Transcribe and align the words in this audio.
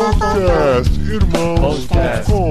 Podcast 0.00 0.96
Irmãos.com 1.12 2.50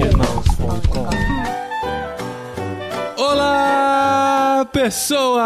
pessoas! 4.79 5.39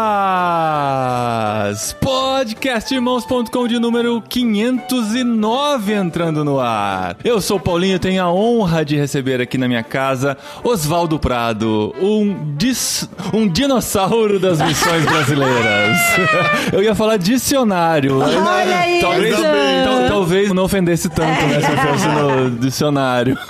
Podcastirmãos.com 2.00 3.66
de 3.66 3.80
número 3.80 4.22
509 4.22 5.92
entrando 5.92 6.44
no 6.44 6.60
ar. 6.60 7.16
Eu 7.24 7.40
sou 7.40 7.56
o 7.56 7.60
Paulinho, 7.60 7.98
tenho 7.98 8.22
a 8.22 8.32
honra 8.32 8.84
de 8.84 8.96
receber 8.96 9.40
aqui 9.40 9.58
na 9.58 9.66
minha 9.66 9.82
casa 9.82 10.38
Oswaldo 10.62 11.18
Prado, 11.18 11.92
um, 12.00 12.54
dis, 12.56 13.08
um 13.32 13.48
dinossauro 13.48 14.38
das 14.38 14.60
missões 14.60 15.04
brasileiras. 15.04 15.98
Eu 16.72 16.80
ia 16.84 16.94
falar 16.94 17.16
dicionário. 17.16 18.20
Olha 18.20 18.88
isso! 18.88 19.00
Talvez, 19.00 19.36
tal- 19.36 20.08
talvez 20.08 20.52
não 20.52 20.62
ofendesse 20.62 21.08
tanto, 21.08 21.44
né, 21.46 21.60
se 21.60 21.70
eu 21.70 21.76
fosse 21.78 22.06
no 22.08 22.50
dicionário. 22.52 23.36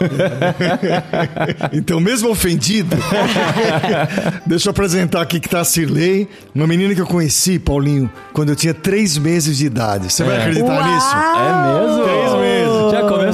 Então, 1.73 2.01
mesmo 2.01 2.31
ofendido, 2.31 2.97
deixa 4.47 4.69
eu 4.69 4.71
apresentar 4.71 5.21
aqui 5.21 5.41
que 5.41 5.49
tá 5.49 5.61
a 5.61 5.65
Cirlei, 5.75 6.29
uma 6.55 6.67
menina 6.69 6.95
que 6.95 7.01
eu 7.01 7.07
conheci, 7.07 7.59
Paulinho, 7.59 8.09
quando 8.33 8.51
eu 8.51 8.57
tinha 8.57 8.73
três 8.73 9.19
meses 9.19 9.59
de 9.59 9.67
idade. 9.67 10.13
Você 10.13 10.23
vai 10.23 10.37
É. 10.37 10.41
acreditar 10.41 10.67
Uau! 10.73 10.95
nisso? 10.95 11.17
É 11.17 11.87
mesmo? 11.89 12.05
Três 12.05 12.33
meses. 12.35 12.54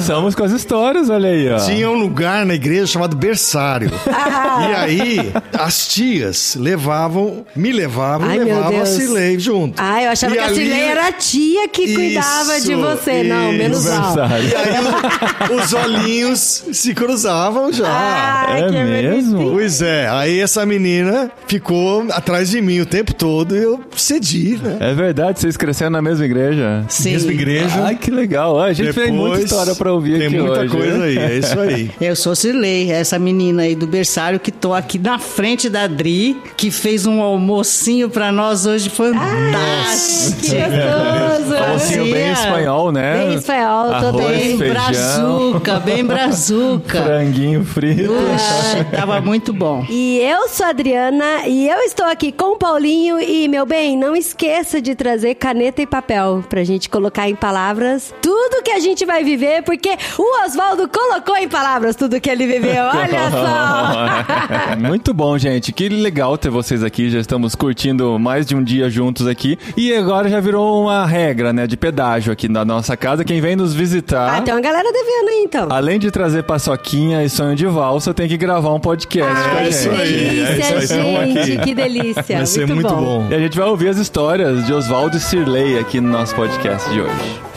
Começamos 0.01 0.33
com 0.33 0.43
as 0.43 0.51
histórias, 0.51 1.11
olha 1.11 1.29
aí, 1.29 1.47
ó. 1.51 1.57
Tinha 1.57 1.87
um 1.87 1.93
lugar 1.93 2.43
na 2.43 2.55
igreja 2.55 2.87
chamado 2.87 3.15
berçário. 3.15 3.91
Ah. 4.07 4.67
E 4.67 4.75
aí, 4.75 5.31
as 5.53 5.87
tias 5.87 6.55
levavam, 6.59 7.45
me 7.55 7.71
levavam 7.71 8.27
Ai, 8.27 8.37
e 8.37 8.39
levavam 8.43 8.67
a 8.79 8.83
Deus. 8.83 8.89
Cirlei 8.89 9.37
junto. 9.39 9.79
Ah, 9.79 10.01
eu 10.01 10.09
achava 10.09 10.33
E 10.33 10.37
que 10.39 10.43
a 10.43 10.49
Cirlei 10.49 10.81
era 10.81 11.07
a 11.07 11.11
tia 11.11 11.67
que 11.69 11.93
cuidava 11.93 12.59
de 12.59 12.71
Isso, 12.71 12.81
você. 12.81 13.23
Não, 13.23 13.51
menos 13.53 13.85
isso. 13.85 13.93
mal. 13.95 14.15
E 14.17 14.55
aí, 14.55 15.51
o- 15.51 15.55
os 15.61 15.73
olhinhos 15.73 16.63
se 16.73 16.95
cruzavam 16.95 17.71
já. 17.71 17.87
Ai, 17.87 18.63
É 18.63 18.65
que 18.65 18.71
mesmo? 18.71 19.31
bonitinho. 19.33 19.51
Pois 19.53 19.81
é, 19.83 20.09
aí 20.09 20.39
essa 20.39 20.65
menina 20.65 21.29
ficou 21.47 22.07
atrás 22.11 22.49
de 22.49 22.59
mim 22.59 22.79
o 22.79 22.85
tempo 22.87 23.13
todo 23.13 23.55
e 23.55 23.61
eu 23.61 23.79
cedi, 23.95 24.59
né? 24.61 24.77
É 24.79 24.93
verdade, 24.95 25.39
vocês 25.39 25.55
cresceram 25.55 25.91
na 25.91 26.01
mesma 26.01 26.25
igreja? 26.25 26.83
Sim. 26.89 27.11
Mesma 27.11 27.31
igreja. 27.31 27.83
Ai, 27.85 27.95
que 27.95 28.09
legal. 28.09 28.59
Ah, 28.59 28.65
A 28.65 28.73
gente 28.73 28.93
tem 28.93 29.11
muita 29.11 29.31
Depois, 29.37 29.43
história 29.51 29.75
pra 29.75 29.90
ouvir 29.91 30.17
Tem 30.19 30.27
aqui 30.27 30.37
muita 30.39 30.59
hoje. 30.61 30.69
né? 30.75 30.81
coisa 30.81 31.03
aí, 31.03 31.17
é 31.17 31.37
isso 31.37 31.59
aí. 31.59 31.91
Eu 32.01 32.15
sou 32.15 32.35
Cirlei, 32.35 32.91
essa 32.91 33.17
menina 33.19 33.63
aí 33.63 33.75
do 33.75 33.85
berçário 33.87 34.39
que 34.39 34.51
tô 34.51 34.73
aqui 34.73 34.97
na 34.97 35.19
frente 35.19 35.69
da 35.69 35.87
Dri, 35.87 36.37
que 36.57 36.71
fez 36.71 37.05
um 37.05 37.21
almocinho 37.21 38.09
pra 38.09 38.31
nós 38.31 38.65
hoje 38.65 38.89
fantástico. 38.89 40.41
Que 40.41 40.55
gostoso. 40.55 41.55
Almocinho 41.63 42.03
bem 42.05 42.35
Sim, 42.35 42.41
espanhol, 42.41 42.91
né? 42.91 43.17
Bem 43.25 43.35
espanhol, 43.35 43.87
tô 43.89 43.93
Arroz, 43.95 44.25
bem. 44.27 44.57
Feijão, 44.57 44.73
brazuca, 44.73 45.79
bem 45.79 46.05
brazuca. 46.05 47.01
franguinho 47.03 47.63
frito. 47.65 48.11
Puxa, 48.13 48.83
tava 48.95 49.21
muito 49.21 49.53
bom. 49.53 49.85
E 49.89 50.19
eu 50.19 50.47
sou 50.49 50.65
a 50.65 50.69
Adriana 50.69 51.47
e 51.47 51.67
eu 51.67 51.79
estou 51.79 52.05
aqui 52.05 52.31
com 52.31 52.55
o 52.55 52.57
Paulinho. 52.57 53.19
E, 53.19 53.47
meu 53.47 53.65
bem, 53.65 53.97
não 53.97 54.15
esqueça 54.15 54.81
de 54.81 54.95
trazer 54.95 55.35
caneta 55.35 55.81
e 55.81 55.85
papel 55.87 56.43
pra 56.49 56.63
gente 56.63 56.89
colocar 56.89 57.29
em 57.29 57.35
palavras 57.35 58.13
tudo 58.21 58.63
que 58.63 58.71
a 58.71 58.79
gente 58.79 59.05
vai 59.05 59.23
viver, 59.23 59.63
porque 59.63 59.80
o 60.17 60.45
Oswaldo 60.45 60.87
colocou 60.87 61.35
em 61.37 61.47
palavras 61.47 61.95
tudo 61.95 62.19
que 62.19 62.29
ele 62.29 62.47
viveu. 62.47 62.83
Olha 62.93 63.31
só! 63.31 64.75
Muito 64.79 65.13
bom, 65.13 65.37
gente. 65.37 65.71
Que 65.71 65.89
legal 65.89 66.37
ter 66.37 66.49
vocês 66.49 66.83
aqui. 66.83 67.09
Já 67.09 67.19
estamos 67.19 67.55
curtindo 67.55 68.17
mais 68.19 68.45
de 68.45 68.55
um 68.55 68.63
dia 68.63 68.89
juntos 68.89 69.27
aqui. 69.27 69.57
E 69.75 69.93
agora 69.93 70.29
já 70.29 70.39
virou 70.39 70.83
uma 70.83 71.05
regra, 71.05 71.51
né, 71.53 71.67
de 71.67 71.77
pedágio 71.77 72.31
aqui 72.31 72.47
na 72.47 72.63
nossa 72.65 72.95
casa. 72.97 73.23
Quem 73.23 73.41
vem 73.41 73.55
nos 73.55 73.73
visitar... 73.73 74.37
Ah, 74.37 74.41
tem 74.41 74.53
uma 74.53 74.61
galera 74.61 74.91
devendo 74.91 75.29
aí, 75.29 75.43
então. 75.43 75.67
Além 75.71 75.99
de 75.99 76.11
trazer 76.11 76.43
paçoquinha 76.43 77.23
e 77.23 77.29
sonho 77.29 77.55
de 77.55 77.65
valsa, 77.67 78.13
tem 78.13 78.27
que 78.27 78.37
gravar 78.37 78.73
um 78.73 78.79
podcast 78.79 79.31
com 79.33 79.55
a 79.55 79.59
Ai, 79.59 79.71
gente. 79.71 79.89
que 79.89 79.95
delícia, 79.95 80.75
É 80.75 80.83
isso 80.83 80.93
aí, 80.93 81.43
gente. 81.45 81.63
Que 81.63 81.75
delícia. 81.75 82.37
Vai 82.37 82.45
ser 82.45 82.67
muito 82.67 82.93
bom. 82.95 83.27
E 83.29 83.35
a 83.35 83.39
gente 83.39 83.57
vai 83.57 83.67
ouvir 83.67 83.89
as 83.89 83.97
histórias 83.97 84.65
de 84.65 84.73
Oswaldo 84.73 85.17
e 85.17 85.19
Cirlei 85.19 85.79
aqui 85.79 85.99
no 86.01 86.09
nosso 86.09 86.35
podcast 86.35 86.89
de 86.89 87.01
hoje. 87.01 87.50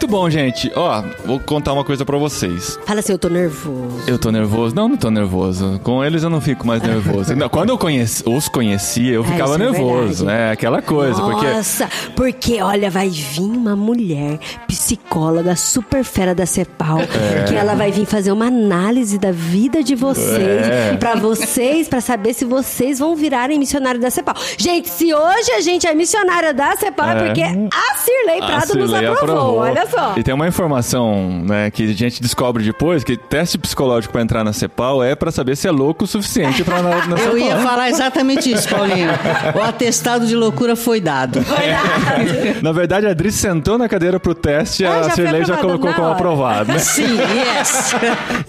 Muito 0.00 0.12
bom, 0.12 0.30
gente. 0.30 0.72
Ó, 0.74 1.02
vou 1.26 1.38
contar 1.38 1.74
uma 1.74 1.84
coisa 1.84 2.06
pra 2.06 2.16
vocês. 2.16 2.78
Fala 2.86 3.00
assim, 3.00 3.12
eu 3.12 3.18
tô 3.18 3.28
nervoso. 3.28 4.02
Eu 4.06 4.18
tô 4.18 4.30
nervoso? 4.30 4.74
Não, 4.74 4.88
não 4.88 4.96
tô 4.96 5.10
nervoso. 5.10 5.78
Com 5.84 6.02
eles 6.02 6.22
eu 6.22 6.30
não 6.30 6.40
fico 6.40 6.66
mais 6.66 6.82
nervoso. 6.82 7.36
Não, 7.36 7.50
quando 7.50 7.68
eu 7.68 7.76
conheci, 7.76 8.22
os 8.26 8.48
conhecia, 8.48 9.12
eu 9.12 9.20
Ah, 9.20 9.24
ficava 9.26 9.56
é 9.56 9.58
nervoso, 9.58 10.24
verdade. 10.24 10.24
né? 10.24 10.52
Aquela 10.52 10.80
coisa, 10.80 11.20
porque 11.20 11.46
Nossa, 11.46 11.86
porque... 12.16 12.62
olha, 12.62 12.90
vai 12.90 13.10
vir 13.10 13.42
uma 13.42 13.76
mulher 13.76 14.38
psicóloga 14.66 15.54
super 15.54 16.02
fera 16.02 16.34
da 16.34 16.46
Cepal, 16.46 17.00
É. 17.00 17.44
que 17.46 17.54
ela 17.54 17.74
vai 17.74 17.92
vir 17.92 18.06
fazer 18.06 18.32
uma 18.32 18.46
análise 18.46 19.18
da 19.18 19.30
vida 19.32 19.82
de 19.84 19.94
vocês, 19.94 20.66
É. 20.66 20.96
pra 20.96 21.14
vocês, 21.16 21.88
pra 21.88 22.00
saber 22.00 22.32
se 22.32 22.46
vocês 22.46 22.98
vão 22.98 23.14
virarem 23.14 23.58
missionário 23.58 24.00
da 24.00 24.10
Cepal. 24.10 24.34
Gente, 24.56 24.88
se 24.88 25.12
hoje 25.14 25.52
a 25.52 25.60
gente 25.60 25.86
é 25.86 25.92
missionária 25.94 26.54
da 26.54 26.74
Cepal, 26.76 27.10
é, 27.10 27.12
É. 27.12 27.24
porque 27.26 27.42
a 27.42 27.94
Cirlei 27.98 28.40
A 28.40 28.46
Prado 28.46 28.78
nos 28.78 28.90
Cirlei 28.90 29.06
aprovou, 29.10 29.56
olha 29.58 29.89
só. 29.90 30.14
E 30.16 30.22
tem 30.22 30.32
uma 30.34 30.46
informação, 30.48 31.42
né, 31.44 31.70
que 31.70 31.84
a 31.90 31.94
gente 31.94 32.22
descobre 32.22 32.62
depois, 32.64 33.02
que 33.04 33.16
teste 33.16 33.58
psicológico 33.58 34.12
pra 34.12 34.22
entrar 34.22 34.44
na 34.44 34.52
CEPAL 34.52 35.02
é 35.02 35.14
pra 35.14 35.30
saber 35.30 35.56
se 35.56 35.66
é 35.68 35.70
louco 35.70 36.04
o 36.04 36.06
suficiente 36.06 36.62
pra 36.64 36.82
na, 36.82 37.06
na 37.06 37.16
Eu 37.20 37.32
CEPAL. 37.32 37.38
ia 37.38 37.56
falar 37.58 37.88
exatamente 37.90 38.50
isso, 38.52 38.68
Paulinho. 38.68 39.10
O 39.54 39.60
atestado 39.62 40.26
de 40.26 40.34
loucura 40.36 40.76
foi 40.76 41.00
dado. 41.00 41.40
Na 42.62 42.72
verdade, 42.72 43.06
a 43.06 43.10
Adri 43.10 43.30
sentou 43.32 43.78
na 43.78 43.88
cadeira 43.88 44.18
pro 44.20 44.34
teste 44.34 44.82
e 44.82 44.86
Ah, 44.86 45.00
a 45.00 45.02
foi 45.04 45.10
Cirlei 45.24 45.44
já 45.44 45.56
colocou 45.56 45.92
como 45.92 46.06
hora. 46.06 46.14
aprovado, 46.14 46.72
né? 46.72 46.78
Sim, 46.78 47.18
yes. 47.18 47.94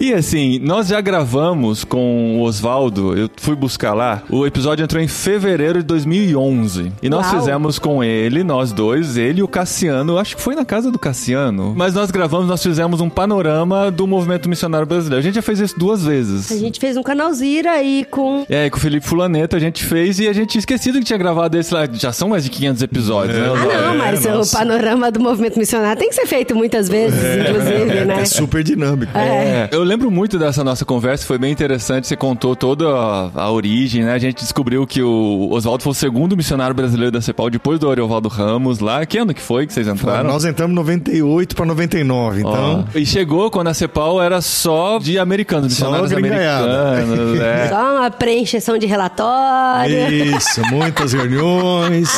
E 0.00 0.12
assim, 0.14 0.58
nós 0.60 0.88
já 0.88 1.00
gravamos 1.00 1.84
com 1.84 2.38
o 2.38 2.42
Oswaldo, 2.42 3.16
eu 3.16 3.28
fui 3.36 3.54
buscar 3.56 3.94
lá, 3.94 4.22
o 4.30 4.46
episódio 4.46 4.82
entrou 4.84 5.02
em 5.02 5.08
fevereiro 5.08 5.78
de 5.80 5.84
2011. 5.86 6.92
E 7.02 7.08
nós 7.08 7.26
Uau. 7.26 7.38
fizemos 7.40 7.78
com 7.78 8.02
ele, 8.02 8.42
nós 8.44 8.72
dois, 8.72 9.16
ele 9.16 9.40
e 9.40 9.42
o 9.42 9.48
Cassiano, 9.48 10.18
acho 10.18 10.36
que 10.36 10.42
foi 10.42 10.54
na 10.54 10.64
casa 10.64 10.90
do 10.90 10.98
Cassiano. 10.98 11.31
Mas 11.76 11.94
nós 11.94 12.10
gravamos, 12.10 12.46
nós 12.46 12.62
fizemos 12.62 13.00
um 13.00 13.08
panorama 13.08 13.90
do 13.90 14.06
movimento 14.06 14.48
missionário 14.48 14.86
brasileiro. 14.86 15.20
A 15.20 15.22
gente 15.22 15.34
já 15.34 15.42
fez 15.42 15.60
isso 15.60 15.78
duas 15.78 16.04
vezes. 16.04 16.50
A 16.52 16.56
gente 16.56 16.78
fez 16.80 16.96
um 16.96 17.02
canalzira 17.02 17.72
aí 17.72 18.06
com... 18.10 18.44
É, 18.48 18.68
com 18.70 18.76
o 18.76 18.80
Felipe 18.80 19.06
Fulaneta 19.06 19.56
a 19.56 19.60
gente 19.60 19.84
fez 19.84 20.18
e 20.18 20.28
a 20.28 20.32
gente 20.32 20.50
tinha 20.50 20.60
esquecido 20.60 20.98
que 20.98 21.04
tinha 21.04 21.18
gravado 21.18 21.58
esse 21.58 21.72
lá. 21.72 21.86
Já 21.92 22.12
são 22.12 22.28
mais 22.28 22.44
de 22.44 22.50
500 22.50 22.82
episódios, 22.82 23.36
né? 23.36 23.46
Ah, 23.46 23.56
não, 23.56 23.94
É, 23.94 23.96
mas 23.96 24.24
nossa. 24.24 24.56
o 24.56 24.58
panorama 24.60 25.10
do 25.10 25.20
movimento 25.20 25.58
missionário 25.58 25.98
tem 25.98 26.08
que 26.08 26.14
ser 26.14 26.26
feito 26.26 26.54
muitas 26.54 26.88
vezes, 26.88 27.18
inclusive, 27.18 28.04
né? 28.04 28.22
É 28.22 28.24
super 28.24 28.62
dinâmico. 28.62 29.16
É, 29.16 29.68
eu 29.70 29.82
lembro 29.82 30.10
muito 30.10 30.38
dessa 30.38 30.62
nossa 30.64 30.84
conversa, 30.84 31.26
foi 31.26 31.38
bem 31.38 31.52
interessante. 31.52 32.06
Você 32.06 32.16
contou 32.16 32.54
toda 32.56 32.88
a, 32.88 33.30
a 33.34 33.50
origem, 33.50 34.04
né? 34.04 34.12
A 34.14 34.18
gente 34.18 34.42
descobriu 34.42 34.86
que 34.86 35.02
o 35.02 35.48
Oswaldo 35.50 35.82
foi 35.82 35.92
o 35.92 35.94
segundo 35.94 36.36
missionário 36.36 36.74
brasileiro 36.74 37.12
da 37.12 37.20
CEPAL 37.20 37.50
depois 37.50 37.78
do 37.78 37.90
Ariovaldo 37.90 38.28
Ramos 38.28 38.78
lá. 38.78 39.04
Que 39.06 39.18
ano 39.18 39.34
que 39.34 39.42
foi 39.42 39.66
que 39.66 39.72
vocês 39.72 39.86
entraram? 39.86 40.28
Nós 40.30 40.44
entramos 40.44 40.88
em 40.88 41.21
98 41.22 41.56
para 41.56 41.66
99, 41.66 42.40
então. 42.40 42.84
E 42.94 43.06
chegou 43.06 43.50
quando 43.50 43.68
a 43.68 43.74
CEPAL 43.74 44.20
era 44.22 44.40
só 44.40 44.98
de 44.98 45.18
americanos, 45.18 45.72
Só 45.74 45.86
missionários 45.86 46.12
americanos. 46.12 47.40
é. 47.40 47.68
Só 47.72 47.98
uma 47.98 48.10
preencheção 48.10 48.76
de 48.76 48.86
relatório. 48.86 50.12
Isso, 50.12 50.60
muitas 50.70 51.12
reuniões. 51.12 52.10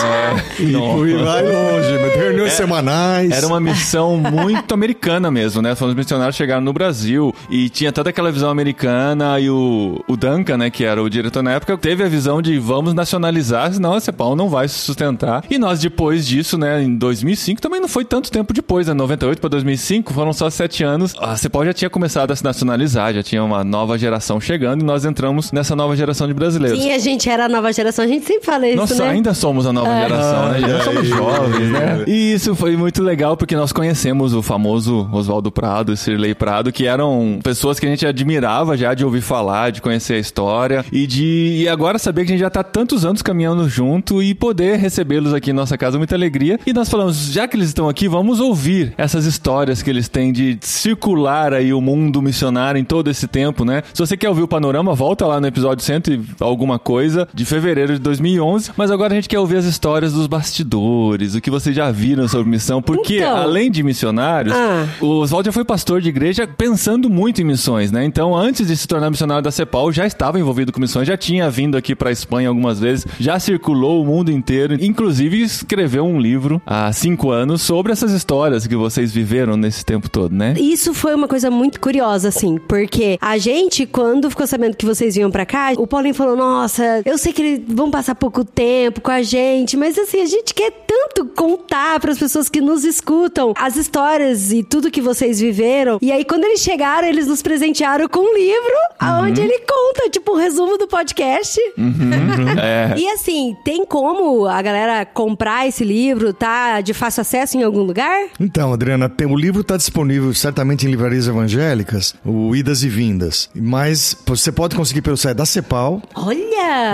E 0.58 0.64
Não. 0.64 0.96
fui 0.96 1.16
vai 1.16 1.42
longe, 1.42 2.16
reuniões 2.16 2.52
semanais. 2.52 3.30
Era 3.30 3.46
uma 3.46 3.60
missão 3.60 4.16
muito 4.16 4.72
americana 4.72 5.30
mesmo, 5.30 5.60
né? 5.60 5.72
Os 5.72 5.94
missionários 5.94 6.36
chegaram 6.36 6.62
no 6.62 6.72
Brasil 6.72 7.34
e 7.50 7.68
tinha 7.68 7.92
toda 7.92 8.10
aquela 8.10 8.32
visão 8.32 8.50
americana 8.50 9.38
e 9.38 9.50
o, 9.50 10.02
o 10.08 10.16
Duncan, 10.16 10.56
né, 10.56 10.70
que 10.70 10.84
era 10.84 11.02
o 11.02 11.10
diretor 11.10 11.42
na 11.42 11.52
época, 11.52 11.76
teve 11.76 12.02
a 12.02 12.08
visão 12.08 12.40
de 12.40 12.58
vamos 12.58 12.94
nacionalizar, 12.94 13.72
senão 13.72 13.94
a 13.94 14.00
CEPAL 14.00 14.34
não 14.34 14.48
vai 14.48 14.66
se 14.68 14.78
sustentar. 14.78 15.44
E 15.50 15.58
nós 15.58 15.80
depois 15.80 16.26
disso, 16.26 16.56
né, 16.56 16.82
em 16.82 16.96
2005, 16.96 17.60
também 17.60 17.80
não 17.80 17.88
foi 17.88 18.04
tanto 18.04 18.30
tempo 18.30 18.52
depois, 18.52 18.86
né, 18.86 18.93
98 18.94 19.40
para 19.40 19.50
2005, 19.50 20.12
foram 20.12 20.32
só 20.32 20.48
sete 20.50 20.82
anos. 20.84 21.14
A 21.18 21.36
CEPAL 21.36 21.66
já 21.66 21.72
tinha 21.72 21.90
começado 21.90 22.30
a 22.30 22.36
se 22.36 22.44
nacionalizar, 22.44 23.14
já 23.14 23.22
tinha 23.22 23.42
uma 23.42 23.64
nova 23.64 23.98
geração 23.98 24.40
chegando 24.40 24.82
e 24.82 24.84
nós 24.84 25.04
entramos 25.04 25.52
nessa 25.52 25.74
nova 25.76 25.96
geração 25.96 26.26
de 26.26 26.34
brasileiros. 26.34 26.80
Sim, 26.80 26.92
a 26.92 26.98
gente 26.98 27.28
era 27.28 27.46
a 27.46 27.48
nova 27.48 27.72
geração, 27.72 28.04
a 28.04 28.08
gente 28.08 28.26
sempre 28.26 28.44
fala 28.44 28.66
isso, 28.66 28.76
Nós 28.76 28.98
né? 28.98 29.08
ainda 29.08 29.34
somos 29.34 29.66
a 29.66 29.72
nova 29.72 29.90
geração, 30.00 30.48
né? 30.52 30.60
Já 30.60 30.80
somos 30.80 31.06
jovens, 31.06 31.70
né? 31.70 32.04
E 32.06 32.32
isso 32.32 32.54
foi 32.54 32.76
muito 32.76 33.02
legal 33.02 33.36
porque 33.36 33.56
nós 33.56 33.72
conhecemos 33.72 34.34
o 34.34 34.42
famoso 34.42 35.08
Oswaldo 35.12 35.50
Prado 35.50 35.92
e 35.92 35.96
Cirlei 35.96 36.34
Prado, 36.34 36.72
que 36.72 36.86
eram 36.86 37.38
pessoas 37.42 37.78
que 37.78 37.86
a 37.86 37.88
gente 37.88 38.06
admirava 38.06 38.76
já 38.76 38.94
de 38.94 39.04
ouvir 39.04 39.20
falar, 39.20 39.70
de 39.70 39.80
conhecer 39.80 40.14
a 40.14 40.18
história 40.18 40.84
e 40.92 41.06
de 41.06 41.24
e 41.24 41.68
agora 41.68 41.98
saber 41.98 42.24
que 42.24 42.32
a 42.32 42.34
gente 42.34 42.40
já 42.40 42.50
tá 42.50 42.62
tantos 42.62 43.04
anos 43.04 43.22
caminhando 43.22 43.68
junto 43.68 44.22
e 44.22 44.34
poder 44.34 44.78
recebê-los 44.78 45.32
aqui 45.32 45.50
em 45.50 45.54
nossa 45.54 45.76
casa, 45.78 45.98
muita 45.98 46.14
alegria. 46.14 46.58
E 46.66 46.72
nós 46.72 46.88
falamos, 46.88 47.32
já 47.32 47.46
que 47.46 47.56
eles 47.56 47.68
estão 47.68 47.88
aqui, 47.88 48.08
vamos 48.08 48.40
ouvir 48.40 48.73
ouvir 48.74 48.94
essas 48.98 49.24
histórias 49.24 49.82
que 49.82 49.90
eles 49.90 50.08
têm 50.08 50.32
de 50.32 50.58
circular 50.60 51.52
aí 51.52 51.72
o 51.72 51.80
mundo 51.80 52.20
missionário 52.20 52.78
em 52.78 52.84
todo 52.84 53.08
esse 53.10 53.26
tempo, 53.28 53.64
né? 53.64 53.82
Se 53.92 54.00
você 54.00 54.16
quer 54.16 54.28
ouvir 54.28 54.42
o 54.42 54.48
panorama, 54.48 54.94
volta 54.94 55.26
lá 55.26 55.40
no 55.40 55.46
episódio 55.46 55.84
100 55.84 55.94
e 56.10 56.20
alguma 56.40 56.78
coisa 56.78 57.28
de 57.32 57.44
fevereiro 57.44 57.92
de 57.94 57.98
2011. 58.00 58.72
Mas 58.76 58.90
agora 58.90 59.12
a 59.12 59.16
gente 59.16 59.28
quer 59.28 59.38
ouvir 59.38 59.56
as 59.56 59.64
histórias 59.64 60.12
dos 60.12 60.26
bastidores, 60.26 61.34
o 61.34 61.40
que 61.40 61.50
vocês 61.50 61.74
já 61.74 61.90
viram 61.90 62.26
sobre 62.26 62.48
missão, 62.50 62.82
porque 62.82 63.18
Então. 63.18 63.36
além 63.36 63.70
de 63.70 63.82
missionários, 63.82 64.54
Ah. 64.54 64.86
o 65.00 65.20
Oswald 65.20 65.46
já 65.46 65.52
foi 65.52 65.64
pastor 65.64 66.00
de 66.00 66.08
igreja 66.08 66.46
pensando 66.46 67.08
muito 67.08 67.40
em 67.40 67.44
missões, 67.44 67.92
né? 67.92 68.04
Então, 68.04 68.36
antes 68.36 68.66
de 68.66 68.76
se 68.76 68.88
tornar 68.88 69.10
missionário 69.10 69.42
da 69.42 69.50
CEPAL, 69.50 69.92
já 69.92 70.06
estava 70.06 70.38
envolvido 70.40 70.72
com 70.72 70.80
missões, 70.80 71.06
já 71.06 71.16
tinha 71.16 71.48
vindo 71.50 71.76
aqui 71.76 71.94
para 71.94 72.10
Espanha 72.10 72.48
algumas 72.48 72.80
vezes, 72.80 73.06
já 73.20 73.38
circulou 73.38 74.02
o 74.02 74.06
mundo 74.06 74.30
inteiro, 74.30 74.74
inclusive 74.82 75.40
escreveu 75.42 76.04
um 76.04 76.20
livro 76.20 76.60
há 76.66 76.92
cinco 76.92 77.30
anos 77.30 77.62
sobre 77.62 77.92
essas 77.92 78.12
histórias 78.12 78.63
que 78.68 78.76
vocês 78.76 79.12
viveram 79.12 79.56
nesse 79.56 79.84
tempo 79.84 80.08
todo, 80.08 80.34
né? 80.34 80.54
Isso 80.58 80.94
foi 80.94 81.14
uma 81.14 81.28
coisa 81.28 81.50
muito 81.50 81.80
curiosa, 81.80 82.28
assim, 82.28 82.58
porque 82.58 83.18
a 83.20 83.38
gente, 83.38 83.86
quando 83.86 84.30
ficou 84.30 84.46
sabendo 84.46 84.76
que 84.76 84.84
vocês 84.86 85.14
vinham 85.14 85.30
pra 85.30 85.46
cá, 85.46 85.72
o 85.76 85.86
Paulinho 85.86 86.14
falou: 86.14 86.36
Nossa, 86.36 87.02
eu 87.04 87.18
sei 87.18 87.32
que 87.32 87.42
eles 87.42 87.60
vão 87.66 87.90
passar 87.90 88.14
pouco 88.14 88.44
tempo 88.44 89.00
com 89.00 89.10
a 89.10 89.22
gente, 89.22 89.76
mas 89.76 89.98
assim, 89.98 90.20
a 90.20 90.26
gente 90.26 90.54
quer 90.54 90.70
tanto 90.86 91.26
contar 91.26 91.98
pras 92.00 92.18
pessoas 92.18 92.48
que 92.48 92.60
nos 92.60 92.84
escutam 92.84 93.52
as 93.56 93.76
histórias 93.76 94.52
e 94.52 94.62
tudo 94.62 94.90
que 94.90 95.00
vocês 95.00 95.40
viveram. 95.40 95.98
E 96.00 96.10
aí, 96.12 96.24
quando 96.24 96.44
eles 96.44 96.60
chegaram, 96.60 97.06
eles 97.08 97.26
nos 97.26 97.42
presentearam 97.42 98.08
com 98.08 98.20
um 98.20 98.34
livro 98.36 98.74
onde 99.22 99.40
ele 99.40 99.58
conta, 99.60 100.10
tipo, 100.10 100.32
um 100.32 100.36
resumo 100.36 100.78
do 100.78 100.86
podcast. 100.86 101.60
É. 102.56 102.94
E 102.96 103.08
assim, 103.10 103.56
tem 103.64 103.84
como 103.84 104.46
a 104.46 104.60
galera 104.62 105.04
comprar 105.04 105.66
esse 105.66 105.84
livro? 105.84 106.32
Tá 106.32 106.80
de 106.80 106.94
fácil 106.94 107.20
acesso 107.22 107.56
em 107.56 107.62
algum 107.62 107.82
lugar? 107.82 108.28
Então, 108.54 108.72
Adriana, 108.72 109.08
tem- 109.08 109.26
o 109.26 109.34
livro 109.36 109.62
está 109.62 109.76
disponível 109.76 110.32
certamente 110.32 110.86
em 110.86 110.88
livrarias 110.90 111.26
evangélicas, 111.26 112.14
o 112.24 112.54
Idas 112.54 112.84
e 112.84 112.88
Vindas. 112.88 113.50
Mas 113.52 114.16
você 114.24 114.52
pode 114.52 114.76
conseguir 114.76 115.02
pelo 115.02 115.16
site 115.16 115.36
da 115.36 115.44
CEPAL. 115.44 116.00
Olha! 116.14 116.44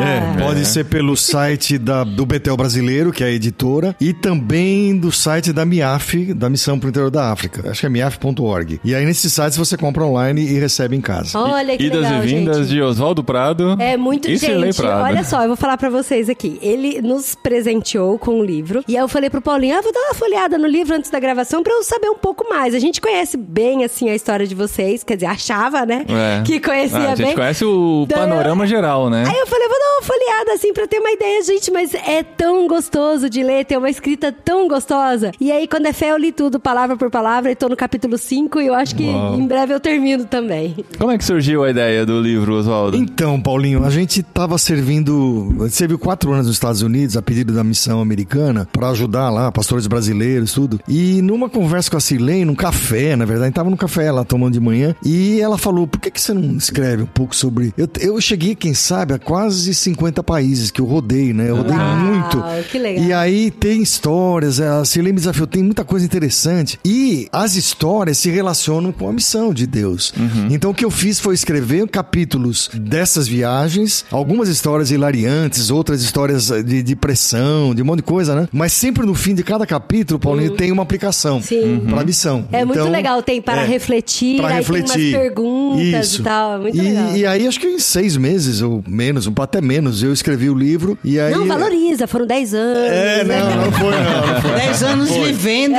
É, 0.00 0.42
pode 0.42 0.64
ser 0.64 0.86
pelo 0.86 1.14
site 1.18 1.76
da, 1.76 2.02
do 2.02 2.24
Betel 2.24 2.56
Brasileiro, 2.56 3.12
que 3.12 3.22
é 3.22 3.26
a 3.26 3.30
editora, 3.30 3.94
e 4.00 4.14
também 4.14 4.96
do 4.96 5.12
site 5.12 5.52
da 5.52 5.66
MIAF, 5.66 6.32
da 6.32 6.48
Missão 6.48 6.78
pro 6.80 6.88
Interior 6.88 7.10
da 7.10 7.30
África. 7.30 7.70
Acho 7.70 7.80
que 7.80 7.86
é 7.86 7.90
miaf.org. 7.90 8.80
E 8.82 8.94
aí 8.94 9.04
nesses 9.04 9.30
sites 9.30 9.58
você 9.58 9.76
compra 9.76 10.02
online 10.02 10.40
e 10.40 10.58
recebe 10.58 10.96
em 10.96 11.00
casa. 11.02 11.38
Olha 11.38 11.76
que 11.76 11.84
Idas 11.84 12.00
legal, 12.04 12.24
e 12.24 12.26
vindas 12.26 12.56
gente. 12.56 12.68
de 12.70 12.80
Oswaldo 12.80 13.22
Prado. 13.22 13.76
É 13.78 13.98
muito 13.98 14.30
e 14.30 14.38
gente. 14.38 14.76
Prado. 14.78 15.02
Olha 15.04 15.22
só, 15.24 15.42
eu 15.42 15.48
vou 15.48 15.56
falar 15.58 15.76
pra 15.76 15.90
vocês 15.90 16.30
aqui. 16.30 16.58
Ele 16.62 17.02
nos 17.02 17.34
presenteou 17.34 18.18
com 18.18 18.40
um 18.40 18.42
livro 18.42 18.82
e 18.88 18.96
aí 18.96 19.02
eu 19.02 19.08
falei 19.08 19.28
pro 19.28 19.42
Paulinho: 19.42 19.76
"Ah, 19.76 19.82
vou 19.82 19.92
dar 19.92 20.00
uma 20.00 20.14
folhada 20.14 20.56
no 20.56 20.66
livro 20.66 20.94
antes 20.96 21.10
da 21.10 21.20
gravação 21.20 21.49
pra 21.62 21.72
eu 21.74 21.82
saber 21.82 22.08
um 22.08 22.14
pouco 22.16 22.48
mais". 22.48 22.74
A 22.74 22.78
gente 22.78 23.00
conhece 23.00 23.36
bem 23.36 23.84
assim 23.84 24.08
a 24.08 24.14
história 24.14 24.46
de 24.46 24.54
vocês, 24.54 25.02
quer 25.02 25.14
dizer, 25.16 25.26
achava, 25.26 25.84
né? 25.84 26.04
É. 26.08 26.42
Que 26.44 26.60
conhecia 26.60 26.98
Ah, 26.98 27.12
a 27.12 27.14
gente 27.16 27.26
bem. 27.26 27.34
conhece 27.34 27.64
o 27.64 28.06
eu- 28.08 28.16
panorama 28.16 28.66
geral, 28.66 29.10
né? 29.10 29.24
Aí 29.26 29.38
eu 29.38 29.46
falei, 29.46 29.68
vou 29.68 29.78
dar 29.78 29.90
uma 29.98 30.02
folheada 30.02 30.52
assim 30.52 30.72
pra 30.72 30.86
ter 30.86 30.98
uma 30.98 31.10
ideia, 31.10 31.42
gente, 31.42 31.70
mas 31.70 31.92
é 31.94 32.22
tão 32.22 32.66
gostoso 32.68 33.28
de 33.28 33.42
ler, 33.42 33.64
tem 33.64 33.76
uma 33.76 33.90
escrita 33.90 34.32
tão 34.32 34.68
gostosa. 34.68 35.32
E 35.40 35.50
aí, 35.50 35.66
quando 35.66 35.86
é 35.86 35.92
fé, 35.92 36.10
eu 36.10 36.16
li 36.16 36.30
tudo, 36.32 36.60
palavra 36.60 36.96
por 36.96 37.10
palavra, 37.10 37.50
e 37.50 37.54
tô 37.56 37.68
no 37.68 37.76
capítulo 37.76 38.16
5 38.16 38.60
e 38.60 38.66
eu 38.66 38.74
acho 38.74 38.94
que 38.94 39.04
em 39.04 39.46
breve 39.46 39.74
eu 39.74 39.80
termino 39.80 40.24
também. 40.24 40.76
Como 40.98 41.10
é 41.10 41.18
que 41.18 41.24
surgiu 41.24 41.64
a 41.64 41.70
ideia 41.70 42.04
do 42.06 42.20
livro, 42.20 42.54
Oswaldo? 42.54 42.96
Então, 42.96 43.40
Paulinho, 43.40 43.84
a 43.84 43.90
gente 43.90 44.20
estava 44.20 44.56
servindo, 44.58 45.54
a 45.60 45.64
gente 45.64 45.76
serviu 45.76 45.98
quatro 45.98 46.32
anos 46.32 46.46
nos 46.46 46.56
Estados 46.56 46.82
Unidos 46.82 47.16
a 47.16 47.22
pedido 47.22 47.52
da 47.52 47.62
missão 47.64 48.00
americana 48.00 48.68
para 48.72 48.88
ajudar 48.90 49.30
lá 49.30 49.50
pastores 49.52 49.86
brasileiros, 49.86 50.52
tudo. 50.52 50.80
E 50.88 51.22
numa 51.40 51.48
conversa 51.48 51.90
com 51.90 51.96
a 51.96 52.00
Cirlei, 52.00 52.44
num 52.44 52.54
café, 52.54 53.16
na 53.16 53.24
verdade, 53.24 53.54
tava 53.54 53.70
no 53.70 53.76
café 53.76 54.12
lá 54.12 54.22
tomando 54.24 54.52
de 54.52 54.60
manhã, 54.60 54.94
e 55.02 55.40
ela 55.40 55.56
falou: 55.56 55.86
"Por 55.86 55.98
que 55.98 56.10
que 56.10 56.20
você 56.20 56.34
não 56.34 56.56
escreve 56.56 57.04
um 57.04 57.06
pouco 57.06 57.34
sobre?" 57.34 57.72
Eu, 57.78 57.88
eu 57.98 58.20
cheguei, 58.20 58.54
quem 58.54 58.74
sabe, 58.74 59.14
a 59.14 59.18
quase 59.18 59.72
50 59.74 60.22
países 60.22 60.70
que 60.70 60.82
eu 60.82 60.84
rodei, 60.84 61.32
né? 61.32 61.48
Eu 61.48 61.56
rodei 61.56 61.76
Uau, 61.76 61.96
muito. 61.96 62.44
que 62.70 62.78
legal. 62.78 63.04
E 63.04 63.12
aí 63.12 63.50
tem 63.50 63.80
histórias, 63.80 64.60
a 64.60 64.84
Cirlei 64.84 65.12
me 65.12 65.18
desafiou, 65.18 65.46
tem 65.46 65.62
muita 65.62 65.82
coisa 65.82 66.04
interessante. 66.04 66.78
E 66.84 67.26
as 67.32 67.56
histórias 67.56 68.18
se 68.18 68.30
relacionam 68.30 68.92
com 68.92 69.08
a 69.08 69.12
missão 69.12 69.54
de 69.54 69.66
Deus. 69.66 70.12
Então 70.50 70.72
o 70.72 70.74
que 70.74 70.84
eu 70.84 70.90
fiz 70.90 71.18
foi 71.18 71.34
escrever 71.34 71.88
capítulos 71.88 72.68
dessas 72.74 73.26
viagens, 73.26 74.04
algumas 74.10 74.48
histórias 74.48 74.90
hilariantes, 74.90 75.70
outras 75.70 76.02
histórias 76.02 76.48
de 76.48 76.82
depressão, 76.82 77.74
de 77.74 77.82
um 77.82 77.86
monte 77.86 77.98
de 77.98 78.02
coisa, 78.02 78.34
né? 78.34 78.48
Mas 78.52 78.72
sempre 78.72 79.06
no 79.06 79.14
fim 79.14 79.34
de 79.34 79.42
cada 79.42 79.66
capítulo, 79.66 80.20
Paulinho, 80.20 80.50
tem 80.50 80.70
uma 80.70 80.82
aplicação 80.82 81.29
Sim. 81.38 81.82
para 81.86 82.00
a 82.00 82.04
missão. 82.04 82.48
É 82.50 82.64
muito 82.64 82.80
Então, 82.80 82.90
legal, 82.90 83.22
tem 83.22 83.42
para 83.42 83.62
é, 83.62 83.66
refletir, 83.66 84.40
para 84.40 84.54
refletir. 84.54 84.94
tem 84.94 85.02
umas 85.02 85.22
perguntas 85.22 86.06
Isso. 86.06 86.22
e 86.22 86.24
tal, 86.24 86.54
é 86.54 86.58
muito 86.58 86.76
e, 86.78 86.80
legal. 86.80 87.16
E 87.16 87.26
aí, 87.26 87.46
acho 87.46 87.60
que 87.60 87.66
em 87.66 87.78
seis 87.78 88.16
meses 88.16 88.62
ou 88.62 88.82
menos, 88.88 89.26
um 89.26 89.34
até 89.40 89.60
menos, 89.60 90.02
eu 90.02 90.12
escrevi 90.12 90.48
o 90.48 90.54
livro 90.54 90.98
e 91.04 91.20
aí... 91.20 91.32
Não, 91.32 91.46
valoriza, 91.46 92.06
foram 92.06 92.26
10 92.26 92.54
anos. 92.54 92.90
É, 92.90 93.24
né? 93.24 93.40
não, 93.40 93.64
não 93.64 93.72
foi 93.72 93.90
não. 93.90 94.26
não 94.34 94.40
foi. 94.40 94.50
Dez 94.52 94.82
anos 94.82 95.10
vivendo, 95.10 95.76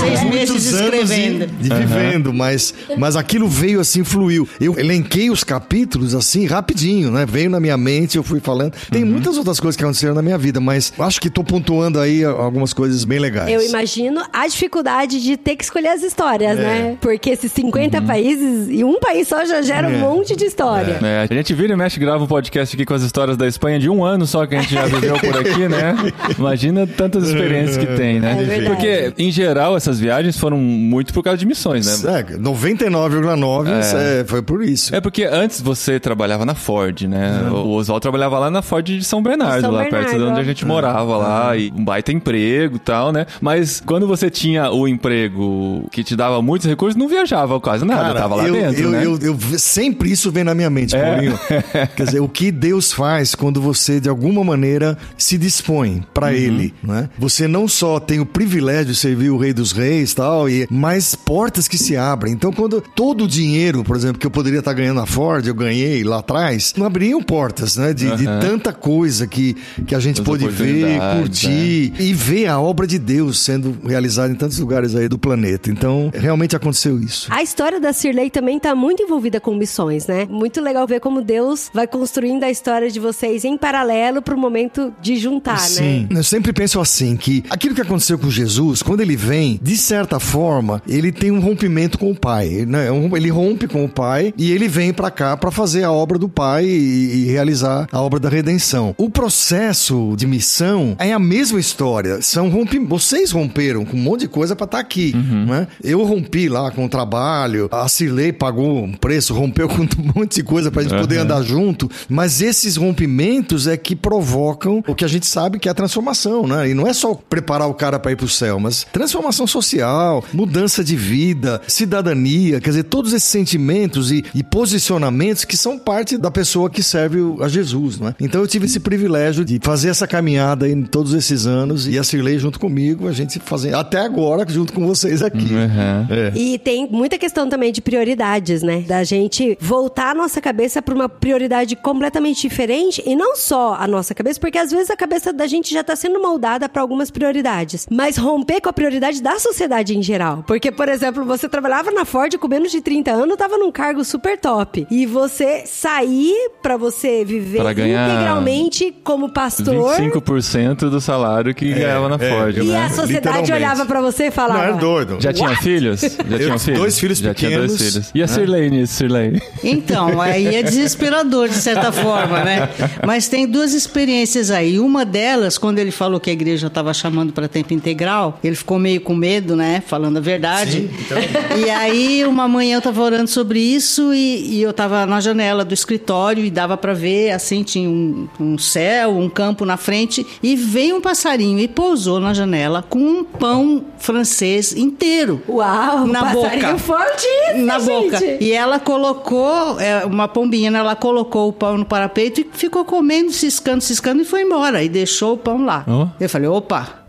seis 0.00 0.22
Muitos 0.22 0.50
meses 0.54 0.74
anos 0.74 1.10
escrevendo. 1.10 1.46
De 1.46 1.74
vivendo, 1.74 2.32
mas, 2.32 2.74
mas 2.98 3.16
aquilo 3.16 3.48
veio 3.48 3.80
assim, 3.80 4.04
fluiu. 4.04 4.48
Eu 4.60 4.78
elenquei 4.78 5.30
os 5.30 5.42
capítulos 5.42 6.14
assim, 6.14 6.46
rapidinho, 6.46 7.10
né? 7.10 7.26
Veio 7.26 7.50
na 7.50 7.60
minha 7.60 7.76
mente, 7.76 8.16
eu 8.16 8.22
fui 8.22 8.40
falando. 8.40 8.74
Tem 8.90 9.04
muitas 9.04 9.36
outras 9.36 9.58
coisas 9.58 9.76
que 9.76 9.82
aconteceram 9.82 10.14
na 10.14 10.22
minha 10.22 10.38
vida, 10.38 10.60
mas 10.60 10.92
acho 10.98 11.20
que 11.20 11.30
tô 11.30 11.42
pontuando 11.42 11.98
aí 11.98 12.24
algumas 12.24 12.72
coisas 12.72 13.04
bem 13.04 13.18
legais. 13.18 13.50
Eu 13.50 13.62
imagino 13.62 14.21
a 14.32 14.46
dificuldade 14.46 15.22
de 15.22 15.36
ter 15.36 15.56
que 15.56 15.64
escolher 15.64 15.88
as 15.88 16.02
histórias, 16.02 16.56
né? 16.58 16.96
Porque 17.00 17.30
esses 17.30 17.50
50 17.52 18.02
países 18.02 18.68
e 18.70 18.84
um 18.84 18.98
país 19.00 19.28
só 19.28 19.44
já 19.44 19.62
gera 19.62 19.88
um 19.88 19.92
É. 19.94 19.98
monte 19.98 20.34
de 20.36 20.44
história. 20.44 20.98
É, 21.02 21.26
a 21.30 21.34
gente 21.34 21.54
vira 21.54 21.72
e 21.72 21.76
mexe, 21.76 21.98
grava 21.98 22.22
um 22.24 22.26
podcast 22.26 22.74
aqui 22.74 22.84
com 22.84 22.94
as 22.94 23.02
histórias 23.02 23.36
da 23.36 23.46
Espanha 23.46 23.78
de 23.78 23.88
um 23.88 24.04
ano 24.04 24.26
só 24.26 24.46
que 24.46 24.54
a 24.54 24.60
gente 24.60 24.74
já 24.74 24.86
viveu 24.86 25.14
por 25.18 25.36
aqui, 25.38 25.68
né? 25.68 25.94
Imagina 26.38 26.86
tantas 26.86 27.24
experiências 27.28 27.76
que 27.76 27.86
tem, 27.96 28.20
né? 28.20 28.36
É. 28.58 28.62
Porque, 28.64 29.12
em 29.18 29.30
geral, 29.30 29.76
essas 29.76 29.98
viagens 30.00 30.38
foram 30.38 30.56
muito 30.58 31.12
por 31.12 31.22
causa 31.22 31.38
de 31.38 31.46
missões, 31.46 32.02
né? 32.04 32.18
É, 32.20 32.22
99,9 32.36 33.68
é, 33.70 34.24
foi 34.26 34.42
por 34.42 34.62
isso. 34.62 34.94
É 34.94 35.00
porque 35.00 35.24
antes 35.24 35.60
você 35.60 35.98
trabalhava 36.00 36.44
na 36.44 36.54
Ford, 36.54 37.02
né? 37.02 37.48
O 37.50 37.70
Oswaldo 37.70 38.00
trabalhava 38.02 38.38
lá 38.38 38.50
na 38.50 38.62
Ford 38.62 38.84
de 38.84 39.04
São 39.04 39.22
Bernardo, 39.22 39.62
São 39.62 39.70
lá 39.70 39.80
perto 39.84 39.94
de 39.94 39.98
Bernardo, 40.12 40.30
onde 40.30 40.40
a 40.40 40.44
gente 40.44 40.64
morava 40.66 41.16
lá, 41.16 41.56
e 41.56 41.70
um 41.76 41.84
baita 41.84 42.12
emprego 42.12 42.76
e 42.76 42.78
tal, 42.78 43.12
né? 43.12 43.26
Mas 43.40 43.80
quando 43.84 44.06
você 44.16 44.30
tinha 44.30 44.70
o 44.70 44.86
emprego 44.88 45.86
que 45.90 46.02
te 46.04 46.14
dava 46.16 46.40
muitos 46.42 46.66
recursos, 46.68 46.96
não 46.96 47.08
viajava 47.08 47.58
quase 47.60 47.84
nada, 47.84 48.02
Cara, 48.02 48.20
tava 48.20 48.34
lá 48.36 48.46
eu, 48.48 48.54
dentro, 48.54 48.82
eu, 48.82 48.90
né? 48.90 49.04
eu, 49.04 49.18
eu- 49.20 49.58
sempre 49.58 50.10
isso 50.10 50.30
vem 50.30 50.44
na 50.44 50.54
minha 50.54 50.70
mente, 50.70 50.94
É. 50.94 51.02
Paulinho. 51.02 51.38
Quer 51.96 52.04
dizer, 52.04 52.20
o 52.20 52.28
que 52.28 52.50
Deus 52.50 52.92
faz 52.92 53.34
quando 53.34 53.60
você, 53.60 54.00
de 54.00 54.08
alguma 54.08 54.42
maneira, 54.44 54.96
se 55.16 55.36
dispõe 55.38 56.02
para 56.12 56.26
Uhum. 56.28 56.32
Ele, 56.32 56.74
né? 56.82 57.08
Você 57.18 57.46
não 57.48 57.66
só 57.68 57.98
tem 58.00 58.20
o 58.20 58.26
privilégio 58.26 58.86
de 58.92 58.94
servir 58.96 59.30
o 59.30 59.36
Rei 59.36 59.52
dos 59.52 59.72
Reis 59.72 60.14
tal, 60.14 60.48
e 60.48 60.66
mas 60.70 61.14
portas 61.14 61.68
que 61.68 61.76
se 61.78 61.96
abrem. 61.96 62.32
Então, 62.32 62.52
quando 62.52 62.80
todo 62.94 63.24
o 63.24 63.28
dinheiro, 63.28 63.84
por 63.84 63.96
exemplo, 63.96 64.18
que 64.18 64.26
eu 64.26 64.30
poderia 64.30 64.60
estar 64.60 64.72
ganhando 64.72 64.96
na 65.00 65.06
Ford, 65.06 65.46
eu 65.46 65.54
ganhei 65.54 66.02
lá 66.04 66.18
atrás, 66.20 66.72
não 66.76 66.86
abriam 66.86 67.22
portas, 67.22 67.76
né? 67.76 67.92
De, 67.92 68.16
de 68.16 68.26
Aham. 68.26 68.40
tanta 68.40 68.72
coisa 68.72 69.26
que, 69.26 69.56
que 69.86 69.94
a 69.94 70.00
gente 70.00 70.20
As 70.20 70.24
pôde 70.26 70.48
ver, 70.48 70.98
curtir 71.18 71.92
e 71.98 72.12
ver 72.14 72.46
a 72.46 72.58
obra 72.60 72.86
de 72.86 72.98
Deus 72.98 73.40
sendo 73.40 73.76
realizada 73.92 74.32
em 74.32 74.36
tantos 74.36 74.58
lugares 74.58 74.94
aí 74.94 75.08
do 75.08 75.18
planeta. 75.18 75.70
Então, 75.70 76.10
realmente 76.14 76.56
aconteceu 76.56 76.98
isso. 77.00 77.28
A 77.32 77.42
história 77.42 77.78
da 77.80 77.92
Cirlei 77.92 78.30
também 78.30 78.58
tá 78.58 78.74
muito 78.74 79.02
envolvida 79.02 79.40
com 79.40 79.54
missões, 79.54 80.06
né? 80.06 80.26
Muito 80.28 80.60
legal 80.60 80.86
ver 80.86 81.00
como 81.00 81.22
Deus 81.22 81.70
vai 81.72 81.86
construindo 81.86 82.42
a 82.44 82.50
história 82.50 82.90
de 82.90 82.98
vocês 82.98 83.44
em 83.44 83.56
paralelo 83.56 84.20
pro 84.22 84.36
momento 84.36 84.92
de 85.00 85.16
juntar, 85.16 85.58
Sim. 85.58 86.06
né? 86.10 86.18
Eu 86.18 86.24
sempre 86.24 86.52
penso 86.52 86.80
assim, 86.80 87.16
que 87.16 87.44
aquilo 87.50 87.74
que 87.74 87.80
aconteceu 87.80 88.18
com 88.18 88.30
Jesus, 88.30 88.82
quando 88.82 89.00
ele 89.00 89.16
vem, 89.16 89.58
de 89.62 89.76
certa 89.76 90.18
forma, 90.18 90.82
ele 90.88 91.12
tem 91.12 91.30
um 91.30 91.40
rompimento 91.40 91.98
com 91.98 92.10
o 92.10 92.14
Pai. 92.18 92.64
Né? 92.66 92.90
Um- 92.90 93.16
Ele 93.16 93.30
rompe 93.30 93.66
com 93.68 93.84
o 93.84 93.88
Pai 93.88 94.32
e 94.38 94.52
ele 94.52 94.68
vem 94.68 94.92
pra 94.92 95.10
cá 95.10 95.36
pra 95.36 95.50
fazer 95.50 95.84
a 95.84 95.92
obra 95.92 96.18
do 96.18 96.28
Pai 96.28 96.64
e, 96.64 97.22
e 97.22 97.24
realizar 97.26 97.86
a 97.92 98.00
obra 98.00 98.18
da 98.18 98.28
redenção. 98.28 98.94
O 98.96 99.10
processo 99.10 100.14
de 100.16 100.26
missão 100.26 100.94
é 100.98 101.12
a 101.12 101.18
mesma 101.18 101.58
história. 101.60 102.22
São 102.22 102.48
rompi... 102.48 102.78
Vocês 102.78 103.30
romperam 103.32 103.81
com 103.84 103.96
um 103.96 104.00
monte 104.00 104.20
de 104.22 104.28
coisa 104.28 104.54
pra 104.56 104.64
estar 104.64 104.78
aqui. 104.78 105.14
Né? 105.14 105.66
Eu 105.82 106.02
rompi 106.04 106.48
lá 106.48 106.70
com 106.70 106.84
o 106.84 106.88
trabalho, 106.88 107.68
a 107.70 107.88
Cirlei 107.88 108.32
pagou 108.32 108.82
um 108.84 108.92
preço, 108.92 109.34
rompeu 109.34 109.68
com 109.70 109.82
um 109.82 109.88
monte 110.14 110.36
de 110.36 110.42
coisa 110.42 110.70
pra 110.70 110.82
gente 110.82 110.94
poder 110.96 111.16
Aham. 111.16 111.24
andar 111.24 111.42
junto, 111.42 111.90
mas 112.08 112.40
esses 112.40 112.76
rompimentos 112.76 113.66
é 113.66 113.76
que 113.76 113.94
provocam 113.96 114.82
o 114.86 114.94
que 114.94 115.04
a 115.04 115.08
gente 115.08 115.26
sabe 115.26 115.58
que 115.58 115.68
é 115.68 115.70
a 115.72 115.74
transformação, 115.74 116.46
né? 116.46 116.68
E 116.70 116.74
não 116.74 116.86
é 116.86 116.92
só 116.92 117.14
preparar 117.14 117.68
o 117.68 117.74
cara 117.74 117.98
para 117.98 118.12
ir 118.12 118.16
pro 118.16 118.28
céu, 118.28 118.58
mas 118.60 118.86
transformação 118.92 119.46
social, 119.46 120.24
mudança 120.32 120.82
de 120.84 120.96
vida, 120.96 121.60
cidadania, 121.66 122.60
quer 122.60 122.70
dizer, 122.70 122.84
todos 122.84 123.12
esses 123.12 123.28
sentimentos 123.28 124.10
e, 124.10 124.24
e 124.34 124.42
posicionamentos 124.42 125.44
que 125.44 125.56
são 125.56 125.78
parte 125.78 126.16
da 126.16 126.30
pessoa 126.30 126.70
que 126.70 126.82
serve 126.82 127.20
o- 127.20 127.42
a 127.42 127.48
Jesus, 127.48 127.98
né? 127.98 128.14
Então 128.20 128.40
eu 128.40 128.46
tive 128.46 128.66
esse 128.66 128.80
privilégio 128.80 129.44
de 129.44 129.58
fazer 129.62 129.88
essa 129.88 130.06
caminhada 130.06 130.68
em 130.68 130.82
todos 130.82 131.12
esses 131.14 131.46
anos 131.46 131.86
e 131.86 131.98
a 131.98 132.04
Cirlei 132.04 132.38
junto 132.38 132.58
comigo, 132.58 133.08
a 133.08 133.12
gente 133.12 133.40
fazendo 133.44 133.71
até 133.72 133.98
agora, 133.98 134.44
junto 134.48 134.72
com 134.72 134.86
vocês 134.86 135.22
aqui. 135.22 135.52
Uhum. 135.52 136.06
É. 136.10 136.32
E 136.34 136.58
tem 136.58 136.88
muita 136.90 137.18
questão 137.18 137.48
também 137.48 137.72
de 137.72 137.80
prioridades, 137.80 138.62
né? 138.62 138.80
Da 138.80 139.04
gente 139.04 139.56
voltar 139.60 140.10
a 140.10 140.14
nossa 140.14 140.40
cabeça 140.40 140.82
para 140.82 140.94
uma 140.94 141.08
prioridade 141.08 141.76
completamente 141.76 142.42
diferente 142.42 143.02
e 143.06 143.14
não 143.14 143.36
só 143.36 143.74
a 143.78 143.86
nossa 143.86 144.14
cabeça, 144.14 144.40
porque 144.40 144.58
às 144.58 144.70
vezes 144.70 144.90
a 144.90 144.96
cabeça 144.96 145.32
da 145.32 145.46
gente 145.46 145.72
já 145.72 145.82
tá 145.82 145.94
sendo 145.96 146.20
moldada 146.20 146.68
para 146.68 146.82
algumas 146.82 147.10
prioridades, 147.10 147.86
mas 147.90 148.16
romper 148.16 148.60
com 148.60 148.68
a 148.68 148.72
prioridade 148.72 149.22
da 149.22 149.38
sociedade 149.38 149.96
em 149.96 150.02
geral. 150.02 150.44
Porque, 150.46 150.70
por 150.70 150.88
exemplo, 150.88 151.24
você 151.24 151.48
trabalhava 151.48 151.90
na 151.90 152.04
Ford 152.04 152.36
com 152.38 152.48
menos 152.48 152.72
de 152.72 152.80
30 152.80 153.10
anos, 153.10 153.36
tava 153.36 153.56
num 153.56 153.70
cargo 153.70 154.04
super 154.04 154.38
top. 154.38 154.86
E 154.90 155.06
você 155.06 155.64
sair 155.66 156.50
para 156.62 156.76
você 156.76 157.24
viver 157.24 157.58
Pra 157.58 157.72
integralmente 157.72 158.94
como 159.02 159.32
pastor 159.32 159.96
25% 159.96 160.90
do 160.90 161.00
salário 161.00 161.54
que 161.54 161.72
ganhava 161.72 162.08
na 162.08 162.16
é. 162.16 162.30
Ford, 162.30 162.56
e 162.58 162.64
né? 162.64 162.84
a 162.84 162.90
sociedade. 162.90 163.52
Olhava 163.62 163.86
para 163.86 164.00
você 164.00 164.26
e 164.26 164.30
falava: 164.30 164.66
Não, 164.66 164.76
é 164.76 164.78
doido. 164.78 165.16
Já 165.20 165.32
tinha 165.32 165.56
filhos? 165.56 166.00
Já 166.00 166.38
tinha 166.38 166.58
filhos? 166.58 166.78
dois 166.78 166.98
filhos 166.98 167.18
Já 167.18 167.34
tinha 167.34 167.58
dois 167.58 167.72
pequenos, 167.72 167.92
filhos. 167.92 168.10
E 168.14 168.22
a 168.22 168.70
nisso, 168.70 168.94
Sirley? 168.94 169.42
Então, 169.62 170.20
aí 170.20 170.54
é 170.54 170.62
desesperador, 170.62 171.48
de 171.48 171.54
certa 171.54 171.90
forma, 171.92 172.44
né? 172.44 172.68
Mas 173.06 173.28
tem 173.28 173.46
duas 173.46 173.72
experiências 173.72 174.50
aí. 174.50 174.78
Uma 174.78 175.04
delas, 175.04 175.58
quando 175.58 175.78
ele 175.78 175.90
falou 175.90 176.20
que 176.20 176.30
a 176.30 176.32
igreja 176.32 176.66
estava 176.66 176.92
chamando 176.92 177.32
para 177.32 177.48
tempo 177.48 177.72
integral, 177.72 178.38
ele 178.42 178.56
ficou 178.56 178.78
meio 178.78 179.00
com 179.00 179.14
medo, 179.14 179.56
né? 179.56 179.82
Falando 179.86 180.16
a 180.16 180.20
verdade. 180.20 180.72
Sim, 180.72 180.90
então. 181.00 181.18
E 181.62 181.70
aí, 181.70 182.24
uma 182.24 182.48
manhã 182.48 182.76
eu 182.76 182.78
estava 182.78 183.02
orando 183.02 183.28
sobre 183.28 183.60
isso 183.60 184.12
e, 184.12 184.56
e 184.56 184.62
eu 184.62 184.70
estava 184.70 185.06
na 185.06 185.20
janela 185.20 185.64
do 185.64 185.74
escritório 185.74 186.44
e 186.44 186.50
dava 186.50 186.76
para 186.76 186.92
ver, 186.92 187.30
assim, 187.30 187.62
tinha 187.62 187.88
um, 187.88 188.28
um 188.40 188.58
céu, 188.58 189.16
um 189.16 189.28
campo 189.28 189.64
na 189.64 189.76
frente 189.76 190.26
e 190.42 190.56
veio 190.56 190.96
um 190.96 191.00
passarinho 191.00 191.58
e 191.58 191.68
pousou 191.68 192.20
na 192.20 192.32
janela 192.32 192.82
com 192.82 192.98
um 192.98 193.24
pão 193.24 193.51
francês 193.98 194.72
inteiro. 194.74 195.42
Uau, 195.48 196.06
na 196.06 196.20
passarinho 196.20 196.66
boca. 196.66 196.78
forte 196.78 197.26
isso, 197.50 197.64
na 197.64 197.78
boca. 197.78 198.18
gente. 198.18 198.44
E 198.44 198.52
ela 198.52 198.78
colocou, 198.78 199.80
é, 199.80 200.04
uma 200.04 200.28
pombinha, 200.28 200.70
né? 200.70 200.78
ela 200.78 200.96
colocou 200.96 201.48
o 201.48 201.52
pão 201.52 201.78
no 201.78 201.84
parapeito 201.84 202.40
e 202.40 202.48
ficou 202.52 202.84
comendo, 202.84 203.32
ciscando, 203.32 203.80
ciscando 203.80 204.22
e 204.22 204.24
foi 204.24 204.42
embora. 204.42 204.82
E 204.82 204.88
deixou 204.88 205.34
o 205.34 205.38
pão 205.38 205.64
lá. 205.64 205.84
Ó. 205.86 206.08
Eu 206.20 206.28
falei, 206.28 206.48
opa. 206.48 207.04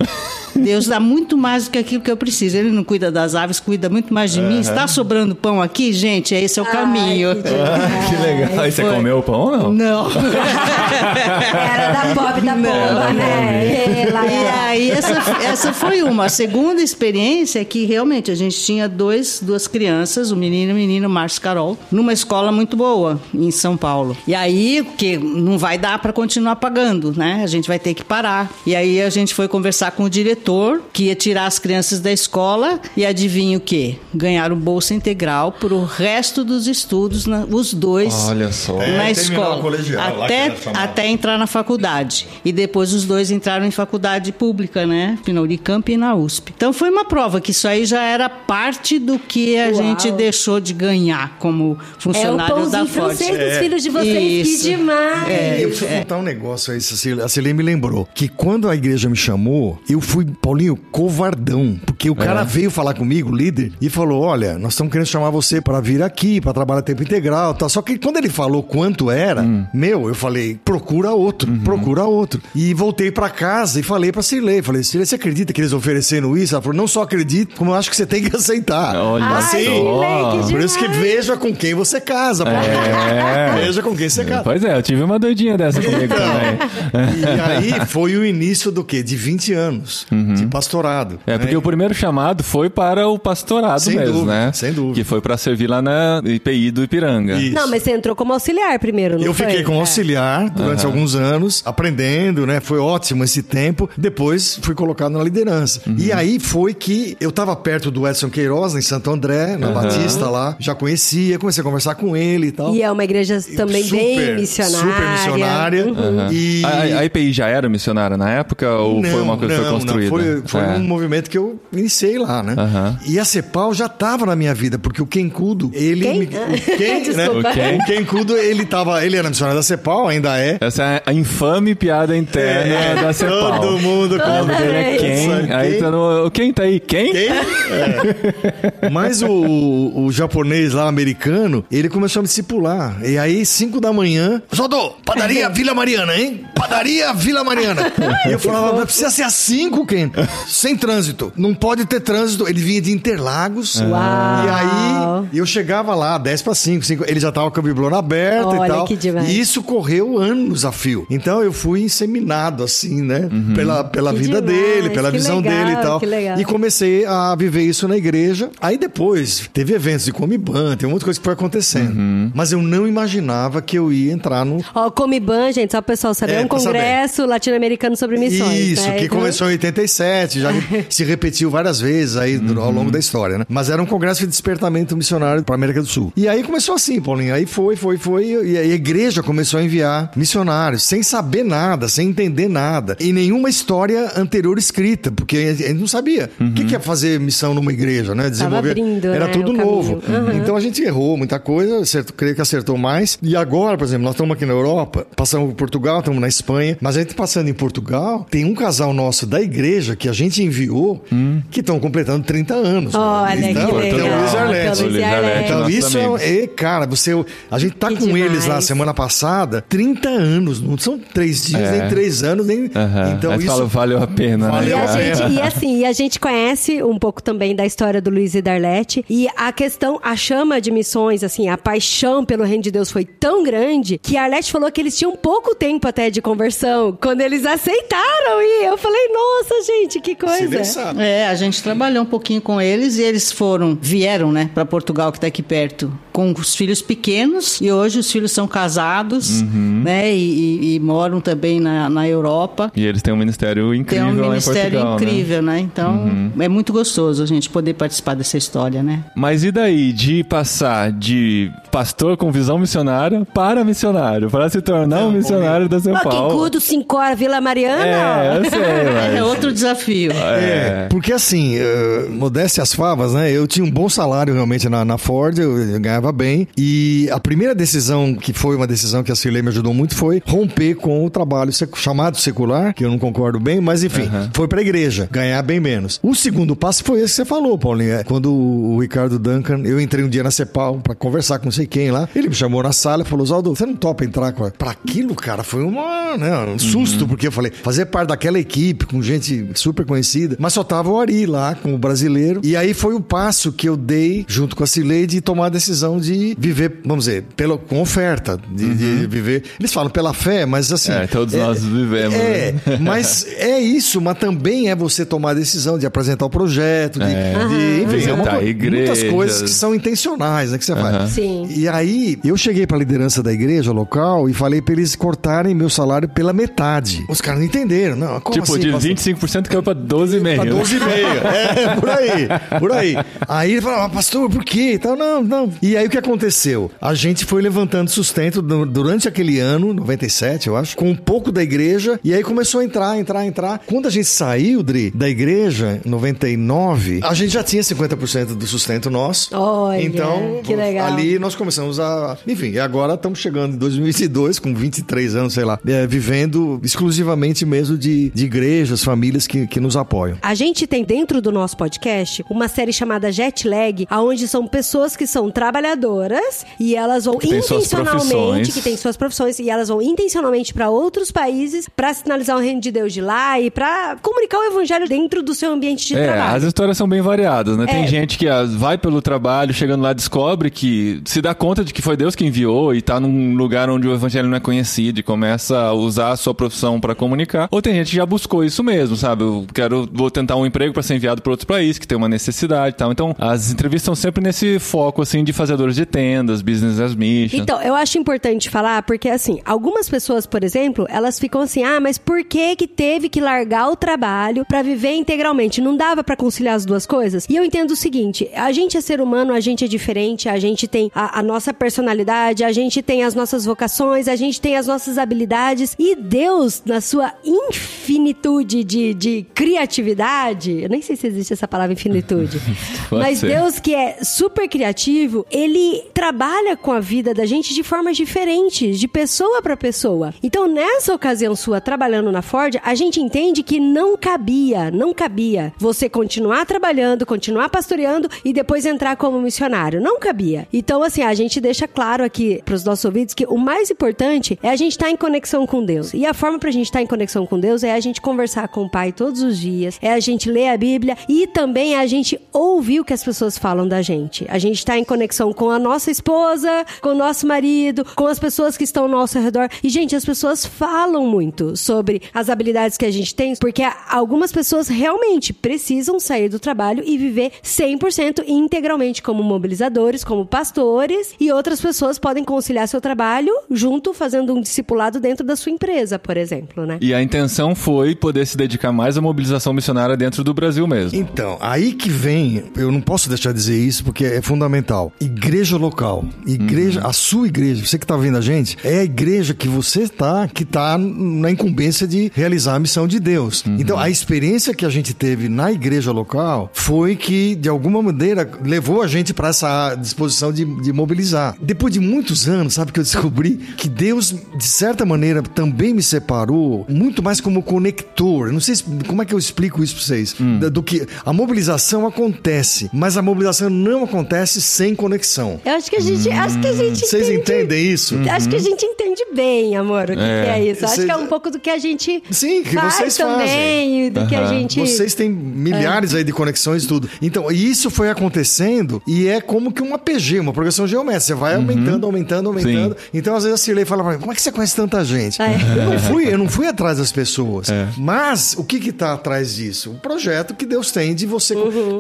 Deus 0.56 0.88
dá 0.88 1.00
muito 1.00 1.38
mais 1.38 1.66
do 1.66 1.72
que 1.72 1.78
aquilo 1.78 2.02
que 2.02 2.12
eu 2.12 2.18
preciso. 2.18 2.58
Ele 2.58 2.72
não 2.72 2.84
cuida 2.84 3.12
das 3.12 3.36
aves, 3.36 3.60
cuida 3.60 3.90
muito 3.90 4.14
mais 4.14 4.32
de 4.32 4.42
mim. 4.42 4.60
Está 4.60 4.88
sobrando 4.88 5.36
pão 5.36 5.62
aqui, 5.62 5.92
gente? 5.94 6.34
Esse 6.36 6.60
é 6.60 6.64
o 6.64 6.66
Ai, 6.66 6.72
caminho. 6.72 7.36
que 7.36 7.42
que 8.16 8.22
legal. 8.22 8.60
Aí 8.64 8.72
você 8.72 8.82
Foi. 8.84 8.94
comeu 8.96 9.20
o 9.20 9.24
pão 9.24 9.40
ou 9.42 9.58
não? 9.58 9.74
Não. 9.74 10.08
Era 10.94 11.92
da 11.92 12.14
pop 12.16 12.42
da 12.42 12.54
bomba, 12.56 13.08
Não. 13.08 13.14
né? 13.14 14.04
Ela 14.08 14.26
E 14.26 14.48
aí, 14.70 14.92
essa, 14.92 15.14
essa 15.44 15.74
foi 15.74 16.04
uma. 16.04 16.26
A 16.26 16.30
segunda 16.30 16.82
experiência 16.82 17.60
é 17.60 17.66
que 17.66 17.86
realmente 17.86 18.32
a 18.32 18.36
gente 18.36 18.60
tinha 18.60 18.88
dois, 18.88 19.40
duas 19.42 19.68
crianças, 19.68 20.32
o 20.32 20.36
menino 20.36 20.72
e 20.72 20.74
o 20.74 20.76
menino, 20.76 21.10
Márcio 21.10 21.40
e 21.40 21.42
Carol, 21.42 21.78
numa 21.92 22.14
escola 22.14 22.52
muito 22.52 22.76
boa 22.78 23.20
em 23.34 23.52
São 23.52 23.76
Paulo. 23.78 24.16
E 24.28 24.34
aí, 24.36 24.86
que 24.98 25.18
não 25.18 25.58
vai 25.58 25.78
dar 25.78 26.00
para 26.00 26.14
continuar 26.14 26.56
pagando, 26.58 27.14
né? 27.16 27.42
A 27.44 27.48
gente 27.48 27.68
vai 27.68 27.80
ter 27.80 27.94
que 27.94 28.04
parar. 28.04 28.52
E 28.66 28.76
aí 28.76 29.02
a 29.02 29.10
gente 29.10 29.34
foi 29.34 29.48
conversar 29.48 29.92
com 29.92 30.04
o 30.04 30.10
diretor, 30.10 30.43
que 30.92 31.06
ia 31.06 31.16
tirar 31.16 31.46
as 31.46 31.60
crianças 31.60 32.00
da 32.00 32.12
escola, 32.12 32.80
e 32.98 33.06
adivinha 33.06 33.58
o 33.58 33.62
quê? 33.62 33.96
Ganharam 34.14 34.56
bolsa 34.56 34.94
integral 34.94 35.52
pro 35.52 35.84
resto 35.86 36.44
dos 36.44 36.68
estudos, 36.68 37.26
na- 37.26 37.46
os 37.46 37.74
dois 37.74 38.14
Olha 38.28 38.52
só. 38.52 38.74
É, 38.74 38.78
na 38.78 38.84
terminar 38.86 39.12
escola. 39.12 39.56
o 39.58 39.62
colegial, 39.62 40.24
até, 40.24 40.56
até 40.74 41.08
entrar 41.08 41.38
na 41.38 41.48
faculdade. 41.48 42.28
E 42.44 42.52
depois 42.52 42.94
os 42.94 43.06
dois 43.06 43.32
entraram 43.32 43.66
em 43.66 43.72
faculdade 43.72 44.32
pública, 44.32 44.86
né? 44.86 45.18
Na 45.28 45.42
Unicamp 45.42 45.92
e 45.92 45.98
na 45.98 46.14
USP. 46.16 46.54
Então 46.56 46.72
foi 46.74 46.90
uma 46.90 47.06
prova 47.06 47.42
que 47.42 47.52
isso 47.52 47.68
aí 47.68 47.86
já 47.86 48.02
era 48.04 48.30
parte 48.30 49.00
do 49.00 49.18
que 49.18 49.58
a 49.58 49.66
Uau. 49.70 49.76
gente 49.76 50.12
deixou 50.12 50.60
de 50.60 50.74
ganhar 50.74 51.38
como 51.40 51.74
É 51.80 51.84
o 51.98 52.00
funcionários 52.00 52.72
da 52.72 52.86
Ford. 52.86 53.16
francês 53.16 53.38
dos 53.38 53.58
filhos 53.58 53.84
de 53.84 53.90
vocês. 53.90 54.48
Isso. 54.48 54.64
Que 54.64 54.70
demais. 54.76 55.30
É. 55.30 55.58
Eu 55.64 55.70
preciso 55.70 55.90
contar 55.92 56.18
um 56.18 56.22
negócio 56.22 56.74
aí, 56.74 56.82
Cecília. 56.82 57.24
A 57.26 57.28
Cecília 57.28 57.54
me 57.54 57.64
lembrou 57.64 58.08
que 58.14 58.28
quando 58.28 58.70
a 58.70 58.76
igreja 58.76 59.10
me 59.10 59.16
chamou, 59.16 59.80
eu 59.90 60.00
fui, 60.00 60.28
Paulinho, 60.42 60.76
covardão. 60.92 61.80
Porque 61.86 62.10
o 62.10 62.16
cara 62.16 62.42
É. 62.42 62.46
veio 62.46 62.70
falar 62.72 62.94
comigo, 62.94 63.34
líder, 63.36 63.72
e 63.82 63.90
falou: 63.90 64.22
Olha, 64.24 64.58
nós 64.58 64.74
estamos 64.74 64.92
querendo 64.92 65.08
chamar 65.08 65.30
você 65.30 65.62
para 65.62 65.80
vir 65.80 66.02
aqui, 66.02 66.40
para 66.42 66.54
trabalhar 66.54 66.82
tempo 66.82 67.04
integral. 67.04 67.54
Tá? 67.54 67.68
Só 67.70 67.82
que 67.82 67.98
quando 67.98 68.18
ele 68.18 68.30
falou 68.30 68.64
quanto 68.64 69.10
era, 69.12 69.42
Hum. 69.42 69.66
meu, 69.74 70.08
eu 70.08 70.16
falei: 70.16 70.60
procura 70.64 71.12
outro, 71.12 71.50
Uhum. 71.52 71.60
procura 71.60 72.04
outro. 72.04 72.42
E 72.56 72.74
voltei 72.74 73.12
para 73.12 73.30
casa 73.30 73.80
e 73.80 73.84
falei 73.84 74.12
para 74.12 74.22
Cirlei: 74.22 74.62
falei, 74.62 74.84
Cirlei, 74.84 75.06
você 75.06 75.16
acredita 75.16 75.54
que 75.54 75.62
eles 75.62 75.74
ofereceram 75.74 76.36
isso? 76.38 76.56
Ela 76.56 76.62
falou: 76.62 76.76
não 76.78 76.88
só 76.88 77.04
acredito, 77.04 77.56
como 77.56 77.72
eu 77.72 77.76
acho 77.76 77.90
que 77.90 77.96
você 77.96 78.06
tem 78.06 78.24
que 78.24 78.36
aceitar. 78.36 78.96
Olha 78.96 79.26
Ai, 79.26 79.40
assim, 79.40 79.58
Cirlei, 79.58 80.44
que 80.46 80.52
Por 80.52 80.62
isso 80.62 80.78
que 80.80 80.88
veja 80.88 81.38
com 81.38 81.54
quem 81.54 81.74
você 81.74 82.00
casa. 82.02 82.44
É. 82.48 83.54
Veja 83.64 83.82
com 83.82 83.96
quem 83.96 84.10
você 84.10 84.24
casa. 84.26 84.44
Pois 84.44 84.64
é, 84.64 84.78
eu 84.78 84.82
tive 84.82 85.02
uma 85.04 85.18
doidinha 85.20 85.58
dessa 85.58 85.82
comigo 85.82 86.04
Então, 86.04 86.18
também. 86.18 87.20
E 87.20 87.74
aí 87.80 87.86
foi 87.88 88.16
o 88.18 88.26
início 88.26 88.72
do 88.72 88.84
quê? 88.84 89.02
De 89.04 89.16
20 89.16 89.54
anos 89.54 90.06
de 90.36 90.46
pastorado. 90.48 91.14
Uhum. 91.14 91.20
É, 91.34 91.38
porque 91.38 91.54
né? 91.54 91.58
o 91.58 91.62
primeiro 91.62 91.94
chamado 91.94 92.44
foi 92.44 92.70
para 92.70 93.08
o 93.08 93.18
pastorado 93.20 93.80
Sem 93.80 93.96
mesmo, 93.98 94.14
dúvida, 94.14 94.32
né? 94.32 94.52
sem 94.54 94.72
dúvida. 94.74 94.96
Que 94.96 95.04
foi 95.04 95.22
para 95.22 95.38
servir 95.38 95.68
lá 95.70 95.82
na 95.82 96.22
IPI 96.24 96.72
do 96.72 96.84
Ipiranga. 96.84 97.34
Isso. 97.36 97.56
Não, 97.56 97.68
mas 97.70 97.84
você 97.84 97.92
entrou 97.92 98.16
como 98.16 98.34
auxiliar 98.34 98.78
primeiro, 98.80 99.18
não 99.20 99.26
Eu 99.26 99.34
foi? 99.34 99.48
fiquei 99.48 99.64
como 99.64 99.78
É. 99.78 99.80
auxiliar 99.82 100.50
durante 100.50 100.86
alguns 100.86 101.16
anos, 101.16 101.62
aprendendo, 101.66 102.46
né? 102.46 102.60
Foi 102.60 102.80
ótimo 102.80 103.24
esse 103.24 103.44
tempo. 103.44 103.90
Depois 103.98 104.60
fui 104.62 104.74
colocado 104.76 105.12
na 105.14 105.24
liderança. 105.24 105.82
Uhum. 105.88 105.96
E 105.98 106.12
aí 106.12 106.40
foi 106.40 106.74
que 106.74 107.16
eu 107.20 107.32
tava 107.32 107.56
perto 107.56 107.92
do 107.92 108.08
Edson 108.08 108.30
Queiroz, 108.30 108.76
em 108.76 108.82
Santo 108.82 109.10
André, 109.12 109.58
na 109.58 109.70
Batista 109.70 110.30
lá. 110.30 110.56
Já 110.60 110.74
conhecia, 110.76 111.38
comecei 111.40 111.62
a 111.62 111.64
conversar 111.64 111.96
com 111.96 112.16
ele 112.16 112.48
e 112.48 112.52
tal. 112.52 112.74
E 112.76 112.82
é 112.82 112.92
uma 112.92 113.04
igreja 113.04 113.40
também 113.56 113.84
bem 113.90 114.20
Super- 114.20 114.36
missionária. 114.40 114.78
Super 114.80 115.10
missionária. 115.12 115.86
Uhum. 115.86 116.32
E... 116.32 116.64
A, 116.66 117.00
a 117.00 117.06
IPI 117.06 117.34
já 117.34 117.48
era 117.48 117.68
missionária 117.70 118.18
na 118.18 118.30
época 118.30 118.70
ou 118.72 119.04
foi 119.04 119.22
uma 119.22 119.38
coisa 119.38 119.54
que 119.54 119.60
foi 119.62 119.70
não, 119.70 119.80
construída? 119.80 120.10
Foi, 120.22 120.44
foi 120.46 120.62
É. 120.62 120.68
um 120.78 120.80
movimento 120.84 121.30
que 121.30 121.38
eu 121.38 121.60
iniciei 121.72 122.18
lá, 122.18 122.42
né? 122.44 122.56
Aham. 122.58 123.00
E 123.06 123.20
a 123.20 123.26
Cepal 123.26 123.74
já 123.74 123.88
tava 123.90 124.26
na 124.26 124.36
minha 124.36 124.54
vida, 124.54 124.78
porque 124.78 125.02
o 125.02 125.06
Kenkudo, 125.06 125.72
ele... 125.74 126.04
Quem? 126.06 126.20
Me, 126.20 126.26
o 126.26 126.78
Ken, 126.78 127.14
né? 127.16 127.30
O 127.30 127.42
Ken? 127.44 127.78
O 127.82 127.86
Kenkudo, 127.86 128.38
ele 128.38 128.66
tava... 128.66 129.04
Ele 129.06 129.18
era 129.18 129.30
missionário 129.30 129.58
da 129.60 129.64
Cepal, 129.64 130.08
ainda 130.08 130.38
é. 130.40 130.58
Essa 130.62 130.84
é 130.84 131.04
a 131.06 131.14
infame 131.14 131.76
piada 131.76 132.16
interna 132.16 132.74
É, 132.74 132.96
da 132.96 133.14
Cepal. 133.14 133.60
Todo 133.62 133.80
mundo... 133.80 134.16
O 134.16 134.18
nome 134.18 134.56
dele 134.56 134.74
é 134.74 134.98
Quem? 134.98 135.52
Aí 135.54 135.74
tá 135.80 135.92
no... 135.92 136.32
Quem 136.32 136.54
tá 136.54 136.64
aí? 136.64 136.80
Quem? 136.80 137.12
Quem? 137.12 137.28
É. 137.28 138.90
Mas 138.92 139.22
o, 139.22 139.28
o, 139.30 140.06
o 140.06 140.12
japonês 140.12 140.74
lá, 140.74 140.88
americano, 140.88 141.66
ele 141.72 141.90
começou 141.90 142.20
a 142.20 142.24
me 142.24 142.28
discipular. 142.28 142.98
E 143.04 143.18
aí, 143.18 143.46
5 143.46 143.80
da 143.82 143.92
manhã, 143.94 144.42
Zodô, 144.56 144.92
padaria 145.06 145.50
Vila 145.50 145.74
Mariana, 145.74 146.16
hein? 146.18 146.44
Padaria 146.56 147.14
Vila 147.14 147.44
Mariana. 147.44 147.92
E 148.28 148.32
eu 148.32 148.40
falava, 148.40 148.74
mas 148.74 148.86
precisa 148.86 149.10
ser 149.10 149.24
às 149.24 149.34
5, 149.34 149.86
Ken. 149.96 150.12
Sem 150.48 150.76
trânsito. 150.76 151.32
Não 151.38 151.54
pode 151.54 151.86
ter 151.86 152.00
trânsito. 152.00 152.48
Ele 152.48 152.60
vinha 152.62 152.82
de 152.82 152.92
Interlagos. 152.92 153.80
Uau. 153.80 153.90
E 153.92 154.50
aí, 154.50 155.40
eu 155.40 155.46
chegava 155.46 155.94
lá, 155.96 156.18
10 156.18 156.42
para 156.42 156.56
5, 156.56 156.84
5. 156.86 157.04
Ele 157.08 157.20
já 157.20 157.32
tava 157.32 157.52
com 157.52 157.60
a 157.60 157.64
biblona 157.64 157.98
aberta 158.00 158.48
Olha 158.48 158.66
e 158.66 158.68
tal. 158.70 158.86
que 158.86 158.96
demais. 158.96 159.30
E 159.30 159.40
isso 159.40 159.62
correu 159.64 160.18
anos 160.18 160.66
a 160.66 160.72
fio. 160.72 161.06
Então, 161.10 161.42
eu 161.44 161.54
fui 161.54 161.82
inseminado, 161.84 162.64
assim, 162.64 163.02
né? 163.02 163.30
Pela, 163.56 163.84
pela 163.84 164.12
Que 164.14 164.20
vida 164.20 164.42
demais, 164.42 164.60
dele, 164.66 164.90
pela 164.90 165.12
que 165.12 165.18
visão 165.18 165.38
legal, 165.40 165.54
dele 165.66 165.72
e 165.78 165.82
tal. 165.82 166.00
que 166.00 166.06
legal. 166.06 166.40
E 166.40 166.46
comecei 166.46 167.06
a 167.06 167.36
viver 167.36 167.62
isso 167.64 167.88
na 167.88 167.98
igreja. 167.98 168.50
Aí 168.60 168.78
depois 168.78 169.50
teve 169.54 169.74
eventos 169.74 170.06
de 170.06 170.12
Comiban, 170.12 170.76
tem 170.78 170.90
muita 170.90 171.06
coisa 171.06 171.20
que 171.20 171.24
foi 171.24 171.34
acontecendo. 171.34 171.94
Mas 172.34 172.52
eu 172.52 172.62
não 172.62 172.88
imaginava 172.88 173.62
que 173.62 173.78
eu 173.78 173.92
ia 173.92 174.12
entrar 174.12 174.46
no. 174.46 174.64
Ó, 174.74 174.90
Comiban, 174.90 175.52
gente, 175.52 175.72
só 175.72 175.80
o 175.80 175.84
pessoal 175.84 176.14
saber, 176.14 176.34
é, 176.34 176.36
É, 176.36 176.40
um 176.46 176.50
saber. 176.50 176.64
congresso 176.64 177.26
latino-americano 177.26 177.96
sobre 177.96 178.18
missões. 178.18 178.60
Isso, 178.60 178.88
né? 178.88 178.98
que 178.98 179.06
Então- 179.06 179.18
começou 179.20 179.52
em 179.52 179.58
87, 179.84 180.40
já 180.40 180.50
se 180.90 181.04
repetiu 181.04 181.50
várias 181.50 181.80
vezes 181.80 182.18
aí 182.18 182.38
do- 182.38 182.60
ao 182.60 182.72
longo 182.72 182.92
da 182.92 183.00
história, 183.00 183.38
né? 183.38 183.46
Mas 183.50 183.70
era 183.70 183.82
um 183.82 183.86
congresso 183.86 184.22
de 184.22 184.28
despertamento 184.28 184.96
missionário 184.96 185.44
para 185.44 185.56
América 185.56 185.82
do 185.82 185.88
Sul. 185.88 186.12
E 186.16 186.28
aí 186.28 186.44
começou 186.44 186.76
assim, 186.76 187.00
Paulinho. 187.02 187.34
Aí 187.34 187.46
foi, 187.46 187.76
foi, 187.76 187.98
foi. 187.98 188.24
E 188.46 188.58
a 188.58 188.66
igreja 188.66 189.22
começou 189.22 189.60
a 189.60 189.64
enviar 189.64 190.12
missionários, 190.16 190.84
sem 190.84 191.04
saber 191.04 191.44
nada, 191.44 191.88
sem 191.88 192.10
entender 192.10 192.48
nada. 192.48 192.96
E 193.00 193.12
nenhuma 193.12 193.50
história 193.50 194.12
anterior 194.18 194.58
escrita, 194.58 195.12
porque 195.12 195.38
a 195.38 195.54
gente 195.54 195.74
não 195.74 195.88
sabia. 195.88 196.30
O 196.40 196.52
que, 196.54 196.66
que 196.66 196.76
é 196.76 196.80
fazer 196.80 197.20
missão 197.20 197.54
numa 197.54 197.72
igreja, 197.72 198.16
né? 198.16 198.30
Desenvolver. 198.30 198.72
abrindo, 198.72 199.08
era 199.08 199.28
né, 199.28 199.32
tudo 199.34 199.54
novo. 199.54 199.94
Uhum. 200.08 200.38
Então 200.38 200.56
a 200.56 200.60
gente 200.60 200.82
errou 200.82 201.18
muita 201.18 201.40
coisa, 201.40 201.80
acertou, 201.80 202.14
creio 202.16 202.36
que 202.36 202.42
acertou 202.42 202.78
mais. 202.78 203.18
E 203.22 203.36
agora, 203.36 203.78
por 203.78 203.84
exemplo, 203.86 204.04
nós 204.06 204.14
estamos 204.14 204.36
aqui 204.36 204.46
na 204.46 204.54
Europa, 204.54 205.06
passamos 205.16 205.50
por 205.50 205.56
Portugal, 205.56 206.00
estamos 206.00 206.20
na 206.22 206.28
Espanha, 206.28 206.78
mas 206.82 206.96
a 206.98 207.00
gente 207.02 207.14
passando 207.16 207.50
em 207.50 207.54
Portugal, 207.54 208.26
tem 208.30 208.46
um 208.46 208.54
casal 208.54 208.94
nosso 208.94 209.26
da 209.26 209.42
igreja 209.42 209.73
que 209.96 210.08
a 210.10 210.14
gente 210.14 210.42
enviou, 210.44 211.04
que 211.52 211.60
estão 211.60 211.80
completando 211.80 212.24
30 212.26 212.54
anos. 212.54 212.96
Olha 212.96 213.52
então, 213.52 213.68
que 213.68 213.74
legal. 213.74 214.00
Então, 214.04 214.20
Luiz 214.20 214.36
Arlete. 214.36 214.84
Luiz 214.84 215.04
Arlete. 215.04 215.44
Então, 215.46 215.70
isso 215.70 215.98
amigos. 215.98 216.22
é, 216.22 216.48
cara, 216.48 216.86
você, 216.86 217.26
a 217.50 217.60
gente 217.60 217.76
tá 217.76 217.88
Que 217.90 217.98
com 217.98 218.18
eles 218.18 218.40
lá 218.40 218.42
demais. 218.46 218.66
semana 218.66 218.94
passada, 218.94 219.62
30 219.68 220.10
anos, 220.10 220.62
não 220.62 220.78
são 220.78 220.98
três 221.00 221.46
dias, 221.46 221.62
É. 221.62 221.80
nem 221.80 221.90
três 221.90 222.24
anos, 222.24 222.46
nem. 222.48 222.70
Aham. 222.76 223.14
Então 223.18 223.36
isso. 223.36 223.46
fala, 223.48 223.66
valeu 223.66 224.02
a 224.04 224.08
pena, 224.08 224.50
Valeu 224.50 224.78
E 224.78 224.80
né? 224.80 224.84
a, 224.84 225.16
gente, 225.16 225.34
e 225.34 225.42
assim, 225.42 225.78
e 225.80 225.86
a 225.86 225.92
gente 225.94 226.20
conhece 226.20 226.82
um 226.84 226.98
pouco 226.98 227.22
também 227.22 227.56
da 227.56 227.66
história 227.66 228.02
do 228.02 228.10
Luiz 228.10 228.36
e 228.36 228.42
da 228.42 228.54
Arlete. 228.54 229.04
E 229.10 229.28
a 229.36 229.52
questão, 229.52 230.00
a 230.04 230.16
chama 230.16 230.60
de 230.62 230.72
missões, 230.72 231.24
assim, 231.24 231.50
a 231.50 231.58
paixão 231.58 232.24
pelo 232.26 232.44
reino 232.44 232.64
de 232.64 232.72
Deus 232.72 232.92
foi 232.92 233.06
tão 233.06 233.44
grande 233.44 234.00
que 234.02 234.18
a 234.18 234.24
Arlete 234.24 234.52
falou 234.52 234.72
que 234.72 234.82
eles 234.82 234.98
tinham 234.98 235.16
pouco 235.16 235.56
tempo 235.56 235.88
até 235.88 236.10
de 236.10 236.22
conversão 236.22 236.98
quando 237.02 237.22
eles 237.22 237.46
aceitaram. 237.46 238.42
E 238.42 238.66
eu 238.66 238.78
falei, 238.78 239.08
nossa, 239.10 239.63
gente, 239.64 240.00
que 240.00 240.16
coisa. 240.16 240.94
É, 241.02 241.28
a 241.28 241.36
gente 241.36 241.62
trabalhou 241.64 242.04
um 242.04 242.06
pouquinho 242.06 242.42
com 242.42 242.60
eles 242.62 242.98
e 242.98 243.02
eles 243.02 243.32
foram, 243.32 243.78
vieram, 243.80 244.32
né, 244.32 244.50
para 244.54 244.66
Portugal, 244.66 245.12
que 245.12 245.20
tá 245.20 245.28
aqui 245.28 245.42
perto, 245.42 245.92
com 246.12 246.32
os 246.38 246.56
filhos 246.56 246.82
pequenos 246.82 247.60
e 247.62 247.72
hoje 247.72 248.00
os 248.00 248.12
filhos 248.12 248.32
são 248.32 248.48
casados, 248.48 249.42
Uhum. 249.42 249.82
né, 249.84 250.14
e, 250.14 250.20
e- 250.20 250.76
e 250.76 250.80
moram 250.80 251.20
também 251.22 251.60
na, 251.60 251.90
na 251.90 252.08
Europa. 252.08 252.72
E 252.76 252.86
eles 252.86 253.02
têm 253.02 253.14
um 253.14 253.18
ministério 253.18 253.72
Tem 253.72 253.80
incrível 253.82 254.08
um 254.08 254.16
lá 254.18 254.26
em 254.26 254.30
ministério 254.30 254.72
Portugal, 254.80 255.00
né? 255.00 255.06
incrível, 255.06 255.42
né? 255.42 255.60
Então 255.60 256.32
é 256.40 256.48
muito 256.50 256.74
gostoso 256.74 257.24
a 257.24 257.26
gente 257.26 257.50
poder 257.50 257.74
participar 257.74 258.16
dessa 258.16 258.38
história, 258.38 258.84
né? 258.84 259.04
Mas 259.16 259.44
e 259.44 259.52
daí 259.52 259.92
de 259.94 260.24
passar 260.24 260.92
de 260.92 261.52
pastor 261.72 262.18
com 262.18 262.32
visão 262.32 262.58
missionária 262.60 263.26
para 263.34 263.64
missionário, 263.64 264.30
para 264.30 264.50
se 264.50 264.62
tornar 264.62 265.06
um 265.06 265.12
missionário 265.12 265.68
da 265.70 265.80
São 265.80 265.94
Paulo? 265.94 266.30
Quincudo, 266.34 266.60
Sincora, 266.60 267.16
Vila 267.16 267.40
Mariana. 267.42 267.86
É, 267.86 268.38
eu 268.38 268.46
sei, 268.50 268.60
mas... 268.94 269.16
É 269.16 269.24
outro 269.24 269.53
desafio. 269.54 270.12
É, 270.12 270.88
porque 270.90 271.14
assim, 271.14 271.56
eh, 271.58 272.08
modéstia 272.10 272.64
às 272.64 272.74
favas, 272.74 273.14
né? 273.14 273.32
Eu 273.32 273.48
tinha 273.48 273.66
um 273.66 273.72
bom 273.72 273.90
salário 273.90 274.34
realmente 274.34 274.68
na, 274.70 274.84
na 274.84 274.98
Ford, 274.98 275.38
eu, 275.38 275.58
eu 275.58 275.80
ganhava 275.80 276.12
bem. 276.12 276.48
E 276.58 277.08
a 277.12 277.20
primeira 277.20 277.54
decisão, 277.56 278.16
que 278.16 278.34
foi 278.34 278.56
uma 278.56 278.68
decisão 278.68 279.04
que 279.04 279.12
a 279.12 279.16
Cirlei 279.16 279.42
me 279.42 279.50
ajudou 279.50 279.74
muito, 279.74 279.96
foi 279.96 280.22
romper 280.26 280.76
com 280.76 281.06
o 281.06 281.10
trabalho 281.10 281.52
chamado 281.76 282.18
secular, 282.18 282.74
que 282.74 282.84
eu 282.84 282.90
não 282.90 283.00
concordo 283.00 283.40
bem, 283.40 283.62
mas 283.62 283.84
enfim, 283.84 284.10
foi 284.34 284.48
pra 284.48 284.62
igreja, 284.62 285.08
ganhar 285.12 285.42
bem 285.42 285.60
menos. 285.60 286.00
O 286.02 286.16
segundo 286.16 286.56
passo 286.56 286.84
foi 286.84 287.00
esse 287.02 287.10
que 287.10 287.16
você 287.16 287.26
falou, 287.26 287.58
Paulinho. 287.58 287.94
É, 287.94 288.04
Quando 288.04 288.34
o 288.34 288.80
Ricardo 288.80 289.20
Duncan, 289.20 289.62
eu 289.66 289.80
entrei 289.80 290.04
um 290.04 290.10
dia 290.10 290.24
na 290.24 290.32
Cepal 290.32 290.80
pra 290.84 290.96
conversar 290.96 291.40
com 291.40 291.46
não 291.46 291.52
sei 291.52 291.68
quem 291.68 291.92
lá, 291.92 292.08
ele 292.16 292.30
me 292.30 292.36
chamou 292.36 292.64
na 292.64 292.72
sala 292.72 293.04
e 293.04 293.06
falou: 293.06 293.26
Zaldo, 293.26 293.56
você 293.56 293.66
não 293.66 293.76
topa 293.76 294.04
entrar 294.04 294.32
com 294.32 294.46
a... 294.46 294.52
pra 294.52 294.72
aquilo, 294.72 295.14
cara? 295.16 295.44
Foi 295.44 295.64
uma, 295.64 296.18
né, 296.18 296.36
um 296.46 296.58
susto, 296.58 297.08
porque 297.08 297.28
eu 297.28 297.32
falei, 297.32 297.52
fazer 297.52 297.86
parte 297.86 298.10
daquela 298.10 298.40
equipe 298.40 298.86
com 298.86 299.02
gente 299.02 299.43
super 299.56 299.86
conhecida, 299.86 300.36
mas 300.40 300.54
só 300.54 300.64
tava 300.64 300.90
o 300.90 301.00
Ari 301.00 301.26
lá 301.26 301.56
como 301.56 301.78
brasileiro. 301.78 302.42
E 302.44 302.56
aí 302.56 302.74
foi 302.74 302.94
o 302.94 303.02
passo 303.02 303.52
que 303.52 303.68
eu 303.68 303.76
dei 303.78 304.26
junto 304.28 304.56
com 304.56 304.64
a 304.64 304.68
Cilei 304.68 305.06
de 305.06 305.22
tomar 305.22 305.48
a 305.48 305.50
decisão 305.50 306.00
de 306.00 306.36
viver, 306.38 306.80
vamos 306.86 307.06
dizer, 307.06 307.24
pela, 307.36 307.58
com 307.58 307.82
oferta, 307.82 308.40
de, 308.52 308.66
uhum. 308.66 308.76
de 308.76 309.08
viver. 309.08 309.44
Eles 309.60 309.74
falam 309.74 309.90
pela 309.90 310.14
fé, 310.14 310.46
mas 310.46 310.72
assim. 310.72 310.92
É, 310.92 311.08
todos 311.08 311.34
é, 311.34 311.38
nós 311.38 311.64
vivemos. 311.64 312.16
É, 312.16 312.56
né? 312.66 312.78
mas 312.82 313.26
é 313.38 313.60
isso, 313.60 314.00
mas 314.02 314.18
também 314.18 314.70
é 314.70 314.76
você 314.76 315.06
tomar 315.06 315.32
a 315.32 315.34
decisão 315.36 315.78
de 315.78 315.86
apresentar 315.86 316.26
o 316.26 316.30
projeto, 316.30 317.00
de, 317.00 317.06
é. 317.06 317.34
de 317.34 317.38
uhum. 317.38 317.84
enfim, 317.84 318.10
é 318.10 318.14
uma, 318.14 318.70
muitas 318.70 319.04
coisas 319.04 319.42
que 319.42 319.50
são 319.50 319.74
intencionais, 319.74 320.52
né? 320.52 320.58
Que 320.58 320.66
você 320.66 320.74
uhum. 320.74 320.82
faz. 320.82 321.12
Sim. 321.12 321.48
E 321.50 321.68
aí 321.68 322.18
eu 322.24 322.38
cheguei 322.38 322.66
para 322.66 322.78
a 322.78 322.80
liderança 322.80 323.22
da 323.22 323.32
igreja 323.32 323.72
local 323.72 324.30
e 324.30 324.34
falei 324.34 324.62
para 324.62 324.74
eles 324.74 324.96
cortarem 324.96 325.54
meu 325.54 325.70
salário 325.70 326.08
pela 326.08 326.34
metade. 326.34 327.06
Os 327.10 327.22
caras 327.22 327.40
não 327.40 327.46
entenderam, 327.46 327.96
não. 327.96 328.20
Como 328.20 328.42
tipo, 328.42 328.78
assim, 328.78 328.94
de 328.96 329.14
25% 329.14 329.33
10% 329.42 329.48
caiu 329.48 329.64
para 329.64 329.76
12,5%. 329.76 330.36
Para 330.36 330.52
12,5%. 330.52 331.26
é, 331.26 331.76
por 331.76 331.90
aí, 331.90 332.28
por 332.60 332.72
aí. 332.72 332.96
Aí 333.28 333.52
ele 333.54 333.62
fala 333.62 333.86
ah, 333.86 333.90
pastor, 333.90 334.30
por 334.30 334.44
quê? 334.44 334.74
Então, 334.76 334.96
não, 334.96 335.24
não. 335.24 335.52
E 335.62 335.76
aí 335.76 335.88
o 335.88 335.90
que 335.90 335.98
aconteceu? 335.98 336.70
A 336.80 336.94
gente 336.94 337.26
foi 337.26 337.42
levantando 337.42 337.90
sustento 337.90 338.42
durante 338.42 339.08
aquele 339.08 339.40
ano, 339.40 339.74
97, 339.74 340.48
eu 340.48 340.58
acho, 340.58 340.78
com 340.78 340.90
um 340.90 340.96
pouco 340.96 341.32
da 341.32 341.42
igreja, 341.42 342.00
e 342.04 342.14
aí 342.14 342.24
começou 342.24 342.62
a 342.62 342.66
entrar, 342.66 342.98
entrar, 342.98 343.26
entrar. 343.26 343.62
Quando 343.66 343.88
a 343.88 343.92
gente 343.92 344.06
saiu, 344.06 344.62
Dri, 344.62 344.92
da 344.92 345.10
igreja, 345.10 345.82
99, 345.86 347.00
a 347.04 347.14
gente 347.14 347.32
já 347.32 347.44
tinha 347.44 347.62
50% 347.62 348.36
do 348.36 348.48
sustento 348.48 348.90
nosso. 348.90 349.36
Olha, 349.36 349.82
então, 349.82 350.42
que 350.44 350.56
legal. 350.56 350.88
ali 350.88 351.18
nós 351.18 351.36
começamos 351.36 351.80
a... 351.80 352.18
Enfim, 352.28 352.52
e 352.52 352.60
agora 352.60 352.94
estamos 352.94 353.20
chegando 353.20 353.56
em 353.56 353.58
2022, 353.58 354.40
com 354.40 354.54
23 354.54 355.16
anos, 355.16 355.34
sei 355.34 355.44
lá, 355.44 355.60
é, 355.66 355.88
vivendo 355.88 356.60
exclusivamente 356.64 357.46
mesmo 357.46 357.78
de, 357.78 358.12
de 358.14 358.26
igrejas, 358.26 358.84
famílias 358.84 359.23
que, 359.28 359.48
que 359.48 359.60
nos 359.60 359.76
apoiam. 359.78 360.18
A 360.22 360.34
gente 360.36 360.66
tem 360.68 360.84
dentro 360.84 361.22
do 361.22 361.32
nosso 361.32 361.56
podcast 361.58 362.24
uma 362.30 362.48
série 362.48 362.74
chamada 362.74 363.12
Jet 363.12 363.48
Lag, 363.48 363.88
onde 363.92 364.28
são 364.28 364.48
pessoas 364.48 364.96
que 364.96 365.06
são 365.08 365.30
trabalhadoras 365.32 366.46
e 366.60 366.76
elas 366.76 367.06
vão 367.06 367.18
Que 367.18 367.28
intencionalmente, 367.28 368.52
que 368.52 368.62
têm 368.62 368.78
suas 368.78 368.98
profissões, 368.98 369.40
e 369.40 369.50
elas 369.50 369.70
vão 369.70 369.82
intencionalmente 369.82 370.54
para 370.54 370.70
outros 370.70 371.12
países 371.12 371.68
para 371.76 371.94
sinalizar 371.94 372.38
o 372.38 372.40
reino 372.40 372.60
de 372.62 372.72
Deus 372.72 372.94
de 372.94 373.02
lá 373.02 373.40
e 373.40 373.50
para 373.50 373.98
comunicar 374.02 374.40
o 374.40 374.44
evangelho 374.44 374.88
dentro 374.88 375.22
do 375.22 375.34
seu 375.34 375.52
ambiente 375.52 375.88
de 375.88 375.96
É, 375.96 376.06
trabalho. 376.06 376.36
as 376.38 376.44
histórias 376.44 376.78
são 376.78 376.88
bem 376.88 377.02
variadas, 377.02 377.58
né? 377.58 377.66
Tem 377.66 377.84
É. 377.84 377.88
gente 377.88 378.18
que 378.18 378.28
ah, 378.28 378.44
vai 378.44 378.78
pelo 378.78 379.02
trabalho, 379.02 379.54
chegando 379.54 379.82
lá, 379.82 379.94
descobre 379.94 380.50
que 380.50 381.02
se 381.06 381.22
dá 381.22 381.34
conta 381.34 381.64
de 381.64 381.74
que 381.74 381.82
foi 381.82 381.96
Deus 381.98 382.16
que 382.16 382.26
enviou 382.26 382.74
e 382.74 382.82
tá 382.82 383.00
num 383.00 383.36
lugar 383.36 383.70
onde 383.70 383.88
o 383.88 383.94
evangelho 383.94 384.28
não 384.30 384.38
é 384.38 384.40
conhecido 384.40 385.00
e 385.00 385.04
começa 385.04 385.58
a 385.58 385.74
usar 385.74 386.12
a 386.12 386.18
sua 386.18 386.34
profissão 386.34 386.80
pra 386.80 386.96
comunicar. 386.96 387.48
Ou 387.52 387.62
tem 387.62 387.74
gente 387.74 387.92
que 387.92 387.96
já 387.96 388.06
buscou 388.06 388.44
isso 388.44 388.64
mesmo, 388.64 388.96
sabe? 388.96 389.13
Eu 389.20 389.46
quero, 389.54 389.88
vou 389.92 390.10
tentar 390.10 390.36
um 390.36 390.46
emprego 390.46 390.74
pra 390.74 390.84
ser 390.84 390.96
enviado 390.96 391.22
pra 391.22 391.32
outros 391.32 391.46
países 391.46 391.78
que 391.78 391.88
tem 391.88 391.98
uma 391.98 392.10
necessidade 392.10 392.76
e 392.76 392.78
tal. 392.78 392.92
Então, 392.92 393.16
as 393.18 393.52
entrevistas 393.52 393.86
são 393.86 393.96
sempre 393.96 394.24
nesse 394.24 394.60
foco, 394.60 395.02
assim, 395.02 395.24
de 395.24 395.34
fazedores 395.34 395.76
de 395.76 395.86
tendas, 395.86 396.42
business 396.42 396.80
as 396.80 396.96
mission. 396.96 397.38
Então, 397.38 397.62
eu 397.62 397.76
acho 397.76 397.98
importante 397.98 398.50
falar, 398.50 398.84
porque 398.84 399.10
assim, 399.10 399.42
algumas 399.46 399.90
pessoas, 399.90 400.26
por 400.26 400.44
exemplo, 400.44 400.86
elas 400.90 401.20
ficam 401.20 401.42
assim: 401.42 401.64
ah, 401.64 401.80
mas 401.80 401.98
por 401.98 402.24
que 402.24 402.56
que 402.56 402.68
teve 402.68 403.10
que 403.10 403.22
largar 403.22 403.70
o 403.70 403.76
trabalho 403.76 404.46
pra 404.46 404.62
viver 404.62 404.94
integralmente? 404.94 405.62
Não 405.62 405.76
dava 405.76 406.04
pra 406.04 406.16
conciliar 406.16 406.56
as 406.56 406.66
duas 406.66 406.86
coisas? 406.86 407.26
E 407.30 407.36
eu 407.36 407.44
entendo 407.44 407.72
o 407.72 407.76
seguinte: 407.76 408.30
a 408.34 408.52
gente 408.52 408.78
é 408.78 408.82
ser 408.82 409.02
humano, 409.02 409.34
a 409.34 409.40
gente 409.40 409.66
é 409.66 409.68
diferente, 409.68 410.30
a 410.30 410.40
gente 410.40 410.68
tem 410.68 410.92
a, 410.94 411.20
a 411.20 411.24
nossa 411.24 411.54
personalidade, 411.54 412.44
a 412.44 412.52
gente 412.52 412.82
tem 412.82 413.04
as 413.04 413.14
nossas 413.14 413.46
vocações, 413.46 414.08
a 414.08 414.16
gente 414.16 414.40
tem 414.40 414.58
as 414.58 414.68
nossas 414.68 414.98
habilidades, 414.98 415.76
e 415.78 415.96
Deus, 415.96 416.62
na 416.66 416.82
sua 416.82 417.14
infinitude 417.24 418.64
de, 418.64 418.93
de 418.94 419.26
criatividade, 419.34 420.62
eu 420.62 420.70
nem 420.70 420.82
sei 420.82 420.96
se 420.96 421.08
existe 421.08 421.34
essa 421.34 421.48
palavra 421.48 421.74
infinitude, 421.74 422.40
mas 422.92 423.20
ser. 423.20 423.28
Deus 423.28 423.60
que 423.60 423.74
é 423.74 423.98
super 424.04 424.48
criativo, 424.48 425.26
ele 425.32 425.84
trabalha 425.94 426.56
com 426.56 426.72
a 426.72 426.80
vida 426.80 427.14
da 427.14 427.26
gente 427.26 427.54
de 427.54 427.64
formas 427.64 427.98
diferentes, 427.98 428.80
de 428.80 428.88
pessoa 428.88 429.42
para 429.42 429.58
pessoa. 429.58 430.14
Então, 430.22 430.48
nessa 430.48 430.94
ocasião 430.94 431.36
sua 431.36 431.62
trabalhando 431.62 432.12
na 432.12 432.22
Ford, 432.22 432.60
a 432.64 432.76
gente 432.76 433.00
entende 433.00 433.44
que 433.44 433.60
não 433.60 433.98
cabia, 433.98 434.70
não 434.72 434.94
cabia 434.94 435.54
você 435.58 435.90
continuar 435.90 436.46
trabalhando, 436.46 437.06
continuar 437.06 437.50
pastoreando 437.50 438.10
e 438.24 438.34
depois 438.34 438.66
entrar 438.66 438.96
como 438.96 439.22
missionário. 439.22 439.82
Não 439.82 440.00
cabia. 440.00 440.48
Então, 440.52 440.84
assim, 440.84 441.02
a 441.02 441.14
gente 441.14 441.40
deixa 441.40 441.68
claro 441.68 442.04
aqui 442.04 442.42
para 442.44 442.56
os 442.56 442.64
nossos 442.64 442.86
ouvidos 442.86 443.14
que 443.14 443.26
o 443.26 443.38
mais 443.38 443.72
importante 443.72 444.38
é 444.42 444.50
a 444.50 444.56
gente 444.56 444.74
estar 444.74 444.90
em 444.90 444.98
conexão 444.98 445.46
com 445.46 445.64
Deus. 445.64 445.94
E 445.94 446.06
a 446.06 446.14
forma 446.14 446.40
pra 446.40 446.52
gente 446.52 446.66
estar 446.66 446.82
em 446.82 446.88
conexão 446.88 447.26
com 447.26 447.40
Deus 447.40 447.64
é 447.64 447.74
a 447.74 447.80
gente 447.80 448.02
conversar 448.02 448.48
com 448.48 448.64
o 448.64 448.70
Pai 448.70 448.83
todos 448.92 449.22
os 449.22 449.40
dias, 449.40 449.78
é 449.82 449.94
a 449.94 450.00
gente 450.00 450.30
ler 450.30 450.50
a 450.50 450.58
Bíblia 450.58 450.98
e 451.08 451.28
também 451.28 451.76
é 451.76 451.80
a 451.80 451.88
gente 451.88 452.20
ouvir 452.32 452.80
o 452.80 452.86
que 452.86 452.94
as 452.94 453.04
pessoas 453.04 453.38
falam 453.38 453.68
da 453.68 453.82
gente. 453.82 454.26
A 454.30 454.38
gente 454.38 454.58
está 454.58 454.78
em 454.78 454.84
conexão 454.84 455.32
com 455.32 455.50
a 455.50 455.60
nossa 455.60 455.90
esposa, 455.90 456.66
com 456.82 456.90
o 456.90 456.96
nosso 456.96 457.26
marido, 457.26 457.86
com 457.96 458.08
as 458.08 458.20
pessoas 458.20 458.58
que 458.58 458.64
estão 458.64 458.84
ao 458.84 458.90
nosso 458.90 459.20
redor. 459.20 459.50
E, 459.64 459.70
gente, 459.70 459.96
as 459.96 460.04
pessoas 460.04 460.46
falam 460.46 461.08
muito 461.08 461.56
sobre 461.56 462.02
as 462.14 462.30
habilidades 462.30 462.78
que 462.78 462.86
a 462.86 462.92
gente 462.92 463.16
tem, 463.16 463.36
porque 463.36 463.64
algumas 463.90 464.32
pessoas 464.32 464.68
realmente 464.68 465.32
precisam 465.32 466.00
sair 466.00 466.30
do 466.30 466.40
trabalho 466.40 466.84
e 466.86 466.98
viver 466.98 467.32
100% 467.44 468.24
integralmente 468.28 469.02
como 469.02 469.24
mobilizadores, 469.24 470.04
como 470.04 470.26
pastores, 470.26 471.16
e 471.20 471.32
outras 471.32 471.62
pessoas 471.62 471.98
podem 471.98 472.24
conciliar 472.24 472.68
seu 472.68 472.82
trabalho 472.82 473.34
junto 473.50 473.94
fazendo 473.94 474.34
um 474.34 474.42
discipulado 474.42 475.00
dentro 475.00 475.26
da 475.26 475.36
sua 475.36 475.52
empresa, 475.52 475.98
por 475.98 476.18
exemplo, 476.18 476.66
né? 476.66 476.78
E 476.82 476.94
a 476.94 477.02
intenção 477.02 477.56
foi 477.56 477.96
poder 477.96 478.26
se 478.26 478.36
dedicar 478.36 478.72
mais 478.74 478.98
à 478.98 479.02
mobilização 479.02 479.54
missionária 479.54 479.96
dentro 479.96 480.24
do 480.24 480.34
Brasil 480.34 480.68
mesmo. 480.68 480.98
Então, 481.00 481.38
aí 481.40 481.74
que 481.74 481.90
vem, 481.90 482.44
eu 482.58 482.72
não 482.72 482.82
posso 482.82 483.08
deixar 483.10 483.32
de 483.32 483.38
dizer 483.38 483.58
isso 483.58 483.84
porque 483.84 484.06
é 484.06 484.22
fundamental. 484.22 484.92
igreja 485.00 485.58
local. 485.58 486.04
Igreja, 486.26 486.82
a 486.86 486.92
sua 486.94 487.28
igreja, 487.28 487.66
você 487.66 487.78
que 487.78 487.86
tá 487.86 487.96
vendo 487.98 488.18
a 488.18 488.22
gente, 488.22 488.58
é 488.64 488.80
a 488.80 488.84
igreja 488.84 489.34
que 489.34 489.48
você 489.48 489.88
tá, 489.88 490.28
que 490.28 490.44
tá 490.46 490.78
na 490.78 491.30
incumbência 491.32 491.88
de 491.88 492.12
realizar 492.16 492.56
a 492.56 492.60
missão 492.60 492.88
de 492.88 493.00
Deus. 493.00 493.44
Então, 493.60 493.78
a 493.78 493.90
experiência 493.90 494.54
que 494.54 494.66
a 494.66 494.70
gente 494.70 494.94
teve 494.94 495.30
na 495.30 495.52
igreja 495.52 495.92
local 495.92 496.50
foi 496.54 496.96
que, 496.96 497.36
de 497.36 497.50
alguma 497.50 497.82
maneira, 497.82 498.30
levou 498.44 498.82
a 498.82 498.88
gente 498.88 499.14
para 499.14 499.30
essa 499.30 499.76
disposição 499.76 500.32
de, 500.34 500.46
de 500.62 500.74
mobilizar. 500.74 501.36
Depois 501.42 501.74
de 501.74 501.80
muitos 501.80 502.28
anos, 502.28 502.54
sabe 502.54 502.72
que 502.72 502.80
eu 502.80 502.84
descobri 502.84 503.36
que 503.58 503.68
Deus, 503.70 504.14
de 504.38 504.44
certa 504.46 504.86
maneira, 504.86 505.22
também 505.22 505.74
me 505.74 505.84
separou 505.84 506.66
muito 506.70 507.02
mais 507.04 507.20
como 507.22 507.44
conector. 507.44 508.32
Não 508.32 508.40
sei 508.40 508.56
se- 508.56 508.63
como 508.88 509.02
é 509.02 509.06
que 509.06 509.14
eu 509.14 509.20
explico 509.20 509.64
isso 509.64 509.76
pra 509.76 509.84
vocês. 509.84 510.16
Da- 510.40 510.50
Do 510.50 510.62
que 510.64 510.86
a 511.06 511.14
mobilização 511.14 511.86
acontece, 511.88 512.70
mas 512.74 512.98
a 512.98 513.02
mobilização 513.02 513.50
não 513.50 513.84
acontece 513.84 514.42
sem 514.42 514.76
conexão. 514.76 515.40
Eu 515.46 515.54
acho 515.54 515.70
que 515.70 515.76
a 515.78 515.80
gente. 515.80 516.10
Acho 516.10 516.40
que 516.40 516.48
a 516.48 516.54
gente 516.54 516.80
Vocês 516.86 517.10
entende- 517.10 517.22
entendem 517.22 517.72
isso? 517.72 517.96
Acho 518.10 518.30
que 518.30 518.36
a 518.36 518.40
gente 518.40 518.66
entende 518.66 519.04
bem, 519.16 519.56
amor, 519.56 519.84
o 519.84 519.88
que 519.88 519.96
que 519.96 520.00
é, 520.02 520.40
É. 520.40 520.52
isso. 520.52 520.66
Acho 520.66 520.84
que 520.86 520.92
é 520.92 520.96
um 520.96 521.08
pouco 521.08 521.30
do 521.32 521.40
que 521.40 521.50
a 521.50 521.58
gente 521.58 522.04
Sim, 522.12 522.44
que 522.44 522.54
faz 522.56 522.76
vocês 522.76 522.98
também, 522.98 523.88
e 523.88 523.90
do 523.90 524.06
que 524.08 524.16
a 524.16 524.26
gente. 524.28 524.60
Vocês 524.60 524.94
têm 524.94 525.10
milhares 525.10 525.94
aí 525.94 526.04
de 526.04 526.12
conexões 526.12 526.64
e 526.64 526.68
tudo. 526.68 526.90
Então, 527.02 527.32
isso 527.32 527.70
foi 527.70 527.90
acontecendo 527.90 528.82
e 528.88 529.08
é 529.08 529.20
como 529.22 529.52
que 529.52 529.62
um 529.62 529.74
APG, 529.74 530.20
uma 530.20 530.34
progressão 530.34 530.68
geométrica. 530.68 531.02
Você 531.04 531.14
vai 531.14 531.36
aumentando, 531.36 531.86
aumentando, 531.86 532.30
aumentando. 532.30 532.76
Então, 532.94 533.16
às 533.16 533.24
vezes, 533.24 533.40
a 533.40 533.44
Cirlei 533.44 533.66
fala 533.66 533.84
pra 533.84 533.94
mim, 533.94 534.00
como 534.00 534.12
é 534.12 534.16
que 534.16 534.22
você 534.22 534.32
conhece 534.32 534.56
tanta 534.56 534.84
gente? 534.86 535.22
É. 535.22 535.36
Eu 535.58 535.66
não 535.72 535.80
fui, 535.80 536.08
eu 536.14 536.18
não 536.18 536.30
fui 536.30 536.48
atrás 536.48 536.78
das 536.78 536.92
pessoas. 536.92 537.48
Mas 537.78 538.36
o 538.38 538.44
que 538.44 538.53
que 538.60 538.72
tá 538.72 538.94
atrás 538.94 539.36
disso? 539.36 539.72
O 539.72 539.76
projeto 539.76 540.34
que 540.36 540.46
Deus 540.46 540.72
tem 540.72 540.94
de 540.96 541.06
você. 541.06 541.36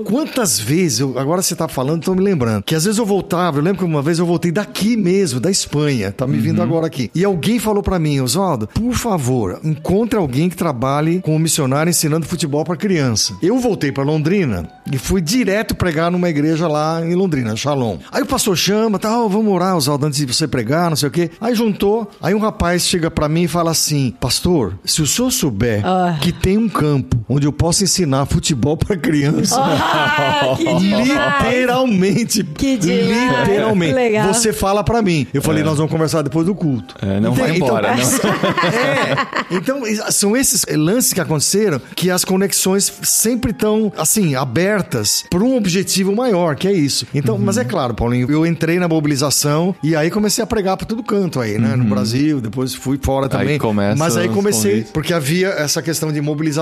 Quantas 0.06 0.60
vezes, 0.60 1.00
eu- 1.00 1.18
agora 1.18 1.42
você 1.42 1.56
tá 1.56 1.68
falando, 1.68 2.04
tô 2.04 2.16
me 2.16 2.22
lembrando, 2.22 2.64
que 2.64 2.76
às 2.76 2.86
vezes 2.86 2.98
eu 3.00 3.06
voltava, 3.06 3.58
eu 3.60 3.64
lembro 3.64 3.80
que 3.80 3.86
uma 3.86 4.02
vez 4.02 4.20
eu 4.20 4.26
voltei 4.26 4.52
daqui 4.52 4.96
mesmo, 4.98 5.40
da 5.40 5.50
Espanha, 5.52 6.12
tá 6.12 6.26
me 6.28 6.38
vindo 6.38 6.62
agora 6.62 6.88
aqui. 6.88 7.10
E 7.14 7.24
alguém 7.24 7.60
falou 7.60 7.84
pra 7.84 8.00
mim, 8.00 8.20
Oswaldo, 8.20 8.68
por 8.68 8.94
favor, 8.94 9.60
encontre 9.64 10.18
alguém 10.18 10.50
que 10.50 10.56
trabalhe 10.56 11.22
como 11.22 11.40
missionário 11.40 11.90
ensinando 11.90 12.26
futebol 12.26 12.64
pra 12.64 12.76
criança. 12.76 13.36
Eu 13.42 13.60
voltei 13.60 13.92
pra 13.92 14.04
Londrina 14.04 14.70
e 14.92 14.98
fui 14.98 15.22
direto 15.22 15.76
pregar 15.76 16.12
numa 16.12 16.30
igreja 16.30 16.68
lá 16.68 17.02
em 17.06 17.16
Londrina, 17.16 17.56
Shalom. 17.56 17.98
Aí 18.12 18.22
o 18.24 18.26
pastor 18.26 18.58
chama, 18.58 19.00
tal, 19.00 19.30
vamos 19.30 19.54
orar, 19.54 19.76
Oswaldo, 19.78 20.06
antes 20.06 20.20
de 20.26 20.32
você 20.34 20.48
pregar, 20.48 20.90
não 20.90 20.96
sei 20.98 21.10
o 21.10 21.12
quê. 21.12 21.30
Aí 21.40 21.56
juntou, 21.56 22.10
aí 22.22 22.34
um 22.34 22.40
rapaz 22.40 22.84
chega 22.84 23.10
pra 23.12 23.30
mim 23.30 23.44
e 23.44 23.48
fala 23.48 23.72
assim, 23.72 24.14
pastor, 24.20 24.78
se 24.86 25.02
o 25.02 25.08
senhor 25.08 25.32
souber 25.32 25.86
Ah. 25.86 26.18
que 26.22 26.32
tem 26.32 26.58
um 26.58 26.62
campo 26.69 27.23
onde 27.30 27.47
eu 27.47 27.52
posso 27.54 27.84
ensinar 27.84 28.26
futebol 28.26 28.76
pra 28.78 28.95
criança, 28.97 29.56
Ah, 29.60 30.56
que! 30.58 30.63
Literalmente. 31.54 32.43
Que 32.43 32.78
demais. 32.78 33.47
Literalmente. 33.47 33.91
Que 33.93 33.99
legal. 33.99 34.34
Você 34.34 34.54
fala 34.54 34.84
pra 34.84 35.02
mim. 35.02 35.28
Eu 35.34 35.41
falei, 35.41 35.63
nós 35.63 35.78
vamos 35.78 35.91
conversar 35.91 36.21
depois 36.21 36.45
do 36.45 36.56
culto. 36.56 36.95
É, 37.02 37.19
não 37.19 37.34
vai 37.34 37.56
embora, 37.56 37.93
Então, 37.95 38.30
é. 38.32 39.15
Então, 39.52 40.12
são 40.12 40.36
esses 40.36 40.65
lances 40.76 41.13
que 41.13 41.21
aconteceram 41.21 41.82
que 41.95 42.10
as 42.10 42.26
conexões 42.26 42.91
sempre 43.04 43.52
estão, 43.52 43.91
assim, 43.97 44.36
abertas 44.36 45.23
por 45.30 45.41
um 45.41 45.56
objetivo 45.56 46.15
maior, 46.15 46.56
que 46.56 46.67
é 46.67 46.73
isso. 46.73 47.06
Então, 47.13 47.38
mas 47.38 47.58
é 47.58 47.63
claro, 47.63 47.93
Paulinho, 47.93 48.30
eu 48.30 48.45
entrei 48.45 48.80
na 48.80 48.88
mobilização 48.88 49.76
e 49.84 49.95
aí 49.95 50.10
comecei 50.12 50.43
a 50.43 50.47
pregar 50.47 50.78
pra 50.78 50.86
todo 50.86 51.04
canto 51.04 51.39
aí, 51.39 51.58
né? 51.58 51.76
No 51.76 51.86
Brasil, 51.86 52.41
depois 52.41 52.73
fui 52.73 52.99
fora 53.02 53.28
também. 53.30 53.58
começa 53.58 53.97
mas 53.97 54.17
aí 54.17 54.28
comecei, 54.30 54.84
porque 54.93 55.13
havia 55.13 55.49
essa 55.49 55.82
questão 55.82 56.12
de 56.12 56.19
mobilização, 56.21 56.53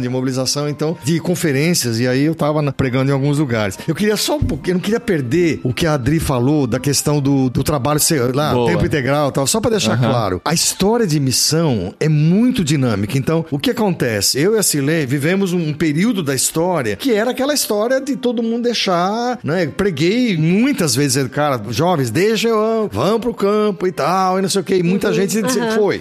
de 0.00 0.08
mobilização, 0.08 0.68
então, 0.68 0.96
de 1.04 1.20
conferências, 1.20 1.98
e 1.98 2.06
aí 2.06 2.24
eu 2.24 2.34
tava 2.34 2.60
pregando 2.72 3.10
em 3.10 3.14
alguns 3.14 3.38
lugares. 3.38 3.78
Eu 3.86 3.94
queria 3.94 4.16
só 4.16 4.36
um 4.36 4.42
pouquinho, 4.42 4.72
eu 4.72 4.74
não 4.74 4.80
queria 4.80 5.00
perder 5.00 5.60
o 5.62 5.72
que 5.72 5.86
a 5.86 5.94
Adri 5.94 6.20
falou 6.20 6.66
da 6.66 6.78
questão 6.78 7.20
do, 7.20 7.48
do 7.48 7.62
trabalho 7.62 8.00
ser 8.00 8.34
lá, 8.34 8.52
Boa. 8.52 8.70
tempo 8.70 8.84
integral 8.84 9.30
e 9.30 9.32
tal, 9.32 9.46
só 9.46 9.60
pra 9.60 9.70
deixar 9.70 9.98
claro. 9.98 10.40
A 10.44 10.54
história 10.54 11.06
de 11.06 11.18
missão 11.18 11.94
é 11.98 12.08
muito 12.08 12.64
dinâmica. 12.64 13.16
Então, 13.16 13.44
o 13.50 13.58
que 13.58 13.70
acontece? 13.70 14.38
Eu 14.40 14.56
e 14.56 14.58
a 14.58 14.62
Cilei 14.62 15.06
vivemos 15.06 15.52
um 15.52 15.72
período 15.72 16.22
da 16.22 16.34
história 16.34 16.96
que 16.96 17.12
era 17.12 17.30
aquela 17.30 17.54
história 17.54 18.00
de 18.00 18.16
todo 18.16 18.42
mundo 18.42 18.64
deixar, 18.64 19.38
né? 19.42 19.66
Preguei 19.66 20.36
muitas 20.36 20.94
vezes, 20.94 21.26
cara, 21.28 21.60
jovens, 21.70 22.10
deixa 22.10 22.48
eu, 22.48 22.88
vamos 22.92 23.20
pro 23.20 23.34
campo 23.34 23.86
e 23.86 23.92
tal, 23.92 24.38
e 24.38 24.42
não 24.42 24.48
sei 24.48 24.60
o 24.60 24.64
quê. 24.64 24.76
E 24.76 24.82
muita 24.82 25.12
gente 25.12 25.32
sempre 25.32 25.70
foi. 25.74 26.00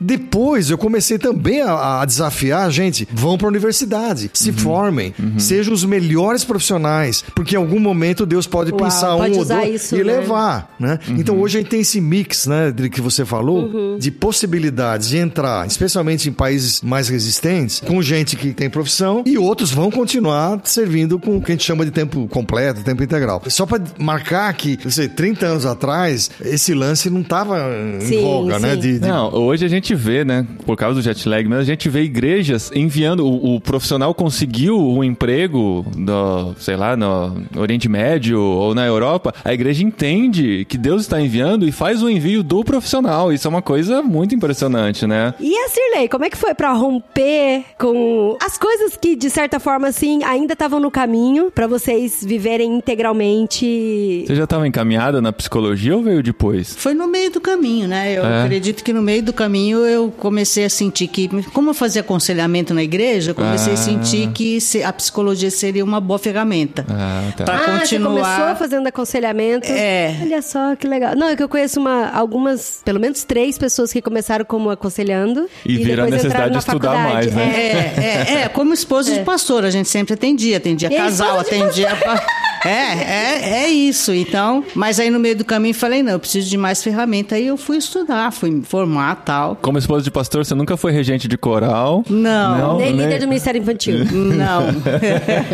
Depois 0.00 0.70
eu 0.70 0.78
comecei 0.78 1.18
também 1.18 1.62
a, 1.62 2.00
a 2.00 2.04
desafiar 2.04 2.47
a 2.52 2.68
gente, 2.70 3.06
vão 3.12 3.36
pra 3.38 3.48
universidade, 3.48 4.30
se 4.34 4.52
formem, 4.52 5.14
sejam 5.38 5.72
os 5.74 5.84
melhores 5.84 6.44
profissionais, 6.44 7.24
porque 7.34 7.54
em 7.54 7.58
algum 7.58 7.78
momento 7.80 8.24
Deus 8.26 8.46
pode 8.46 8.70
Uau, 8.72 8.80
pensar 8.82 9.16
pode 9.16 9.34
um 9.34 9.38
ou 9.38 9.44
dois 9.44 9.74
isso, 9.82 9.96
e 9.96 9.98
né? 10.04 10.04
levar, 10.18 10.74
né? 10.78 10.98
Então 11.10 11.38
hoje 11.40 11.58
a 11.58 11.60
gente 11.60 11.70
tem 11.70 11.80
esse 11.80 12.00
mix, 12.00 12.46
né, 12.46 12.70
de 12.70 12.88
que 12.88 13.00
você 13.00 13.24
falou, 13.24 13.96
de 13.98 14.10
possibilidades 14.10 15.08
de 15.08 15.18
entrar, 15.18 15.66
especialmente 15.66 16.28
em 16.28 16.32
países 16.32 16.80
mais 16.82 17.08
resistentes, 17.08 17.80
com 17.80 18.00
gente 18.02 18.36
que 18.36 18.52
tem 18.52 18.70
profissão 18.70 19.22
e 19.26 19.36
outros 19.38 19.70
vão 19.70 19.90
continuar 19.90 20.60
servindo 20.64 21.18
com 21.18 21.36
o 21.36 21.42
que 21.42 21.52
a 21.52 21.54
gente 21.54 21.64
chama 21.64 21.84
de 21.84 21.90
tempo 21.90 22.26
completo, 22.28 22.82
tempo 22.82 23.02
integral. 23.02 23.42
Só 23.48 23.66
para 23.66 23.82
marcar 23.98 24.52
que, 24.54 24.78
não 24.84 24.90
sei, 24.90 25.08
30 25.08 25.46
anos 25.46 25.66
atrás, 25.66 26.30
esse 26.44 26.72
lance 26.74 27.10
não 27.10 27.22
tava 27.22 27.58
em 27.96 28.00
Sim, 28.00 28.22
voga, 28.22 28.58
né? 28.58 28.74
sim. 28.74 28.80
De, 28.80 28.98
de- 28.98 29.06
Não, 29.08 29.32
hoje 29.34 29.64
a 29.64 29.68
gente 29.68 29.94
vê, 29.94 30.24
né, 30.24 30.46
por 30.64 30.76
causa 30.76 30.94
do 31.00 31.02
jet 31.02 31.28
lag, 31.28 31.46
mas 31.48 31.60
a 31.60 31.64
gente 31.64 31.88
vê 31.88 32.02
igrejas 32.28 32.70
enviando, 32.74 33.26
o, 33.26 33.56
o 33.56 33.60
profissional 33.60 34.12
conseguiu 34.14 34.78
um 34.78 35.02
emprego 35.02 35.84
no, 35.96 36.54
sei 36.58 36.76
lá, 36.76 36.94
no 36.96 37.34
Oriente 37.56 37.88
Médio 37.88 38.40
ou 38.40 38.74
na 38.74 38.84
Europa, 38.86 39.34
a 39.44 39.52
igreja 39.52 39.82
entende 39.82 40.66
que 40.68 40.76
Deus 40.76 41.02
está 41.02 41.20
enviando 41.20 41.66
e 41.66 41.72
faz 41.72 42.02
o 42.02 42.08
envio 42.10 42.42
do 42.42 42.62
profissional. 42.64 43.32
Isso 43.32 43.46
é 43.46 43.50
uma 43.50 43.62
coisa 43.62 44.02
muito 44.02 44.34
impressionante, 44.34 45.06
né? 45.06 45.32
E 45.40 45.56
a 45.56 45.68
Cirlei, 45.68 46.08
como 46.08 46.24
é 46.24 46.30
que 46.30 46.36
foi 46.36 46.54
pra 46.54 46.72
romper 46.72 47.64
com 47.78 48.36
as 48.44 48.58
coisas 48.58 48.96
que, 48.96 49.16
de 49.16 49.30
certa 49.30 49.58
forma, 49.58 49.88
assim, 49.88 50.22
ainda 50.24 50.52
estavam 50.52 50.78
no 50.80 50.90
caminho 50.90 51.50
pra 51.50 51.66
vocês 51.66 52.22
viverem 52.24 52.74
integralmente? 52.76 54.24
Você 54.26 54.34
já 54.34 54.44
estava 54.44 54.66
encaminhada 54.68 55.20
na 55.22 55.32
psicologia 55.32 55.96
ou 55.96 56.02
veio 56.02 56.22
depois? 56.22 56.74
Foi 56.76 56.94
no 56.94 57.08
meio 57.08 57.30
do 57.30 57.40
caminho, 57.40 57.88
né? 57.88 58.12
Eu 58.18 58.24
É. 58.24 58.42
acredito 58.44 58.84
que 58.84 58.92
no 58.92 59.02
meio 59.02 59.22
do 59.22 59.32
caminho 59.32 59.78
eu 59.78 60.10
comecei 60.10 60.64
a 60.64 60.70
sentir 60.70 61.08
que, 61.08 61.28
como 61.52 61.70
eu 61.70 61.74
fazia 61.74 62.02
aconselhamento 62.18 62.74
na 62.74 62.82
igreja, 62.82 63.30
eu 63.30 63.34
comecei 63.34 63.72
Ah. 63.72 63.74
a 63.74 63.76
sentir 63.76 64.28
que 64.32 64.60
se- 64.60 64.82
a 64.82 64.92
psicologia 64.92 65.50
seria 65.50 65.84
uma 65.84 66.00
boa 66.00 66.18
ferramenta. 66.18 66.84
Ah, 66.90 67.30
tá. 67.36 67.44
Pra 67.44 67.54
Ah, 67.54 67.58
você 67.58 67.96
continuar. 67.96 68.36
começou 68.38 68.56
fazendo 68.56 68.86
aconselhamento. 68.88 69.68
É. 69.70 70.16
Olha 70.22 70.42
só 70.42 70.74
que 70.76 70.86
legal. 70.86 71.14
Não, 71.16 71.28
é 71.28 71.36
que 71.36 71.42
eu 71.42 71.48
conheço 71.48 71.78
uma, 71.80 72.10
algumas, 72.10 72.80
pelo 72.84 72.98
menos 73.00 73.22
três 73.24 73.56
pessoas 73.56 73.92
que 73.92 74.02
começaram 74.02 74.44
como 74.44 74.68
aconselhando. 74.70 75.48
E 75.64 75.76
viram 75.76 76.04
a 76.04 76.06
depois 76.06 76.10
necessidade 76.24 76.26
entraram 76.26 76.52
na 76.52 76.58
de 76.58 76.64
estudar 76.64 76.92
faculdade. 76.92 77.30
mais, 77.30 77.34
né? 77.34 77.54
É, 77.56 78.32
é, 78.40 78.42
é, 78.44 78.48
como 78.48 78.74
esposa 78.74 79.12
de 79.14 79.20
pastor, 79.20 79.64
a 79.64 79.70
gente 79.70 79.88
sempre 79.88 80.14
atendia, 80.14 80.56
atendia 80.56 80.88
E 80.92 80.96
casal, 80.96 81.38
atendia. 81.38 81.88
É, 82.64 82.70
é, 82.70 83.64
é 83.64 83.68
isso. 83.68 84.12
Então, 84.12 84.64
mas 84.74 84.98
aí 84.98 85.10
no 85.10 85.18
meio 85.18 85.36
do 85.36 85.44
caminho 85.44 85.74
falei, 85.74 86.02
não, 86.02 86.12
eu 86.12 86.18
preciso 86.18 86.48
de 86.48 86.56
mais 86.56 86.82
ferramenta. 86.82 87.34
Aí 87.34 87.46
eu 87.46 87.56
fui 87.56 87.76
estudar, 87.76 88.32
fui 88.32 88.50
me 88.50 88.62
formar 88.64 89.16
tal. 89.24 89.56
Como 89.60 89.78
esposa 89.78 90.04
de 90.04 90.10
pastor, 90.10 90.44
você 90.44 90.54
nunca 90.54 90.76
foi 90.76 90.92
regente 90.92 91.28
de 91.28 91.36
coral? 91.36 92.04
Não, 92.08 92.78
Nem 92.78 92.94
né? 92.94 93.04
líder 93.04 93.20
do 93.20 93.28
Ministério 93.28 93.60
Infantil. 93.60 94.04
não. 94.12 94.68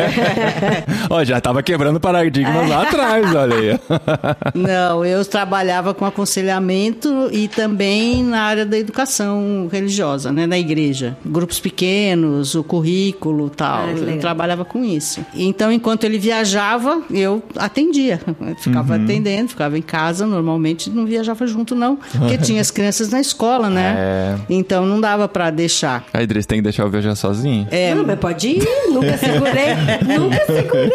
Ó, 1.09 1.23
já 1.23 1.39
tava 1.39 1.61
quebrando 1.61 1.99
paradigmas 1.99 2.69
lá 2.69 2.83
atrás, 2.83 3.33
olha 3.33 3.55
aí. 3.55 3.79
Não, 4.55 5.03
eu 5.05 5.23
trabalhava 5.25 5.93
com 5.93 6.05
aconselhamento 6.05 7.29
e 7.31 7.47
também 7.47 8.23
na 8.23 8.41
área 8.41 8.65
da 8.65 8.77
educação 8.77 9.67
religiosa, 9.71 10.31
né, 10.31 10.45
na 10.45 10.57
igreja. 10.57 11.17
Grupos 11.25 11.59
pequenos, 11.59 12.55
o 12.55 12.63
currículo 12.63 13.49
tal. 13.49 13.85
Ah, 13.85 13.91
eu 13.91 14.19
trabalhava 14.19 14.63
com 14.65 14.83
isso. 14.83 15.25
Então, 15.33 15.71
enquanto 15.71 16.03
ele 16.03 16.17
viajava, 16.17 16.94
eu 17.11 17.41
atendia. 17.57 18.19
Eu 18.27 18.55
ficava 18.55 18.95
Uhum. 18.95 19.03
atendendo, 19.03 19.49
ficava 19.49 19.77
em 19.77 19.81
casa, 19.81 20.25
normalmente 20.25 20.89
não 20.89 21.05
viajava 21.05 21.45
junto, 21.47 21.75
não, 21.75 21.95
porque 22.17 22.37
tinha 22.37 22.61
as 22.61 22.71
crianças 22.71 23.09
na 23.09 23.19
escola, 23.19 23.69
né? 23.69 23.95
É. 23.97 24.35
Então 24.49 24.85
não 24.85 24.99
dava 25.01 25.27
para 25.27 25.49
deixar. 25.49 26.03
Aí, 26.13 26.23
Idris, 26.23 26.45
tem 26.45 26.59
que 26.59 26.63
deixar 26.63 26.83
eu 26.83 26.89
viajar 26.89 27.15
sozinho? 27.15 27.67
É, 27.71 27.93
Não, 27.95 28.05
mas 28.05 28.19
pode 28.19 28.47
ir. 28.47 28.67
Nunca 28.89 29.17
segurei. 29.17 29.75
nunca 30.19 30.45
segurei. 30.45 30.91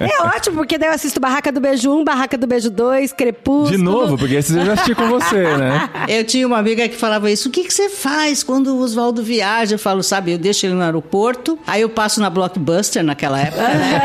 É 0.00 0.22
ótimo, 0.24 0.56
porque 0.56 0.78
daí 0.78 0.88
eu 0.88 0.94
assisto 0.94 1.20
Barraca 1.20 1.50
do 1.52 1.60
Beijo 1.60 1.90
1, 1.92 2.04
Barraca 2.04 2.36
do 2.38 2.46
Beijo 2.46 2.70
2, 2.70 3.12
Crepúsculo. 3.12 3.70
De 3.76 3.82
novo, 3.82 4.16
porque 4.18 4.34
esses 4.34 4.54
eu 4.54 4.64
já 4.64 4.72
assisti 4.74 4.94
com 4.94 5.08
você, 5.08 5.42
né? 5.56 5.88
Eu 6.08 6.24
tinha 6.24 6.46
uma 6.46 6.58
amiga 6.58 6.88
que 6.88 6.96
falava 6.96 7.30
isso. 7.30 7.48
O 7.48 7.52
que, 7.52 7.64
que 7.64 7.72
você 7.72 7.88
faz 7.88 8.42
quando 8.42 8.68
o 8.76 8.80
Oswaldo 8.80 9.22
viaja? 9.22 9.74
Eu 9.74 9.78
falo, 9.78 10.02
sabe, 10.02 10.32
eu 10.32 10.38
deixo 10.38 10.66
ele 10.66 10.74
no 10.74 10.82
aeroporto, 10.82 11.58
aí 11.66 11.82
eu 11.82 11.88
passo 11.88 12.20
na 12.20 12.28
Blockbuster 12.30 13.02
naquela 13.02 13.40
época, 13.40 13.62
né? 13.62 14.00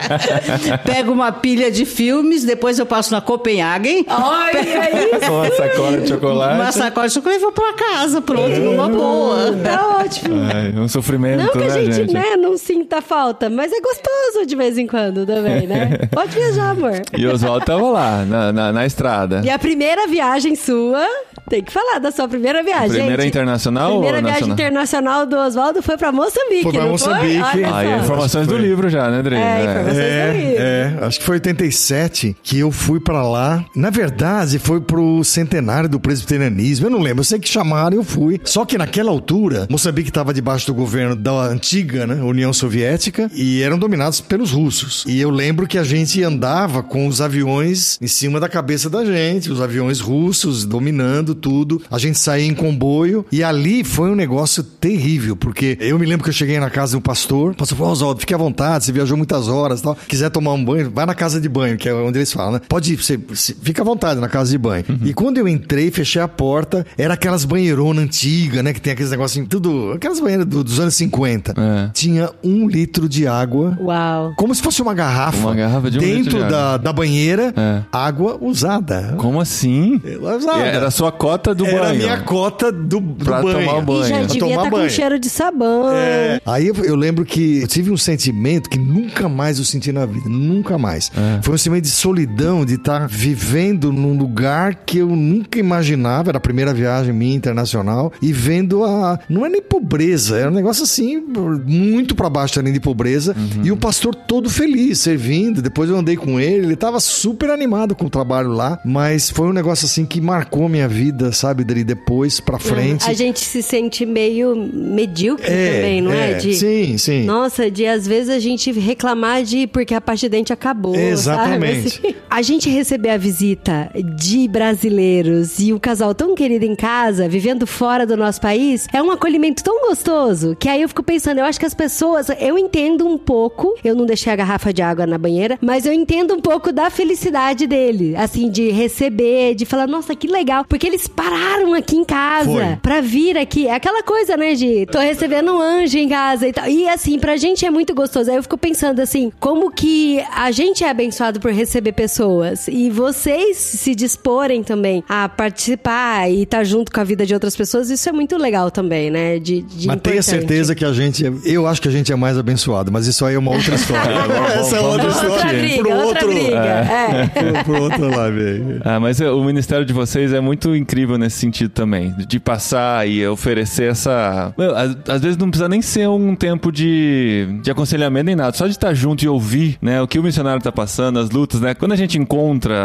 Pego 0.84 1.12
uma 1.12 1.32
pilha 1.32 1.70
de 1.70 1.84
filmes, 1.84 2.44
depois 2.44 2.78
eu 2.78 2.86
passo 2.86 3.12
na 3.12 3.20
Copenhagen. 3.20 4.04
Olha 4.08 4.60
isso! 4.60 5.26
Uma 5.36 5.50
sacola 5.50 6.00
de 6.00 6.08
chocolate. 6.08 6.54
Uma 6.54 6.72
sacola 6.72 7.08
de 7.08 7.14
chocolate 7.14 7.38
e 7.38 7.42
vou 7.42 7.52
pra 7.52 7.72
casa, 7.72 8.20
pronto, 8.20 8.56
numa 8.60 8.88
boa. 8.88 9.52
Tá 9.62 9.98
ótimo. 10.00 10.36
É, 10.50 10.78
um 10.80 10.88
sofrimento, 10.88 11.42
Não 11.42 11.52
que 11.52 11.58
né, 11.58 11.66
a 11.66 11.70
gente, 11.70 11.94
gente? 11.94 12.12
né, 12.14 12.36
não 12.36 12.56
sinta 12.56 13.00
falta, 13.00 13.50
mas 13.50 13.72
é 13.72 13.80
gostoso 13.80 14.46
de 14.46 14.54
vez 14.56 14.78
em 14.78 14.86
quando 14.86 15.26
também, 15.26 15.66
né? 15.66 15.98
Pode 16.12 16.32
viajar, 16.34 16.70
amor. 16.70 17.02
E 17.16 17.26
o 17.26 17.32
Oswaldo 17.32 17.64
tava 17.64 17.88
lá, 17.90 18.24
na, 18.24 18.52
na, 18.52 18.72
na 18.72 18.86
estrada. 18.86 19.42
E 19.44 19.50
a 19.50 19.58
primeira 19.58 20.06
viagem 20.06 20.54
sua, 20.54 21.04
tem 21.48 21.62
que 21.62 21.72
falar 21.72 21.98
da 21.98 22.10
sua 22.10 22.28
primeira 22.28 22.62
viagem. 22.62 22.90
Primeira 22.90 23.22
gente. 23.22 23.30
internacional 23.32 23.92
Primeira 23.92 24.16
ou 24.18 24.22
viagem 24.22 24.40
nacional? 24.48 24.54
internacional 24.54 25.26
do 25.26 25.36
Oswaldo 25.36 25.82
foi 25.82 25.96
pra 25.96 26.10
Moçambique, 26.12 26.62
Foi 26.62 26.72
pra 26.72 26.82
não 26.82 26.90
Moçambique. 26.90 27.40
foi? 27.52 27.64
Aí, 27.64 28.00
informações 28.00 28.46
do 28.46 28.56
livro 28.58 28.88
já, 28.88 29.10
né, 29.10 29.18
André? 29.18 29.36
É, 29.36 29.64
informações 29.64 29.94
do 29.96 30.38
livro. 30.38 30.62
É, 30.62 30.98
acho 31.02 31.18
que 31.20 31.24
foi 31.24 31.36
87 31.36 32.36
que 32.42 32.58
eu 32.58 32.70
fui 32.72 32.98
pra 33.00 33.22
lá. 33.22 33.64
Na 33.74 33.90
verdade, 33.90 34.58
foi 34.58 34.80
pro 34.80 35.22
centenário 35.22 35.88
do 35.88 36.00
presbiterianismo. 36.00 36.86
Eu 36.86 36.90
não 36.90 37.00
lembro, 37.00 37.20
eu 37.20 37.24
sei 37.24 37.38
que 37.38 37.48
chamaram 37.48 37.94
e 37.96 37.98
eu 37.98 38.04
fui. 38.04 38.40
Só 38.44 38.64
que 38.64 38.76
naquela 38.76 39.10
altura, 39.10 39.66
Moçambique 39.70 40.08
estava 40.08 40.34
debaixo 40.34 40.66
do 40.66 40.74
governo 40.74 41.14
da 41.14 41.44
antiga 41.46 42.06
né, 42.06 42.16
União 42.22 42.52
Soviética 42.52 43.30
e 43.34 43.62
eram 43.62 43.78
dominados 43.78 44.20
pelos 44.20 44.50
russos. 44.50 45.04
E 45.06 45.20
eu 45.20 45.30
lembro 45.30 45.66
que 45.66 45.78
a 45.78 45.84
gente 45.84 46.22
andava 46.22 46.82
com 46.82 47.06
os 47.06 47.20
aviões 47.20 47.98
em 48.00 48.06
cima 48.08 48.40
da 48.40 48.48
cabeça 48.48 48.90
da 48.90 49.04
gente, 49.04 49.50
os 49.52 49.60
aviões 49.60 50.00
russos 50.00 50.64
dominando 50.64 51.35
tudo. 51.36 51.80
A 51.90 51.98
gente 51.98 52.18
saía 52.18 52.46
em 52.46 52.54
comboio 52.54 53.24
e 53.30 53.42
ali 53.44 53.84
foi 53.84 54.10
um 54.10 54.14
negócio 54.14 54.62
terrível, 54.62 55.36
porque 55.36 55.76
eu 55.80 55.98
me 55.98 56.06
lembro 56.06 56.24
que 56.24 56.30
eu 56.30 56.34
cheguei 56.34 56.58
na 56.58 56.70
casa 56.70 56.96
do 56.96 57.00
pastor, 57.00 57.52
o 57.52 57.54
pastor 57.56 57.76
falou, 57.78 57.92
Oswaldo, 57.92 58.20
fique 58.20 58.34
à 58.34 58.38
vontade, 58.38 58.84
você 58.84 58.92
viajou 58.92 59.16
muitas 59.16 59.48
horas 59.48 59.80
e 59.80 59.82
tal, 59.82 59.96
quiser 60.08 60.30
tomar 60.30 60.52
um 60.52 60.64
banho, 60.64 60.90
vai 60.90 61.06
na 61.06 61.14
casa 61.14 61.40
de 61.40 61.48
banho, 61.48 61.76
que 61.76 61.88
é 61.88 61.94
onde 61.94 62.18
eles 62.18 62.32
falam, 62.32 62.52
né? 62.52 62.60
Pode 62.68 62.92
ir, 62.92 62.96
você, 62.96 63.16
você 63.16 63.54
fica 63.62 63.82
à 63.82 63.84
vontade 63.84 64.20
na 64.20 64.28
casa 64.28 64.50
de 64.50 64.58
banho. 64.58 64.84
E 65.04 65.12
quando 65.14 65.38
eu 65.38 65.46
entrei, 65.48 65.90
fechei 65.90 66.20
a 66.20 66.28
porta, 66.28 66.86
era 66.96 67.14
aquelas 67.14 67.44
banheironas 67.44 68.04
antigas, 68.04 68.62
né? 68.64 68.72
Que 68.72 68.80
tem 68.80 68.92
aqueles 68.92 69.10
negocinhos, 69.10 69.48
tudo, 69.48 69.92
aquelas 69.92 70.18
banheiras 70.20 70.46
do- 70.46 70.64
dos 70.64 70.80
anos 70.80 70.94
50. 70.94 71.54
É. 71.56 71.90
Tinha 71.92 72.30
um 72.42 72.68
litro 72.68 73.08
de 73.08 73.26
água 73.26 73.76
Uau. 73.80 74.32
como 74.36 74.54
se 74.54 74.62
fosse 74.62 74.80
uma 74.82 74.94
garrafa. 74.94 75.38
Uma 75.38 75.54
garrafa 75.54 75.90
de 75.90 75.98
um 75.98 76.00
litro 76.00 76.16
Dentro 76.24 76.44
de 76.44 76.50
da, 76.50 76.76
da 76.76 76.92
banheira, 76.92 77.52
É. 77.56 77.82
água 77.92 78.38
usada. 78.40 79.14
Como 79.18 79.40
assim? 79.40 80.00
Usada. 80.36 80.58
Era 80.62 80.86
a 80.88 80.90
sua 80.90 81.12
cota 81.26 81.54
do 81.54 81.66
Era 81.66 81.80
banho. 81.80 81.90
a 81.90 81.94
minha 81.94 82.20
cota 82.20 82.70
do, 82.72 83.00
do 83.00 83.24
Pra 83.24 83.42
banho. 83.42 83.58
tomar 83.66 83.80
banho. 83.82 84.04
E 84.04 84.08
já 84.08 84.16
Pra 84.18 84.26
devia 84.26 84.48
estar 84.48 84.62
com 84.70 84.76
banho. 84.76 84.90
cheiro 84.90 85.18
de 85.18 85.28
sabão. 85.28 85.90
É. 85.92 86.40
Aí 86.46 86.68
eu, 86.68 86.74
eu 86.84 86.94
lembro 86.96 87.24
que 87.24 87.60
eu 87.62 87.66
tive 87.68 87.90
um 87.90 87.96
sentimento 87.96 88.68
que 88.70 88.78
nunca 88.78 89.28
mais 89.28 89.58
eu 89.58 89.64
senti 89.64 89.90
na 89.92 90.06
vida, 90.06 90.28
nunca 90.28 90.78
mais. 90.78 91.10
É. 91.16 91.42
Foi 91.42 91.54
um 91.54 91.58
sentimento 91.58 91.84
de 91.84 91.90
solidão, 91.90 92.64
de 92.64 92.74
estar 92.74 93.06
vivendo 93.08 93.92
num 93.92 94.16
lugar 94.16 94.74
que 94.86 94.98
eu 94.98 95.08
nunca 95.08 95.58
imaginava, 95.58 96.30
era 96.30 96.38
a 96.38 96.40
primeira 96.40 96.72
viagem 96.72 97.12
minha 97.12 97.34
internacional, 97.34 98.12
e 98.22 98.32
vendo 98.32 98.84
a. 98.84 99.18
Não 99.28 99.44
é 99.44 99.48
nem 99.48 99.62
pobreza, 99.62 100.36
era 100.38 100.50
um 100.50 100.54
negócio 100.54 100.84
assim, 100.84 101.22
muito 101.66 102.14
pra 102.14 102.28
baixo 102.30 102.58
além 102.58 102.72
de 102.72 102.80
pobreza, 102.80 103.34
Uhum. 103.36 103.64
e 103.64 103.72
o 103.72 103.76
pastor 103.76 104.14
todo 104.14 104.48
feliz, 104.48 104.98
servindo. 105.00 105.60
Depois 105.62 105.90
eu 105.90 105.96
andei 105.96 106.16
com 106.16 106.38
ele, 106.40 106.66
ele 106.66 106.76
tava 106.76 107.00
super 107.00 107.50
animado 107.50 107.94
com 107.94 108.06
o 108.06 108.10
trabalho 108.10 108.50
lá, 108.50 108.78
mas 108.84 109.30
foi 109.30 109.48
um 109.48 109.52
negócio 109.52 109.86
assim 109.86 110.04
que 110.04 110.20
marcou 110.20 110.68
minha 110.68 110.88
vida, 110.88 111.15
sabe, 111.32 111.64
dali 111.64 111.84
depois 111.84 112.40
pra 112.40 112.58
frente. 112.58 113.08
A 113.08 113.12
gente 113.12 113.40
se 113.40 113.62
sente 113.62 114.04
meio 114.06 114.54
medíocre 114.56 115.46
também, 115.46 116.00
não 116.00 116.12
é? 116.12 116.34
De, 116.34 116.54
Sim, 116.54 116.98
sim. 116.98 117.24
Nossa, 117.24 117.70
de 117.70 117.86
às 117.86 118.06
vezes 118.06 118.30
a 118.30 118.38
gente 118.38 118.70
reclamar 118.72 119.42
de 119.42 119.66
porque 119.66 119.94
a 119.94 120.00
parte 120.00 120.20
de 120.20 120.28
dente 120.28 120.52
acabou. 120.52 120.94
Exatamente. 120.94 122.00
Assim, 122.04 122.14
a 122.28 122.42
gente 122.42 122.68
receber 122.68 123.10
a 123.10 123.16
visita 123.16 123.90
de 124.16 124.48
brasileiros 124.48 125.58
e 125.58 125.72
o 125.72 125.80
casal 125.80 126.14
tão 126.14 126.34
querido 126.34 126.64
em 126.64 126.74
casa, 126.74 127.28
vivendo 127.28 127.66
fora 127.66 128.06
do 128.06 128.16
nosso 128.16 128.40
país, 128.40 128.86
é 128.92 129.02
um 129.02 129.10
acolhimento 129.10 129.62
tão 129.62 129.88
gostoso 129.88 130.56
que 130.58 130.68
aí 130.68 130.82
eu 130.82 130.88
fico 130.88 131.02
pensando, 131.02 131.38
eu 131.38 131.44
acho 131.44 131.58
que 131.58 131.66
as 131.66 131.74
pessoas, 131.74 132.28
eu 132.40 132.58
entendo 132.58 133.06
um 133.06 133.18
pouco, 133.18 133.74
eu 133.84 133.94
não 133.94 134.06
deixei 134.06 134.32
a 134.32 134.36
garrafa 134.36 134.72
de 134.72 134.82
água 134.82 135.06
na 135.06 135.18
banheira, 135.18 135.58
mas 135.60 135.86
eu 135.86 135.92
entendo 135.92 136.34
um 136.34 136.40
pouco 136.40 136.72
da 136.72 136.90
felicidade 136.90 137.66
dele, 137.66 138.14
assim, 138.16 138.50
de 138.50 138.70
receber, 138.70 139.54
de 139.54 139.64
falar, 139.64 139.86
nossa, 139.86 140.14
que 140.14 140.26
legal, 140.26 140.64
porque 140.68 140.86
eles 140.86 141.05
pararam 141.08 141.74
aqui 141.74 141.96
em 141.96 142.04
casa 142.04 142.50
Foi. 142.50 142.76
pra 142.82 143.00
vir 143.00 143.36
aqui. 143.38 143.66
É 143.66 143.74
aquela 143.74 144.02
coisa, 144.02 144.36
né, 144.36 144.54
de 144.54 144.86
tô 144.86 144.98
recebendo 144.98 145.52
um 145.52 145.60
anjo 145.60 145.98
em 145.98 146.08
casa 146.08 146.46
e 146.48 146.52
tal. 146.52 146.68
E 146.68 146.88
assim, 146.88 147.18
pra 147.18 147.36
gente 147.36 147.64
é 147.64 147.70
muito 147.70 147.94
gostoso. 147.94 148.30
Aí 148.30 148.36
eu 148.36 148.42
fico 148.42 148.56
pensando 148.58 149.00
assim, 149.00 149.30
como 149.40 149.70
que 149.70 150.22
a 150.34 150.50
gente 150.50 150.84
é 150.84 150.90
abençoado 150.90 151.40
por 151.40 151.50
receber 151.52 151.92
pessoas 151.92 152.68
e 152.68 152.90
vocês 152.90 153.56
se 153.56 153.94
disporem 153.94 154.62
também 154.62 155.02
a 155.08 155.28
participar 155.28 156.30
e 156.30 156.42
estar 156.42 156.64
junto 156.64 156.92
com 156.92 157.00
a 157.00 157.04
vida 157.04 157.24
de 157.26 157.34
outras 157.34 157.56
pessoas, 157.56 157.90
isso 157.90 158.08
é 158.08 158.12
muito 158.12 158.36
legal 158.36 158.70
também, 158.70 159.10
né? 159.10 159.38
De, 159.38 159.62
de 159.62 159.86
Mas 159.88 160.00
tenha 160.00 160.22
certeza 160.22 160.74
que 160.74 160.84
a 160.84 160.92
gente. 160.92 161.26
é- 161.26 161.32
Eu 161.44 161.66
acho 161.66 161.80
que 161.80 161.88
a 161.88 161.90
gente 161.90 162.12
é 162.12 162.16
mais 162.16 162.38
abençoado, 162.38 162.90
mas 162.92 163.06
isso 163.06 163.24
aí 163.24 163.34
é 163.34 163.38
uma 163.38 163.52
outra 163.52 163.74
história. 163.76 164.14
Essa 164.58 164.76
é 164.76 164.80
outra 164.80 165.08
história. 165.08 165.58
briga, 165.58 165.82
Pro 165.82 165.90
outra 165.92 166.06
outro- 166.06 166.28
briga. 166.28 166.56
É. 166.56 167.26
Pro, 167.26 167.64
pro 167.64 167.82
outro 167.82 168.16
live 168.16 168.40
aí. 168.40 168.80
Ah, 168.84 169.00
mas 169.00 169.20
é, 169.20 169.30
o 169.30 169.42
ministério 169.42 169.84
de 169.84 169.92
vocês 169.92 170.32
é 170.32 170.40
muito 170.40 170.74
incrível 170.74 170.95
nesse 171.18 171.38
sentido 171.38 171.70
também. 171.70 172.14
De 172.26 172.38
passar 172.38 173.08
e 173.08 173.26
oferecer 173.26 173.90
essa. 173.90 174.52
Meu, 174.56 174.74
às, 174.76 174.96
às 175.08 175.20
vezes 175.20 175.36
não 175.36 175.50
precisa 175.50 175.68
nem 175.68 175.82
ser 175.82 176.08
um 176.08 176.34
tempo 176.34 176.70
de, 176.70 177.46
de 177.62 177.70
aconselhamento 177.70 178.26
nem 178.26 178.36
nada. 178.36 178.56
Só 178.56 178.66
de 178.66 178.72
estar 178.72 178.94
junto 178.94 179.24
e 179.24 179.28
ouvir, 179.28 179.78
né? 179.80 180.00
O 180.00 180.06
que 180.06 180.18
o 180.18 180.22
missionário 180.22 180.62
tá 180.62 180.72
passando, 180.72 181.18
as 181.18 181.30
lutas, 181.30 181.60
né? 181.60 181.74
Quando 181.74 181.92
a 181.92 181.96
gente 181.96 182.18
encontra 182.18 182.76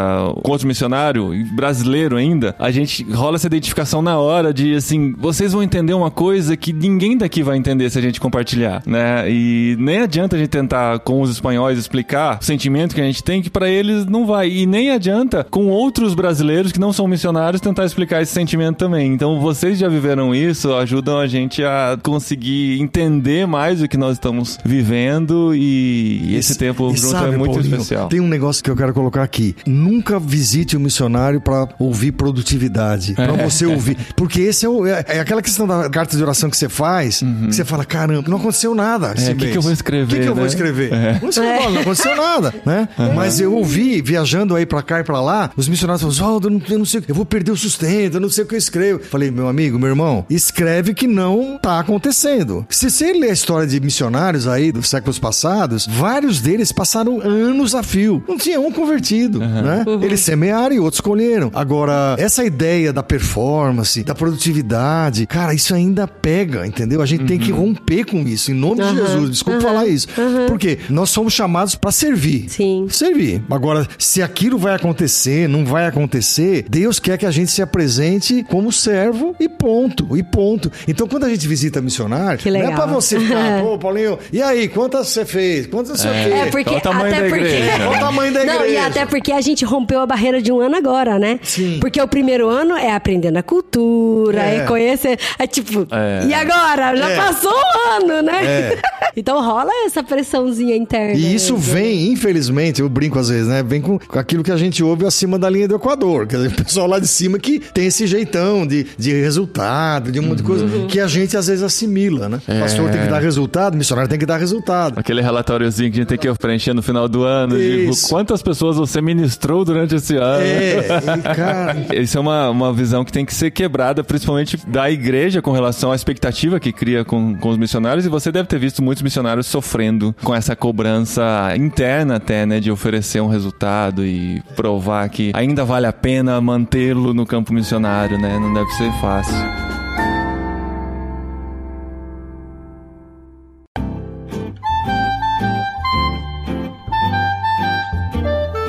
com 0.42 0.50
outro 0.50 0.66
missionário, 0.66 1.32
brasileiro 1.54 2.16
ainda, 2.16 2.54
a 2.58 2.70
gente 2.70 3.04
rola 3.12 3.36
essa 3.36 3.46
identificação 3.46 4.02
na 4.02 4.18
hora 4.18 4.52
de 4.52 4.74
assim, 4.74 5.14
vocês 5.18 5.52
vão 5.52 5.62
entender 5.62 5.94
uma 5.94 6.10
coisa 6.10 6.56
que 6.56 6.72
ninguém 6.72 7.16
daqui 7.16 7.42
vai 7.42 7.56
entender 7.56 7.90
se 7.90 7.98
a 7.98 8.02
gente 8.02 8.20
compartilhar, 8.20 8.82
né? 8.86 9.30
E 9.30 9.76
nem 9.78 10.00
adianta 10.00 10.36
a 10.36 10.38
gente 10.38 10.50
tentar 10.50 10.98
com 11.00 11.20
os 11.20 11.30
espanhóis 11.30 11.78
explicar 11.78 12.38
o 12.40 12.44
sentimento 12.44 12.94
que 12.94 13.00
a 13.00 13.04
gente 13.04 13.22
tem, 13.22 13.42
que 13.42 13.50
pra 13.50 13.68
eles 13.68 14.06
não 14.06 14.26
vai. 14.26 14.48
E 14.50 14.66
nem 14.66 14.90
adianta 14.90 15.44
com 15.50 15.68
outros 15.68 16.14
brasileiros 16.14 16.72
que 16.72 16.80
não 16.80 16.92
são 16.92 17.06
missionários 17.06 17.60
tentar 17.60 17.84
explicar 17.84 18.01
esse 18.22 18.32
sentimento 18.32 18.76
também. 18.76 19.12
Então 19.12 19.40
vocês 19.40 19.78
já 19.78 19.88
viveram 19.88 20.34
isso, 20.34 20.72
ajudam 20.74 21.18
a 21.18 21.26
gente 21.26 21.62
a 21.62 21.98
conseguir 22.02 22.80
entender 22.80 23.46
mais 23.46 23.82
o 23.82 23.88
que 23.88 23.96
nós 23.96 24.12
estamos 24.14 24.58
vivendo 24.64 25.54
e 25.54 26.34
esse 26.36 26.56
tempo 26.56 26.90
E 26.92 26.96
junto 26.96 27.10
sabe, 27.12 27.34
é 27.34 27.36
muito 27.38 27.52
Paulinho, 27.54 27.74
especial. 27.76 28.08
Tem 28.08 28.20
um 28.20 28.28
negócio 28.28 28.62
que 28.62 28.70
eu 28.70 28.76
quero 28.76 28.92
colocar 28.92 29.22
aqui. 29.22 29.54
Nunca 29.66 30.18
visite 30.18 30.76
um 30.76 30.80
missionário 30.80 31.40
pra 31.40 31.68
ouvir 31.78 32.12
produtividade. 32.12 33.14
Pra 33.14 33.32
você 33.32 33.66
ouvir. 33.66 33.96
Porque 34.16 34.40
esse 34.42 34.66
é, 34.66 34.68
o- 34.68 34.86
é- 34.86 35.04
é 35.08 35.20
aquela 35.20 35.42
questão 35.42 35.66
da 35.66 35.88
carta 35.88 36.16
de 36.16 36.22
oração 36.22 36.50
que 36.50 36.56
você 36.56 36.68
faz, 36.68 37.20
que 37.20 37.54
você 37.54 37.64
fala, 37.64 37.84
caramba, 37.84 38.28
não 38.28 38.36
aconteceu 38.38 38.74
nada. 38.74 39.12
esse 39.16 39.26
Uhum. 39.26 39.30
É, 39.30 39.34
que 39.34 39.40
mês. 39.40 39.52
que 39.52 39.58
eu 39.58 39.62
vou 39.62 39.72
escrever, 39.72 40.04
O 40.04 40.08
que, 40.08 40.20
que 40.22 40.28
eu 40.28 40.34
vou 40.34 40.44
né? 40.44 40.48
escrever? 40.48 40.92
É. 40.92 41.18
Não, 41.22 41.28
escreveu, 41.28 41.70
não 41.70 41.80
aconteceu 41.80 42.16
nada, 42.16 42.54
né? 42.66 42.88
Mas 43.14 43.40
eu 43.40 43.54
ouvi, 43.54 44.00
viajando 44.02 44.54
aí 44.54 44.66
pra 44.66 44.82
cá 44.82 45.00
e 45.00 45.04
pra 45.04 45.20
lá, 45.20 45.50
os 45.56 45.68
missionários 45.68 46.02
falaram, 46.02 46.12
Oswaldo, 46.16 46.48
eu 46.48 46.52
não, 46.52 46.62
eu 46.68 46.78
não 46.78 46.84
sei, 46.84 47.02
eu 47.06 47.14
vou 47.14 47.24
perder 47.24 47.50
o 47.52 47.56
sustento, 47.56 47.91
eu 47.92 48.20
não 48.20 48.30
sei 48.30 48.44
o 48.44 48.46
que 48.46 48.54
eu 48.54 48.58
escrevo. 48.58 49.00
Falei, 49.00 49.30
meu 49.30 49.48
amigo, 49.48 49.78
meu 49.78 49.88
irmão, 49.88 50.24
escreve 50.28 50.94
que 50.94 51.06
não 51.06 51.58
tá 51.60 51.78
acontecendo. 51.80 52.66
Se 52.68 52.90
você 52.90 53.12
ler 53.12 53.30
a 53.30 53.32
história 53.32 53.66
de 53.66 53.80
missionários 53.80 54.46
aí 54.46 54.72
dos 54.72 54.88
séculos 54.88 55.18
passados, 55.18 55.86
vários 55.86 56.40
deles 56.40 56.72
passaram 56.72 57.20
anos 57.20 57.74
a 57.74 57.82
fio. 57.82 58.22
Não 58.28 58.38
tinha 58.38 58.60
um 58.60 58.72
convertido, 58.72 59.38
né? 59.40 59.84
Eles 60.02 60.20
semearam 60.20 60.74
e 60.74 60.80
outros 60.80 61.00
colheram. 61.00 61.50
Agora, 61.54 62.16
essa 62.18 62.44
ideia 62.44 62.92
da 62.92 63.02
performance, 63.02 64.02
da 64.02 64.14
produtividade, 64.14 65.26
cara, 65.26 65.54
isso 65.54 65.74
ainda 65.74 66.06
pega, 66.06 66.66
entendeu? 66.66 67.02
A 67.02 67.06
gente 67.06 67.24
tem 67.24 67.38
que 67.38 67.50
romper 67.50 68.04
com 68.04 68.20
isso, 68.22 68.50
em 68.50 68.54
nome 68.54 68.82
de 68.82 68.94
Jesus. 68.94 69.30
Desculpa 69.30 69.60
falar 69.60 69.86
isso. 69.86 70.08
Porque 70.48 70.78
nós 70.88 71.10
somos 71.10 71.32
chamados 71.32 71.74
pra 71.74 71.92
servir. 71.92 72.48
Sim. 72.48 72.86
Servir. 72.88 73.42
Agora, 73.50 73.86
se 73.98 74.22
aquilo 74.22 74.58
vai 74.58 74.74
acontecer, 74.74 75.48
não 75.48 75.64
vai 75.64 75.86
acontecer, 75.86 76.64
Deus 76.68 76.98
quer 76.98 77.18
que 77.18 77.26
a 77.26 77.30
gente 77.30 77.50
se 77.50 77.62
apresente 77.76 78.44
como 78.48 78.70
servo 78.70 79.34
e 79.40 79.48
ponto. 79.48 80.14
E 80.16 80.22
ponto. 80.22 80.70
Então, 80.86 81.08
quando 81.08 81.24
a 81.24 81.28
gente 81.28 81.48
visita 81.48 81.80
missionário, 81.80 82.38
Que 82.38 82.50
não 82.50 82.60
é 82.60 82.70
pra 82.74 82.84
você 82.86 83.18
ficar, 83.18 83.60
pô, 83.64 83.78
Paulinho, 83.78 84.18
e 84.30 84.42
aí, 84.42 84.68
quantas 84.68 85.08
você 85.08 85.24
fez? 85.24 85.66
Quantas 85.66 85.98
você 86.00 86.08
É 86.08 86.24
fez? 86.24 86.50
porque 86.50 86.64
Qual 86.64 86.76
o 86.76 86.80
tamanho 86.80 87.14
até 87.14 87.22
da 87.22 87.28
porque 87.28 87.44
igreja? 87.44 87.78
Qual 87.78 87.90
o 87.94 87.98
tamanho 87.98 88.32
da 88.34 88.44
Não, 88.44 88.54
e 88.64 88.68
igreja? 88.68 88.86
até 88.86 89.06
porque 89.06 89.32
a 89.32 89.40
gente 89.40 89.64
rompeu 89.64 90.00
a 90.00 90.06
barreira 90.06 90.42
de 90.42 90.52
um 90.52 90.60
ano 90.60 90.76
agora, 90.76 91.18
né? 91.18 91.40
Sim. 91.42 91.78
Porque 91.80 92.00
o 92.00 92.06
primeiro 92.06 92.48
ano 92.48 92.76
é 92.76 92.92
aprendendo 92.92 93.38
a 93.38 93.42
cultura, 93.42 94.42
É. 94.42 94.56
é, 94.56 94.60
conhecer. 94.66 95.18
É 95.38 95.46
tipo, 95.46 95.86
É. 95.90 96.26
e 96.26 96.34
agora? 96.34 96.94
Já 96.94 97.08
É. 97.08 97.16
passou 97.16 97.52
um 97.52 97.90
ano, 98.02 98.22
né? 98.22 98.44
É. 98.44 98.78
Então 99.14 99.44
rola 99.44 99.70
essa 99.84 100.02
pressãozinha 100.02 100.74
interna. 100.74 101.12
E 101.12 101.34
isso 101.34 101.52
mesmo. 101.52 101.74
vem, 101.74 102.12
infelizmente, 102.12 102.80
eu 102.80 102.88
brinco 102.88 103.18
às 103.18 103.28
vezes, 103.28 103.46
né? 103.46 103.62
Vem 103.62 103.78
com, 103.82 103.98
com 103.98 104.18
aquilo 104.18 104.42
que 104.42 104.50
a 104.50 104.56
gente 104.56 104.82
ouve 104.82 105.04
acima 105.04 105.38
da 105.38 105.50
linha 105.50 105.68
do 105.68 105.74
Equador. 105.74 106.26
Quer 106.26 106.36
dizer, 106.36 106.48
o 106.48 106.64
pessoal 106.64 106.86
lá 106.86 106.98
de 106.98 107.06
cima 107.06 107.38
que 107.38 107.61
tem 107.72 107.86
esse 107.86 108.06
jeitão 108.06 108.66
de, 108.66 108.86
de 108.98 109.12
resultado, 109.12 110.10
de 110.10 110.20
um 110.20 110.24
monte 110.24 110.38
de 110.38 110.44
coisa 110.44 110.66
que 110.88 111.00
a 111.00 111.06
gente 111.06 111.36
às 111.36 111.46
vezes 111.46 111.62
assimila, 111.62 112.28
né? 112.28 112.40
O 112.48 112.60
pastor 112.60 112.90
tem 112.90 113.02
que 113.02 113.08
dar 113.08 113.20
resultado, 113.20 113.76
missionário 113.76 114.08
tem 114.08 114.18
que 114.18 114.26
dar 114.26 114.38
resultado. 114.38 114.98
Aquele 114.98 115.20
relatóriozinho 115.20 115.90
que 115.90 115.98
a 115.98 116.00
gente 116.02 116.08
tem 116.08 116.18
que 116.18 116.32
preencher 116.38 116.74
no 116.74 116.82
final 116.82 117.08
do 117.08 117.24
ano, 117.24 117.56
de 117.56 117.90
quantas 118.08 118.42
pessoas 118.42 118.76
você 118.76 119.00
ministrou 119.00 119.64
durante 119.64 119.94
esse 119.94 120.16
ano. 120.16 120.42
É, 120.42 120.78
e, 120.78 121.34
cara. 121.34 121.76
Isso 121.94 122.18
é 122.18 122.20
uma, 122.20 122.50
uma 122.50 122.72
visão 122.72 123.04
que 123.04 123.12
tem 123.12 123.24
que 123.24 123.34
ser 123.34 123.50
quebrada, 123.50 124.02
principalmente 124.02 124.58
da 124.66 124.90
igreja, 124.90 125.40
com 125.40 125.52
relação 125.52 125.92
à 125.92 125.94
expectativa 125.94 126.58
que 126.58 126.72
cria 126.72 127.04
com, 127.04 127.36
com 127.36 127.48
os 127.48 127.56
missionários. 127.56 128.04
E 128.06 128.08
você 128.08 128.32
deve 128.32 128.48
ter 128.48 128.58
visto 128.58 128.82
muitos 128.82 129.02
missionários 129.02 129.46
sofrendo 129.46 130.14
com 130.22 130.34
essa 130.34 130.56
cobrança 130.56 131.54
interna, 131.56 132.16
até, 132.16 132.46
né, 132.46 132.60
de 132.60 132.70
oferecer 132.70 133.20
um 133.20 133.28
resultado 133.28 134.04
e 134.04 134.42
provar 134.56 135.08
que 135.08 135.32
ainda 135.34 135.64
vale 135.64 135.86
a 135.86 135.92
pena 135.92 136.40
mantê-lo 136.40 137.14
no 137.14 137.26
campo 137.26 137.51
missionário, 137.52 138.18
né? 138.18 138.38
Não 138.38 138.52
deve 138.52 138.70
ser 138.72 138.90
fácil. 139.00 139.71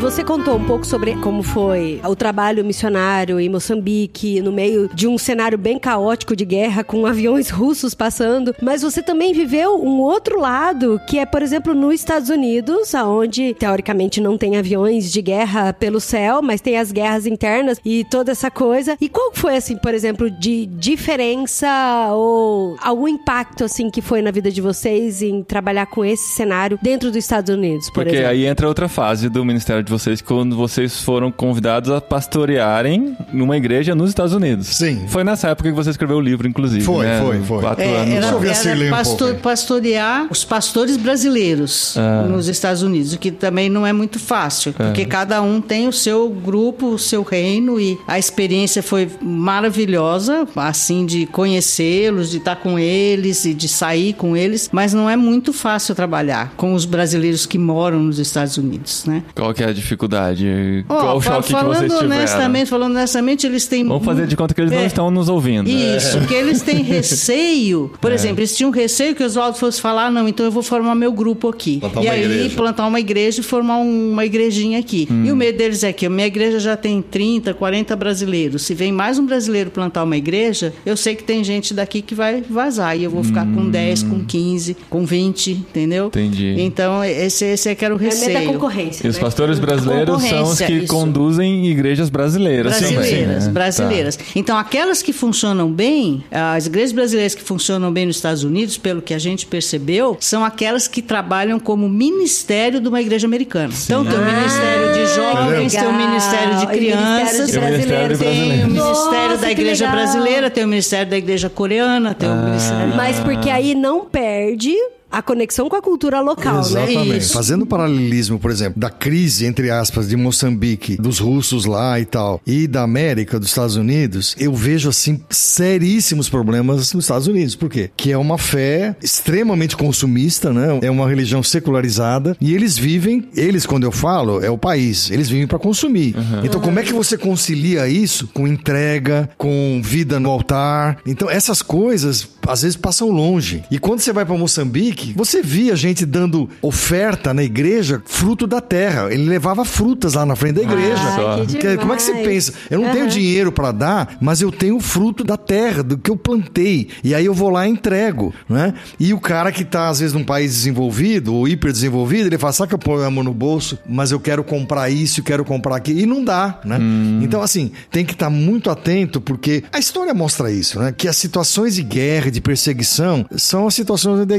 Você 0.03 0.21
contou 0.21 0.57
um 0.57 0.65
pouco 0.65 0.85
sobre 0.85 1.15
como 1.21 1.41
foi 1.41 2.01
o 2.03 2.13
trabalho 2.13 2.65
missionário 2.65 3.39
em 3.39 3.47
Moçambique, 3.47 4.41
no 4.41 4.51
meio 4.51 4.89
de 4.93 5.07
um 5.07 5.17
cenário 5.17 5.57
bem 5.57 5.79
caótico 5.79 6.35
de 6.35 6.43
guerra, 6.43 6.83
com 6.83 7.05
aviões 7.07 7.49
russos 7.49 7.93
passando. 7.93 8.53
Mas 8.61 8.81
você 8.81 9.01
também 9.01 9.31
viveu 9.31 9.81
um 9.81 10.01
outro 10.01 10.41
lado, 10.41 10.99
que 11.07 11.19
é, 11.19 11.25
por 11.25 11.41
exemplo, 11.41 11.73
nos 11.73 11.93
Estados 11.93 12.27
Unidos, 12.27 12.93
onde 12.93 13.53
teoricamente 13.53 14.19
não 14.19 14.37
tem 14.37 14.57
aviões 14.57 15.09
de 15.09 15.21
guerra 15.21 15.71
pelo 15.71 16.01
céu, 16.01 16.41
mas 16.41 16.59
tem 16.59 16.77
as 16.77 16.91
guerras 16.91 17.25
internas 17.25 17.79
e 17.85 18.03
toda 18.03 18.33
essa 18.33 18.51
coisa. 18.51 18.97
E 18.99 19.07
qual 19.07 19.31
foi, 19.33 19.55
assim, 19.55 19.77
por 19.77 19.93
exemplo, 19.93 20.29
de 20.29 20.65
diferença 20.65 22.09
ou 22.11 22.75
algum 22.81 23.07
impacto, 23.07 23.63
assim, 23.63 23.89
que 23.89 24.01
foi 24.01 24.21
na 24.21 24.31
vida 24.31 24.51
de 24.51 24.59
vocês 24.59 25.21
em 25.21 25.41
trabalhar 25.41 25.85
com 25.85 26.03
esse 26.03 26.35
cenário 26.35 26.77
dentro 26.83 27.07
dos 27.07 27.19
Estados 27.19 27.55
Unidos, 27.55 27.87
por 27.87 28.03
Porque 28.03 28.17
exemplo? 28.17 28.31
aí 28.31 28.45
entra 28.45 28.67
outra 28.67 28.89
fase 28.89 29.29
do 29.29 29.45
ministério 29.45 29.81
de 29.81 29.92
vocês, 29.93 30.21
quando 30.21 30.55
vocês 30.55 30.99
foram 31.01 31.31
convidados 31.31 31.89
a 31.91 32.01
pastorearem 32.01 33.15
numa 33.31 33.55
igreja 33.57 33.95
nos 33.95 34.09
Estados 34.09 34.33
Unidos. 34.33 34.67
Sim. 34.67 35.05
Foi 35.07 35.23
nessa 35.23 35.49
época 35.49 35.69
que 35.69 35.75
você 35.75 35.89
escreveu 35.89 36.17
o 36.17 36.21
livro, 36.21 36.47
inclusive. 36.47 36.83
Foi, 36.83 37.05
né? 37.05 37.21
foi, 37.21 37.39
foi. 37.41 37.59
Quatro 37.61 37.83
É, 37.83 37.95
anos. 37.97 38.13
era, 38.13 38.27
era 38.27 38.53
Cirlei 38.53 38.91
um 38.91 39.35
pastorear 39.41 40.27
os 40.29 40.43
pastores 40.43 40.97
brasileiros 40.97 41.95
Ah. 41.97 42.25
nos 42.27 42.47
Estados 42.47 42.81
Unidos, 42.81 43.13
o 43.13 43.17
que 43.19 43.31
também 43.31 43.69
não 43.69 43.85
é 43.85 43.93
muito 43.93 44.19
fácil, 44.19 44.73
porque 44.73 45.05
cada 45.05 45.41
um 45.41 45.61
tem 45.61 45.87
o 45.87 45.93
seu 45.93 46.29
grupo, 46.29 46.87
o 46.87 46.99
seu 46.99 47.23
reino 47.23 47.79
e 47.79 47.97
a 48.07 48.17
experiência 48.19 48.81
foi 48.83 49.09
maravilhosa, 49.21 50.47
assim 50.55 51.05
de 51.05 51.25
conhecê-los, 51.27 52.29
de 52.29 52.37
estar 52.37 52.55
com 52.57 52.77
eles 52.77 53.45
e 53.45 53.53
de 53.53 53.67
sair 53.67 54.13
com 54.13 54.35
eles, 54.35 54.69
mas 54.71 54.93
não 54.93 55.09
é 55.09 55.15
muito 55.15 55.53
fácil 55.53 55.95
trabalhar 55.95 56.53
com 56.57 56.73
os 56.73 56.85
brasileiros 56.85 57.45
que 57.45 57.57
moram 57.57 57.99
nos 57.99 58.19
Estados 58.19 58.57
Unidos, 58.57 59.05
né? 59.05 59.23
Qual 59.35 59.53
que 59.53 59.63
é 59.63 59.67
a 59.67 59.73
dificuldade? 59.83 60.85
Ó, 60.89 60.99
Qual 61.01 61.17
o 61.17 61.21
choque 61.21 61.43
que 61.47 61.51
falando 61.51 61.75
vocês 61.77 61.91
tiveram? 61.93 62.05
honestamente, 62.17 62.69
falando 62.69 62.91
honestamente, 62.91 63.45
eles 63.47 63.65
têm 63.67 63.87
Vamos 63.87 64.05
fazer 64.05 64.27
de 64.27 64.35
conta 64.35 64.53
que 64.53 64.61
eles 64.61 64.71
não 64.71 64.79
É. 64.79 64.85
estão 64.85 65.11
nos 65.11 65.29
ouvindo. 65.29 65.69
Isso, 65.69 66.17
porque 66.19 66.33
eles 66.33 66.61
têm 66.61 66.81
receio. 66.83 67.91
Por 68.01 68.11
É. 68.11 68.15
exemplo, 68.15 68.39
eles 68.39 68.55
tinham 68.55 68.71
receio 68.71 69.15
que 69.15 69.23
o 69.23 69.25
Oswaldo 69.25 69.57
fosse 69.57 69.79
falar, 69.81 70.07
"Ah, 70.07 70.11
não, 70.11 70.27
então 70.27 70.45
eu 70.45 70.51
vou 70.51 70.63
formar 70.63 70.95
meu 70.95 71.11
grupo 71.11 71.49
aqui. 71.49 71.79
Plantar 71.79 72.03
e 72.03 72.09
aí 72.09 72.23
igreja. 72.23 72.55
plantar 72.55 72.87
uma 72.87 72.99
igreja 72.99 73.39
e 73.41 73.43
formar 73.43 73.77
um- 73.77 74.11
uma 74.11 74.25
igrejinha 74.25 74.79
aqui. 74.79 75.07
Hum. 75.09 75.23
E 75.25 75.31
o 75.31 75.35
medo 75.35 75.57
deles 75.57 75.83
é 75.83 75.93
que 75.93 76.05
a 76.05 76.09
minha 76.09 76.27
igreja 76.27 76.59
já 76.59 76.75
tem 76.75 77.01
30, 77.01 77.53
40 77.53 77.95
brasileiros. 77.95 78.61
Se 78.63 78.73
vem 78.73 78.91
mais 78.91 79.19
um 79.19 79.25
brasileiro 79.25 79.69
plantar 79.71 80.03
uma 80.03 80.17
igreja, 80.17 80.73
eu 80.85 80.95
sei 80.97 81.15
que 81.15 81.23
tem 81.23 81.43
gente 81.43 81.73
daqui 81.73 82.01
que 82.01 82.15
vai 82.15 82.41
vazar. 82.49 82.97
E 82.97 83.03
eu 83.03 83.11
vou 83.11 83.23
ficar 83.23 83.45
com 83.45 83.69
10, 83.69 84.03
com 84.03 84.23
15, 84.25 84.75
com 84.89 85.05
20, 85.05 85.51
entendeu? 85.51 86.05
Hum. 86.05 86.07
Entendi. 86.07 86.55
Então, 86.59 87.03
esse, 87.03 87.45
esse 87.45 87.69
é 87.69 87.75
que 87.75 87.83
era 87.83 87.93
o 87.93 87.97
É 87.97 88.01
medo 88.03 88.13
da 88.19 88.25
receio. 88.27 88.53
concorrência. 88.53 89.05
E 89.05 89.09
os 89.09 89.15
né? 89.15 89.21
pastores 89.21 89.59
brasileiros 89.59 89.72
são 89.81 90.43
os 90.43 90.59
que 90.59 90.73
isso. 90.73 90.87
conduzem 90.87 91.65
igrejas 91.67 92.09
brasileiras. 92.09 92.77
também, 92.77 92.93
Brasileiras, 92.95 93.45
né? 93.47 93.51
brasileiras. 93.51 94.19
Então, 94.35 94.57
aquelas 94.57 95.01
que 95.01 95.13
funcionam 95.13 95.71
bem, 95.71 96.23
as 96.31 96.65
igrejas 96.65 96.91
brasileiras 96.91 97.35
que 97.35 97.41
funcionam 97.41 97.91
bem 97.91 98.05
nos 98.05 98.17
Estados 98.17 98.43
Unidos, 98.43 98.77
pelo 98.77 99.01
que 99.01 99.13
a 99.13 99.19
gente 99.19 99.45
percebeu, 99.45 100.17
são 100.19 100.43
aquelas 100.43 100.87
que 100.87 101.01
trabalham 101.01 101.59
como 101.59 101.87
ministério 101.89 102.79
de 102.79 102.87
uma 102.87 103.01
igreja 103.01 103.27
americana. 103.27 103.73
Então, 103.85 104.03
tem 104.05 104.13
o 104.13 104.21
Ah, 104.21 104.31
ministério 104.31 104.93
de 104.93 105.15
jovens, 105.15 105.73
tem 105.73 105.87
o 105.87 105.93
ministério 105.93 106.57
de 106.57 106.65
o 106.65 106.69
ministério 106.69 106.73
crianças, 106.73 107.53
E 107.53 107.57
o 107.57 107.61
ministério 107.61 108.17
tem 108.17 108.63
o 108.63 108.67
ministério 108.67 108.75
Nossa, 108.75 109.37
da 109.37 109.51
igreja 109.51 109.87
brasileira, 109.87 110.49
tem 110.49 110.63
o 110.63 110.67
ministério 110.67 111.09
da 111.09 111.17
igreja 111.17 111.49
coreana, 111.49 112.13
tem 112.13 112.29
o 112.29 112.35
ministério... 112.35 112.95
Mas 112.95 113.19
porque 113.19 113.49
aí 113.49 113.75
não 113.75 114.05
perde 114.05 114.73
a 115.13 115.21
conexão 115.21 115.69
com 115.69 115.75
a 115.75 115.81
cultura 115.81 116.19
local, 116.21 116.55
né? 116.55 116.61
Exatamente. 116.61 117.17
Isso. 117.17 117.33
Fazendo 117.33 117.63
um 117.63 117.67
paralelismo, 117.67 118.39
por 118.39 118.49
exemplo, 118.49 118.79
da 118.79 118.89
crise, 118.89 119.45
entre 119.45 119.69
aspas, 119.69 120.09
de 120.09 120.17
Moçambique, 120.17 120.97
dos 120.97 121.19
russos 121.19 121.65
lá 121.65 121.99
e 121.99 122.05
tal, 122.05 122.41
e 122.47 122.67
da 122.67 122.81
América, 122.81 123.39
dos 123.39 123.49
Estados 123.49 123.75
Unidos, 123.75 124.35
eu 124.39 124.51
vejo, 124.55 124.89
assim, 124.89 125.21
seríssimos 125.29 126.29
problemas 126.29 126.91
nos 126.93 127.05
Estados 127.05 127.27
Unidos. 127.27 127.55
Por 127.55 127.69
quê? 127.69 127.91
Que 127.95 128.11
é 128.11 128.17
uma 128.17 128.39
fé 128.39 128.95
extremamente 129.03 129.77
consumista, 129.77 130.51
né? 130.51 130.79
É 130.81 130.89
uma 130.89 131.07
religião 131.07 131.43
secularizada, 131.43 132.35
e 132.41 132.55
eles 132.55 132.75
vivem, 132.75 133.29
eles, 133.35 133.67
quando 133.67 133.83
eu 133.83 133.91
falo, 133.91 134.43
é 134.43 134.49
o 134.49 134.57
país, 134.57 135.11
eles 135.11 135.29
vivem 135.29 135.45
para 135.45 135.59
consumir. 135.59 136.15
Então, 136.43 136.59
como 136.59 136.79
é 136.79 136.83
que 136.83 136.91
você 136.91 137.19
concilia 137.19 137.87
isso 137.87 138.27
com 138.33 138.47
entrega, 138.47 139.29
com 139.37 139.79
vida 139.83 140.19
no 140.19 140.31
altar? 140.31 140.97
Então, 141.05 141.29
essas 141.29 141.61
coisas, 141.61 142.27
às 142.47 142.63
vezes, 142.63 142.75
passam 142.75 143.11
longe. 143.11 143.63
E 143.69 143.77
quando 143.77 143.99
você 143.99 144.11
vai 144.11 144.25
para 144.25 144.35
Moçambique, 144.35 145.02
você 145.15 145.41
via 145.41 145.75
gente 145.75 146.05
dando 146.05 146.49
oferta 146.61 147.33
na 147.33 147.43
igreja, 147.43 148.01
fruto 148.05 148.47
da 148.47 148.61
terra. 148.61 149.13
Ele 149.13 149.25
levava 149.25 149.65
frutas 149.65 150.13
lá 150.13 150.25
na 150.25 150.35
frente 150.35 150.55
da 150.55 150.61
igreja. 150.63 151.01
Ah, 151.03 151.45
que 151.45 151.77
Como 151.77 151.93
é 151.93 151.95
que 151.95 152.01
você 152.01 152.13
pensa? 152.13 152.53
Eu 152.69 152.79
não 152.81 152.91
tenho 152.91 153.03
Aham. 153.05 153.13
dinheiro 153.13 153.51
para 153.51 153.71
dar, 153.71 154.17
mas 154.21 154.41
eu 154.41 154.51
tenho 154.51 154.79
fruto 154.79 155.23
da 155.23 155.37
terra, 155.37 155.83
do 155.83 155.97
que 155.97 156.09
eu 156.09 156.15
plantei. 156.15 156.89
E 157.03 157.13
aí 157.13 157.25
eu 157.25 157.33
vou 157.33 157.49
lá 157.49 157.67
e 157.67 157.71
entrego, 157.71 158.33
né? 158.47 158.73
E 158.99 159.13
o 159.13 159.19
cara 159.19 159.51
que 159.51 159.65
tá, 159.65 159.89
às 159.89 159.99
vezes, 159.99 160.13
num 160.13 160.23
país 160.23 160.53
desenvolvido 160.53 161.33
ou 161.33 161.47
hiperdesenvolvido, 161.47 162.27
ele 162.27 162.37
fala, 162.37 162.53
sabe 162.53 162.69
que 162.69 162.75
eu 162.75 162.79
ponho 162.79 163.03
a 163.03 163.11
mão 163.11 163.23
no 163.23 163.33
bolso, 163.33 163.77
mas 163.87 164.11
eu 164.11 164.19
quero 164.19 164.43
comprar 164.43 164.89
isso, 164.89 165.19
eu 165.19 165.23
quero 165.23 165.43
comprar 165.43 165.75
aquilo. 165.75 165.99
E 165.99 166.05
não 166.05 166.23
dá, 166.23 166.59
né? 166.63 166.79
Então, 167.21 167.41
assim, 167.41 167.71
tem 167.91 168.05
que 168.05 168.13
estar 168.13 168.29
muito 168.29 168.69
atento, 168.69 169.19
porque 169.19 169.63
a 169.71 169.79
história 169.79 170.13
mostra 170.13 170.51
isso, 170.51 170.79
né? 170.79 170.93
Que 170.95 171.07
as 171.07 171.17
situações 171.17 171.75
de 171.75 171.83
guerra, 171.83 172.31
de 172.31 172.41
perseguição, 172.41 173.25
são 173.35 173.67
as 173.67 173.73
situações 173.73 174.19
onde 174.19 174.33
a 174.33 174.37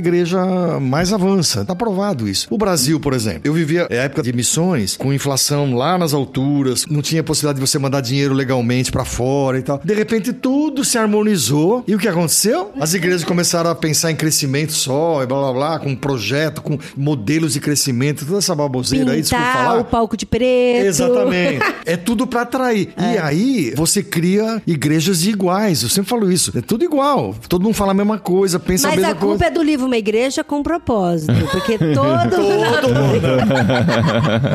mais 0.81 1.13
avança. 1.13 1.65
Tá 1.65 1.75
provado 1.75 2.29
isso. 2.29 2.47
O 2.51 2.59
Brasil, 2.59 2.99
por 3.01 3.13
exemplo, 3.13 3.41
eu 3.45 3.53
vivia 3.53 3.87
a 3.91 3.95
época 3.95 4.23
de 4.23 4.33
missões, 4.33 4.97
com 4.97 5.13
inflação 5.13 5.75
lá 5.75 5.97
nas 5.99 6.13
alturas, 6.15 6.85
não 6.89 7.03
tinha 7.03 7.23
possibilidade 7.23 7.61
de 7.61 7.67
você 7.67 7.79
mandar 7.79 8.01
dinheiro 8.01 8.35
legalmente 8.35 8.91
pra 8.91 9.05
fora 9.05 9.59
e 9.59 9.63
tal. 9.63 9.81
De 9.85 9.95
repente, 9.95 10.33
tudo 10.33 10.85
se 10.85 10.99
harmonizou. 10.99 11.85
E 11.87 11.95
o 11.95 11.99
que 11.99 12.09
aconteceu? 12.09 12.73
As 12.81 12.95
igrejas 12.95 13.25
começaram 13.25 13.71
a 13.71 13.75
pensar 13.75 14.11
em 14.11 14.17
crescimento 14.17 14.73
só, 14.73 15.23
e 15.23 15.27
blá 15.27 15.39
blá 15.41 15.53
blá, 15.53 15.79
com 15.79 15.95
projeto, 15.95 16.63
com 16.63 16.79
modelos 16.97 17.53
de 17.55 17.61
crescimento, 17.61 18.25
toda 18.27 18.39
essa 18.39 18.55
baboseira 18.55 19.13
aí, 19.13 19.21
desculpa 19.21 19.45
Pintar 19.45 19.65
falar. 19.67 19.81
o 19.81 19.85
palco 19.85 20.17
de 20.17 20.27
preto. 20.27 20.87
Exatamente. 20.87 21.65
É 21.87 21.97
tudo 21.99 22.27
pra 22.27 22.43
atrair. 22.43 22.95
E 22.97 23.19
aí 23.19 23.73
você 23.77 24.03
cria 24.03 24.63
igrejas 24.67 25.25
iguais. 25.27 25.83
Eu 25.83 25.89
sempre 25.89 26.09
falo 26.09 26.31
isso. 26.33 26.51
É 26.57 26.63
tudo 26.63 26.83
igual. 26.85 27.35
Todo 27.49 27.63
mundo 27.63 27.75
fala 27.75 27.91
a 27.91 27.95
mesma 27.95 28.19
coisa, 28.19 28.59
pensa 28.59 28.87
a 28.89 28.91
Mas 28.91 29.01
mesma 29.01 29.13
a 29.13 29.15
culpa 29.15 29.29
coisa. 29.39 29.45
é 29.47 29.51
do 29.51 29.63
livro 29.63 29.87
Uma 29.87 29.97
Igreja 29.99 30.43
com 30.47 30.63
propósito. 30.63 31.33
Porque 31.51 31.79
todo 31.95 32.37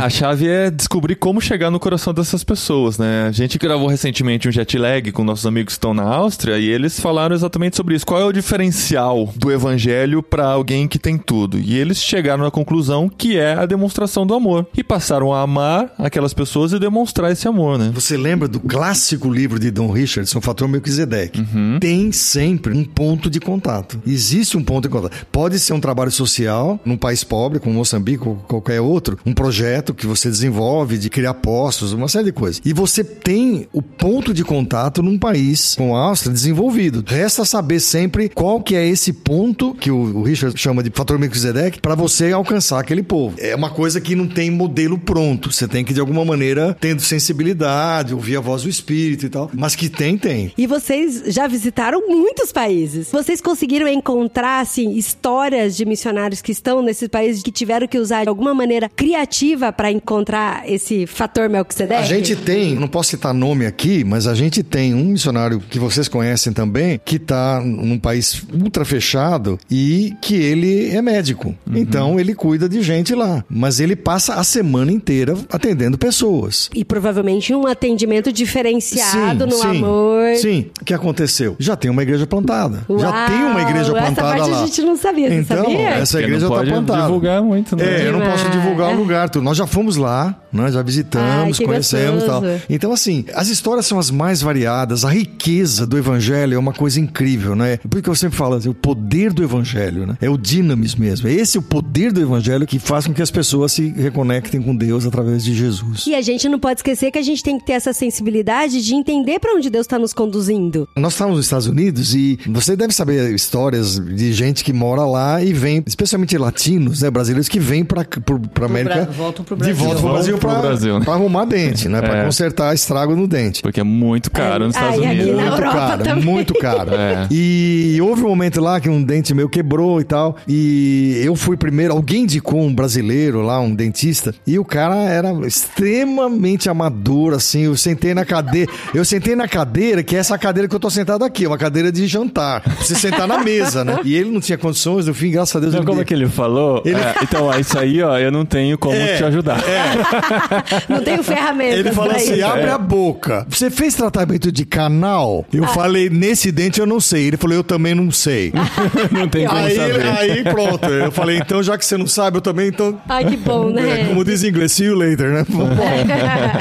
A 0.02 0.10
chave 0.10 0.48
é 0.48 0.72
descobrir 0.72 1.16
como 1.16 1.40
chegar 1.40 1.70
no 1.70 1.80
coração 1.80 2.14
dessas 2.14 2.44
pessoas, 2.44 2.98
né? 2.98 3.28
A 3.28 3.32
gente 3.32 3.58
gravou 3.58 3.88
recentemente 3.88 4.48
um 4.48 4.52
jet 4.52 4.78
lag 4.78 5.12
com 5.12 5.24
nossos 5.24 5.46
amigos 5.46 5.74
que 5.74 5.78
estão 5.78 5.94
na 5.94 6.04
Áustria 6.04 6.58
e 6.58 6.70
eles 6.70 7.00
falaram 7.00 7.36
exatamente 7.36 7.76
sobre 7.76 7.96
isso. 7.96 8.06
Qual 8.06 8.20
é 8.20 8.26
o 8.26 8.32
diferencial 8.32 9.30
do 9.36 9.52
evangelho 9.52 10.24
para 10.24 10.46
alguém 10.46 10.88
que 10.88 10.98
tem 10.98 11.18
tudo? 11.18 11.60
E 11.60 11.78
eles 11.78 12.02
chegaram 12.02 12.46
à 12.46 12.52
conclusão 12.52 13.10
que 13.10 13.38
é 13.38 13.54
a 13.54 13.66
demonstração 13.66 14.26
do 14.26 14.34
amor. 14.34 14.68
E 14.76 14.84
passaram 14.84 15.34
a 15.34 15.42
amar 15.42 15.92
aquelas 15.98 16.34
pessoas 16.34 16.72
e 16.72 16.80
demonstrar 16.80 17.32
esse 17.32 17.48
amor, 17.48 17.78
né? 17.78 17.92
Você 17.94 18.18
lembra 18.18 18.48
do 18.48 18.60
clássico 18.60 19.30
livro 19.30 19.60
de 19.60 19.70
Don 19.72 19.92
Richardson, 19.92 20.42
Fator 20.42 20.68
Melquisedeque? 20.68 21.42
Uhum. 21.42 21.78
Tem 21.80 22.12
sempre 22.12 22.74
um 22.74 22.84
ponto 22.84 23.20
ponto 23.20 23.30
de 23.30 23.40
contato. 23.40 24.02
Existe 24.06 24.58
um 24.58 24.64
ponto 24.64 24.88
de 24.88 24.90
contato. 24.90 25.26
Pode 25.32 25.60
ser 25.60 25.69
um 25.74 25.80
trabalho 25.80 26.12
social 26.12 26.80
num 26.86 26.98
país 26.98 27.24
pobre, 27.24 27.60
como 27.60 27.76
Moçambique 27.76 28.28
ou 28.28 28.36
qualquer 28.48 28.82
outro, 28.82 29.18
um 29.26 29.34
projeto 29.34 29.94
que 29.94 30.06
você 30.06 30.30
desenvolve 30.30 30.98
de 30.98 31.10
criar 31.10 31.36
postos, 31.36 31.94
uma 31.94 32.08
série 32.08 32.26
de 32.26 32.32
coisas. 32.32 32.62
E 32.66 32.74
você 32.74 33.04
tem 33.04 33.68
o 33.74 33.82
ponto 33.82 34.34
de 34.34 34.44
contato 34.44 35.02
num 35.02 35.18
país 35.18 35.76
com 35.76 35.96
a 35.96 36.02
Áustria 36.02 36.34
desenvolvido. 36.34 37.04
Resta 37.06 37.46
saber 37.46 37.80
sempre 37.80 38.30
qual 38.30 38.62
que 38.62 38.76
é 38.76 38.88
esse 38.88 39.14
ponto 39.14 39.74
que 39.74 39.92
o 39.92 40.24
Richard 40.24 40.58
chama 40.58 40.84
de 40.84 40.92
fator 40.94 41.18
Melquisedeque 41.20 41.82
para 41.82 41.96
você 41.96 42.32
alcançar 42.32 42.80
aquele 42.80 43.04
povo. 43.04 43.36
É 43.40 43.56
uma 43.56 43.70
coisa 43.70 44.02
que 44.02 44.16
não 44.16 44.28
tem 44.28 44.50
modelo 44.50 44.98
pronto. 44.98 45.52
Você 45.52 45.68
tem 45.68 45.84
que 45.84 45.94
de 45.94 46.00
alguma 46.00 46.26
maneira 46.26 46.76
tendo 46.80 47.02
sensibilidade, 47.02 48.14
ouvir 48.14 48.38
a 48.38 48.42
voz 48.42 48.64
do 48.64 48.70
espírito 48.70 49.26
e 49.26 49.30
tal, 49.30 49.50
mas 49.54 49.76
que 49.76 49.90
tem 49.90 50.18
tem. 50.18 50.52
E 50.58 50.68
vocês 50.68 51.24
já 51.28 51.48
visitaram 51.48 52.08
muitos 52.08 52.52
países. 52.52 53.12
Vocês 53.12 53.42
conseguiram 53.42 53.88
encontrar 53.88 54.60
assim 54.60 54.92
histórias 54.94 55.59
de 55.68 55.86
missionários 55.86 56.42
que 56.42 56.52
estão 56.52 56.82
nesses 56.82 57.08
países 57.08 57.44
que 57.44 57.52
tiveram 57.52 57.88
que 57.88 57.98
usar 57.98 58.24
de 58.24 58.30
alguma 58.30 58.54
maneira 58.54 58.90
criativa 58.90 59.72
para 59.72 59.92
encontrar 59.92 60.64
esse 60.70 61.06
fator 61.06 61.50
Melquisedeque? 61.50 62.02
A 62.02 62.06
gente 62.06 62.36
tem, 62.36 62.76
não 62.76 62.88
posso 62.88 63.12
citar 63.12 63.34
nome 63.34 63.66
aqui, 63.66 64.04
mas 64.04 64.28
a 64.28 64.34
gente 64.34 64.64
tem 64.64 64.94
um 64.94 65.06
missionário 65.06 65.60
que 65.60 65.80
vocês 65.80 66.08
conhecem 66.08 66.54
também, 66.54 67.00
que 67.04 67.16
está 67.16 67.62
num 67.62 67.98
país 67.98 68.44
ultra 68.54 68.86
fechado 68.86 69.60
e 69.70 70.14
que 70.22 70.36
ele 70.36 70.90
é 70.90 71.02
médico. 71.02 71.56
Uhum. 71.68 71.78
Então 71.78 72.20
ele 72.20 72.34
cuida 72.34 72.68
de 72.68 72.82
gente 72.82 73.14
lá, 73.14 73.44
mas 73.50 73.80
ele 73.80 73.96
passa 73.96 74.36
a 74.36 74.44
semana 74.44 74.92
inteira 74.92 75.36
atendendo 75.52 75.98
pessoas. 75.98 76.70
E 76.74 76.84
provavelmente 76.86 77.54
um 77.54 77.68
atendimento 77.68 78.32
diferenciado 78.32 79.44
sim, 79.44 79.50
no 79.50 79.58
sim, 79.58 79.68
amor. 79.68 80.36
Sim. 80.36 80.72
O 80.82 80.86
que 80.86 80.94
aconteceu? 80.94 81.56
Já 81.60 81.76
tem 81.76 81.90
uma 81.90 82.04
igreja 82.04 82.26
plantada. 82.26 82.86
Uau, 82.90 83.00
Já 83.00 83.28
tem 83.28 83.38
uma 83.38 83.62
igreja 83.62 83.92
plantada 83.92 84.10
essa 84.10 84.22
parte 84.22 84.50
lá. 84.50 84.64
a 84.64 84.66
gente 84.66 84.82
não 84.82 84.96
sabia, 84.96 85.30
então, 85.50 85.64
sabia? 85.64 85.90
essa 85.90 86.20
igreja 86.22 86.48
está 86.48 86.64
plantada. 86.64 87.02
divulgar 87.04 87.42
muito, 87.44 87.76
né? 87.76 87.84
É, 87.84 88.08
eu 88.08 88.14
não 88.14 88.22
posso 88.22 88.50
divulgar 88.50 88.94
o 88.94 88.98
lugar. 88.98 89.30
Tudo. 89.30 89.44
Nós 89.44 89.58
já 89.58 89.68
fomos 89.68 89.96
lá, 89.96 90.36
nós 90.52 90.74
já 90.74 90.82
visitamos, 90.82 91.60
Ai, 91.60 91.66
conhecemos 91.66 92.24
e 92.24 92.26
tal. 92.26 92.44
Então, 92.70 92.92
assim, 92.92 93.26
as 93.34 93.50
histórias 93.50 93.86
são 93.86 94.00
as 94.00 94.12
mais 94.12 94.42
variadas. 94.42 95.06
A 95.06 95.10
riqueza 95.10 95.86
do 95.86 95.98
evangelho 95.98 96.56
é 96.56 96.58
uma 96.58 96.74
coisa 96.74 97.00
incrível, 97.00 97.56
né? 97.56 97.78
Por 97.78 98.02
que 98.02 98.10
eu 98.10 98.16
sempre 98.16 98.38
falo 98.38 98.56
assim, 98.56 98.70
o 98.70 98.74
poder 98.74 99.34
do 99.34 99.44
evangelho, 99.44 100.06
né? 100.06 100.18
É 100.22 100.30
o 100.30 100.38
dinamis 100.38 100.96
mesmo. 100.96 101.28
É 101.28 101.34
esse 101.34 101.58
o 101.58 101.62
poder 101.62 102.12
do 102.12 102.22
evangelho 102.22 102.66
que 102.66 102.80
faz 102.80 103.08
com 103.08 103.14
que 103.14 103.22
as 103.22 103.32
pessoas 103.32 103.72
se 103.72 103.90
reconectem 103.90 104.62
com 104.62 104.76
Deus 104.76 105.06
através 105.06 105.44
de 105.44 105.54
Jesus. 105.54 106.06
E 106.08 106.16
a 106.16 106.22
gente 106.22 106.48
não 106.48 106.60
pode 106.60 106.80
esquecer 106.80 107.12
que 107.12 107.20
a 107.20 107.24
gente 107.24 107.44
tem 107.44 107.58
que 107.58 107.66
ter 107.66 107.74
essa 107.74 107.94
sensibilidade 107.94 108.84
de 108.84 108.96
entender 108.96 109.40
para 109.40 109.56
onde 109.56 109.70
Deus 109.70 109.86
está 109.86 110.00
nos 110.00 110.14
conduzindo. 110.14 110.88
Nós 110.96 111.14
estávamos 111.14 111.38
nos 111.38 111.46
Estados 111.46 111.68
Unidos 111.68 112.14
e 112.16 112.40
você 112.48 112.76
deve 112.76 112.94
saber 112.94 113.34
histórias 113.34 114.00
de 114.00 114.34
gente 114.34 114.64
que 114.64 114.74
mora 114.74 115.06
lá 115.06 115.39
e 115.44 115.54
vem, 115.54 115.84
especialmente 115.86 116.38
latinos, 116.38 117.02
né, 117.02 117.10
brasileiros 117.10 117.48
que 117.48 117.60
vêm 117.60 117.84
para 117.84 118.06
para 118.54 118.66
América, 118.66 119.06
voltam 119.16 119.44
pro 119.46 119.56
de 119.56 119.60
Brasil. 119.64 119.76
volta 119.76 120.00
pro 120.02 120.12
Brasil 120.12 120.32
Voltam 120.34 120.50
pro 120.50 120.60
para 120.60 120.68
Brasil, 120.70 121.00
né? 121.00 121.06
arrumar 121.10 121.46
dente, 121.46 121.88
né, 121.90 122.02
para 122.02 122.20
É. 122.20 122.26
consertar 122.26 122.74
estrago 122.74 123.16
no 123.16 123.28
dente. 123.28 123.62
Porque 123.62 123.80
é 123.80 123.84
muito 123.84 124.30
caro 124.32 124.68
nos 124.68 124.76
Estados 124.76 125.00
Ai, 125.00 125.06
aqui 125.06 125.16
Unidos. 125.22 125.36
na? 125.38 125.50
Muito 125.52 125.62
caro, 125.62 126.04
também. 126.04 126.24
muito 126.26 126.54
caro. 126.56 126.90
É. 127.00 127.28
E 127.32 127.98
houve 128.02 128.24
um 128.24 128.28
momento 128.30 128.60
lá 128.62 128.80
que 128.80 128.90
um 128.90 129.02
dente 129.04 129.34
meu 129.34 129.48
quebrou 129.50 130.00
e 130.02 130.04
tal. 130.04 130.36
E 130.48 131.22
eu 131.24 131.36
fui 131.36 131.56
primeiro, 131.58 131.94
alguém 131.94 132.24
indicou 132.24 132.62
um 132.62 132.74
brasileiro 132.74 133.42
lá, 133.42 133.60
um 133.60 133.74
dentista, 133.74 134.34
e 134.46 134.58
o 134.60 134.66
cara 134.66 134.96
era 134.96 135.32
extremamente 135.48 136.70
amador, 136.70 137.34
assim. 137.34 137.62
Eu 137.62 137.76
sentei 137.78 138.14
na 138.14 138.26
cadeira, 138.26 138.72
eu 138.94 139.04
sentei 139.06 139.36
na 139.36 139.48
cadeira, 139.48 140.04
que 140.04 140.16
é 140.16 140.20
essa 140.20 140.38
cadeira 140.38 140.68
que 140.68 140.76
eu 140.76 140.80
tô 140.80 140.90
sentado 140.90 141.24
aqui, 141.24 141.48
uma 141.48 141.58
cadeira 141.58 141.92
de 141.92 142.06
jantar. 142.08 142.62
Pra 142.62 142.74
Você 142.76 142.96
sentar 142.96 143.28
na 143.28 143.44
mesa, 143.44 143.84
né? 143.84 144.00
E 144.04 144.16
ele 144.16 144.30
não 144.32 144.40
tinha 144.42 144.58
condições, 144.58 145.08
no 145.08 145.14
fim, 145.14 145.29
graças 145.32 145.56
a 145.56 145.60
Deus, 145.60 145.74
Então, 145.74 145.82
ele 145.82 145.88
como 145.90 146.02
é 146.02 146.06
que 146.06 146.14
ele 146.14 146.28
falou? 146.28 146.82
Ele- 146.86 146.96
É, 146.96 147.16
então, 147.24 147.46
ó, 147.46 147.58
isso 147.58 147.78
aí, 147.78 148.02
ó, 148.02 148.18
eu 148.18 148.32
não 148.32 148.46
tenho 148.46 148.78
como 148.78 148.96
É, 148.96 149.18
te 149.18 149.24
ajudar. 149.24 149.60
Não 150.90 151.02
tenho 151.04 151.24
ferramentas 151.24 151.80
Ele 151.80 151.92
falou 151.92 152.12
assim: 152.16 152.34
isso. 152.36 152.46
abre 152.46 152.70
a 152.70 152.78
boca. 152.78 153.46
Você 153.50 153.70
fez 153.70 153.94
tratamento 153.96 154.52
de 154.52 154.66
canal? 154.66 155.46
Eu 155.54 155.66
falei, 155.68 156.10
nesse 156.10 156.52
dente 156.52 156.80
eu 156.80 156.86
não 156.86 157.00
sei. 157.00 157.28
Ele 157.28 157.38
falou, 157.38 157.56
eu 157.56 157.64
também 157.64 157.94
não 157.96 158.12
sei. 158.12 158.52
não 159.12 159.28
tem 159.28 159.46
como 159.48 159.60
aí, 159.60 159.76
saber. 159.76 160.02
aí 160.08 160.44
pronto. 160.44 160.86
Eu 160.88 161.12
falei, 161.12 161.38
então 161.38 161.62
já 161.62 161.78
que 161.78 161.86
você 161.86 161.98
não 161.98 162.08
sabe, 162.08 162.38
eu 162.38 162.42
também, 162.42 162.68
então. 162.70 163.00
Ai, 163.08 163.26
que 163.26 163.38
bom, 163.38 163.70
né? 163.70 164.02
É, 164.02 164.06
como 164.06 164.24
diz 164.24 164.44
em 164.44 164.48
inglês, 164.50 164.72
see 164.72 164.86
you 164.88 164.96
later, 164.96 165.32
né? 165.32 165.46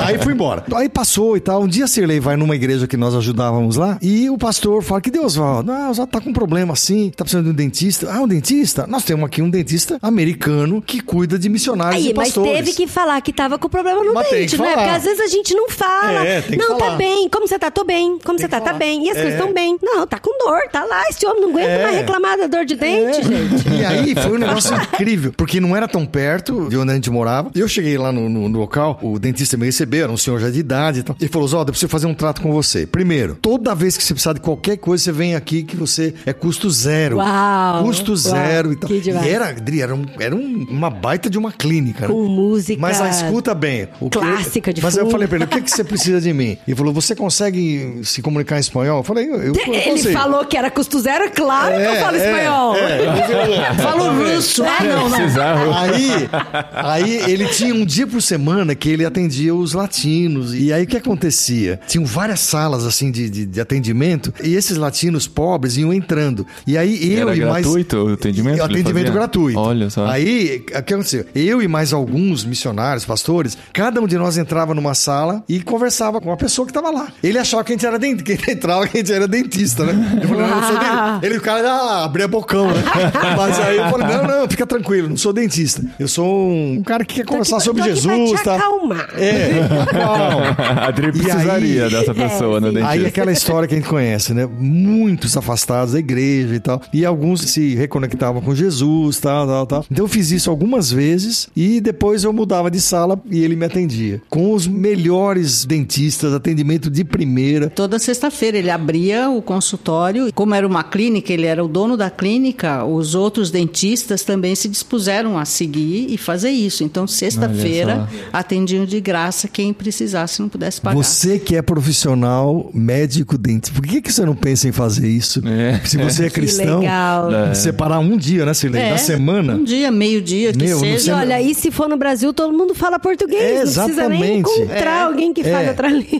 aí 0.05 0.19
fui 0.19 0.33
embora. 0.33 0.64
Aí 0.75 0.89
passou 0.89 1.37
e 1.37 1.41
tal. 1.41 1.62
Um 1.62 1.69
dia 1.69 1.85
a 1.85 1.89
Cirlei 1.89 2.21
vai 2.21 2.37
numa 2.37 2.55
igreja 2.55 2.87
que 2.87 2.97
nós 2.97 3.14
ajudávamos 3.14 3.77
lá 3.77 3.99
e 4.03 4.29
o 4.31 4.39
pastor 4.39 4.83
fala: 4.83 5.01
Que 5.01 5.11
Deus, 5.11 5.37
Valdo? 5.37 5.71
Ah, 5.73 5.93
já 5.93 6.07
tá 6.07 6.21
com 6.21 6.31
um 6.31 6.33
problema 6.33 6.73
assim, 6.73 7.11
tá 7.16 7.25
precisando 7.25 7.45
de 7.47 7.51
um 7.51 7.55
dentista. 7.55 8.11
Ah, 8.12 8.21
um 8.23 8.29
dentista? 8.29 8.58
Nós 8.89 9.05
temos 9.05 9.27
aqui 9.27 9.41
um 9.43 9.49
dentista 9.51 9.99
americano 10.03 10.83
que 10.83 11.01
cuida 11.01 11.39
de 11.39 11.49
missionários 11.49 12.05
Aí, 12.05 12.11
e 12.11 12.15
mas 12.15 12.29
pastores. 12.29 12.53
teve 12.53 12.73
que 12.73 12.87
falar 12.87 13.21
que 13.21 13.33
tava 13.33 13.59
com 13.59 13.69
problema 13.69 14.03
no 14.05 14.15
Mas 14.15 14.29
tem 14.29 14.41
dente, 14.41 14.59
né? 14.59 14.73
Porque 14.75 14.89
às 14.91 15.03
vezes 15.05 15.21
a 15.21 15.27
gente 15.27 15.55
não 15.55 15.69
fala. 15.71 16.25
É, 16.27 16.41
tem 16.41 16.59
que 16.59 16.65
não, 16.67 16.77
tá 16.77 16.85
falar. 16.87 16.97
bem. 16.97 17.29
Como 17.29 17.47
você 17.47 17.59
tá? 17.59 17.71
Tô 17.71 17.85
bem. 17.85 18.19
Como 18.25 18.39
você 18.39 18.49
tá? 18.49 18.59
Tá 18.61 18.67
falar. 18.67 18.79
bem. 18.79 19.07
E 19.07 19.11
as 19.11 19.17
É. 19.17 19.21
coisas 19.23 19.39
estão 19.41 19.53
bem. 19.55 19.79
Não, 19.83 20.07
tá 20.07 20.19
com 20.19 20.31
dor, 20.45 20.61
tá 20.73 20.85
lá. 20.85 21.03
Esse 21.09 21.25
homem 21.27 21.43
não 21.43 21.51
aguenta 21.51 21.69
É. 21.69 21.83
mais 21.83 21.97
reclamar 21.97 22.39
da 22.39 22.47
dor 22.47 22.65
de 22.65 22.75
dente, 22.77 23.23
gente. 23.23 23.69
E 23.81 23.85
aí 23.85 24.15
foi 24.15 24.33
um 24.33 24.39
negócio 24.39 24.75
incrível, 24.77 25.33
porque 25.37 25.61
não 25.61 25.77
era 25.77 25.87
tão 25.89 26.05
perto 26.07 26.69
de 26.69 26.77
onde 26.77 26.91
a 26.91 26.95
gente 26.95 27.11
morava. 27.11 27.51
Eu 27.55 27.69
cheguei 27.69 27.97
lá 27.99 28.11
no, 28.13 28.29
no- 28.29 28.49
no 28.49 28.59
local, 28.59 28.99
o 29.03 29.19
dentista 29.19 29.57
me 29.57 29.67
recebeu, 29.67 30.05
era 30.05 30.13
um 30.13 30.17
senhor 30.17 30.39
já 30.41 30.51
de 30.51 30.59
idade 30.59 31.01
e 31.01 31.03
tal. 31.03 31.17
Ele 31.21 31.31
falou: 31.31 31.47
Zolda, 31.49 31.71
eu 31.71 31.73
preciso 31.73 31.91
fazer 31.91 32.07
um 32.07 32.15
trato 32.15 32.41
com 32.43 32.53
você. 32.53 32.87
Primeiro, 32.87 33.37
toda 33.41 33.75
vez 33.75 33.97
que 33.97 34.03
você 34.05 34.13
precisar 34.15 34.33
de 34.33 34.41
qualquer 34.41 34.77
coisa, 34.79 35.05
você 35.05 35.13
vem 35.13 35.35
aqui 35.35 35.63
que 35.63 35.77
você 35.77 36.15
é 36.27 36.33
custo 36.33 36.69
zero. 36.71 37.17
Uau! 37.19 37.85
Custo 37.85 38.13
Uau, 38.13 38.17
zero 38.49 38.72
e 38.72 38.76
tal. 38.76 38.88
que 38.88 39.01
demais. 39.01 39.26
E 39.26 39.30
era, 39.30 39.49
Adri, 39.49 39.82
era, 39.82 39.94
um- 39.94 40.07
era 40.18 40.34
um- 40.34 40.66
uma 40.70 40.90
baita 40.90 41.28
de 41.30 41.38
uma 41.38 41.53
clínica, 41.53 42.07
né? 42.09 42.12
Com 42.14 42.26
música. 42.28 42.80
Mas 42.80 43.01
ah, 43.01 43.09
escuta 43.09 43.55
bem. 43.55 43.88
o 44.01 44.09
que- 44.11 44.18
clássica 44.18 44.72
de 44.72 44.82
Mas 44.82 44.96
eu 44.96 45.03
fundo. 45.03 45.12
falei 45.12 45.28
pra 45.28 45.36
ele: 45.36 45.44
o 45.44 45.49
que, 45.49 45.61
que 45.62 45.70
você 45.70 45.84
precisa 45.84 46.20
de 46.20 46.32
mim? 46.32 46.59
Ele 46.66 46.76
falou: 46.76 46.92
você 46.92 47.14
consegue 47.14 48.01
se 48.05 48.20
comunicar 48.22 48.57
em 48.57 48.61
espanhol? 48.61 48.99
Eu 48.99 49.05
falei: 49.05 49.26
eu, 49.28 49.36
eu, 49.36 49.53
eu 49.55 49.74
Ele 49.74 49.80
consigo. 49.90 50.12
falou 50.12 50.44
que 50.44 50.57
era 50.57 50.70
custo 50.70 50.99
zero, 51.01 51.24
é 51.24 51.28
claro 51.28 51.74
que 51.74 51.80
eu 51.82 51.90
É, 51.90 52.01
falo 52.01 52.16
é, 52.16 52.26
espanhol. 52.30 52.76
é. 52.76 53.74
Falo 53.82 54.12
russo. 54.34 54.62
Ah, 54.64 54.84
não, 54.84 55.09
não. 55.09 55.74
Aí, 55.78 56.28
aí 56.74 57.30
ele 57.32 57.46
tinha 57.49 57.74
um 57.74 57.84
dia 57.84 58.07
por 58.07 58.20
semana 58.22 58.74
que 58.74 58.88
ele 58.88 59.05
atendia 59.05 59.55
os 59.55 59.72
latinos. 59.72 60.55
E 60.55 60.72
aí 60.72 60.84
o 60.84 60.86
que 60.86 60.96
acontecia? 60.96 61.80
Tinham 61.86 62.05
várias 62.05 62.40
salas 62.40 62.84
assim 62.84 63.11
de, 63.11 63.28
de, 63.28 63.46
de 63.46 63.61
atendimento 63.61 64.32
e 64.42 64.55
esses 64.55 64.76
latinos 64.76 65.26
pobres 65.26 65.76
iam 65.76 65.92
entrando. 65.92 66.46
E 66.66 66.76
aí 66.76 67.12
eu 67.14 67.28
Era 67.28 67.36
e 67.36 67.40
mais. 67.44 67.64
gratuito 67.66 68.16
atendimento 68.41 68.62
Atendimento 68.78 69.12
gratuito. 69.12 69.59
Olha 69.59 69.91
só. 69.91 70.07
Aí, 70.07 70.62
o 70.68 70.82
que 70.82 70.93
aconteceu? 70.95 71.24
Eu 71.34 71.62
e 71.62 71.68
mais 71.68 71.93
alguns 71.93 72.45
missionários, 72.45 73.05
pastores, 73.05 73.57
cada 73.72 74.01
um 74.01 74.07
de 74.07 74.16
nós 74.16 74.36
entrava 74.39 74.74
numa 74.74 74.95
sala 74.95 75.43
e 75.49 75.61
conversava 75.61 76.20
com 76.20 76.30
a 76.32 76.36
pessoa 76.36 76.66
que 76.66 76.70
estava 76.70 76.91
lá. 76.91 77.09
Ele 77.22 77.39
achava 77.39 77.64
que 77.64 77.72
a 77.72 77.74
gente 77.76 77.86
era 77.86 77.99
dentista, 77.99 78.24
que 78.24 78.32
ele 78.32 78.53
entrava 78.53 78.86
que 78.86 78.97
a 78.99 79.01
gente 79.01 79.12
era 79.12 79.26
dentista, 79.28 79.84
né? 79.84 80.20
Eu 80.22 80.28
falei, 80.28 80.47
não, 80.47 80.57
eu 80.57 80.62
sou 80.62 80.72
dentista. 80.78 81.20
Ele, 81.22 81.39
o 81.39 81.41
cara, 81.41 81.68
ah, 81.72 82.05
abria 82.05 82.28
bocão, 82.28 82.68
né? 82.68 82.82
Mas 83.36 83.59
aí 83.59 83.76
eu 83.76 83.89
falei, 83.91 84.07
não, 84.07 84.24
não, 84.26 84.49
fica 84.49 84.66
tranquilo, 84.66 85.09
não 85.09 85.16
sou 85.16 85.32
dentista. 85.32 85.82
Eu 85.99 86.09
sou 86.09 86.26
um, 86.51 86.74
um 86.78 86.82
cara 86.82 87.05
que 87.05 87.16
quer 87.16 87.24
conversar 87.24 87.57
aqui- 87.57 87.64
sobre 87.64 87.82
aqui 87.82 87.95
Jesus, 87.95 88.43
tá? 88.43 88.57
acalmar. 88.57 89.09
É, 89.16 89.51
calma. 89.91 90.57
A 90.59 90.86
Adri 90.89 91.12
precisaria 91.12 91.84
aí- 91.84 91.91
dessa 91.91 92.14
pessoa 92.14 92.61
no 92.61 92.68
sim. 92.68 92.74
dentista. 92.74 92.93
Aí 92.93 93.07
aquela 93.07 93.32
história 93.32 93.68
que 93.68 93.74
a 93.74 93.78
gente 93.78 93.89
conhece, 93.89 94.32
né? 94.34 94.47
Muitos 94.59 95.36
afastados 95.36 95.93
da 95.93 95.99
igreja 95.99 96.55
e 96.55 96.61
tal. 96.61 96.80
E 96.93 97.05
alguns 97.05 97.41
se 97.43 97.74
reconectavam 98.19 98.43
com 98.43 98.55
Jesus, 98.55 99.19
tal, 99.19 99.47
tal, 99.47 99.66
tal. 99.66 99.87
Então 99.91 100.05
eu 100.05 100.09
fiz 100.09 100.31
isso 100.33 100.51
algumas 100.51 100.91
vezes 100.91 101.49
e 101.55 101.81
depois 101.81 102.25
eu 102.25 102.33
mudava 102.33 102.71
de 102.71 102.81
sala 102.81 103.19
e 103.31 103.43
ele 103.43 103.55
me 103.55 103.64
atendia. 103.64 104.21
Com 104.29 104.53
os 104.53 104.66
melhores 104.66 105.64
dentistas, 105.64 106.35
atendimento 106.35 106.91
de 106.91 107.05
primeira. 107.05 107.71
Toda 107.71 107.99
sexta-feira 107.99 108.59
ele 108.59 108.71
abria 108.71 109.31
o 109.31 109.41
consultório. 109.41 110.33
Como 110.35 110.55
era 110.55 110.66
uma 110.66 110.83
clínica, 110.83 111.33
ele 111.33 111.47
era 111.47 111.64
o 111.64 111.69
dono 111.69 111.97
da 111.97 112.11
clínica, 112.11 112.85
os 112.85 113.14
outros 113.14 113.51
dentistas 113.51 114.23
também 114.23 114.55
se 114.55 114.69
dispuseram 114.69 115.39
a 115.39 115.45
seguir 115.45 116.12
e 116.12 116.19
fazer 116.19 116.51
isso. 116.51 116.83
Então, 116.83 117.07
sexta-feira, 117.07 118.09
atendiam 118.33 118.85
de 118.85 119.01
graça 119.01 119.47
quem 119.47 119.73
precisasse, 119.73 120.41
não 120.41 120.49
pudesse 120.49 120.81
pagar. 120.81 120.97
Você 120.97 121.39
que 121.39 121.55
é 121.55 121.62
profissional, 121.62 122.71
médico, 122.75 123.39
dentista, 123.39 123.81
por 123.81 123.87
que, 123.87 124.03
que 124.03 124.12
você 124.12 124.25
não 124.25 124.35
pensa 124.35 124.69
em 124.69 124.73
fazer 124.73 125.09
isso? 125.09 125.43
É. 125.47 125.81
Se 125.85 125.97
você 125.97 126.27
é 126.27 126.31
cristão, 126.31 126.81
legal. 126.81 127.33
É. 127.33 127.55
separar 127.55 128.01
um 128.01 128.08
dia, 128.17 128.45
né, 128.47 128.55
Silene? 128.55 128.87
É, 128.87 128.91
Na 128.91 128.99
semana. 128.99 129.55
Um 129.55 129.65
dia, 129.65 129.91
meio-dia, 129.91 130.53
que 130.53 130.59
Meu, 130.59 130.77
E 130.79 130.81
seja. 130.81 130.99
sei- 130.99 131.13
olha, 131.15 131.41
e 131.43 131.55
se 131.55 131.71
for 131.71 131.89
no 131.89 131.97
Brasil, 131.97 132.33
todo 132.33 132.53
mundo 132.57 132.75
fala 132.75 132.99
português. 132.99 133.77
Não 133.77 133.85
precisa 133.85 134.09
nem 134.09 134.39
Exatamente. 134.39 134.39
encontrar 134.41 135.03
alguém 135.05 135.33
que 135.33 135.43
fale 135.45 135.67
É. 135.67 135.69
outra 135.71 135.89
língua. 135.89 136.19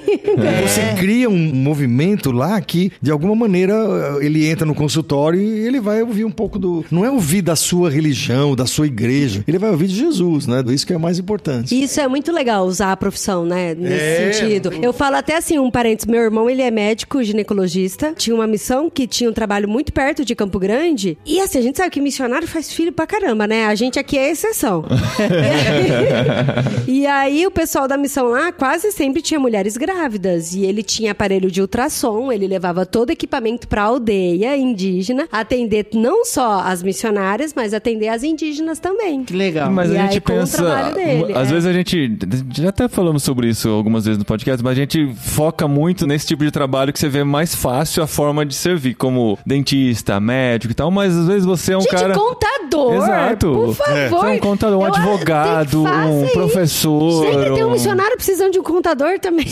Você 0.66 0.95
cria 0.99 1.28
um 1.28 1.36
movimento 1.55 2.30
lá 2.30 2.61
que, 2.61 2.93
de 3.01 3.11
alguma 3.11 3.34
maneira, 3.34 3.74
ele 4.20 4.47
entra 4.47 4.66
no 4.66 4.74
consultório 4.74 5.41
e 5.41 5.66
ele 5.66 5.80
vai 5.80 6.03
ouvir 6.03 6.24
um 6.24 6.30
pouco 6.30 6.59
do. 6.59 6.84
Não 6.91 7.05
é 7.05 7.11
ouvir 7.11 7.43
da 7.43 7.57
sua 7.57 7.91
religião, 7.91 8.55
da 8.55 8.66
sua 8.66 8.86
igreja. 8.86 9.45
Ele 9.47 9.59
vai 9.59 9.70
ouvir 9.70 9.86
de 9.89 9.95
Jesus, 9.97 10.47
né? 10.47 10.62
Isso 10.68 10.86
que 10.86 10.93
é 10.93 10.99
mais 10.99 11.18
importante. 11.18 11.80
Isso 11.80 12.01
é 12.01 12.09
muito 12.09 12.32
legal 12.32 12.66
usar 12.66 12.93
a 12.93 12.97
profissão, 12.97 13.45
né? 13.45 13.74
Nesse 13.74 13.95
É. 14.05 14.32
sentido. 14.32 14.72
Eu 14.82 14.93
falo 14.93 15.16
até 15.16 15.36
assim, 15.36 15.59
um 15.59 15.70
parênteses. 15.70 16.11
Meu 16.11 16.20
irmão, 16.22 16.49
ele 16.49 16.62
é 16.62 16.70
médico, 16.70 17.22
ginecologista. 17.22 18.12
Tinha 18.16 18.34
uma 18.34 18.47
missão 18.47 18.91
que 18.91 19.07
tinha 19.07 19.28
um 19.30 19.32
trabalho 19.32 19.68
muito 19.68 19.93
perto 19.93 20.24
de 20.24 20.34
Campo 20.34 20.59
Grande. 20.59 21.16
E 21.24 21.41
assim, 21.41 21.59
a 21.59 21.62
gente 21.62 21.76
sabe 21.78 21.90
que 21.90 22.00
missionário 22.00 22.46
faz 22.46 22.72
filho 22.72 22.92
pra 22.92 23.06
caramba, 23.06 23.46
né? 23.46 23.66
A 23.66 23.74
gente 23.74 23.98
aqui 23.98 24.18
é 24.18 24.30
exceção. 24.30 24.84
e 26.86 27.06
aí 27.06 27.46
o 27.46 27.50
pessoal 27.50 27.86
da 27.86 27.96
missão 27.96 28.26
lá 28.28 28.50
quase 28.52 28.90
sempre 28.90 29.22
tinha 29.22 29.38
mulheres 29.38 29.76
grávidas. 29.76 30.54
E 30.54 30.64
ele 30.64 30.82
tinha 30.82 31.12
aparelho 31.12 31.50
de 31.50 31.60
ultrassom, 31.60 32.32
ele 32.32 32.48
levava 32.48 32.84
todo 32.84 33.10
o 33.10 33.12
equipamento 33.12 33.68
pra 33.68 33.82
aldeia 33.82 34.56
indígena, 34.56 35.28
atender 35.30 35.86
não 35.94 36.24
só 36.24 36.60
as 36.60 36.82
missionárias, 36.82 37.54
mas 37.54 37.72
atender 37.72 38.08
as 38.08 38.24
indígenas 38.24 38.80
também. 38.80 39.24
Que 39.24 39.34
legal. 39.34 39.70
Mas 39.70 39.90
E 39.90 39.96
a 39.96 40.02
gente 40.02 40.14
aí, 40.14 40.20
pensa. 40.20 40.56
trabalho 40.56 40.94
dele, 40.94 41.32
às 41.34 41.48
é. 41.48 41.52
vezes 41.52 41.66
a 41.66 41.72
gente. 41.72 42.18
Já 42.56 42.70
até 42.70 42.88
falamos 42.88 43.22
sobre 43.22 43.48
isso 43.48 43.68
algumas 43.68 44.04
vezes 44.04 44.18
no 44.18 44.24
podcast, 44.24 44.62
mas 44.64 44.72
a 44.72 44.80
gente 44.80 45.14
foca 45.14 45.68
muito 45.68 46.06
nesse 46.06 46.26
tipo 46.26 46.44
de 46.44 46.50
trabalho 46.50 46.92
que 46.92 46.98
você 46.98 47.08
vê 47.08 47.22
mais 47.22 47.54
fácil 47.54 48.02
a 48.02 48.06
forma 48.06 48.44
de 48.44 48.54
servir, 48.54 48.94
como 48.94 49.38
dentista, 49.46 50.18
médico 50.18 50.72
e 50.72 50.74
tal, 50.74 50.90
mas 50.90 51.16
às 51.16 51.28
vezes 51.28 51.44
você 51.44 51.67
é 51.72 51.76
um 51.76 51.80
Gente, 51.80 51.90
cara. 51.94 52.14
contador! 52.14 52.94
Exato. 52.94 53.46
Por 53.52 53.74
favor! 53.74 53.96
É. 53.98 54.08
Você 54.08 54.26
é 54.26 54.30
um 54.30 54.38
contador, 54.38 54.78
um 54.78 54.82
Eu- 54.86 54.94
advogado, 54.94 55.82
um 55.84 56.24
isso. 56.24 56.32
professor, 56.32 57.24
Sempre 57.26 57.54
tem 57.54 57.64
um 57.64 57.68
um- 57.68 57.72
missionário 57.72 58.16
precisando 58.16 58.52
de 58.52 58.58
um 58.58 58.62
contador 58.62 59.18
também. 59.20 59.46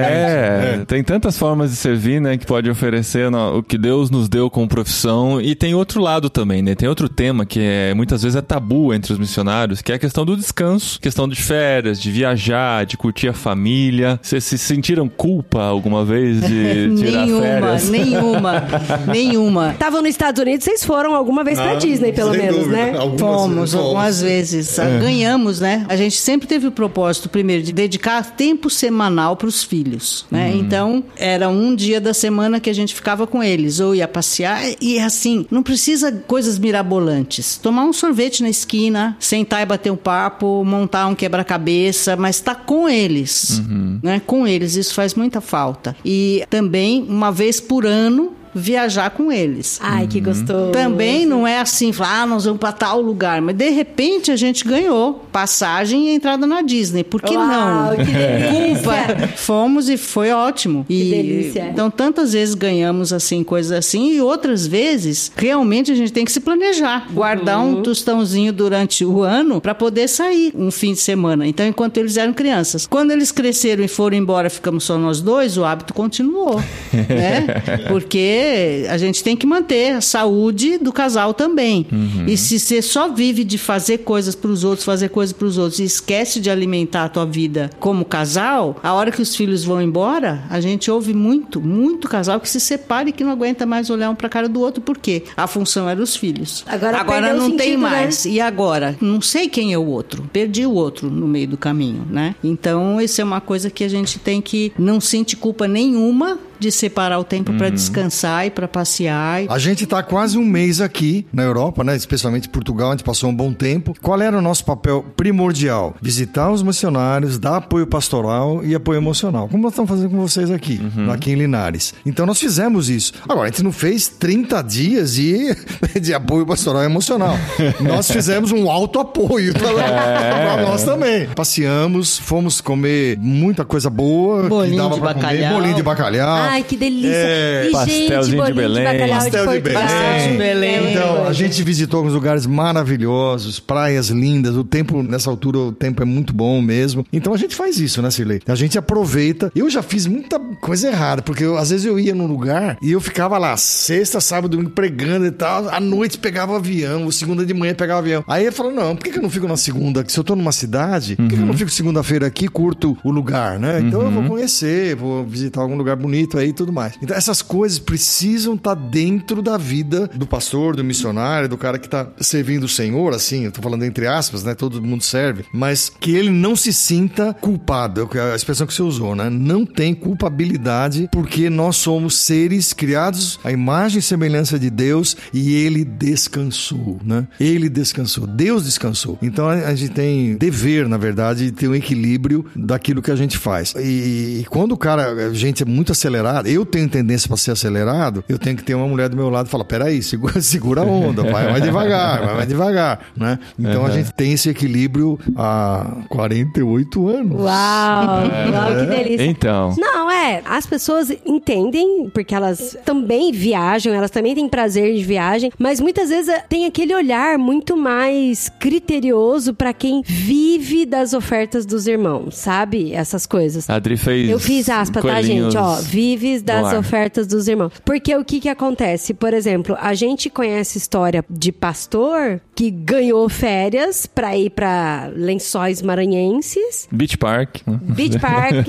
É, 0.00 0.82
tem 0.86 1.02
tantas 1.02 1.38
formas 1.38 1.70
de 1.70 1.76
servir, 1.76 2.20
né, 2.20 2.36
que 2.36 2.46
pode 2.46 2.68
oferecer 2.70 3.30
no- 3.30 3.58
o 3.58 3.62
que 3.62 3.76
Deus 3.78 4.10
nos 4.10 4.28
deu 4.28 4.50
como 4.50 4.68
profissão. 4.68 5.40
E 5.40 5.54
tem 5.54 5.74
outro 5.74 6.00
lado 6.00 6.28
também, 6.30 6.62
né? 6.62 6.74
Tem 6.74 6.88
outro 6.88 7.08
tema 7.08 7.44
que 7.44 7.60
é, 7.60 7.94
muitas 7.94 8.22
vezes 8.22 8.36
é 8.36 8.42
tabu 8.42 8.92
entre 8.94 9.12
os 9.12 9.18
missionários, 9.18 9.82
que 9.82 9.92
é 9.92 9.94
a 9.94 9.98
questão 9.98 10.24
do 10.24 10.36
descanso, 10.36 11.00
questão 11.00 11.28
de 11.28 11.36
férias, 11.40 12.00
de 12.00 12.10
viajar, 12.10 12.84
de 12.86 12.96
curtir 12.96 13.28
a 13.28 13.32
família. 13.32 14.18
Vocês 14.22 14.44
se 14.44 14.58
sentiram 14.58 15.08
culpa 15.08 15.62
alguma 15.62 16.04
vez 16.04 16.40
de 16.40 16.94
tirar 16.96 17.26
nenhuma, 17.26 17.42
férias? 17.42 17.88
nenhuma, 17.90 18.52
nenhuma. 19.12 19.70
Estavam 19.72 20.00
nos 20.02 20.10
Estados 20.10 20.40
Unidos, 20.40 20.64
vocês 20.64 20.84
foram 20.84 21.14
alguma 21.14 21.44
vez 21.44 21.49
pra 21.58 21.74
Disney, 21.74 22.12
pelo 22.12 22.30
menos, 22.32 22.56
dúvida. 22.60 22.76
né? 22.76 22.96
Algumas 22.98 23.20
Fomos 23.40 23.56
vezes, 23.60 23.74
algumas 23.74 24.20
vezes. 24.22 24.78
É. 24.78 24.98
Ganhamos, 25.00 25.60
né? 25.60 25.84
A 25.88 25.96
gente 25.96 26.16
sempre 26.16 26.46
teve 26.48 26.66
o 26.66 26.72
propósito, 26.72 27.28
primeiro, 27.28 27.62
de 27.62 27.72
dedicar 27.72 28.22
tempo 28.36 28.68
semanal 28.70 29.36
para 29.36 29.46
os 29.48 29.62
filhos, 29.62 30.26
né? 30.30 30.50
Uhum. 30.50 30.58
Então, 30.60 31.04
era 31.16 31.48
um 31.48 31.74
dia 31.74 32.00
da 32.00 32.12
semana 32.14 32.60
que 32.60 32.70
a 32.70 32.74
gente 32.74 32.94
ficava 32.94 33.26
com 33.26 33.42
eles, 33.42 33.80
ou 33.80 33.94
ia 33.94 34.06
passear, 34.08 34.60
e 34.80 34.98
assim, 34.98 35.46
não 35.50 35.62
precisa 35.62 36.12
coisas 36.26 36.58
mirabolantes. 36.58 37.56
Tomar 37.56 37.84
um 37.84 37.92
sorvete 37.92 38.42
na 38.42 38.48
esquina, 38.50 39.16
sentar 39.20 39.62
e 39.62 39.66
bater 39.66 39.90
um 39.90 39.96
papo, 39.96 40.64
montar 40.64 41.06
um 41.06 41.14
quebra-cabeça, 41.14 42.16
mas 42.16 42.40
tá 42.40 42.54
com 42.54 42.88
eles, 42.88 43.58
Uhum. 43.60 43.98
né? 44.02 44.20
Com 44.26 44.46
eles, 44.46 44.76
isso 44.76 44.94
faz 44.94 45.14
muita 45.14 45.40
falta. 45.40 45.96
E 46.04 46.44
também, 46.50 47.04
uma 47.08 47.30
vez 47.30 47.60
por 47.60 47.86
ano, 47.86 48.32
viajar 48.54 49.10
com 49.10 49.30
eles. 49.30 49.78
Ai, 49.82 50.06
que 50.06 50.20
gostoso. 50.20 50.72
Também 50.72 51.24
não 51.26 51.46
é 51.46 51.58
assim, 51.60 51.92
falar, 51.92 52.22
ah, 52.22 52.26
nós 52.26 52.44
vamos 52.44 52.60
para 52.60 52.72
tal 52.72 53.00
lugar. 53.00 53.40
Mas 53.40 53.56
de 53.56 53.68
repente 53.70 54.30
a 54.30 54.36
gente 54.36 54.64
ganhou 54.66 55.24
passagem 55.32 56.08
e 56.08 56.14
entrada 56.14 56.46
na 56.46 56.62
Disney. 56.62 57.04
Por 57.04 57.22
que 57.22 57.36
Uau, 57.36 57.46
não? 57.46 57.96
que 57.96 58.04
delícia. 58.12 58.80
Culpa. 58.80 59.28
Fomos 59.36 59.88
e 59.88 59.96
foi 59.96 60.30
ótimo. 60.30 60.84
Que 60.86 60.94
e, 60.94 61.10
delícia. 61.10 61.68
Então, 61.72 61.90
tantas 61.90 62.32
vezes 62.32 62.54
ganhamos 62.54 63.12
assim, 63.12 63.42
coisas 63.44 63.72
assim, 63.72 64.12
e 64.12 64.20
outras 64.20 64.66
vezes, 64.66 65.30
realmente 65.36 65.92
a 65.92 65.94
gente 65.94 66.12
tem 66.12 66.24
que 66.24 66.32
se 66.32 66.40
planejar. 66.40 67.06
Guardar 67.12 67.58
Uhum. 67.60 67.78
um 67.78 67.82
tostãozinho 67.82 68.52
durante 68.52 69.04
o 69.04 69.22
ano 69.22 69.60
para 69.60 69.74
poder 69.74 70.08
sair 70.08 70.52
um 70.56 70.70
fim 70.70 70.92
de 70.92 71.00
semana. 71.00 71.46
Então, 71.46 71.66
enquanto 71.66 71.98
eles 71.98 72.16
eram 72.16 72.32
crianças. 72.32 72.86
Quando 72.86 73.10
eles 73.10 73.30
cresceram 73.32 73.84
e 73.84 73.88
foram 73.88 74.16
embora, 74.16 74.48
ficamos 74.50 74.84
só 74.84 74.96
nós 74.98 75.20
dois, 75.20 75.56
o 75.56 75.64
hábito 75.64 75.92
continuou. 75.94 76.60
né? 76.92 77.46
Porque 77.88 78.39
a 78.88 78.98
gente 78.98 79.22
tem 79.22 79.36
que 79.36 79.46
manter 79.46 79.92
a 79.92 80.00
saúde 80.00 80.78
do 80.78 80.92
casal 80.92 81.34
também. 81.34 81.86
E 82.26 82.36
se 82.36 82.58
você 82.58 82.82
só 82.82 83.08
vive 83.08 83.44
de 83.44 83.58
fazer 83.58 83.98
coisas 83.98 84.34
para 84.34 84.50
os 84.50 84.64
outros, 84.64 84.84
fazer 84.84 85.08
coisas 85.08 85.32
para 85.32 85.46
os 85.46 85.58
outros 85.58 85.78
e 85.80 85.84
esquece 85.84 86.40
de 86.40 86.50
alimentar 86.50 87.04
a 87.04 87.08
tua 87.08 87.26
vida 87.26 87.70
como 87.78 88.04
casal, 88.04 88.78
a 88.82 88.92
hora 88.92 89.10
que 89.10 89.22
os 89.22 89.34
filhos 89.34 89.64
vão 89.64 89.80
embora, 89.80 90.44
a 90.48 90.60
gente 90.60 90.90
ouve 90.90 91.14
muito, 91.14 91.60
muito 91.60 92.08
casal 92.08 92.40
que 92.40 92.48
se 92.48 92.60
separa 92.60 93.08
e 93.08 93.12
que 93.12 93.24
não 93.24 93.30
aguenta 93.30 93.66
mais 93.66 93.90
olhar 93.90 94.10
um 94.10 94.14
para 94.14 94.26
a 94.26 94.30
cara 94.30 94.48
do 94.48 94.60
outro, 94.60 94.82
porque 94.82 95.24
a 95.36 95.46
função 95.46 95.88
era 95.88 96.00
os 96.02 96.16
filhos. 96.16 96.64
Agora 96.66 97.34
o 97.34 97.38
não 97.38 97.50
tem 97.50 97.58
sentido, 97.58 97.82
né? 97.82 97.90
mais. 97.90 98.24
E 98.24 98.40
agora? 98.40 98.96
Não 99.00 99.20
sei 99.20 99.48
quem 99.48 99.72
é 99.72 99.78
o 99.78 99.86
outro. 99.86 100.28
Perdi 100.32 100.66
o 100.66 100.72
outro 100.72 101.10
no 101.10 101.26
meio 101.26 101.48
do 101.48 101.56
caminho, 101.56 102.06
né? 102.10 102.34
Então, 102.42 103.00
isso 103.00 103.20
é 103.20 103.24
uma 103.24 103.40
coisa 103.40 103.70
que 103.70 103.84
a 103.84 103.88
gente 103.88 104.18
tem 104.18 104.40
que 104.40 104.72
não 104.78 105.00
sentir 105.00 105.36
culpa 105.36 105.66
nenhuma 105.66 106.38
de 106.60 106.70
separar 106.70 107.18
o 107.18 107.24
tempo 107.24 107.54
para 107.54 107.70
descansar 107.70 108.29
e 108.46 108.50
para 108.50 108.68
passear. 108.68 109.42
A 109.48 109.58
gente 109.58 109.86
tá 109.86 110.02
quase 110.02 110.38
um 110.38 110.44
mês 110.44 110.80
aqui 110.80 111.26
na 111.32 111.42
Europa, 111.42 111.82
né? 111.84 111.96
Especialmente 111.96 112.48
Portugal, 112.48 112.88
a 112.88 112.92
gente 112.92 113.04
passou 113.04 113.30
um 113.30 113.34
bom 113.34 113.52
tempo. 113.52 113.94
Qual 114.00 114.20
era 114.20 114.36
o 114.36 114.42
nosso 114.42 114.64
papel 114.64 115.04
primordial? 115.16 115.94
Visitar 116.00 116.50
os 116.50 116.62
missionários, 116.62 117.38
dar 117.38 117.56
apoio 117.56 117.86
pastoral 117.86 118.64
e 118.64 118.74
apoio 118.74 118.98
emocional. 118.98 119.48
Como 119.48 119.62
nós 119.62 119.72
estamos 119.72 119.90
fazendo 119.90 120.10
com 120.10 120.18
vocês 120.18 120.50
aqui, 120.50 120.80
aqui 121.12 121.32
em 121.32 121.34
Linares. 121.34 121.94
Então 122.04 122.26
nós 122.26 122.38
fizemos 122.38 122.88
isso. 122.88 123.12
Agora, 123.28 123.48
a 123.48 123.50
gente 123.50 123.62
não 123.62 123.72
fez 123.72 124.08
30 124.08 124.62
dias 124.62 125.14
de, 125.14 125.54
de 126.00 126.14
apoio 126.14 126.46
pastoral 126.46 126.82
e 126.82 126.86
emocional. 126.86 127.36
nós 127.80 128.10
fizemos 128.10 128.52
um 128.52 128.70
alto 128.70 128.98
apoio 128.98 129.52
para 129.54 130.62
nós 130.62 130.84
também. 130.84 131.26
Passeamos, 131.34 132.18
fomos 132.18 132.60
comer 132.60 133.18
muita 133.18 133.64
coisa 133.64 133.90
boa. 133.90 134.42
que 134.44 134.48
Bolinho 134.48 134.76
dava 134.76 134.94
de 134.94 135.00
pra 135.00 135.14
comer. 135.14 135.24
bacalhau. 135.24 135.54
Bolinho 135.54 135.74
de 135.74 135.82
bacalhau. 135.82 136.36
Ai, 136.42 136.62
que 136.62 136.76
delícia. 136.76 137.10
É, 137.12 137.66
e, 137.68 137.72
pastelzinho 137.72 138.19
gente, 138.19 138.19
de 138.28 138.36
bolinho 138.36 138.54
Belém. 138.54 138.84
bacalhau 138.84 139.18
Pastel 139.20 139.46
de 139.46 139.60
Portugal. 139.60 139.86
Belém. 139.86 140.32
de 140.32 140.38
Belém. 140.38 140.92
Então, 140.92 141.26
a 141.26 141.32
gente 141.32 141.62
visitou 141.62 141.98
alguns 141.98 142.14
lugares 142.14 142.46
maravilhosos, 142.46 143.60
praias 143.60 144.08
lindas. 144.08 144.56
O 144.56 144.64
tempo, 144.64 145.02
nessa 145.02 145.30
altura, 145.30 145.58
o 145.58 145.72
tempo 145.72 146.02
é 146.02 146.04
muito 146.04 146.32
bom 146.32 146.60
mesmo. 146.60 147.04
Então 147.12 147.32
a 147.32 147.36
gente 147.36 147.54
faz 147.54 147.78
isso, 147.78 148.00
né, 148.02 148.10
Cirlei? 148.10 148.40
A 148.46 148.54
gente 148.54 148.78
aproveita. 148.78 149.50
Eu 149.54 149.68
já 149.70 149.82
fiz 149.82 150.06
muita 150.06 150.38
coisa 150.60 150.88
errada, 150.88 151.22
porque 151.22 151.44
eu, 151.44 151.56
às 151.56 151.70
vezes 151.70 151.86
eu 151.86 151.98
ia 151.98 152.14
num 152.14 152.26
lugar 152.26 152.76
e 152.82 152.92
eu 152.92 153.00
ficava 153.00 153.38
lá, 153.38 153.56
sexta, 153.56 154.20
sábado, 154.20 154.50
domingo, 154.50 154.70
pregando 154.70 155.26
e 155.26 155.30
tal. 155.30 155.68
À 155.68 155.80
noite 155.80 156.18
pegava 156.18 156.56
avião, 156.56 157.04
ou 157.04 157.12
segunda 157.12 157.44
de 157.44 157.54
manhã 157.54 157.74
pegava 157.74 158.00
avião. 158.00 158.24
Aí 158.26 158.44
eu 158.46 158.52
falo, 158.52 158.70
não, 158.70 158.96
por 158.96 159.04
que, 159.04 159.10
que 159.10 159.18
eu 159.18 159.22
não 159.22 159.30
fico 159.30 159.46
na 159.46 159.56
segunda? 159.56 160.04
Se 160.06 160.18
eu 160.18 160.24
tô 160.24 160.34
numa 160.34 160.52
cidade, 160.52 161.16
por 161.16 161.28
que, 161.28 161.36
que 161.36 161.42
eu 161.42 161.46
não 161.46 161.56
fico 161.56 161.70
segunda-feira 161.70 162.26
aqui 162.26 162.46
e 162.46 162.48
curto 162.48 162.96
o 163.04 163.10
lugar, 163.10 163.58
né? 163.58 163.80
Então 163.80 164.02
eu 164.02 164.10
vou 164.10 164.24
conhecer, 164.24 164.94
vou 164.96 165.24
visitar 165.24 165.60
algum 165.60 165.76
lugar 165.76 165.96
bonito 165.96 166.38
aí 166.38 166.48
e 166.48 166.52
tudo 166.52 166.72
mais. 166.72 166.94
Então 167.02 167.16
essas 167.16 167.42
coisas 167.42 167.78
precisam 167.78 168.09
estar 168.10 168.74
dentro 168.74 169.42
da 169.42 169.56
vida 169.56 170.08
do 170.14 170.26
pastor, 170.26 170.76
do 170.76 170.84
missionário, 170.84 171.48
do 171.48 171.56
cara 171.56 171.78
que 171.78 171.88
tá 171.88 172.08
servindo 172.20 172.64
o 172.64 172.68
Senhor, 172.68 173.14
assim, 173.14 173.44
eu 173.44 173.52
tô 173.52 173.62
falando 173.62 173.84
entre 173.84 174.06
aspas, 174.06 174.44
né? 174.44 174.54
Todo 174.54 174.82
mundo 174.82 175.02
serve, 175.02 175.44
mas 175.52 175.90
que 176.00 176.14
ele 176.14 176.30
não 176.30 176.56
se 176.56 176.72
sinta 176.72 177.34
culpado, 177.34 178.08
é 178.14 178.32
a 178.32 178.36
expressão 178.36 178.66
que 178.66 178.74
você 178.74 178.82
usou, 178.82 179.14
né? 179.14 179.28
Não 179.30 179.64
tem 179.64 179.94
culpabilidade 179.94 181.08
porque 181.12 181.48
nós 181.50 181.76
somos 181.76 182.16
seres 182.18 182.72
criados 182.72 183.38
à 183.44 183.50
imagem 183.50 183.98
e 183.98 184.02
semelhança 184.02 184.58
de 184.58 184.70
Deus 184.70 185.16
e 185.32 185.54
ele 185.54 185.84
descansou, 185.84 186.98
né? 187.04 187.26
Ele 187.38 187.68
descansou, 187.68 188.26
Deus 188.26 188.64
descansou. 188.64 189.18
Então 189.22 189.48
a 189.48 189.74
gente 189.74 189.92
tem 189.92 190.36
dever, 190.36 190.88
na 190.88 190.96
verdade, 190.96 191.46
de 191.46 191.52
ter 191.52 191.68
um 191.68 191.74
equilíbrio 191.74 192.44
daquilo 192.56 193.02
que 193.02 193.10
a 193.10 193.16
gente 193.16 193.38
faz. 193.38 193.74
E, 193.76 194.40
e 194.40 194.46
quando 194.48 194.72
o 194.72 194.76
cara, 194.76 195.28
a 195.28 195.34
gente 195.34 195.62
é 195.62 195.66
muito 195.66 195.92
acelerado, 195.92 196.46
eu 196.46 196.64
tenho 196.64 196.88
tendência 196.88 197.28
para 197.28 197.36
ser 197.36 197.52
acelerado, 197.52 197.99
eu 198.28 198.38
tenho 198.38 198.56
que 198.56 198.62
ter 198.62 198.74
uma 198.74 198.86
mulher 198.86 199.08
do 199.08 199.16
meu 199.16 199.28
lado 199.30 199.46
e 199.46 199.50
falar: 199.50 199.64
peraí, 199.64 200.02
segura, 200.02 200.40
segura 200.42 200.82
a 200.82 200.84
onda, 200.84 201.22
vai 201.22 201.50
mais 201.50 201.62
devagar, 201.62 202.24
vai 202.24 202.34
mais 202.36 202.48
devagar, 202.48 203.00
né? 203.16 203.38
Então 203.58 203.84
a 203.84 203.90
gente 203.90 204.12
tem 204.12 204.32
esse 204.32 204.48
equilíbrio 204.48 205.18
há 205.36 206.04
48 206.08 207.08
anos. 207.08 207.40
Uau, 207.40 207.46
uau, 207.46 208.78
que 208.78 208.86
delícia. 208.86 209.26
Então. 209.26 209.74
Não, 209.78 210.10
é, 210.10 210.42
as 210.44 210.66
pessoas 210.66 211.10
entendem, 211.24 212.10
porque 212.12 212.34
elas 212.34 212.76
também 212.84 213.32
viajam, 213.32 213.92
elas 213.92 214.10
também 214.10 214.34
têm 214.34 214.48
prazer 214.48 214.94
de 214.94 215.04
viagem, 215.04 215.52
mas 215.58 215.80
muitas 215.80 216.08
vezes 216.08 216.34
tem 216.48 216.66
aquele 216.66 216.94
olhar 216.94 217.38
muito 217.38 217.76
mais 217.76 218.50
criterioso 218.60 219.54
pra 219.54 219.72
quem 219.72 220.02
vive 220.04 220.86
das 220.86 221.12
ofertas 221.12 221.64
dos 221.66 221.86
irmãos, 221.86 222.36
sabe? 222.36 222.92
Essas 222.92 223.26
coisas. 223.26 223.68
A 223.68 223.76
Adri 223.76 223.96
fez. 223.96 224.30
Eu 224.30 224.38
fiz 224.38 224.68
aspa, 224.68 225.00
tá, 225.00 225.22
gente? 225.22 225.56
Ó, 225.56 225.78
lives 225.92 226.42
das 226.42 226.72
ofertas 226.72 227.26
dos 227.26 227.48
irmãos. 227.48 227.72
Porque 227.90 228.14
o 228.14 228.24
que 228.24 228.38
que 228.38 228.48
acontece? 228.48 229.12
Por 229.12 229.34
exemplo, 229.34 229.76
a 229.80 229.94
gente 229.94 230.30
conhece 230.30 230.78
história 230.78 231.24
de 231.28 231.50
pastor 231.50 232.40
que 232.54 232.70
ganhou 232.70 233.28
férias 233.28 234.06
pra 234.06 234.36
ir 234.36 234.50
pra 234.50 235.10
lençóis 235.12 235.82
maranhenses. 235.82 236.86
Beach 236.92 237.18
Park. 237.18 237.62
né? 237.66 237.80
Beach 237.82 238.16
Park. 238.20 238.66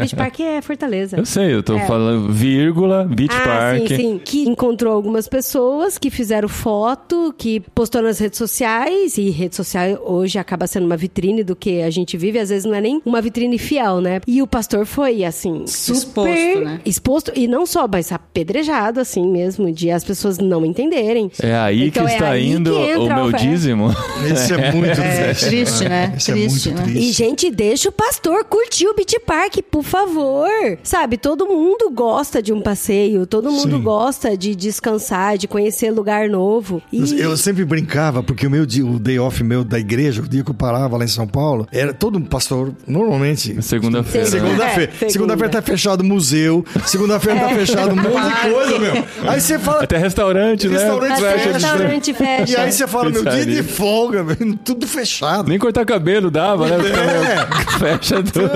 Beach 0.00 0.16
Park 0.16 0.40
é 0.40 0.62
Fortaleza. 0.62 1.18
Eu 1.18 1.26
sei, 1.26 1.52
eu 1.52 1.62
tô 1.62 1.76
É. 1.76 1.86
falando 1.86 2.32
vírgula, 2.32 3.04
Beach 3.04 3.34
ah, 3.36 3.44
Park. 3.44 3.88
sim, 3.88 3.96
sim. 3.96 4.20
Que 4.24 4.48
encontrou 4.48 4.94
algumas 4.94 5.28
pessoas 5.28 5.98
que 5.98 6.08
fizeram 6.08 6.48
foto, 6.48 7.34
que 7.36 7.60
postou 7.74 8.00
nas 8.00 8.18
redes 8.18 8.38
sociais, 8.38 9.18
e 9.18 9.28
rede 9.28 9.54
social 9.54 10.00
hoje 10.02 10.38
acaba 10.38 10.66
sendo 10.66 10.86
uma 10.86 10.96
vitrine 10.96 11.44
do 11.44 11.54
que 11.54 11.82
a 11.82 11.90
gente 11.90 12.16
vive, 12.16 12.38
às 12.38 12.48
vezes 12.48 12.64
não 12.64 12.74
é 12.74 12.80
nem 12.80 13.02
uma 13.04 13.20
vitrine 13.20 13.58
fiel, 13.58 14.00
né? 14.00 14.22
E 14.26 14.40
o 14.40 14.46
pastor 14.46 14.86
foi, 14.86 15.24
assim, 15.24 15.66
super 15.66 15.98
Exposto, 16.30 16.64
né? 16.64 16.80
exposto, 16.86 17.32
e 17.36 17.46
não 17.46 17.66
só, 17.66 17.86
mas 17.86 18.10
apedrejado, 18.10 18.61
assim 18.70 19.26
mesmo, 19.30 19.72
de 19.72 19.90
as 19.90 20.04
pessoas 20.04 20.38
não 20.38 20.64
entenderem. 20.64 21.30
É 21.42 21.54
aí 21.54 21.88
Então 21.88 22.04
que 22.06 22.12
é 22.12 22.14
está 22.14 22.30
aí 22.30 22.50
indo 22.50 22.70
que 22.72 22.78
entra 22.90 23.00
o 23.00 23.14
meu 23.14 23.32
dízimo. 23.32 23.88
Isso 24.32 24.54
é 24.54 24.72
muito 24.72 25.00
É 25.00 25.34
triste. 25.34 25.46
triste, 25.46 25.88
né? 25.88 26.14
Isso 26.16 26.32
Triste, 26.32 26.68
é 26.68 26.72
muito 26.72 26.80
né? 26.86 26.92
triste. 26.92 27.08
E, 27.08 27.12
gente, 27.12 27.50
deixa 27.50 27.88
o 27.88 27.92
pastor 27.92 28.44
curtir 28.44 28.86
o 28.86 28.94
Beach 28.94 29.18
Park, 29.26 29.56
por 29.70 29.82
favor. 29.82 30.48
Sabe, 30.82 31.16
todo 31.16 31.46
mundo 31.46 31.90
gosta 31.90 32.42
de 32.42 32.52
um 32.52 32.60
passeio, 32.60 33.26
todo 33.26 33.50
mundo 33.50 33.76
Sim. 33.76 33.82
gosta 33.82 34.36
de 34.36 34.54
descansar, 34.54 35.36
de 35.38 35.46
conhecer 35.48 35.90
lugar 35.90 36.28
novo. 36.28 36.82
E... 36.92 37.20
Eu 37.20 37.36
sempre 37.36 37.64
brincava, 37.64 38.22
porque 38.22 38.46
o 38.46 38.50
meu 38.50 38.64
dia, 38.66 38.84
o 38.84 38.98
day 38.98 39.18
off 39.18 39.42
meu 39.42 39.64
da 39.64 39.78
igreja, 39.78 40.22
o 40.22 40.28
dia 40.28 40.42
que 40.44 40.50
eu 40.50 40.54
parava 40.54 40.96
lá 40.96 41.04
em 41.04 41.08
São 41.08 41.26
Paulo, 41.26 41.66
era 41.72 41.92
todo 41.92 42.18
um 42.18 42.22
pastor, 42.24 42.72
normalmente. 42.86 43.60
Segunda-feira. 43.62 44.26
Segunda- 44.26 44.52
Segunda-feira. 44.52 44.92
É, 44.92 44.96
segunda. 44.96 45.12
Segunda-feira 45.12 45.48
tá 45.52 45.62
fechado 45.62 46.00
o 46.00 46.04
museu. 46.04 46.64
Segunda-feira 46.86 47.40
tá 47.40 47.48
fechado 47.50 47.92
um 47.92 47.96
monte 47.96 48.41
de 48.41 48.41
coisa, 48.50 48.78
meu. 48.78 49.04
Aí 49.28 49.40
você 49.40 49.58
fala. 49.58 49.82
Até 49.84 49.96
restaurante, 49.98 50.68
né? 50.68 50.78
Restaurante 50.78 51.12
Até 51.12 51.32
fecha. 51.38 51.52
restaurante 51.52 52.14
fecha. 52.14 52.52
E 52.52 52.56
aí 52.56 52.72
você 52.72 52.86
fala, 52.86 53.10
meu 53.10 53.24
dia 53.24 53.46
de 53.46 53.62
folga, 53.62 54.22
meu, 54.24 54.36
tudo 54.64 54.86
fechado. 54.86 55.48
Nem 55.48 55.58
cortar 55.58 55.84
cabelo 55.84 56.30
dava, 56.30 56.66
né? 56.66 56.76
É. 56.76 57.62
Fecha 57.82 58.22
tudo. 58.22 58.48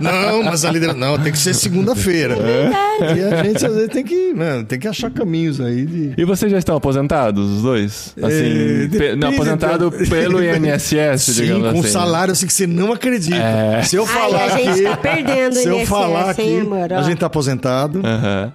Não, 0.00 0.42
mas 0.42 0.64
a 0.64 0.70
liderança. 0.70 0.98
Não, 0.98 1.18
tem 1.18 1.32
que 1.32 1.38
ser 1.38 1.54
segunda-feira. 1.54 2.36
E 3.00 3.20
a 3.34 3.42
gente 3.44 3.64
às 3.64 3.74
vezes 3.74 3.88
tem 3.88 4.04
que, 4.04 4.32
né, 4.32 4.64
tem 4.66 4.78
que 4.78 4.88
achar 4.88 5.10
caminhos 5.10 5.60
aí 5.60 5.84
de. 5.86 6.14
E 6.16 6.24
vocês 6.24 6.50
já 6.50 6.58
estão 6.58 6.76
aposentados, 6.76 7.48
os 7.58 7.62
dois? 7.62 8.14
É, 8.20 8.26
Assim, 8.26 8.42
pe- 8.42 8.88
depende, 8.88 9.16
não, 9.16 9.28
aposentado 9.28 9.90
depende. 9.90 10.10
pelo 10.10 10.42
INSS, 10.42 11.22
Sim, 11.34 11.42
digamos 11.42 11.72
com 11.72 11.80
assim. 11.80 11.88
salário 11.88 12.32
assim 12.32 12.46
que 12.46 12.52
você 12.52 12.66
não 12.66 12.92
acredita. 12.92 13.36
É. 13.36 13.82
Se 13.82 13.96
eu 13.96 14.04
Ai, 14.04 14.08
falar 14.14 14.44
a 14.44 14.48
gente 14.56 14.68
aqui, 14.70 14.82
tá 14.82 14.96
perdendo 14.96 15.54
se 15.54 15.68
eu 15.68 15.76
INSS, 15.78 15.88
falar 15.88 16.40
hein, 16.40 16.60
amor? 16.60 16.92
Ó. 16.92 16.98
a 16.98 17.02
gente 17.02 17.18
tá 17.18 17.26
aposentado. 17.26 18.02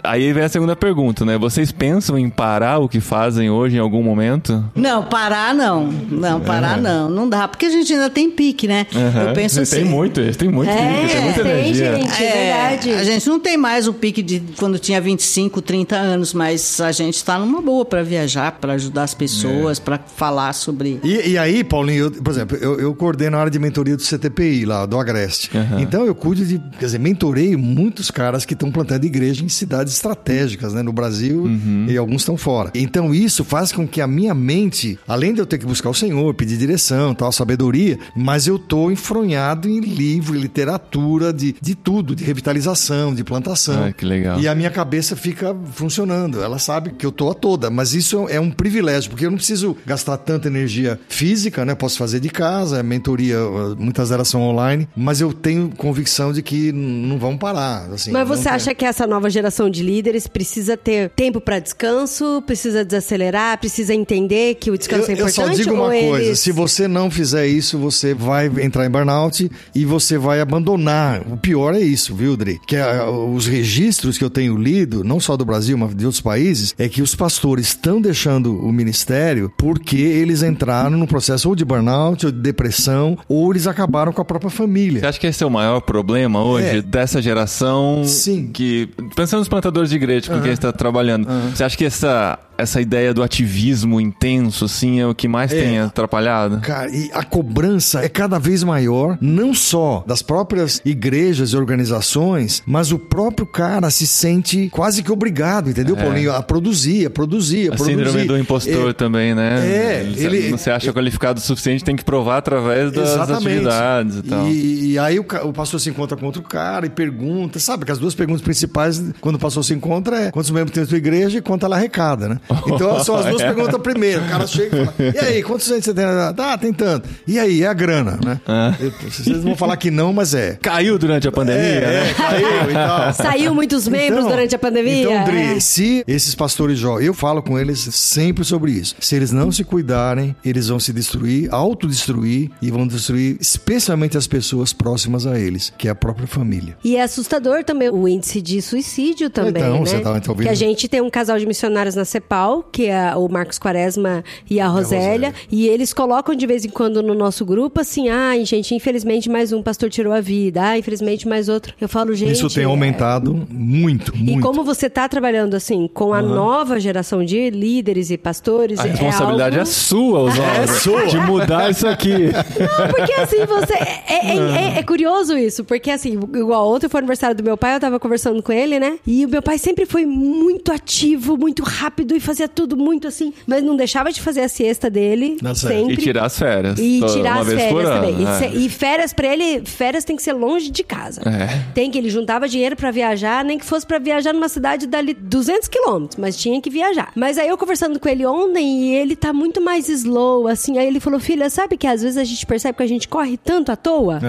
Aí 0.04 0.32
vem 0.34 0.44
a 0.44 0.50
segunda 0.50 0.69
pergunta, 0.76 1.26
né? 1.26 1.38
Vocês 1.38 1.72
pensam 1.72 2.18
em 2.18 2.30
parar 2.30 2.80
o 2.80 2.90
que 2.90 3.00
fazem 3.00 3.50
hoje 3.50 3.78
em 3.78 3.80
algum 3.80 4.04
momento? 4.04 4.64
Não, 4.76 5.04
parar 5.04 5.54
não. 5.54 5.88
Não, 5.88 6.40
parar 6.40 6.78
não. 6.78 7.10
Não 7.10 7.28
dá, 7.30 7.48
porque 7.48 7.66
a 7.66 7.70
gente 7.70 7.92
ainda 7.94 8.10
tem 8.10 8.30
pique, 8.30 8.68
né? 8.68 8.86
Aham. 8.96 9.30
Eu 9.30 9.34
penso 9.34 9.60
assim. 9.62 9.78
Tem 9.78 9.86
muito, 9.86 10.22
tem 10.36 10.50
muito, 10.50 10.70
É, 10.70 11.08
tem 11.08 11.22
muita 11.22 11.44
tem, 11.44 11.52
energia. 11.52 11.96
gente. 11.96 12.24
É 12.24 12.32
verdade. 12.78 12.92
A 12.94 13.04
gente 13.04 13.28
não 13.30 13.40
tem 13.40 13.58
mais 13.58 13.88
o 13.88 13.94
pique 13.94 14.22
de 14.22 14.42
quando 14.58 14.78
tinha 14.80 15.00
25, 15.00 15.62
30 15.62 15.96
anos, 15.96 16.34
mas 16.34 16.80
a 16.82 16.92
gente 16.92 17.16
está 17.16 17.38
numa 17.38 17.62
boa 17.62 17.86
para 17.86 18.04
viajar, 18.04 18.52
para 18.54 18.74
ajudar 18.74 19.04
as 19.04 19.14
pessoas, 19.14 19.80
para 19.80 20.00
falar 20.16 20.54
sobre. 20.54 21.00
E, 21.04 21.32
e 21.32 21.38
aí, 21.38 21.64
Paulinho, 21.64 22.06
eu, 22.06 22.12
por 22.12 22.32
exemplo, 22.32 22.58
eu, 22.58 22.80
eu 22.80 22.94
coordeno 22.96 23.38
a 23.38 23.40
área 23.42 23.52
de 23.52 23.60
mentoria 23.60 23.96
do 23.96 24.04
CTPI 24.04 24.66
lá, 24.66 24.86
do 24.86 24.98
Agreste. 24.98 25.50
Então 25.80 26.06
eu 26.06 26.16
cuido 26.16 26.44
de, 26.46 26.60
quer 26.80 26.86
dizer, 26.86 27.00
mentorei 27.00 27.56
muitos 27.56 28.10
caras 28.12 28.46
que 28.46 28.54
estão 28.54 28.72
plantando 28.72 29.06
igreja 29.06 29.44
em 29.44 29.50
cidades 29.50 29.94
estratégicas, 29.94 30.59
né, 30.74 30.82
no 30.82 30.92
Brasil 30.94 31.46
e 31.88 31.98
alguns 31.98 32.22
estão 32.22 32.38
fora. 32.38 32.72
Então 32.76 33.14
isso 33.14 33.44
faz 33.44 33.72
com 33.72 33.88
que 33.88 34.02
a 34.02 34.08
minha 34.08 34.34
mente, 34.34 34.98
além 35.08 35.34
de 35.34 35.40
eu 35.40 35.46
ter 35.46 35.58
que 35.58 35.66
buscar 35.66 35.90
o 35.90 35.94
Senhor, 35.94 36.34
pedir 36.34 36.58
direção, 36.58 37.14
tal, 37.14 37.32
sabedoria, 37.32 37.98
mas 38.16 38.48
eu 38.48 38.58
tô 38.60 38.92
enfronhado 38.92 39.68
em 39.70 39.80
livro, 39.80 40.36
em 40.36 40.40
literatura, 40.40 41.32
de, 41.34 41.56
de 41.62 41.76
tudo, 41.76 42.16
de 42.16 42.24
revitalização, 42.24 43.14
de 43.14 43.24
plantação. 43.24 43.86
Ah, 43.86 43.92
que 43.94 44.06
legal. 44.06 44.40
E 44.40 44.48
a 44.48 44.56
minha 44.56 44.70
cabeça 44.70 45.16
fica 45.16 45.56
funcionando. 45.72 46.42
Ela 46.42 46.60
sabe 46.60 46.92
que 46.92 47.06
eu 47.06 47.12
tô 47.12 47.30
a 47.30 47.34
toda, 47.34 47.70
mas 47.70 47.94
isso 47.94 48.28
é 48.30 48.40
um 48.40 48.52
privilégio, 48.52 49.10
porque 49.10 49.26
eu 49.26 49.32
não 49.32 49.38
preciso 49.38 49.76
gastar 49.86 50.18
tanta 50.18 50.48
energia 50.48 51.00
física, 51.10 51.64
né? 51.66 51.76
Posso 51.76 51.98
fazer 51.98 52.20
de 52.20 52.30
casa, 52.30 52.80
é 52.80 52.84
mentoria, 52.84 53.40
uh, 53.40 53.76
muitas 53.78 54.10
delas 54.10 54.28
são 54.28 54.42
online, 54.42 54.88
mas 54.96 55.22
eu 55.22 55.32
tenho 55.34 55.70
convicção 55.76 56.34
de 56.34 56.42
que 56.42 56.72
não 56.72 57.18
vão 57.18 57.38
parar. 57.38 57.88
Assim, 57.94 58.12
Mas 58.12 58.28
você 58.28 58.44
tem- 58.44 58.52
acha 58.52 58.76
que 58.76 58.86
essa 58.86 59.06
nova 59.08 59.30
geração 59.30 59.70
de 59.70 59.84
líderes 59.84 60.28
precisa 60.28 60.49
ter 60.78 61.10
tempo 61.10 61.40
para 61.42 61.60
descanso, 61.60 62.42
precisa 62.46 62.84
desacelerar, 62.84 63.58
precisa 63.60 63.94
entender 63.94 64.56
que 64.56 64.72
o 64.72 64.78
descanso 64.78 65.04
eu, 65.04 65.08
é 65.10 65.12
eu 65.22 65.28
importante? 65.28 65.48
só 65.58 65.64
digo 65.64 65.74
uma 65.76 65.84
ou 65.86 65.90
coisa: 65.90 66.26
eles- 66.26 66.40
se 66.40 66.52
você 66.52 66.88
não 66.88 67.10
fizer 67.12 67.48
isso, 67.48 67.78
você 67.78 68.14
vai 68.14 68.48
entrar 68.62 68.86
em 68.86 68.90
burnout 68.90 69.50
e 69.76 69.86
você 69.86 70.18
vai 70.18 70.40
abandonar. 70.42 71.22
O 71.32 71.38
pior 71.38 71.74
é 71.76 71.80
isso, 71.82 72.14
viu, 72.16 72.36
Dri? 72.36 72.60
Que 72.68 72.76
ah, 72.76 73.10
os 73.10 73.46
registros 73.48 74.18
que 74.18 74.24
eu 74.24 74.30
tenho 74.30 74.58
lido, 74.58 75.04
não 75.04 75.20
só 75.20 75.36
do 75.38 75.46
Brasil, 75.46 75.78
mas 75.78 75.96
de 75.96 76.06
outros 76.06 76.22
países, 76.22 76.74
é 76.78 76.88
que 76.90 77.02
os 77.02 77.16
pastores 77.16 77.68
estão 77.68 78.02
deixando 78.02 78.56
o 78.60 78.72
ministério 78.72 79.52
porque 79.58 79.98
eles 79.98 80.44
entraram 80.44 80.92
num 80.98 81.06
processo 81.08 81.50
ou 81.50 81.56
de 81.56 81.66
burnout, 81.66 82.26
ou 82.26 82.32
de 82.32 82.40
depressão, 82.40 83.18
ou 83.28 83.52
eles 83.52 83.68
acabaram 83.68 84.12
com 84.12 84.22
a 84.22 84.26
própria 84.26 84.50
família. 84.50 85.00
Você 85.02 85.06
acha 85.08 85.20
que 85.20 85.28
esse 85.28 85.44
é 85.44 85.48
o 85.48 85.50
maior 85.52 85.80
problema 85.82 86.44
hoje 86.44 86.78
É. 86.78 86.82
dessa 86.82 87.22
geração? 87.22 88.04
Sim. 88.06 88.50
Que 88.54 88.90
pensando 89.16 89.40
nos 89.40 89.50
plantadores 89.50 89.90
de 89.90 89.96
igreja 89.96 90.32
com 90.40 90.44
quem 90.44 90.54
está 90.54 90.72
trabalhando, 90.72 91.28
você 91.54 91.64
acha 91.64 91.78
que 91.78 91.86
essa 91.86 92.38
essa 92.62 92.82
ideia 92.82 93.14
do 93.14 93.24
ativismo 93.24 94.00
intenso 94.00 94.66
assim 94.66 95.00
é 95.00 95.08
o 95.08 95.16
que 95.16 95.28
mais 95.28 95.52
É. 95.52 95.62
tem 95.62 95.80
atrapalhado? 95.80 96.60
Cara, 96.62 96.90
e 96.96 97.10
a 97.14 97.24
cobrança 97.24 98.02
é 98.04 98.10
cada 98.10 98.38
vez 98.40 98.64
maior, 98.64 99.18
não 99.22 99.54
só 99.54 100.04
das 100.08 100.22
próprias 100.22 100.82
igrejas 100.86 101.52
e 101.52 101.58
organizações, 101.58 102.62
mas 102.66 102.92
o 102.92 103.00
próprio 103.00 103.46
cara 103.46 103.90
se 103.90 104.06
sente 104.08 104.70
quase 104.72 105.04
que 105.04 105.12
obrigado, 105.12 105.70
entendeu, 105.70 105.96
Paulinho? 105.96 106.32
A 106.34 106.42
produzir, 106.42 107.06
a 107.06 107.10
produzir, 107.10 107.70
a, 107.70 107.74
A 107.74 107.76
produzir. 107.78 107.98
síndrome 107.98 108.26
do 108.26 108.38
impostor 108.38 108.90
É, 108.90 108.94
também, 108.94 109.34
né? 109.36 109.60
é, 109.66 110.02
ele, 110.02 110.24
ele- 110.38 110.50
não 110.50 110.58
se 110.58 110.70
acha 110.70 110.92
qualificado 110.94 111.40
o 111.40 111.42
suficiente, 111.42 111.84
tem 111.84 111.96
que 111.96 112.04
provar 112.04 112.38
através 112.38 112.92
das 112.92 113.18
atividades 113.30 114.18
e 114.18 114.22
tal. 114.24 114.48
E, 114.48 114.92
e 114.94 115.00
aí 115.00 115.20
o, 115.20 115.26
o 115.46 115.54
pastor 115.54 115.80
se 115.80 115.90
encontra 115.90 116.18
com 116.18 116.26
outro 116.26 116.42
cara 116.42 116.86
e 116.86 116.90
pergunta, 116.90 117.60
sabe 117.60 117.86
que 117.86 117.92
as 117.92 117.98
duas 117.98 118.14
perguntas 118.16 118.42
principais 118.42 119.02
quando 119.22 119.36
o 119.36 119.40
pastor 119.40 119.64
se 119.64 119.74
encontra 119.74 120.18
é 120.24 120.32
quantos 120.32 120.52
membros 120.52 120.72
tem 120.74 120.84
a 120.84 120.88
tua 120.88 120.98
igreja 120.98 121.38
e 121.38 121.42
quanto 121.42 121.66
ela 121.66 121.76
arrecada, 121.76 122.28
né? 122.30 122.40
Então 122.68 123.04
são 123.04 123.16
as 123.16 123.26
duas 123.26 123.42
É. 123.42 123.46
perguntas 123.54 123.82
primeiro. 123.82 124.22
O 124.24 124.28
cara 124.28 124.48
chega 124.48 124.76
e 124.82 124.86
fala, 124.86 124.94
e 125.16 125.20
aí, 125.20 125.44
quantos 125.44 125.68
gente 125.68 125.84
você 125.86 125.94
tem? 125.94 126.04
Ah, 126.06 126.58
tem 126.58 126.74
tanto. 126.74 127.08
E 127.28 127.38
aí, 127.40 127.64
é 127.64 127.68
a 127.68 127.74
grana, 127.74 128.20
né? 128.24 128.40
Ah. 128.48 128.74
Eu- 128.80 128.92
Vocês 129.10 129.44
vão 129.44 129.56
falar 129.56 129.78
que 129.78 129.90
não, 129.92 130.12
mas 130.14 130.34
é. 130.34 130.58
Caiu 130.62 130.98
durante 130.98 131.28
a 131.28 131.32
pandemia, 131.32 131.62
É, 131.64 131.80
né? 131.82 132.10
é, 132.10 132.14
caiu 132.14 132.70
e 132.70 132.74
tal. 132.74 133.14
Saiu 133.14 133.56
muitos 133.56 133.88
membros 133.88 134.20
Então, 134.20 134.30
durante 134.32 134.56
a 134.56 134.60
pandemia? 134.60 135.02
Então, 135.04 135.24
Dri, 135.26 135.58
É. 135.58 135.60
se 135.60 136.04
esses 136.08 136.36
pastores 136.36 136.78
jovens, 136.80 137.06
eu 137.06 137.14
falo 137.14 137.42
com 137.42 137.58
eles 137.58 137.80
sempre 137.80 138.44
sobre 138.44 138.72
isso. 138.72 138.96
Se 139.00 139.16
eles 139.16 139.32
não 139.32 139.52
se 139.52 139.64
cuidarem, 139.64 140.36
eles 140.44 140.68
vão 140.68 140.80
se 140.80 140.92
destruir, 140.94 141.48
autodestruir 141.54 142.50
e 142.62 142.70
vão 142.72 142.88
destruir 142.88 143.38
especialmente 143.40 144.18
as 144.18 144.28
pessoas 144.28 144.74
próximas 144.74 145.26
a 145.26 145.40
eles, 145.40 145.72
que 145.78 145.88
é 145.88 145.92
a 145.92 145.96
própria 145.96 146.28
família. 146.28 146.78
E 146.84 146.96
é 146.96 147.04
assustador 147.04 147.64
também 147.64 147.90
o 147.90 148.08
índice 148.08 148.42
de 148.42 148.62
suicídio 148.62 149.30
também, 149.30 149.62
Então, 149.64 149.74
né? 149.74 149.80
você 149.80 150.00
tá- 150.00 150.20
tá 150.20 150.32
ouvindo? 150.32 150.46
Que 150.48 150.50
a 150.52 150.56
gente 150.56 150.88
tem 150.88 151.02
um 151.02 151.10
casal 151.10 151.38
de 151.40 151.46
missionários 151.46 151.96
na 151.96 152.06
CEPAL, 152.06 152.39
que 152.72 152.86
é 152.88 153.16
o 153.16 153.28
Marcos 153.28 153.58
Quaresma 153.60 154.24
e 154.50 154.60
a 154.60 154.68
Rosélia, 154.68 155.34
e 155.52 155.68
eles 155.68 155.94
colocam 155.94 156.34
de 156.36 156.46
vez 156.48 156.66
em 156.66 156.70
quando 156.70 157.02
no 157.04 157.14
nosso 157.14 157.46
grupo 157.46 157.82
assim, 157.82 158.10
ai, 158.10 158.46
gente, 158.46 158.74
infelizmente 158.74 159.30
mais 159.30 159.52
um 159.52 159.62
pastor 159.62 159.90
tirou 159.90 160.14
a 160.14 160.22
vida, 160.22 160.62
ah, 160.64 160.78
infelizmente 160.78 161.28
mais 161.28 161.50
outro. 161.50 161.74
Eu 161.80 161.90
falo, 161.90 162.14
gente... 162.16 162.32
isso 162.34 162.50
tem 162.50 162.64
é- 162.64 162.68
aumentado 162.68 163.48
muito, 163.50 164.14
E 164.16 164.20
muito. 164.20 164.42
como 164.42 164.64
você 164.64 164.90
tá 164.90 165.08
trabalhando 165.08 165.56
assim 165.56 165.88
com 165.94 166.14
a 166.14 166.22
nova 166.22 166.80
geração 166.80 167.24
de 167.24 167.50
líderes 167.50 168.10
e 168.12 168.18
pastores, 168.18 168.80
A 168.80 168.88
é 168.88 168.92
responsabilidade 168.92 169.56
é, 169.56 169.60
algo... 169.60 169.72
sua, 169.72 170.20
Oswaldo. 170.22 170.52
É 170.62 170.68
sua. 170.80 171.06
De 171.08 171.18
mudar 171.20 171.70
isso 171.72 171.88
aqui. 171.88 172.10
Não, 172.32 172.88
porque 172.90 173.14
assim, 173.14 173.46
você. 173.46 173.74
É, 173.74 174.36
é- 174.36 174.38
é- 174.76 174.80
é 174.80 174.84
curioso 174.84 175.38
isso, 175.38 175.64
porque 175.64 175.90
assim, 175.92 176.14
igual 176.14 176.72
ontem 176.72 176.88
foi 176.88 177.00
o 177.00 177.02
aniversário 177.02 177.36
do 177.36 177.44
meu 177.44 177.58
pai, 177.58 177.76
eu 177.76 177.80
tava 177.80 178.00
conversando 178.00 178.42
com 178.44 178.52
ele, 178.52 178.80
né? 178.80 178.98
E 179.06 179.26
o 179.26 179.30
meu 179.30 179.42
pai 179.42 179.58
sempre 179.58 179.86
foi 179.86 180.06
muito 180.06 180.72
ativo, 180.72 181.38
muito 181.38 181.64
rápido 181.64 182.16
e 182.16 182.20
fazia 182.30 182.48
tudo 182.48 182.78
muito 182.78 183.08
assim, 183.08 183.34
mas 183.48 183.64
não 183.64 183.76
deixava 183.76 184.12
de 184.12 184.22
fazer 184.22 184.42
a 184.42 184.48
siesta 184.48 184.88
dele 184.88 185.38
sempre. 185.56 185.94
E 185.94 185.98
tirar 185.98 186.26
as 186.26 186.38
férias. 186.38 186.78
E 186.78 187.02
tirar 187.08 187.34
uma 187.34 187.42
as 187.42 187.48
vez 187.48 187.60
férias 187.60 187.74
por 187.74 187.86
ano, 187.86 188.08
também. 188.08 188.22
E, 188.22 188.60
é. 188.62 188.66
e 188.66 188.70
férias 188.70 189.14
pra 189.14 189.28
ele, 189.28 189.66
férias 189.66 190.04
tem 190.04 190.16
que 190.16 190.22
ser 190.22 190.34
longe 190.34 190.70
de 190.70 190.84
casa. 190.84 191.22
É. 191.28 191.74
Tem 191.74 191.90
que 191.90 191.98
ele 191.98 192.10
juntava 192.10 192.48
dinheiro 192.48 192.76
pra 192.76 192.92
viajar, 192.92 193.44
nem 193.44 193.58
que 193.58 193.66
fosse 193.66 193.86
pra 193.86 193.98
viajar 193.98 194.32
numa 194.32 194.48
cidade 194.48 194.86
dali 194.86 195.16
200 195.16 195.68
quilômetros, 195.68 196.18
mas 196.18 196.38
tinha 196.38 196.62
que 196.62 196.70
viajar. 196.70 197.12
Mas 197.16 197.40
aí 197.40 197.48
eu 197.48 197.58
conversando 197.58 198.00
com 198.00 198.08
ele 198.08 198.26
ontem 198.26 198.84
e 198.84 198.96
ele 198.96 199.16
tá 199.16 199.34
muito 199.34 199.60
mais 199.60 199.90
slow, 199.90 200.48
assim. 200.48 200.78
Aí 200.78 200.86
ele 200.86 201.00
falou: 201.00 201.20
Filha, 201.20 201.50
sabe 201.50 201.78
que 201.78 201.88
às 201.88 202.04
vezes 202.04 202.18
a 202.18 202.24
gente 202.24 202.46
percebe 202.46 202.78
que 202.78 202.84
a 202.84 202.88
gente 202.88 203.08
corre 203.08 203.38
tanto 203.38 203.72
à 203.72 203.76
toa? 203.76 204.20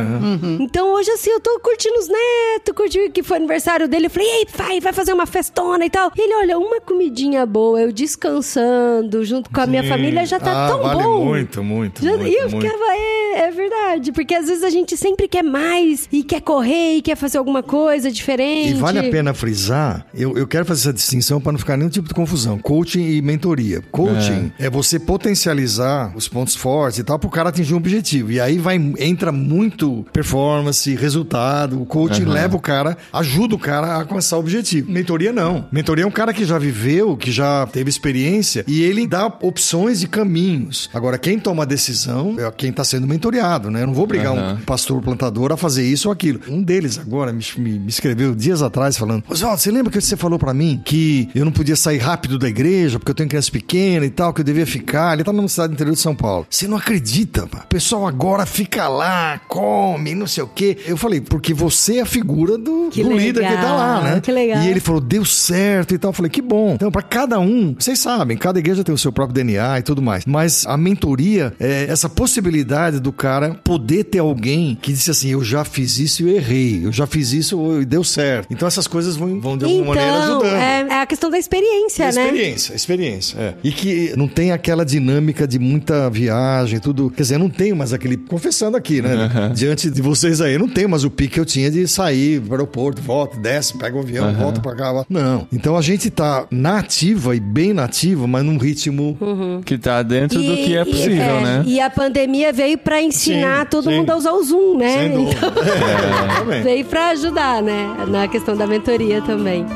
Então 0.59 0.95
hoje, 0.95 1.11
assim, 1.11 1.31
eu 1.31 1.41
tô 1.41 1.61
curtindo 1.61 1.99
os 1.99 2.09
netos, 2.09 2.75
curtindo 2.75 3.11
que 3.11 3.23
foi 3.23 3.37
aniversário 3.37 3.87
dele. 3.87 4.07
Eu 4.07 4.11
falei: 4.11 4.29
Ei, 4.29 4.47
pai, 4.57 4.81
vai 4.81 4.93
fazer 4.93 5.13
uma 5.13 5.27
festona 5.27 5.85
e 5.85 5.91
tal. 5.91 6.11
E 6.17 6.21
ele, 6.21 6.35
olha, 6.35 6.59
uma 6.59 6.81
comidinha 6.81 7.45
boa, 7.45 7.81
eu 7.81 7.90
descansando 7.93 9.25
junto 9.25 9.51
com 9.51 9.61
a 9.61 9.67
minha 9.67 9.83
Sim. 9.83 9.89
família 9.89 10.27
já 10.27 10.39
tá 10.41 10.67
Ah, 10.67 10.69
tão 10.69 10.83
vale 10.83 11.03
bom. 11.03 11.25
muito, 11.25 11.63
muito, 11.63 12.03
Já- 12.05 12.17
muito, 12.17 12.27
e 12.27 12.35
eu 12.35 12.51
muito. 12.51 12.67
ficava, 12.67 12.85
é, 12.93 13.39
é 13.41 13.51
verdade. 13.51 14.13
Porque 14.13 14.35
às 14.35 14.47
vezes 14.47 14.63
a 14.65 14.71
gente 14.71 14.97
sempre 14.97 15.29
quer 15.29 15.43
mais 15.43 16.09
e 16.13 16.23
quer 16.23 16.41
correr 16.41 16.97
e 16.97 17.03
quer 17.03 17.17
fazer 17.17 17.39
alguma 17.39 17.63
coisa 17.63 18.11
diferente. 18.11 18.71
E 18.71 18.75
vale 18.75 18.99
a 18.99 19.11
pena 19.11 19.33
frisar, 19.35 20.07
eu, 20.15 20.37
eu 20.37 20.47
quero 20.47 20.65
fazer 20.65 20.81
essa 20.81 20.93
distinção 20.93 21.41
para 21.41 21.53
não 21.53 21.59
ficar 21.59 21.77
nenhum 21.77 21.91
tipo 21.91 22.09
de 22.09 22.15
confusão. 22.15 22.59
Coaching 22.59 23.03
e 23.11 23.23
mentoria. 23.23 23.83
Coaching 23.91 24.53
é, 24.59 24.69
você 24.71 24.99
potencializar 24.99 26.13
os 26.17 26.29
pontos 26.29 26.55
fortes 26.55 26.99
e 26.99 27.05
tal 27.05 27.19
para 27.19 27.29
o 27.29 27.31
cara 27.31 27.49
atingir 27.49 27.75
um 27.75 27.77
objetivo. 27.79 28.33
E 28.33 28.41
aí 28.41 28.59
vai 28.59 28.77
entra 28.99 29.33
muito 29.33 30.05
performance, 30.13 30.95
resultado. 30.95 31.81
O 31.81 31.87
coaching 31.87 32.25
leva 32.25 32.57
o 32.57 32.61
cara, 32.61 32.97
ajuda 33.13 33.55
o 33.55 33.59
cara 33.59 33.87
a 33.89 33.95
alcançar 33.97 34.37
o 34.37 34.41
objetivo. 34.41 34.91
Mentoria 34.91 35.33
não. 35.33 35.67
Mentoria 35.73 36.05
é 36.05 36.07
um 36.07 36.11
cara 36.11 36.33
que 36.33 36.45
já 36.45 36.59
viveu, 36.59 37.17
que 37.17 37.31
já 37.31 37.67
teve 37.71 37.89
experiência 37.91 38.65
e 38.67 38.83
ele 38.83 39.07
dá 39.07 39.27
opções 39.27 40.03
e 40.03 40.07
caminhos. 40.07 40.89
Agora, 40.93 41.19
quem 41.19 41.39
toma 41.39 41.63
a 41.63 41.67
decisão 41.67 42.37
é 42.39 42.51
quem 42.51 42.71
está 42.71 42.85
sendo 42.85 43.07
mentoreado, 43.07 43.71
né? 43.71 43.83
Eu 43.83 43.87
não 43.89 43.95
vou 43.95 44.05
obrigar 44.05 44.33
Aham. 44.37 44.59
um 44.61 44.65
pastor 44.65 45.01
plantador 45.03 45.53
a 45.53 45.57
fazer 45.57 45.85
isso 45.87 46.09
ou 46.09 46.13
aquilo. 46.13 46.41
Um 46.49 46.63
deles 46.63 46.99
agora 46.99 47.33
me, 47.33 47.43
me- 47.59 47.79
me 47.79 47.89
escreveu 47.89 48.35
dias 48.35 48.63
atrás 48.63 48.97
falando: 48.97 49.25
Oswaldo, 49.29 49.61
você 49.61 49.71
lembra 49.71 49.91
que 49.93 50.01
você 50.01 50.17
falou 50.17 50.39
pra 50.39 50.53
mim 50.55 50.81
que 50.85 51.29
eu 51.35 51.45
não 51.45 51.53
podia 51.53 51.77
sair 51.77 51.99
rápido 51.99 52.39
da 52.39 52.49
igreja 52.49 52.99
porque 52.99 53.11
eu 53.11 53.15
tenho 53.15 53.29
criança 53.29 53.51
pequena 53.51 54.05
e 54.07 54.11
tal, 54.11 54.33
que 54.33 54.41
eu 54.41 54.45
devia 54.45 54.67
ficar? 54.67 55.13
Ele 55.15 55.25
tá 55.25 55.33
numa 55.33 55.49
cidade 55.49 55.69
do 55.69 55.75
interior 55.75 55.95
de 55.95 56.01
São 56.01 56.15
Paulo. 56.15 56.47
Você 56.51 56.67
não 56.67 56.77
acredita, 56.77 57.47
pá. 57.47 57.63
o 57.65 57.69
pessoal 57.69 58.07
agora 58.07 58.45
fica 58.47 58.89
lá, 58.89 59.41
come, 59.49 60.15
não 60.15 60.27
sei 60.27 60.43
o 60.45 60.47
quê. 60.49 60.77
Eu 60.87 60.97
falei, 60.97 61.21
porque 61.21 61.53
você 61.55 61.99
é 61.99 62.01
a 62.03 62.07
figura 62.07 62.57
do, 62.59 62.89
Que 62.91 63.03
do 63.03 63.13
líder 63.13 63.47
que 63.47 63.55
tá 63.55 63.73
lá, 63.75 64.03
né? 64.03 64.21
que 64.21 64.33
legal. 64.33 64.63
E 64.63 64.69
ele 64.69 64.81
falou, 64.81 65.01
deu 65.01 65.25
certo 65.25 65.95
e 65.95 65.99
tal. 65.99 66.11
Eu 66.11 66.15
falei, 66.15 66.31
que 66.31 66.43
bom. 66.43 66.73
Então, 66.75 66.91
pra 66.91 67.03
cada 67.03 67.39
um, 67.39 67.60
vocês 67.79 67.99
sabem, 67.99 68.37
cada 68.37 68.59
igreja 68.59 68.83
tem 68.85 68.95
o 68.95 68.99
seu 68.99 69.13
próprio 69.13 69.35
DNA 69.35 69.79
e 69.79 69.83
tudo 69.83 70.01
mais. 70.03 70.25
Mas 70.27 70.65
a 70.67 70.77
mentoria 70.77 71.53
é 71.61 71.87
essa 71.89 72.09
possibilidade 72.09 73.01
do 73.01 73.13
cara 73.13 73.55
poder 73.65 74.05
ter 74.05 74.19
alguém 74.19 74.79
que 74.81 74.93
disse 74.93 75.11
assim: 75.11 75.29
eu 75.31 75.43
já 75.43 75.65
fiz 75.65 75.99
isso 75.99 76.23
e 76.23 76.31
eu 76.31 76.37
errei, 76.37 76.87
eu 76.87 76.93
já 76.93 77.07
fiz 77.07 77.33
isso 77.33 77.81
e 77.81 77.85
deu 77.85 78.05
certo. 78.05 78.49
Então 78.51 78.67
essas 78.69 78.87
coisas 78.87 79.17
vão, 79.17 79.41
vão 79.41 79.57
de 79.59 79.65
alguma 79.65 79.87
maneira 79.95 80.11
Então, 80.11 80.23
ajudando. 80.43 80.55
é, 80.57 80.87
é 80.91 81.01
a 81.03 81.07
questão 81.07 81.31
da 81.31 81.39
experiência, 81.39 82.05
É 82.05 82.13
né? 82.13 82.25
experiência, 82.25 82.75
experiência, 82.75 83.39
é. 83.39 83.55
E 83.63 83.73
que 83.73 84.13
não 84.17 84.29
tem 84.29 84.53
aquela 84.53 84.85
dinâmica 84.85 85.47
de 85.47 85.59
muita 85.59 86.09
viagem, 86.11 86.79
tudo. 86.79 87.11
Quer 87.11 87.23
dizer, 87.23 87.35
eu 87.37 87.39
não 87.41 87.51
tenho 87.51 87.77
mais 87.77 87.93
aquele. 87.93 88.17
Confessando 88.17 88.77
aqui, 88.77 89.01
né? 89.03 89.51
Diante 89.55 89.91
de 89.91 90.03
vocês 90.03 90.41
aí, 90.41 90.55
eu 90.55 90.61
não 90.61 90.69
tenho 90.69 90.89
mais 90.89 91.05
o 91.05 91.11
pique 91.11 91.31
que 91.35 91.41
eu 91.41 91.45
tinha 91.45 91.71
de 91.71 91.87
sair 91.87 92.41
pro 92.41 92.55
aeroporto, 92.55 93.01
volta, 93.01 93.37
desce, 93.39 93.77
pega 93.79 93.97
o 93.97 94.01
avião, 94.01 94.33
volta 94.35 94.61
pra 94.61 94.75
cá. 94.75 95.05
Não. 95.09 95.47
Então 95.53 95.77
a 95.77 95.83
gente 95.83 96.11
tá 96.11 96.47
na 96.51 96.79
ativa 96.79 97.37
e 97.37 97.41
bem 97.51 97.73
nativa, 97.73 98.27
mas 98.27 98.45
num 98.45 98.57
ritmo. 98.57 99.17
Que 99.65 99.77
tá 99.77 100.03
dentro 100.03 100.39
do 100.43 100.53
E- 100.55 100.65
que 100.65 100.77
é 100.77 100.83
e- 100.83 100.85
possível, 100.85 101.23
é, 101.23 101.41
né? 101.43 101.63
E 101.67 101.81
a 101.81 101.91
pandemia 101.91 102.53
veio 102.53 102.79
pra 102.79 103.01
ensinar 103.03 103.61
Sim, 103.63 103.67
todo 103.71 103.91
sim. 103.91 103.97
mundo 103.99 104.11
a 104.11 104.17
usar 104.17 104.33
o 104.33 104.43
Zoom, 104.43 104.77
né? 104.79 104.99
Sem 104.99 105.11
dúvida. 105.13 105.47
Então, 105.47 106.53
É, 106.55 106.61
veio 106.63 106.85
pra 106.85 107.09
ajudar, 107.11 107.63
né? 107.63 107.87
Na 108.09 108.27
questão 108.29 108.57
da 108.57 108.67
mentoria 108.67 109.21
também. 109.23 109.67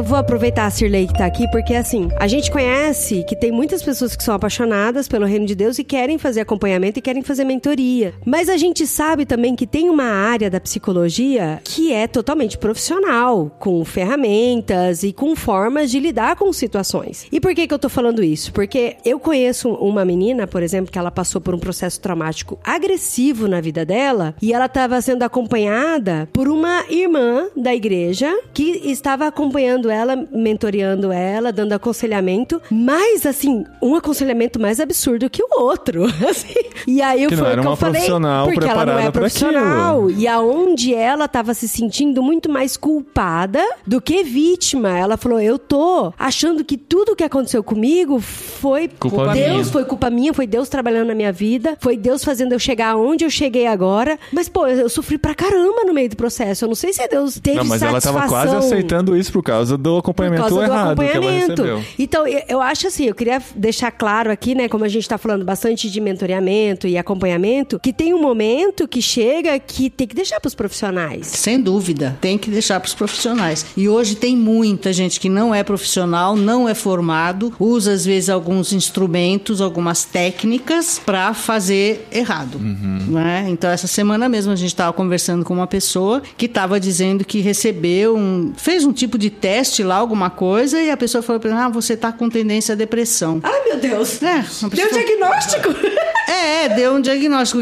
Eu 0.00 0.04
vou 0.04 0.16
aproveitar 0.16 0.64
a 0.64 0.70
Cirlei 0.70 1.06
que 1.06 1.12
tá 1.12 1.26
aqui, 1.26 1.46
porque 1.50 1.74
assim, 1.74 2.08
a 2.18 2.26
gente 2.26 2.50
conhece 2.50 3.22
que 3.28 3.36
tem 3.36 3.52
muitas 3.52 3.82
pessoas 3.82 4.16
que 4.16 4.24
são 4.24 4.34
apaixonadas 4.34 5.06
pelo 5.06 5.26
reino 5.26 5.44
de 5.44 5.54
Deus 5.54 5.78
e 5.78 5.84
querem 5.84 6.16
fazer 6.16 6.40
acompanhamento 6.40 6.98
e 6.98 7.02
querem 7.02 7.22
fazer 7.22 7.44
mentoria. 7.44 8.14
Mas 8.24 8.48
a 8.48 8.56
gente 8.56 8.86
sabe 8.86 9.26
também 9.26 9.54
que 9.54 9.66
tem 9.66 9.90
uma 9.90 10.04
área 10.04 10.48
da 10.48 10.58
psicologia 10.58 11.60
que 11.62 11.92
é 11.92 12.06
totalmente 12.06 12.56
profissional, 12.56 13.54
com 13.58 13.84
ferramentas 13.84 15.02
e 15.02 15.12
com 15.12 15.36
formas 15.36 15.90
de 15.90 16.00
lidar 16.00 16.34
com 16.34 16.50
situações. 16.50 17.26
E 17.30 17.38
por 17.38 17.54
que 17.54 17.66
que 17.66 17.74
eu 17.74 17.78
tô 17.78 17.90
falando 17.90 18.24
isso? 18.24 18.54
Porque 18.54 18.96
eu 19.04 19.20
conheço 19.20 19.68
uma 19.68 20.02
menina, 20.02 20.46
por 20.46 20.62
exemplo, 20.62 20.90
que 20.90 20.98
ela 20.98 21.10
passou 21.10 21.42
por 21.42 21.54
um 21.54 21.58
processo 21.58 22.00
traumático 22.00 22.58
agressivo 22.64 23.46
na 23.46 23.60
vida 23.60 23.84
dela 23.84 24.34
e 24.40 24.54
ela 24.54 24.64
estava 24.64 24.98
sendo 25.02 25.24
acompanhada 25.24 26.26
por 26.32 26.48
uma 26.48 26.86
irmã 26.88 27.48
da 27.54 27.74
igreja 27.74 28.34
que 28.54 28.80
estava 28.90 29.26
acompanhando 29.26 29.89
ela, 29.90 30.16
mentoreando 30.32 31.12
ela, 31.12 31.52
dando 31.52 31.72
aconselhamento, 31.72 32.60
mas 32.70 33.26
assim, 33.26 33.64
um 33.82 33.94
aconselhamento 33.94 34.60
mais 34.60 34.80
absurdo 34.80 35.28
que 35.28 35.42
o 35.42 35.60
outro. 35.60 36.04
assim. 36.28 36.54
E 36.86 37.02
aí 37.02 37.26
Que 37.26 37.36
foi 37.36 37.56
o 37.56 37.60
que 37.60 37.66
eu 37.66 37.76
falei, 37.76 38.02
porque 38.44 38.68
ela 38.68 38.86
não 38.86 38.98
é 38.98 39.10
profissional. 39.10 40.10
E 40.10 40.26
aonde 40.26 40.94
ela 40.94 41.26
estava 41.26 41.54
se 41.54 41.68
sentindo 41.68 42.22
muito 42.22 42.50
mais 42.50 42.76
culpada 42.76 43.62
do 43.86 44.00
que 44.00 44.22
vítima. 44.22 44.96
Ela 44.96 45.16
falou: 45.16 45.40
Eu 45.40 45.58
tô 45.58 46.12
achando 46.18 46.64
que 46.64 46.76
tudo 46.76 47.16
que 47.16 47.24
aconteceu 47.24 47.62
comigo 47.62 48.20
foi 48.20 48.88
Culpa 48.88 49.32
Deus, 49.32 49.50
minha. 49.50 49.64
foi 49.64 49.84
culpa 49.84 50.10
minha, 50.10 50.32
foi 50.34 50.46
Deus 50.46 50.68
trabalhando 50.68 51.08
na 51.08 51.14
minha 51.14 51.32
vida, 51.32 51.76
foi 51.80 51.96
Deus 51.96 52.24
fazendo 52.24 52.52
eu 52.52 52.58
chegar 52.58 52.96
onde 52.96 53.24
eu 53.24 53.30
cheguei 53.30 53.66
agora. 53.66 54.18
Mas, 54.32 54.48
pô, 54.48 54.66
eu, 54.66 54.88
sofri 54.88 55.18
pra 55.18 55.34
caramba 55.34 55.84
no 55.84 55.92
meio 55.92 56.08
do 56.08 56.16
processo. 56.16 56.64
Eu 56.64 56.68
não 56.68 56.74
sei 56.74 56.92
se 56.92 57.06
Deus 57.08 57.38
teve 57.38 57.56
Não, 57.56 57.64
mas 57.64 57.82
ela 57.82 58.00
tava 58.00 58.20
satisfação 58.20 58.28
quase 58.28 58.56
aceitando 58.56 59.16
isso 59.16 59.32
por 59.32 59.42
causa 59.42 59.69
do 59.76 59.90
por 59.94 59.98
acompanhamento 59.98 60.42
causa 60.42 60.54
do 60.54 60.62
errado 60.62 60.96
que 60.96 61.02
ela 61.02 61.12
acompanhamento. 61.12 61.62
recebeu. 61.62 61.84
Então, 61.98 62.26
eu, 62.26 62.60
acho 62.60 62.86
assim, 62.86 63.06
eu 63.06 63.14
queria 63.14 63.42
deixar 63.54 63.90
claro 63.90 64.30
aqui, 64.30 64.54
né, 64.54 64.68
como 64.68 64.84
a 64.84 64.88
gente 64.88 65.08
tá 65.08 65.18
falando 65.18 65.44
bastante 65.44 65.90
de 65.90 66.00
mentoreamento 66.00 66.86
e 66.86 66.96
acompanhamento, 66.96 67.78
que 67.78 67.92
tem 67.92 68.14
um 68.14 68.20
momento 68.20 68.88
que 68.88 69.02
chega 69.02 69.58
que 69.58 69.90
tem 69.90 70.06
que 70.06 70.14
deixar 70.14 70.40
pros 70.40 70.54
profissionais. 70.54 71.26
Sem 71.26 71.60
dúvida, 71.60 72.16
tem 72.20 72.38
que 72.38 72.50
deixar 72.50 72.80
para 72.80 72.88
os 72.88 72.94
profissionais. 72.94 73.66
E 73.76 73.88
hoje 73.88 74.14
tem 74.14 74.36
muita 74.36 74.92
gente 74.92 75.20
que 75.20 75.28
não 75.28 75.54
é 75.54 75.62
profissional, 75.62 76.36
não 76.36 76.68
é 76.68 76.74
formado, 76.74 77.52
usa 77.58 77.92
às 77.92 78.04
vezes 78.04 78.28
alguns 78.28 78.72
instrumentos, 78.72 79.60
algumas 79.60 80.04
técnicas 80.04 81.00
para 81.04 81.34
fazer 81.34 82.06
errado. 82.10 82.58
Né? 82.58 83.46
Então, 83.48 83.70
essa 83.70 83.86
semana 83.86 84.28
mesmo 84.28 84.52
a 84.52 84.56
gente 84.56 84.68
estava 84.68 84.92
conversando 84.92 85.44
com 85.44 85.54
uma 85.54 85.66
pessoa 85.66 86.22
que 86.36 86.46
estava 86.46 86.78
dizendo 86.80 87.24
que 87.24 87.40
recebeu 87.40 88.16
um. 88.16 88.52
fez 88.56 88.84
um 88.84 88.92
tipo 88.92 89.18
de 89.18 89.30
teste 89.30 89.59
lá, 89.84 89.96
alguma 89.96 90.30
coisa, 90.30 90.80
e 90.80 90.90
a 90.90 90.96
pessoa 90.96 91.22
falou 91.22 91.40
para 91.40 91.66
ah, 91.66 91.68
você 91.68 91.94
está 91.94 92.12
com 92.12 92.28
tendência 92.28 92.72
à 92.72 92.76
depressão. 92.76 93.40
Ai, 93.42 93.64
meu 93.64 93.78
Deus! 93.78 94.22
É, 94.22 94.44
Deu 94.74 94.90
diagnóstico! 94.90 95.68
é, 96.30 96.68
deu 96.68 96.94
um 96.94 97.00
diagnóstico. 97.00 97.60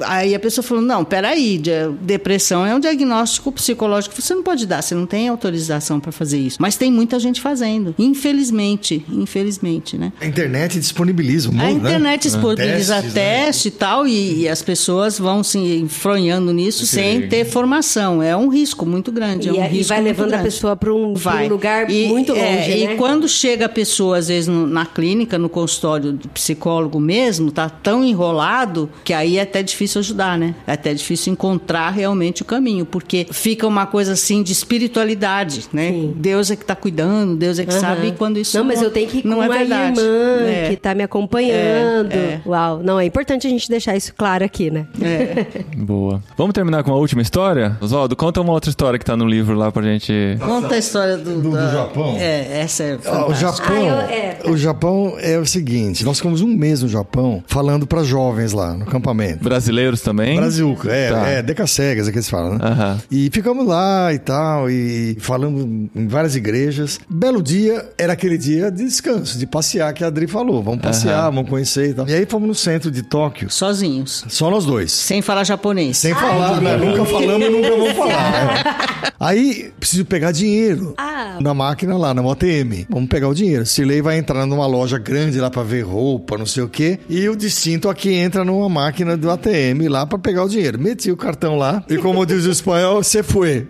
Aí 0.00 0.34
a 0.34 0.38
pessoa 0.40 0.62
falou: 0.62 0.82
não, 0.82 1.04
peraí, 1.04 1.60
depressão 2.00 2.64
é 2.66 2.74
um 2.74 2.80
diagnóstico 2.80 3.50
psicológico 3.52 4.14
que 4.14 4.22
você 4.22 4.34
não 4.34 4.42
pode 4.42 4.66
dar, 4.66 4.82
você 4.82 4.94
não 4.94 5.06
tem 5.06 5.28
autorização 5.28 6.00
para 6.00 6.12
fazer 6.12 6.38
isso. 6.38 6.58
Mas 6.60 6.76
tem 6.76 6.90
muita 6.92 7.18
gente 7.18 7.40
fazendo. 7.40 7.94
Infelizmente, 7.98 9.04
infelizmente, 9.10 9.96
né? 9.96 10.12
A 10.20 10.26
internet 10.26 10.78
disponibiliza 10.78 11.48
um 11.50 11.52
A 11.52 11.64
né? 11.64 11.70
internet 11.72 12.22
disponibiliza 12.22 12.94
Testes, 12.96 13.14
né? 13.14 13.44
teste 13.44 13.68
e 13.68 13.70
tal, 13.70 14.06
e, 14.06 14.40
e 14.42 14.48
as 14.48 14.62
pessoas 14.62 15.18
vão 15.18 15.42
se 15.42 15.58
enfronhando 15.58 16.52
nisso 16.52 16.84
Esse 16.84 16.94
sem 16.94 17.28
ter 17.28 17.44
formação. 17.44 18.22
É 18.22 18.36
um 18.36 18.48
risco 18.48 18.84
muito 18.86 19.10
grande. 19.12 19.48
é 19.48 19.52
um 19.52 19.56
E, 19.56 19.58
e 19.58 19.62
risco 19.68 19.88
vai 19.88 20.00
muito 20.02 20.08
levando 20.18 20.34
a 20.34 20.38
pessoa 20.42 20.76
pra 20.76 20.92
um, 20.92 21.10
um 21.12 21.14
Vai. 21.14 21.48
lugar 21.48 21.90
E, 21.90 22.06
muito 22.06 22.32
longe, 22.32 22.42
é, 22.44 22.86
né? 22.86 22.94
E 22.94 22.96
quando 22.96 23.28
chega 23.28 23.66
a 23.66 23.68
pessoa, 23.68 24.18
às 24.18 24.28
vezes, 24.28 24.46
no- 24.48 24.66
na 24.66 24.86
clínica, 24.86 25.38
no 25.38 25.48
consultório 25.48 26.12
do 26.12 26.28
psicólogo 26.28 27.00
mesmo, 27.00 27.50
tá 27.50 27.68
tão 27.68 27.97
tão 27.98 28.04
enrolado 28.04 28.88
que 29.04 29.12
aí 29.12 29.38
é 29.38 29.42
até 29.42 29.62
difícil 29.62 29.98
ajudar, 30.00 30.38
né? 30.38 30.54
É 30.66 30.72
até 30.72 30.92
difícil 30.94 31.32
encontrar 31.32 31.90
realmente 31.90 32.42
o 32.42 32.44
caminho, 32.44 32.84
porque 32.86 33.26
fica 33.30 33.66
uma 33.66 33.86
coisa 33.86 34.12
assim 34.12 34.42
de 34.42 34.52
espiritualidade, 34.52 35.64
né? 35.72 35.90
Sim. 35.90 36.12
Deus 36.16 36.50
é 36.50 36.56
que 36.56 36.62
está 36.62 36.74
cuidando, 36.74 37.36
Deus 37.36 37.58
é 37.58 37.64
que 37.64 37.72
Aham. 37.72 37.80
sabe 37.80 38.12
quando 38.16 38.38
isso 38.38 38.56
Não, 38.56 38.64
mas 38.64 38.80
eu 38.82 38.90
tenho 38.90 39.08
que 39.08 39.18
ir 39.18 39.22
com 39.22 39.28
não 39.28 39.42
é 39.42 39.46
uma 39.48 39.58
verdade. 39.58 40.00
irmã 40.00 40.46
É. 40.46 40.66
que 40.70 40.76
tá 40.76 40.94
me 40.94 41.02
acompanhando. 41.02 42.12
É, 42.12 42.16
é. 42.16 42.40
Uau. 42.46 42.80
Não, 42.82 42.98
é 43.00 43.04
importante 43.04 43.46
a 43.46 43.50
gente 43.50 43.68
deixar 43.68 43.96
isso 43.96 44.14
claro 44.16 44.44
aqui, 44.44 44.70
né? 44.70 44.86
É. 45.00 45.46
Boa. 45.76 46.22
Vamos 46.36 46.52
terminar 46.54 46.82
com 46.82 46.92
a 46.92 46.96
última 46.96 47.22
história? 47.22 47.76
Oswaldo, 47.80 48.14
conta 48.16 48.40
uma 48.40 48.52
outra 48.52 48.70
história 48.70 48.98
que 48.98 49.04
tá 49.04 49.16
no 49.16 49.26
livro 49.26 49.56
lá 49.56 49.70
pra 49.72 49.82
gente. 49.82 50.12
Conta 50.40 50.74
a 50.74 50.78
história 50.78 51.16
do, 51.16 51.40
Do- 51.40 51.50
do 51.50 51.70
Japão? 51.72 52.16
É, 52.18 52.60
essa 52.60 52.82
é 52.82 52.92
Ah, 53.04 53.26
O 53.26 53.34
fantástica. 53.34 53.68
Japão, 53.68 53.76
Ah, 53.90 54.12
eu- 54.44 54.50
é. 54.50 54.52
o 54.52 54.56
Japão 54.56 55.14
é 55.18 55.38
o 55.38 55.46
seguinte, 55.46 56.04
nós 56.04 56.18
ficamos 56.18 56.40
um 56.40 56.48
mês 56.48 56.82
no 56.82 56.88
Japão 56.88 57.42
falando 57.46 57.86
para 57.88 58.02
jovens 58.04 58.52
lá 58.52 58.74
no 58.74 58.82
acampamento. 58.84 59.42
Brasileiros 59.42 60.00
também? 60.00 60.36
Brazuca, 60.36 60.90
é, 60.92 61.10
Tá. 61.10 61.26
é, 61.28 61.42
decassegas, 61.42 62.06
é 62.08 62.12
que 62.12 62.18
eles 62.18 62.28
falam, 62.28 62.54
né? 62.56 62.60
Aham. 62.62 62.98
E 63.10 63.30
ficamos 63.32 63.66
lá 63.66 64.12
e 64.12 64.18
tal, 64.18 64.70
e 64.70 65.16
falamos 65.20 65.62
em 65.94 66.06
várias 66.06 66.36
igrejas. 66.36 67.00
Belo 67.08 67.42
dia, 67.42 67.88
era 67.98 68.12
aquele 68.12 68.36
dia 68.38 68.70
de 68.70 68.84
descanso, 68.84 69.38
de 69.38 69.46
passear, 69.46 69.92
que 69.92 70.04
a 70.04 70.08
Adri 70.08 70.26
falou. 70.26 70.62
Vamos 70.62 70.80
passear, 70.80 71.20
Aham. 71.24 71.30
vamos 71.32 71.50
conhecer 71.50 71.90
e 71.90 71.94
tal. 71.94 72.08
E 72.08 72.14
aí 72.14 72.26
fomos 72.26 72.48
no 72.48 72.54
centro 72.54 72.90
de 72.90 73.02
Tóquio, 73.02 73.50
Sozinhos, 73.50 74.24
só 74.28 74.50
nós 74.50 74.64
dois. 74.64 74.92
sem 74.92 75.22
falar 75.22 75.44
japonês. 75.44 75.96
Sem 75.98 76.14
falar, 76.14 76.60
né? 76.60 76.76
Nunca 76.76 77.04
falamos 77.04 77.46
e 77.46 77.50
nunca 77.50 77.70
vamos 77.70 77.92
falar. 77.92 78.32
né? 78.32 78.64
Aí, 79.20 79.72
preciso 79.80 80.04
pegar 80.04 80.30
dinheiro 80.30 80.94
Ah. 80.96 81.38
na 81.40 81.52
máquina 81.52 81.96
lá, 81.96 82.14
na 82.14 82.22
ATM. 82.30 82.86
Vamos 82.88 83.08
pegar 83.08 83.28
o 83.28 83.34
dinheiro. 83.34 83.66
Cirlei 83.66 84.00
vai 84.00 84.16
entrar 84.16 84.46
numa 84.46 84.66
loja 84.66 84.96
grande 84.96 85.40
lá 85.40 85.50
pra 85.50 85.62
ver 85.64 85.82
roupa, 85.84 86.38
não 86.38 86.46
sei 86.46 86.62
o 86.62 86.68
quê. 86.68 87.00
E 87.08 87.28
o 87.28 87.34
distinto 87.78 87.88
aqui 87.88 88.12
entra 88.14 88.44
numa 88.44 88.68
máquina 88.68 89.16
do 89.16 89.30
ATM 89.30 89.88
lá 89.88 90.04
pra 90.06 90.18
pegar 90.18 90.44
o 90.44 90.48
dinheiro. 90.48 90.78
Meti 90.78 91.10
o 91.10 91.16
cartão 91.16 91.56
lá 91.56 91.82
e 91.88 91.96
como 91.98 92.24
diz 92.26 92.44
o 92.46 92.50
espanhol, 92.50 93.02
você 93.02 93.22
foi. 93.22 93.66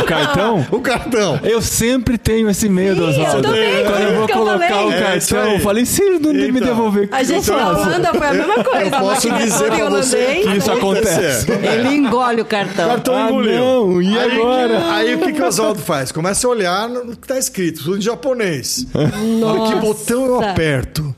O 0.00 0.04
cartão? 0.04 0.66
o 0.72 0.80
cartão. 0.80 1.38
Eu 1.44 1.62
sempre 1.62 2.18
tenho 2.18 2.48
esse 2.50 2.68
medo, 2.68 2.96
Sim, 2.96 3.20
eu 3.20 3.26
Oswaldo. 3.26 3.42
também, 3.42 3.84
Quando 3.84 4.00
eu 4.02 4.08
vou 4.14 4.18
isso 4.18 4.26
que 4.26 4.32
eu 4.32 4.36
colocar 4.36 4.84
o 4.86 4.92
É, 4.92 5.00
cartão, 5.02 5.42
aí. 5.42 5.54
eu 5.54 5.60
falei, 5.60 5.86
se 5.86 6.02
ele 6.02 6.18
não 6.18 6.32
me 6.32 6.48
Então. 6.48 6.60
devolver. 6.68 7.08
A 7.12 7.22
gente 7.22 7.50
na 7.50 7.68
Holanda 7.70 8.14
foi 8.14 8.26
a 8.26 8.32
mesma 8.32 8.64
coisa. 8.64 8.84
Eu 8.96 9.00
posso 9.00 9.28
máquina 9.28 9.38
dizer 9.38 9.70
pra 9.72 9.88
você 9.90 10.16
que 10.42 10.56
Isso 10.56 10.72
acontece. 10.72 11.46
Ele 11.50 11.94
engole 11.94 12.40
o 12.40 12.44
cartão. 12.44 12.88
Cartão 12.88 13.16
Ah, 13.16 13.28
engoliu. 13.28 13.52
não, 13.58 14.02
e 14.02 14.18
aí, 14.18 14.32
agora? 14.32 14.92
Aí 14.94 15.14
o 15.14 15.18
que, 15.20 15.32
que 15.32 15.42
o 15.42 15.46
Oswaldo 15.46 15.80
faz? 15.80 16.10
Começa 16.12 16.46
a 16.46 16.50
olhar 16.50 16.88
no 16.88 17.16
que 17.16 17.26
tá 17.28 17.38
escrito, 17.38 17.82
tudo 17.84 17.98
em 17.98 18.00
japonês. 18.00 18.86
Olha, 18.94 19.72
que 19.74 19.80
botão 19.80 20.24
eu 20.26 20.32
Nossa. 20.36 20.50
aperto? 20.50 21.14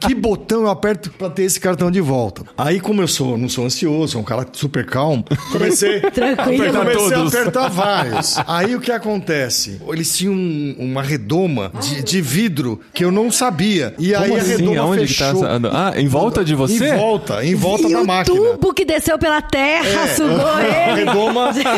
que 0.00 0.14
botão 0.14 0.62
eu 0.62 0.70
aperto 0.70 1.10
pra 1.10 1.28
ter 1.30 1.41
esse 1.44 1.58
cartão 1.60 1.90
de 1.90 2.00
volta? 2.00 2.42
Aí, 2.56 2.80
como 2.80 3.00
eu 3.02 3.08
sou, 3.08 3.36
não 3.38 3.48
sou 3.48 3.64
ansioso, 3.64 4.12
sou 4.12 4.20
um 4.20 4.24
cara 4.24 4.46
super 4.52 4.84
calmo, 4.86 5.24
comecei, 5.50 6.00
Tranquilo. 6.12 6.64
apertar, 6.78 6.94
comecei 6.96 7.16
a 7.16 7.22
apertar 7.26 7.68
vários. 7.68 8.36
Aí 8.46 8.74
o 8.74 8.80
que 8.80 8.90
acontece? 8.92 9.80
Eles 9.88 10.16
tinham 10.16 10.34
um- 10.34 10.76
uma 10.78 11.02
redoma 11.02 11.70
de, 11.80 12.02
de 12.02 12.20
vidro 12.20 12.80
que 12.92 13.04
eu 13.04 13.10
não 13.10 13.30
sabia. 13.30 13.94
E 13.98 14.14
aí 14.14 14.22
Como 14.28 14.34
a 14.36 14.40
assim? 14.42 14.50
redoma 14.56 14.80
Aonde 14.80 15.06
que 15.06 15.14
tá 15.18 15.26
fechou. 15.32 15.46
essa... 15.46 15.70
Ah, 15.72 15.92
em 16.00 16.08
volta 16.08 16.44
de 16.44 16.54
você? 16.54 16.88
Em 16.88 16.96
volta, 16.96 17.44
em 17.44 17.54
volta 17.54 17.88
e 17.88 17.92
da 17.92 18.00
o 18.00 18.06
máquina. 18.06 18.36
tubo 18.36 18.72
que 18.74 18.84
desceu 18.84 19.18
pela 19.18 19.40
terra 19.42 20.08
sugou 20.14 20.46
A 20.52 20.62
ele. 20.62 21.04
redoma 21.04 21.52
fechou. 21.54 21.72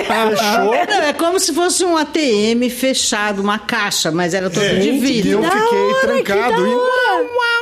Não, 0.89 1.03
é 1.03 1.12
como 1.12 1.39
se 1.41 1.53
fosse 1.53 1.85
um 1.85 1.97
ATM 1.97 2.69
fechado, 2.71 3.41
uma 3.43 3.59
caixa, 3.59 4.11
mas 4.11 4.35
era 4.35 4.49
todo 4.51 4.62
É, 4.62 4.75
de 4.77 4.89
e 4.91 4.99
vidro. 4.99 5.31
eu 5.33 5.41
Da 5.43 5.51
fiquei 5.51 5.79
hora, 5.79 6.01
trancado. 6.01 6.55
que 6.55 6.62
da 6.62 6.69
E, 6.69 6.75
hora. 6.75 7.25
Que 7.25 7.54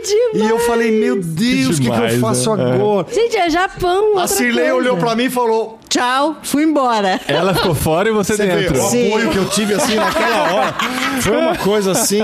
demais. 0.00 0.48
e 0.48 0.48
eu 0.50 0.58
falei, 0.60 0.90
meu 0.92 1.16
Deus, 1.16 1.78
o 1.78 1.80
que, 1.80 1.88
que 1.88 1.90
demais, 1.90 2.14
eu 2.14 2.20
faço 2.20 2.56
né? 2.56 2.72
agora? 2.74 3.06
Gente, 3.12 3.36
é 3.36 3.50
Japão. 3.50 4.18
A 4.18 4.26
Cirlei 4.26 4.70
coisa. 4.70 4.74
olhou 4.74 4.96
pra 4.96 5.16
mim 5.16 5.24
e 5.24 5.30
falou: 5.30 5.79
Tchau, 5.90 6.36
fui 6.42 6.62
embora. 6.62 7.20
Ela 7.28 7.52
ficou 7.52 7.74
fora 7.74 8.08
e 8.08 8.12
você, 8.12 8.34
Você 8.36 8.46
vê, 8.46 8.56
dentro. 8.56 8.78
o 8.82 8.88
Sim. 8.88 9.08
apoio 9.08 9.30
que 9.30 9.36
eu 9.36 9.48
tive 9.50 9.74
assim 9.74 9.96
naquela 9.96 10.52
hora 10.52 10.74
foi 11.20 11.36
uma 11.36 11.56
coisa 11.56 11.90
assim 11.92 12.20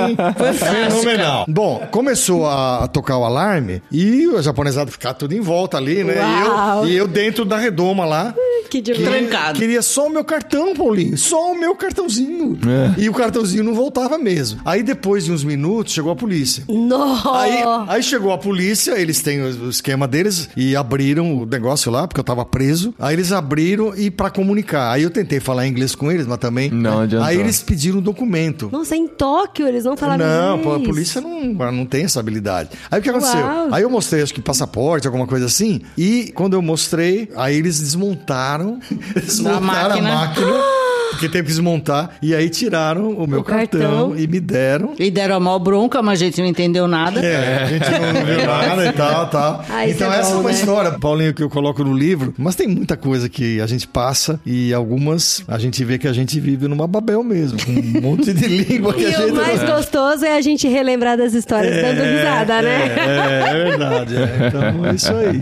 fenomenal. 0.56 1.44
Bom, 1.48 1.86
começou 1.90 2.46
a, 2.48 2.88
tocar 2.88 3.18
o 3.18 3.24
alarme 3.24 3.82
e 3.90 4.26
o 4.26 4.40
japonesado 4.40 4.90
ficar 4.90 5.14
tudo 5.14 5.34
em 5.34 5.40
volta 5.40 5.76
ali, 5.76 6.04
né? 6.04 6.14
E 6.16 6.40
eu, 6.46 6.86
e 6.88 6.96
eu 6.96 7.08
dentro 7.08 7.44
da 7.44 7.58
redoma 7.58 8.04
lá. 8.04 8.34
Que 8.70 8.80
demais. 8.80 9.02
Que- 9.04 9.10
Trancado. 9.26 9.58
Queria 9.58 9.82
só 9.82 10.06
o 10.06 10.10
meu 10.10 10.24
cartão, 10.24 10.74
Paulinho. 10.74 11.16
Só 11.16 11.52
o 11.52 11.58
meu 11.58 11.74
cartãozinho. 11.74 12.58
É. 12.96 13.00
E 13.02 13.08
o 13.08 13.12
cartãozinho 13.12 13.62
não 13.64 13.74
voltava 13.74 14.18
mesmo. 14.18 14.60
Aí 14.64 14.82
depois 14.82 15.24
de 15.24 15.32
uns 15.32 15.42
minutos 15.44 15.92
chegou 15.92 16.12
a 16.12 16.16
polícia. 16.16 16.64
Nossa. 16.68 17.36
Aí, 17.40 17.62
aí 17.88 18.02
chegou 18.02 18.32
a 18.32 18.38
polícia, 18.38 18.92
eles 18.98 19.20
têm 19.22 19.42
o 19.42 19.56
o 19.66 19.70
esquema 19.70 20.06
deles 20.06 20.48
e 20.56 20.76
abriram 20.76 21.38
o 21.38 21.46
negócio 21.46 21.90
lá, 21.90 22.06
porque 22.06 22.20
eu 22.20 22.24
tava 22.24 22.44
preso. 22.44 22.92
Aí 22.98 23.14
eles 23.14 23.32
abriram 23.32 23.55
e 23.96 24.10
pra 24.10 24.30
comunicar. 24.30 24.92
Aí 24.92 25.02
eu 25.02 25.10
tentei 25.10 25.40
falar 25.40 25.66
inglês 25.66 25.94
com 25.94 26.10
eles, 26.10 26.26
mas 26.26 26.38
também. 26.38 26.70
Não 26.70 27.00
adiantou. 27.00 27.26
Aí 27.26 27.38
eles 27.38 27.62
pediram 27.62 27.98
um 27.98 28.02
documento. 28.02 28.68
Nossa, 28.72 28.96
em 28.96 29.06
Tóquio 29.08 29.66
eles 29.66 29.84
não 29.84 29.96
falavam 29.96 30.26
Não, 30.26 30.58
pô, 30.58 30.70
a 30.70 30.78
inglês. 30.78 30.88
polícia 30.88 31.20
não, 31.20 31.72
não 31.72 31.86
tem 31.86 32.04
essa 32.04 32.20
habilidade. 32.20 32.70
Aí 32.90 33.00
o 33.00 33.02
que 33.02 33.10
aconteceu? 33.10 33.40
Uau. 33.40 33.68
Aí 33.72 33.82
eu 33.82 33.90
mostrei, 33.90 34.22
acho 34.22 34.34
que 34.34 34.40
passaporte, 34.40 35.06
alguma 35.06 35.26
coisa 35.26 35.46
assim. 35.46 35.80
E 35.96 36.32
quando 36.34 36.54
eu 36.54 36.62
mostrei, 36.62 37.30
aí 37.36 37.56
eles 37.56 37.80
desmontaram, 37.80 38.78
desmontaram 39.14 39.96
a 39.96 40.00
máquina. 40.00 40.14
máquina. 40.14 40.46
Porque 41.16 41.28
teve 41.28 41.44
que 41.44 41.48
desmontar. 41.50 42.10
E 42.22 42.34
aí 42.34 42.48
tiraram 42.50 43.10
o 43.10 43.26
meu 43.26 43.40
O 43.40 43.44
cartão, 43.44 43.80
cartão. 43.80 44.14
e 44.16 44.26
me 44.26 44.38
deram. 44.40 44.94
E 44.98 45.10
deram 45.10 45.36
a 45.36 45.40
maior 45.40 45.58
bronca, 45.58 46.02
mas 46.02 46.20
a 46.20 46.24
gente 46.24 46.40
não 46.40 46.48
entendeu 46.48 46.86
nada. 46.86 47.20
É, 47.20 47.62
a 47.62 47.66
gente 47.66 47.90
não 47.90 48.24
viu 48.24 48.46
nada 48.46 48.86
e 48.86 48.92
tal, 48.92 49.26
tal. 49.28 49.64
Então, 49.88 50.12
é 50.12 50.18
essa 50.20 50.30
bom, 50.30 50.36
é 50.36 50.40
uma 50.40 50.50
né? 50.50 50.54
história, 50.54 50.90
Paulinho, 50.92 51.34
que 51.34 51.42
eu 51.42 51.48
coloco 51.50 51.82
no 51.82 51.94
livro. 51.94 52.34
Mas 52.38 52.54
tem 52.54 52.68
muita 52.68 52.96
coisa 52.96 53.28
que 53.28 53.60
a 53.60 53.66
gente 53.66 53.86
passa 53.88 54.38
e 54.44 54.72
algumas 54.74 55.42
a 55.48 55.58
gente 55.58 55.84
vê 55.84 55.98
que 55.98 56.06
a 56.08 56.12
gente 56.12 56.38
vive 56.40 56.68
numa 56.68 56.86
Babel 56.86 57.22
mesmo. 57.24 57.58
Com 57.64 57.72
um 57.72 58.00
monte 58.02 58.32
de 58.32 58.46
língua 58.64 58.92
que 58.92 59.02
E 59.02 59.06
a 59.06 59.10
gente. 59.20 59.30
o 59.32 59.34
mais 59.36 59.62
gostoso 59.62 60.24
é 60.24 60.36
a 60.36 60.40
gente 60.40 60.68
relembrar 60.68 61.16
das 61.16 61.32
histórias 61.34 61.74
dando 61.74 62.02
risada, 62.02 62.62
né? 62.62 62.86
É, 62.96 63.48
é 63.50 63.64
verdade. 63.64 64.16
é. 64.16 64.48
Então 64.48 64.86
é 64.86 64.94
isso 64.94 65.12
aí. 65.14 65.40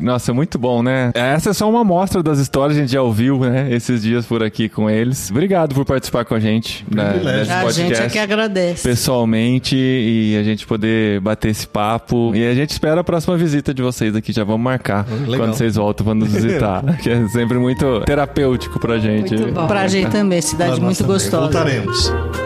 Nossa, 0.00 0.32
muito 0.32 0.58
bom, 0.58 0.82
né? 0.82 1.10
Essa 1.14 1.50
é 1.50 1.52
só 1.52 1.68
uma 1.68 1.80
amostra 1.80 2.22
das 2.22 2.38
histórias, 2.38 2.76
a 2.76 2.80
gente 2.80 2.92
já 2.92 3.02
ouviu, 3.02 3.38
né? 3.40 3.68
Esses 3.72 4.02
dias 4.02 4.24
por 4.26 4.42
aqui 4.42 4.68
com 4.68 4.88
eles. 4.88 5.15
Obrigado 5.30 5.74
por 5.74 5.84
participar 5.84 6.24
com 6.24 6.34
a 6.34 6.40
gente 6.40 6.84
né, 6.92 7.10
Privilégio. 7.10 7.40
desse 7.40 7.52
A 7.52 7.60
podcast. 7.62 7.94
gente 7.94 8.02
é 8.02 8.08
que 8.08 8.18
agradece. 8.18 8.82
pessoalmente 8.88 9.76
e 9.76 10.36
a 10.38 10.42
gente 10.42 10.66
poder 10.66 11.20
bater 11.20 11.50
esse 11.50 11.66
papo. 11.66 12.32
E 12.34 12.46
a 12.46 12.54
gente 12.54 12.70
espera 12.70 13.00
a 13.00 13.04
próxima 13.04 13.36
visita 13.36 13.72
de 13.74 13.82
vocês 13.82 14.14
aqui, 14.14 14.32
já 14.32 14.44
vamos 14.44 14.62
marcar 14.62 15.06
Legal. 15.08 15.38
quando 15.46 15.54
vocês 15.54 15.76
voltam 15.76 16.04
para 16.04 16.14
nos 16.14 16.32
visitar, 16.32 16.82
que 17.02 17.10
é 17.10 17.26
sempre 17.28 17.58
muito 17.58 18.00
terapêutico 18.00 18.78
pra 18.78 18.98
gente. 18.98 19.34
Muito 19.34 19.52
bom. 19.52 19.66
Pra 19.66 19.86
gente 19.88 20.10
também, 20.10 20.40
cidade 20.40 20.70
Nós 20.72 20.78
muito 20.80 20.98
também 20.98 21.12
gostosa. 21.12 21.42
Voltaremos. 21.42 22.45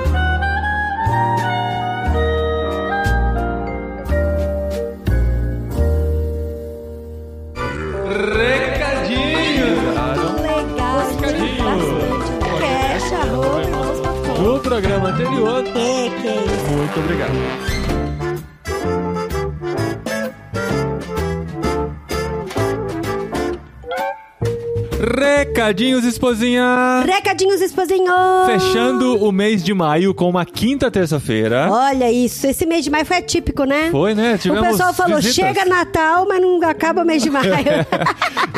Programa 14.80 15.10
anterior. 15.10 15.64
É, 15.66 16.20
que 16.20 16.28
é 16.28 16.44
isso. 16.44 16.70
Muito 16.70 17.00
obrigado. 17.00 17.69
Recadinhos, 25.50 26.04
esposinha! 26.04 27.02
Recadinhos, 27.04 27.60
esposinho! 27.60 28.12
Fechando 28.46 29.16
o 29.22 29.32
mês 29.32 29.64
de 29.64 29.74
maio 29.74 30.14
com 30.14 30.30
uma 30.30 30.46
quinta 30.46 30.88
terça-feira. 30.92 31.66
Olha 31.68 32.10
isso, 32.10 32.46
esse 32.46 32.64
mês 32.64 32.84
de 32.84 32.90
maio 32.90 33.04
foi 33.04 33.16
atípico, 33.16 33.64
né? 33.64 33.88
Foi, 33.90 34.14
né? 34.14 34.34
O 34.34 34.38
Tivemos 34.38 34.68
pessoal 34.68 34.94
falou, 34.94 35.16
visitas. 35.16 35.34
chega 35.34 35.64
Natal, 35.64 36.24
mas 36.28 36.40
não 36.40 36.62
acaba 36.62 37.02
o 37.02 37.04
mês 37.04 37.22
de 37.22 37.30
maio. 37.30 37.50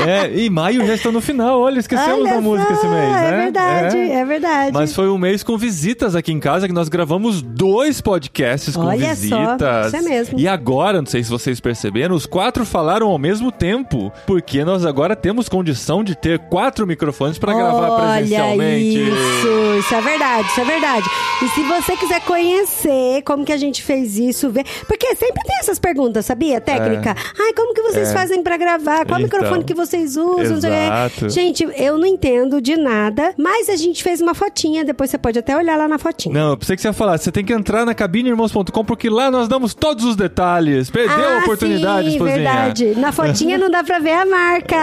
É, 0.05 0.37
e 0.37 0.51
maio 0.51 0.85
já 0.85 0.95
está 0.95 1.13
no 1.13 1.21
final. 1.21 1.61
Olha, 1.61 1.79
esquecemos 1.79 2.25
Olha 2.25 2.35
da 2.35 2.41
música 2.41 2.75
só, 2.75 2.75
esse 2.75 2.87
mês, 2.89 3.13
né? 3.13 3.29
É 3.29 3.43
verdade, 3.43 3.97
é, 3.97 4.25
verdade. 4.25 4.73
Mas 4.73 4.93
foi 4.93 5.09
um 5.09 5.17
mês 5.17 5.45
com 5.45 5.57
visitas 5.57 6.17
aqui 6.17 6.33
em 6.33 6.41
casa 6.41 6.67
que 6.67 6.75
nós 6.75 6.89
gravamos 6.89 7.41
dois 7.41 8.01
podcasts 8.01 8.75
com 8.75 8.87
Olha 8.87 9.15
só, 9.15 9.15
visitas. 9.15 9.87
isso 9.89 9.97
é 9.97 10.03
mesmo. 10.03 10.41
E 10.41 10.49
agora, 10.49 10.99
não 10.99 11.07
sei 11.07 11.23
se 11.23 11.31
vocês 11.31 11.61
perceberam, 11.61 12.17
os 12.17 12.27
quatro 12.27 12.65
falaram 12.65 13.09
ao 13.09 13.19
mesmo 13.19 13.53
tempo, 13.53 14.11
porque 14.27 14.65
nós 14.65 14.85
agora 14.85 15.15
temos 15.15 15.49
condição 15.49 16.03
de 16.03 16.17
ter 16.17 16.41
quatro 16.49 16.82
microfones 16.87 17.39
pra 17.39 17.53
gravar 17.55 18.17
presencialmente. 18.19 18.99
Isso, 19.11 19.79
isso 19.79 19.95
é 19.95 20.01
verdade, 20.01 20.49
isso 20.49 20.61
é 20.61 20.65
verdade. 20.65 21.07
E 21.43 21.49
se 21.49 21.63
você 21.63 21.97
quiser 21.97 22.21
conhecer 22.23 23.23
como 23.25 23.45
que 23.45 23.53
a 23.53 23.57
gente 23.57 23.83
fez 23.83 24.19
isso, 24.19 24.51
ver. 24.51 24.65
Porque 24.87 25.07
sempre 25.17 25.43
tem 25.45 25.57
essas 25.61 25.79
perguntas, 25.79 26.25
sabia? 26.27 26.61
Técnica. 26.61 27.15
Ai, 27.41 27.53
como 27.55 27.75
que 27.75 27.83
vocês 27.83 28.11
É. 28.11 28.13
fazem 28.13 28.43
pra 28.43 28.57
gravar? 28.57 29.05
Qual 29.07 29.19
Então. 29.21 29.39
microfone 29.41 29.65
que 29.65 29.75
vocês 29.75 30.17
usam? 30.17 30.57
Exato. 30.57 31.29
Gente, 31.29 31.67
eu 31.77 31.99
não 31.99 32.07
entendo 32.07 32.61
de 32.61 32.77
nada, 32.77 33.35
mas 33.37 33.69
a 33.69 33.77
gente 33.77 34.03
fez 34.03 34.21
uma 34.21 34.35
fotinha, 34.35 34.85
depois 34.85 35.11
você 35.11 35.19
pode 35.19 35.39
até 35.39 35.57
olhar 35.57 35.77
lá 35.77 35.89
na 35.89 35.99
fotinha. 35.99 36.35
Não, 36.35 36.51
eu 36.51 36.57
pensei 36.57 36.77
que 36.77 36.83
você 36.83 36.89
ia 36.89 36.93
falar, 36.93 37.19
você 37.19 37.33
tem 37.33 37.45
que 37.45 37.53
entrar 37.53 37.85
na 37.85 37.95
cabineirmãos.com 37.95 38.85
porque 38.85 39.09
lá 39.09 39.31
nós 39.31 39.49
damos 39.49 39.75
todos 39.75 40.05
os 40.05 40.17
detalhes. 40.17 40.91
Perdeu 40.91 41.29
a 41.29 41.35
ah, 41.35 41.39
oportunidade, 41.39 42.09
sim, 42.09 42.13
esposinha. 42.15 42.37
verdade. 42.37 42.95
Na 42.97 43.13
fotinha 43.13 43.59
não 43.59 43.71
dá 43.71 43.83
pra 43.83 43.99
ver 43.99 44.13
a 44.13 44.25
marca. 44.27 44.77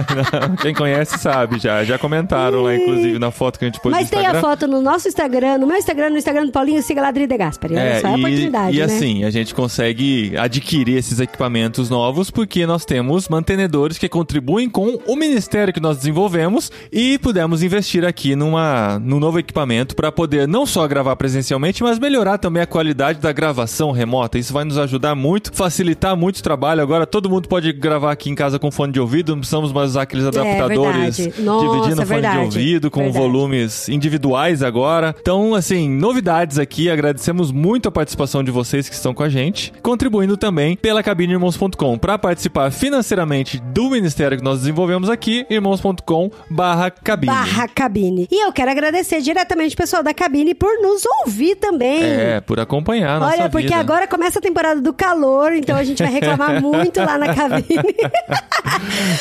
Quem 0.62 0.74
conhece 0.74 0.99
sabe 1.08 1.58
já. 1.58 1.84
Já 1.84 1.98
comentaram 1.98 2.62
lá, 2.62 2.74
inclusive, 2.74 3.18
na 3.18 3.30
foto 3.30 3.58
que 3.58 3.64
a 3.64 3.68
gente 3.68 3.80
pôs 3.80 3.94
Mas 3.94 4.10
no 4.10 4.16
tem 4.16 4.26
a 4.26 4.40
foto 4.40 4.66
no 4.66 4.80
nosso 4.80 5.08
Instagram, 5.08 5.58
no 5.58 5.66
meu 5.66 5.76
Instagram, 5.76 6.10
no 6.10 6.18
Instagram 6.18 6.46
do 6.46 6.52
Paulinho, 6.52 6.82
siga 6.82 7.02
lá 7.02 7.10
de 7.10 7.26
Gaspari. 7.26 7.74
Olha 7.74 8.00
só, 8.00 8.08
é 8.08 8.12
a 8.12 8.16
oportunidade, 8.16 8.76
e 8.76 8.78
né? 8.78 8.84
assim, 8.84 9.24
a 9.24 9.30
gente 9.30 9.54
consegue 9.54 10.36
adquirir 10.36 10.96
esses 10.96 11.20
equipamentos 11.20 11.88
novos 11.88 12.30
porque 12.30 12.66
nós 12.66 12.84
temos 12.84 13.28
mantenedores 13.28 13.98
que 13.98 14.08
contribuem 14.08 14.68
com 14.68 14.98
o 15.06 15.16
ministério 15.16 15.72
que 15.72 15.80
nós 15.80 15.98
desenvolvemos 15.98 16.70
e 16.92 17.18
pudemos 17.18 17.62
investir 17.62 18.04
aqui 18.04 18.34
numa, 18.34 18.98
num 18.98 19.18
novo 19.18 19.38
equipamento 19.38 19.94
para 19.94 20.10
poder 20.10 20.46
não 20.48 20.66
só 20.66 20.86
gravar 20.86 21.16
presencialmente, 21.16 21.82
mas 21.82 21.98
melhorar 21.98 22.38
também 22.38 22.62
a 22.62 22.66
qualidade 22.66 23.20
da 23.20 23.32
gravação 23.32 23.90
remota. 23.90 24.38
Isso 24.38 24.52
vai 24.52 24.64
nos 24.64 24.78
ajudar 24.78 25.14
muito, 25.14 25.52
facilitar 25.54 26.16
muito 26.16 26.38
o 26.38 26.42
trabalho. 26.42 26.82
Agora 26.82 27.06
todo 27.06 27.28
mundo 27.28 27.48
pode 27.48 27.72
gravar 27.72 28.12
aqui 28.12 28.30
em 28.30 28.34
casa 28.34 28.58
com 28.58 28.70
fone 28.70 28.92
de 28.92 29.00
ouvido, 29.00 29.32
não 29.32 29.40
precisamos 29.40 29.72
mais 29.72 29.90
usar 29.90 30.02
aqueles 30.02 30.26
adaptadores 30.26 30.89
É 30.89 30.89
verdade. 30.92 31.34
Nossa, 31.38 31.66
dividindo 31.66 32.02
o 32.02 32.06
fone 32.06 32.20
de 32.22 32.38
ouvido 32.38 32.90
com 32.90 33.00
Verdade. 33.00 33.18
volumes 33.18 33.88
individuais 33.88 34.62
agora. 34.62 35.14
Então, 35.20 35.54
assim, 35.54 35.88
novidades 35.88 36.58
aqui. 36.58 36.90
Agradecemos 36.90 37.52
muito 37.52 37.88
a 37.88 37.92
participação 37.92 38.42
de 38.42 38.50
vocês 38.50 38.88
que 38.88 38.94
estão 38.94 39.14
com 39.14 39.22
a 39.22 39.28
gente, 39.28 39.72
contribuindo 39.82 40.36
também 40.36 40.76
pela 40.76 41.02
cabineirmãos.com. 41.02 41.98
Para 41.98 42.18
participar 42.18 42.70
financeiramente 42.70 43.58
do 43.58 43.90
ministério 43.90 44.38
que 44.38 44.44
nós 44.44 44.60
desenvolvemos 44.60 45.08
aqui, 45.08 45.46
irmãos.com/cabine. 45.50 47.32
Barra 47.32 47.68
cabine. 47.68 48.28
E 48.30 48.44
eu 48.44 48.52
quero 48.52 48.70
agradecer 48.70 49.20
diretamente 49.20 49.74
o 49.74 49.78
pessoal 49.78 50.02
da 50.02 50.14
cabine 50.14 50.54
por 50.54 50.80
nos 50.80 51.02
ouvir 51.24 51.56
também. 51.56 52.02
É, 52.02 52.40
por 52.40 52.60
acompanhar 52.60 53.16
a 53.16 53.20
nossa 53.20 53.36
Olha, 53.36 53.50
porque 53.50 53.68
vida. 53.68 53.80
agora 53.80 54.06
começa 54.06 54.38
a 54.38 54.42
temporada 54.42 54.80
do 54.80 54.92
calor, 54.92 55.52
então 55.52 55.76
a 55.76 55.84
gente 55.84 56.02
vai 56.02 56.12
reclamar 56.12 56.60
muito 56.62 56.98
lá 57.00 57.18
na 57.18 57.34
cabine. 57.34 57.94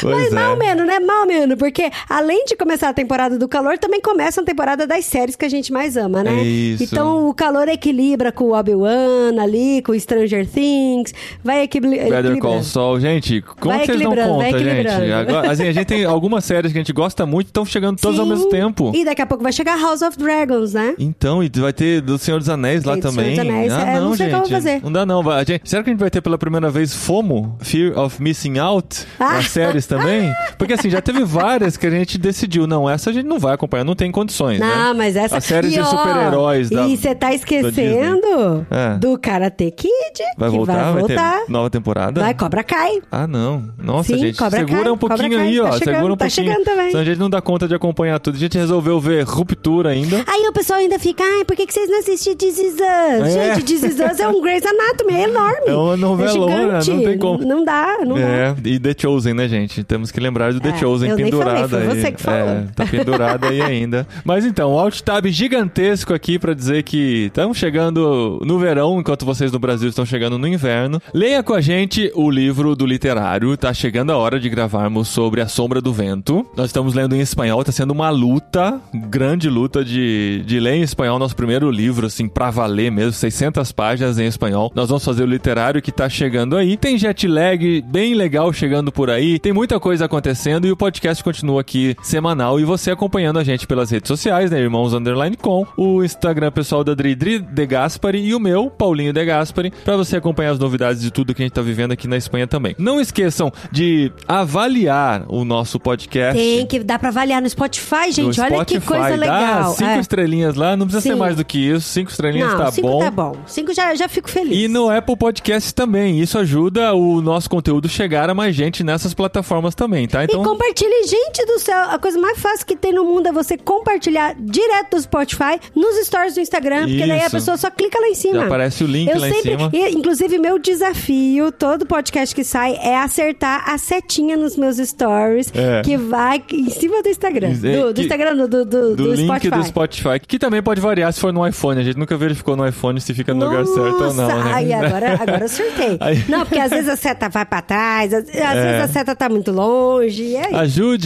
Mas 0.04 0.32
é. 0.32 0.36
mal 0.36 0.56
menos, 0.58 0.86
né? 0.86 1.00
Mal 1.00 1.26
menos, 1.26 1.58
porque 1.60 1.92
além 2.10 2.46
de 2.46 2.56
começar 2.56 2.90
a 2.90 2.94
temporada 2.94 3.38
do 3.38 3.48
calor, 3.48 3.78
também 3.78 4.02
começa 4.02 4.42
a 4.42 4.44
temporada 4.44 4.88
das 4.88 5.06
séries 5.06 5.36
que 5.36 5.46
a 5.46 5.50
gente 5.50 5.72
mais 5.72 5.96
ama, 5.98 6.24
né? 6.24 6.42
Isso. 6.42 6.84
Então 6.84 7.28
o 7.30 7.34
calor 7.34 7.68
equilibra 7.68 8.32
com 8.32 8.46
o 8.46 8.54
Obi-Wan 8.58 9.40
ali, 9.40 9.82
com 9.84 9.92
o 9.92 10.00
Stranger 10.00 10.48
Things, 10.50 11.14
vai 11.44 11.64
equilibri 11.64 11.98
Better 12.00 12.10
Call 12.12 12.20
equilibrando. 12.32 12.64
Saul, 12.64 13.00
gente, 13.00 13.42
como 13.60 13.76
Vai 13.76 13.86
vocês 13.86 14.00
dão 14.00 14.12
equilibrando, 14.12 14.38
vai 14.38 14.52
conta, 14.52 14.64
gente? 14.64 14.88
equilibrando. 14.88 15.14
Agora, 15.14 15.52
assim, 15.52 15.68
a 15.68 15.72
gente 15.72 15.86
tem 15.88 16.06
algumas 16.06 16.46
séries 16.46 16.72
que 16.72 16.78
a 16.78 16.82
gente 16.82 16.94
gosta 16.94 17.26
muito, 17.26 17.48
estão 17.48 17.66
chegando 17.66 18.00
todas 18.00 18.18
ao 18.20 18.26
Sim. 18.26 18.32
mesmo 18.32 18.50
tempo. 18.50 18.92
E 18.96 19.04
daqui 19.06 19.22
a 19.22 19.26
pouco 19.26 19.44
vai 19.44 19.52
chegar 19.52 19.78
House 19.80 20.02
of 20.02 20.18
Dragons, 20.18 20.74
né? 20.74 20.96
Então, 20.98 21.44
e 21.44 21.50
vai 21.54 21.74
ter 21.74 22.02
do 22.02 22.18
Senhor 22.18 22.40
dos 22.40 22.48
Anéis 22.50 22.84
lá 22.84 22.98
também. 22.98 23.36
Senhor 23.36 23.44
dos 23.46 23.54
Anéis, 23.54 23.74
Ah, 23.74 23.82
é, 23.82 23.94
não, 24.00 24.10
não 24.10 24.16
sei 24.16 24.30
gente. 24.30 24.40
vou 24.40 24.50
fazer. 24.50 24.82
Não 24.84 24.92
dá 24.92 25.06
não. 25.06 25.22
Vai- 25.22 25.46
gente- 25.46 25.70
será 25.70 25.84
que 25.84 25.90
a 25.90 25.94
gente 25.94 26.00
vai 26.00 26.10
ter 26.10 26.22
pela 26.22 26.38
primeira 26.38 26.70
vez 26.70 26.94
FOMO? 26.94 27.58
Fear 27.60 27.98
of 28.00 28.22
Missing 28.22 28.58
Out? 28.60 29.06
Ah. 29.20 29.34
Nas 29.36 29.50
séries 29.50 29.86
também? 29.86 30.32
Porque 30.58 30.74
assim, 30.74 30.90
já 30.90 31.02
teve 31.02 31.24
várias 31.24 31.49
que 31.80 31.88
a 31.88 31.90
gente 31.90 32.18
decidiu, 32.18 32.68
não, 32.68 32.90
essa 32.90 33.10
a 33.10 33.14
gente 33.14 33.26
não 33.26 33.40
vai 33.40 33.54
acompanhar, 33.56 33.84
não 33.84 33.96
tem 33.96 34.12
condições, 34.12 34.60
né? 34.60 34.68
Não, 34.68 34.94
mas 34.96 35.16
essa. 35.16 35.38
As 35.38 35.44
séries 35.46 35.74
E, 35.74 35.80
de 35.80 35.86
super-heróis 35.88 36.70
da 36.70 36.88
E 36.88 36.98
você 36.98 37.16
tá 37.16 37.34
esquecendo 37.34 38.66
É. 38.70 38.98
do 38.98 39.18
Karate 39.18 39.72
Kid, 39.72 39.90
Vai 40.38 40.50
que 40.50 40.56
voltar? 40.56 40.74
vai 40.74 40.94
Vai, 40.94 41.02
voltar. 41.02 41.40
ter 41.46 41.52
nova 41.52 41.70
temporada? 41.70 42.22
Vai, 42.22 42.34
Cobra 42.34 42.64
Kai. 42.64 43.02
Ah, 43.12 43.28
não. 43.28 43.64
Nossa, 43.82 44.14
Sim, 44.14 44.20
gente, 44.20 44.38
segura 44.38 44.84
Kai, 44.84 44.92
um 44.92 44.98
pouquinho 44.98 45.40
aí, 45.40 45.60
ó. 45.60 45.66
tá 45.70 45.72
chegando, 45.78 45.96
segura 45.96 46.14
um 46.14 46.18
tá 46.18 46.26
pouquinho. 46.26 46.48
chegando 46.52 46.66
também. 46.66 46.88
Senão 46.90 47.02
a 47.02 47.06
gente 47.06 47.18
não 47.20 47.30
dá 47.30 47.42
conta 47.42 47.68
de 47.68 47.76
acompanhar 47.76 48.20
tudo. 48.20 48.36
A 48.36 48.40
gente 48.40 48.58
resolveu 48.58 49.00
ver 49.00 49.24
Ruptura 49.24 49.90
ainda. 49.90 50.24
Aí 50.28 50.48
o 50.48 50.54
pessoal 50.54 50.80
ainda 50.80 50.98
fica, 51.00 51.24
ai, 51.24 51.46
por 51.46 51.56
que, 51.56 51.66
que 51.66 51.74
vocês 51.74 51.90
não 51.90 52.00
assistem 52.00 52.36
This 52.36 52.58
Is 52.60 52.74
Us? 52.74 53.36
É. 53.36 53.56
Gente, 53.56 53.66
This 53.66 53.84
Is 53.84 54.00
Us 54.00 54.20
é 54.20 54.28
um 54.28 54.42
Grey's 54.42 54.64
Anatomy, 54.66 55.14
é 55.14 55.24
enorme. 55.24 55.68
É 55.68 55.74
uma 55.74 55.98
novelona, 55.98 56.82
gigante. 56.82 56.90
não 56.92 57.04
tem 57.04 57.18
como. 57.18 57.46
Não 57.46 57.64
dá, 57.64 57.98
não 58.06 58.16
dá. 58.16 58.22
É, 58.22 58.56
e 58.66 58.80
The 58.80 58.96
Chosen, 58.98 59.34
né, 59.34 59.48
gente? 59.48 59.84
Temos 59.84 60.12
que 60.12 60.20
lembrar 60.20 60.54
do 60.54 60.60
The 60.60 60.70
É, 60.70 60.78
Chosen 60.78 61.14
nem 61.16 61.30
pendurada 61.40 61.68
falei, 61.68 61.86
foi 61.86 61.96
aí. 61.96 62.02
você 62.02 62.12
que 62.12 62.22
falou. 62.22 62.50
É, 62.50 62.66
tá 62.76 62.86
pendurada 62.86 63.48
aí 63.48 63.62
ainda. 63.62 64.08
Mas 64.24 64.46
então, 64.46 64.74
um 64.74 64.80
alt 64.80 65.02
tab 65.02 65.26
gigantesco 65.28 66.14
aqui 66.14 66.38
pra 66.38 66.54
dizer 66.54 66.84
que 66.84 67.26
estamos 67.28 67.58
chegando 67.58 68.40
no 68.46 68.60
verão, 68.60 69.00
enquanto 69.00 69.26
vocês 69.26 69.52
no 69.52 69.60
Brasil 69.60 69.90
estão 69.90 70.06
chegando 70.06 70.38
no 70.38 70.48
inverno. 70.48 71.02
Leia 71.14 71.42
com 71.44 71.54
a 71.54 71.62
gente 71.62 72.12
o 72.16 72.30
livro 72.30 72.76
do 72.76 72.86
literário. 72.86 73.56
Tá 73.58 73.74
chegando 73.74 74.12
a 74.12 74.18
hora 74.18 74.40
de 74.40 74.50
gravarmos 74.50 75.08
sobre 75.08 75.42
A 75.42 75.48
Sombra 75.48 75.82
do 75.82 75.94
Vento. 75.94 76.46
Nós 76.56 76.68
estamos 76.68 76.94
lendo 76.94 77.16
em 77.16 77.20
espanhol, 77.20 77.64
tá 77.64 77.72
sendo 77.72 77.92
uma 77.92 78.10
luta, 78.10 78.80
grande 78.94 79.50
luta 79.50 79.84
de, 79.84 80.44
de 80.46 80.60
ler 80.60 80.76
em 80.76 80.82
espanhol 80.82 81.20
nosso 81.20 81.36
primeiro 81.36 81.70
livro, 81.72 82.08
assim, 82.08 82.28
pra 82.28 82.50
valer 82.50 82.92
mesmo, 82.92 83.14
600 83.14 83.72
páginas 83.72 84.20
em 84.20 84.26
espanhol. 84.26 84.72
Nós 84.76 84.90
vamos 84.90 85.04
fazer 85.04 85.24
o 85.24 85.28
literário 85.28 85.82
que 85.82 85.92
tá 85.92 86.10
chegando 86.10 86.56
aí. 86.56 86.78
Tem 86.78 86.98
jet 86.98 87.28
lag 87.28 87.82
bem 87.88 88.14
legal 88.14 88.52
chegando 88.54 88.92
por 88.92 89.10
aí, 89.10 89.40
tem 89.40 89.54
muita 89.54 89.80
coisa 89.80 90.06
acontecendo 90.06 90.68
e 90.68 90.72
o 90.72 90.78
podcast 90.78 91.24
continua 91.30 91.62
aqui 91.62 91.96
semanal 92.02 92.60
e 92.60 92.64
você 92.66 92.90
acompanhando 92.90 93.38
a 93.38 93.44
gente 93.44 93.68
pelas 93.68 93.92
redes 93.92 94.08
sociais, 94.08 94.50
né, 94.50 94.60
Irmãos 94.60 94.96
Underline 94.96 95.38
Com, 95.38 95.64
o 95.78 96.04
Instagram 96.04 96.52
pessoal 96.52 96.84
da 96.84 96.96
Dri 96.96 97.14
Dri 97.14 97.38
De 97.38 97.66
Gaspari 97.68 98.20
e 98.20 98.34
o 98.34 98.40
meu, 98.40 98.68
Paulinho 98.72 99.14
De 99.14 99.24
Gaspari, 99.24 99.72
pra 99.86 99.96
você 99.96 100.18
acompanhar 100.18 100.50
as 100.52 100.58
novidades 100.60 101.04
de 101.04 101.12
tudo 101.12 101.36
que 101.36 101.44
a 101.44 101.46
gente 101.46 101.54
tá 101.54 101.62
vivendo 101.62 101.92
aqui 101.92 102.08
na 102.08 102.18
Espanha 102.18 102.48
também. 102.48 102.74
Não 102.80 103.00
esqueçam 103.00 103.52
de 103.72 104.12
avaliar 104.28 105.24
o 105.28 105.46
nosso 105.46 105.80
podcast. 105.80 106.36
Tem 106.36 106.66
que 106.66 106.80
dar 106.80 106.98
pra 106.98 107.10
avaliar 107.10 107.42
no 107.44 107.50
Spotify, 107.50 108.12
gente. 108.12 108.38
no 108.40 108.44
Olha 108.44 108.66
que 108.66 108.80
Spotify. 108.80 108.86
coisa 108.88 109.10
Dá 109.10 109.16
legal. 109.16 109.74
cinco 109.74 109.90
É. 109.92 110.00
estrelinhas 110.00 110.56
lá, 110.56 110.76
não 110.76 110.88
precisa 110.88 111.02
ser 111.02 111.14
Sim. 111.14 111.20
mais 111.20 111.36
do 111.36 111.46
que 111.46 111.60
isso. 111.60 111.88
Cinco 111.88 112.10
estrelinhas 112.10 112.50
Não, 112.52 112.58
tá 112.58 112.72
cinco 112.72 112.88
bom. 112.88 113.00
tá 113.00 113.12
bom. 113.12 113.36
Cinco 113.46 113.72
já, 113.74 113.94
já 113.94 114.10
fico 114.10 114.28
feliz. 114.30 114.58
E 114.58 114.68
no 114.68 114.90
Apple 114.90 115.16
Podcast 115.16 115.74
também. 115.76 116.20
Isso 116.20 116.40
ajuda 116.40 116.94
o 116.96 117.22
nosso 117.22 117.48
conteúdo 117.50 117.88
chegar 117.88 118.30
a 118.30 118.34
mais 118.34 118.56
gente 118.56 118.84
nessas 118.84 119.14
plataformas 119.14 119.76
também, 119.76 120.08
tá? 120.08 120.24
Então, 120.24 120.42
E 120.42 120.44
compartilhe, 120.44 121.04
gente 121.08 121.19
do 121.46 121.60
céu. 121.60 121.78
A 121.90 122.00
coisa 122.00 122.20
mais 122.20 122.38
fácil 122.40 122.66
que 122.66 122.76
tem 122.76 122.92
no 122.94 123.04
mundo 123.06 123.28
é 123.28 123.32
você 123.32 123.58
compartilhar 123.58 124.36
direto 124.40 124.96
do 124.96 125.02
Spotify 125.02 125.60
nos 125.76 125.96
stories 126.06 126.34
do 126.36 126.42
Instagram, 126.42 126.88
porque 126.88 127.06
daí 127.08 127.22
a 127.22 127.30
pessoa 127.30 127.58
só 127.58 127.70
clica 127.70 128.00
lá 128.00 128.08
em 128.08 128.16
cima. 128.16 128.40
Já 128.40 128.46
aparece 128.46 128.84
o 128.84 128.88
link 128.88 129.10
Eu 129.10 129.20
lá 129.20 129.30
em 129.30 129.34
sempre, 129.34 129.52
cima. 129.52 129.70
e, 129.74 129.90
inclusive, 129.92 130.38
meu 130.38 130.58
desafio, 130.60 131.52
todo 131.52 131.86
podcast 131.86 132.34
que 132.36 132.44
sai, 132.44 132.76
é 132.82 132.98
acertar 132.98 133.70
a 133.70 133.78
setinha 133.78 134.36
nos 134.36 134.56
meus 134.58 134.78
stories, 134.78 135.52
É. 135.56 135.82
que 135.82 135.98
vai 135.98 136.44
em 136.52 136.70
cima 136.70 137.02
do 137.02 137.10
Instagram. 137.10 137.52
Do, 137.54 137.94
do 137.94 138.02
Instagram, 138.02 138.36
do, 138.36 138.48
do, 138.48 138.66
do, 138.66 138.96
do, 138.96 139.14
link 139.14 139.26
Spotify. 139.26 139.56
do 139.58 139.64
Spotify, 139.66 140.20
que 140.26 140.40
também 140.40 140.62
pode 140.62 140.82
variar 140.82 141.12
se 141.14 141.20
for 141.20 141.32
no 141.34 141.46
iPhone. 141.48 141.80
A 141.80 141.84
gente 141.84 141.98
nunca 141.98 142.16
verificou 142.18 142.56
no 142.56 142.68
iPhone 142.68 143.00
se 143.02 143.14
fica 143.14 143.34
no 143.34 143.46
lugar 143.46 143.66
certo 143.66 143.80
ou 144.04 144.14
não, 144.14 144.28
Nossa, 144.28 144.44
né? 144.44 144.52
Ai, 144.54 144.74
agora, 144.74 145.14
agora 145.22 145.46
eu 145.46 145.50
surtei. 145.50 145.98
Aí- 146.02 146.24
Não, 146.28 146.40
porque 146.46 146.60
às 146.60 146.70
vezes 146.70 146.90
a 146.90 146.96
seta 146.96 147.30
vai 147.30 147.46
pra 147.46 147.62
trás, 147.62 148.14
às, 148.14 148.28
às 148.30 148.36
É. 148.36 148.64
vezes 148.64 148.90
a 148.90 148.94
seta 148.94 149.16
tá 149.16 149.30
muito 149.30 149.52
longe, 149.52 150.24
e 150.24 150.38
aí? 150.38 150.54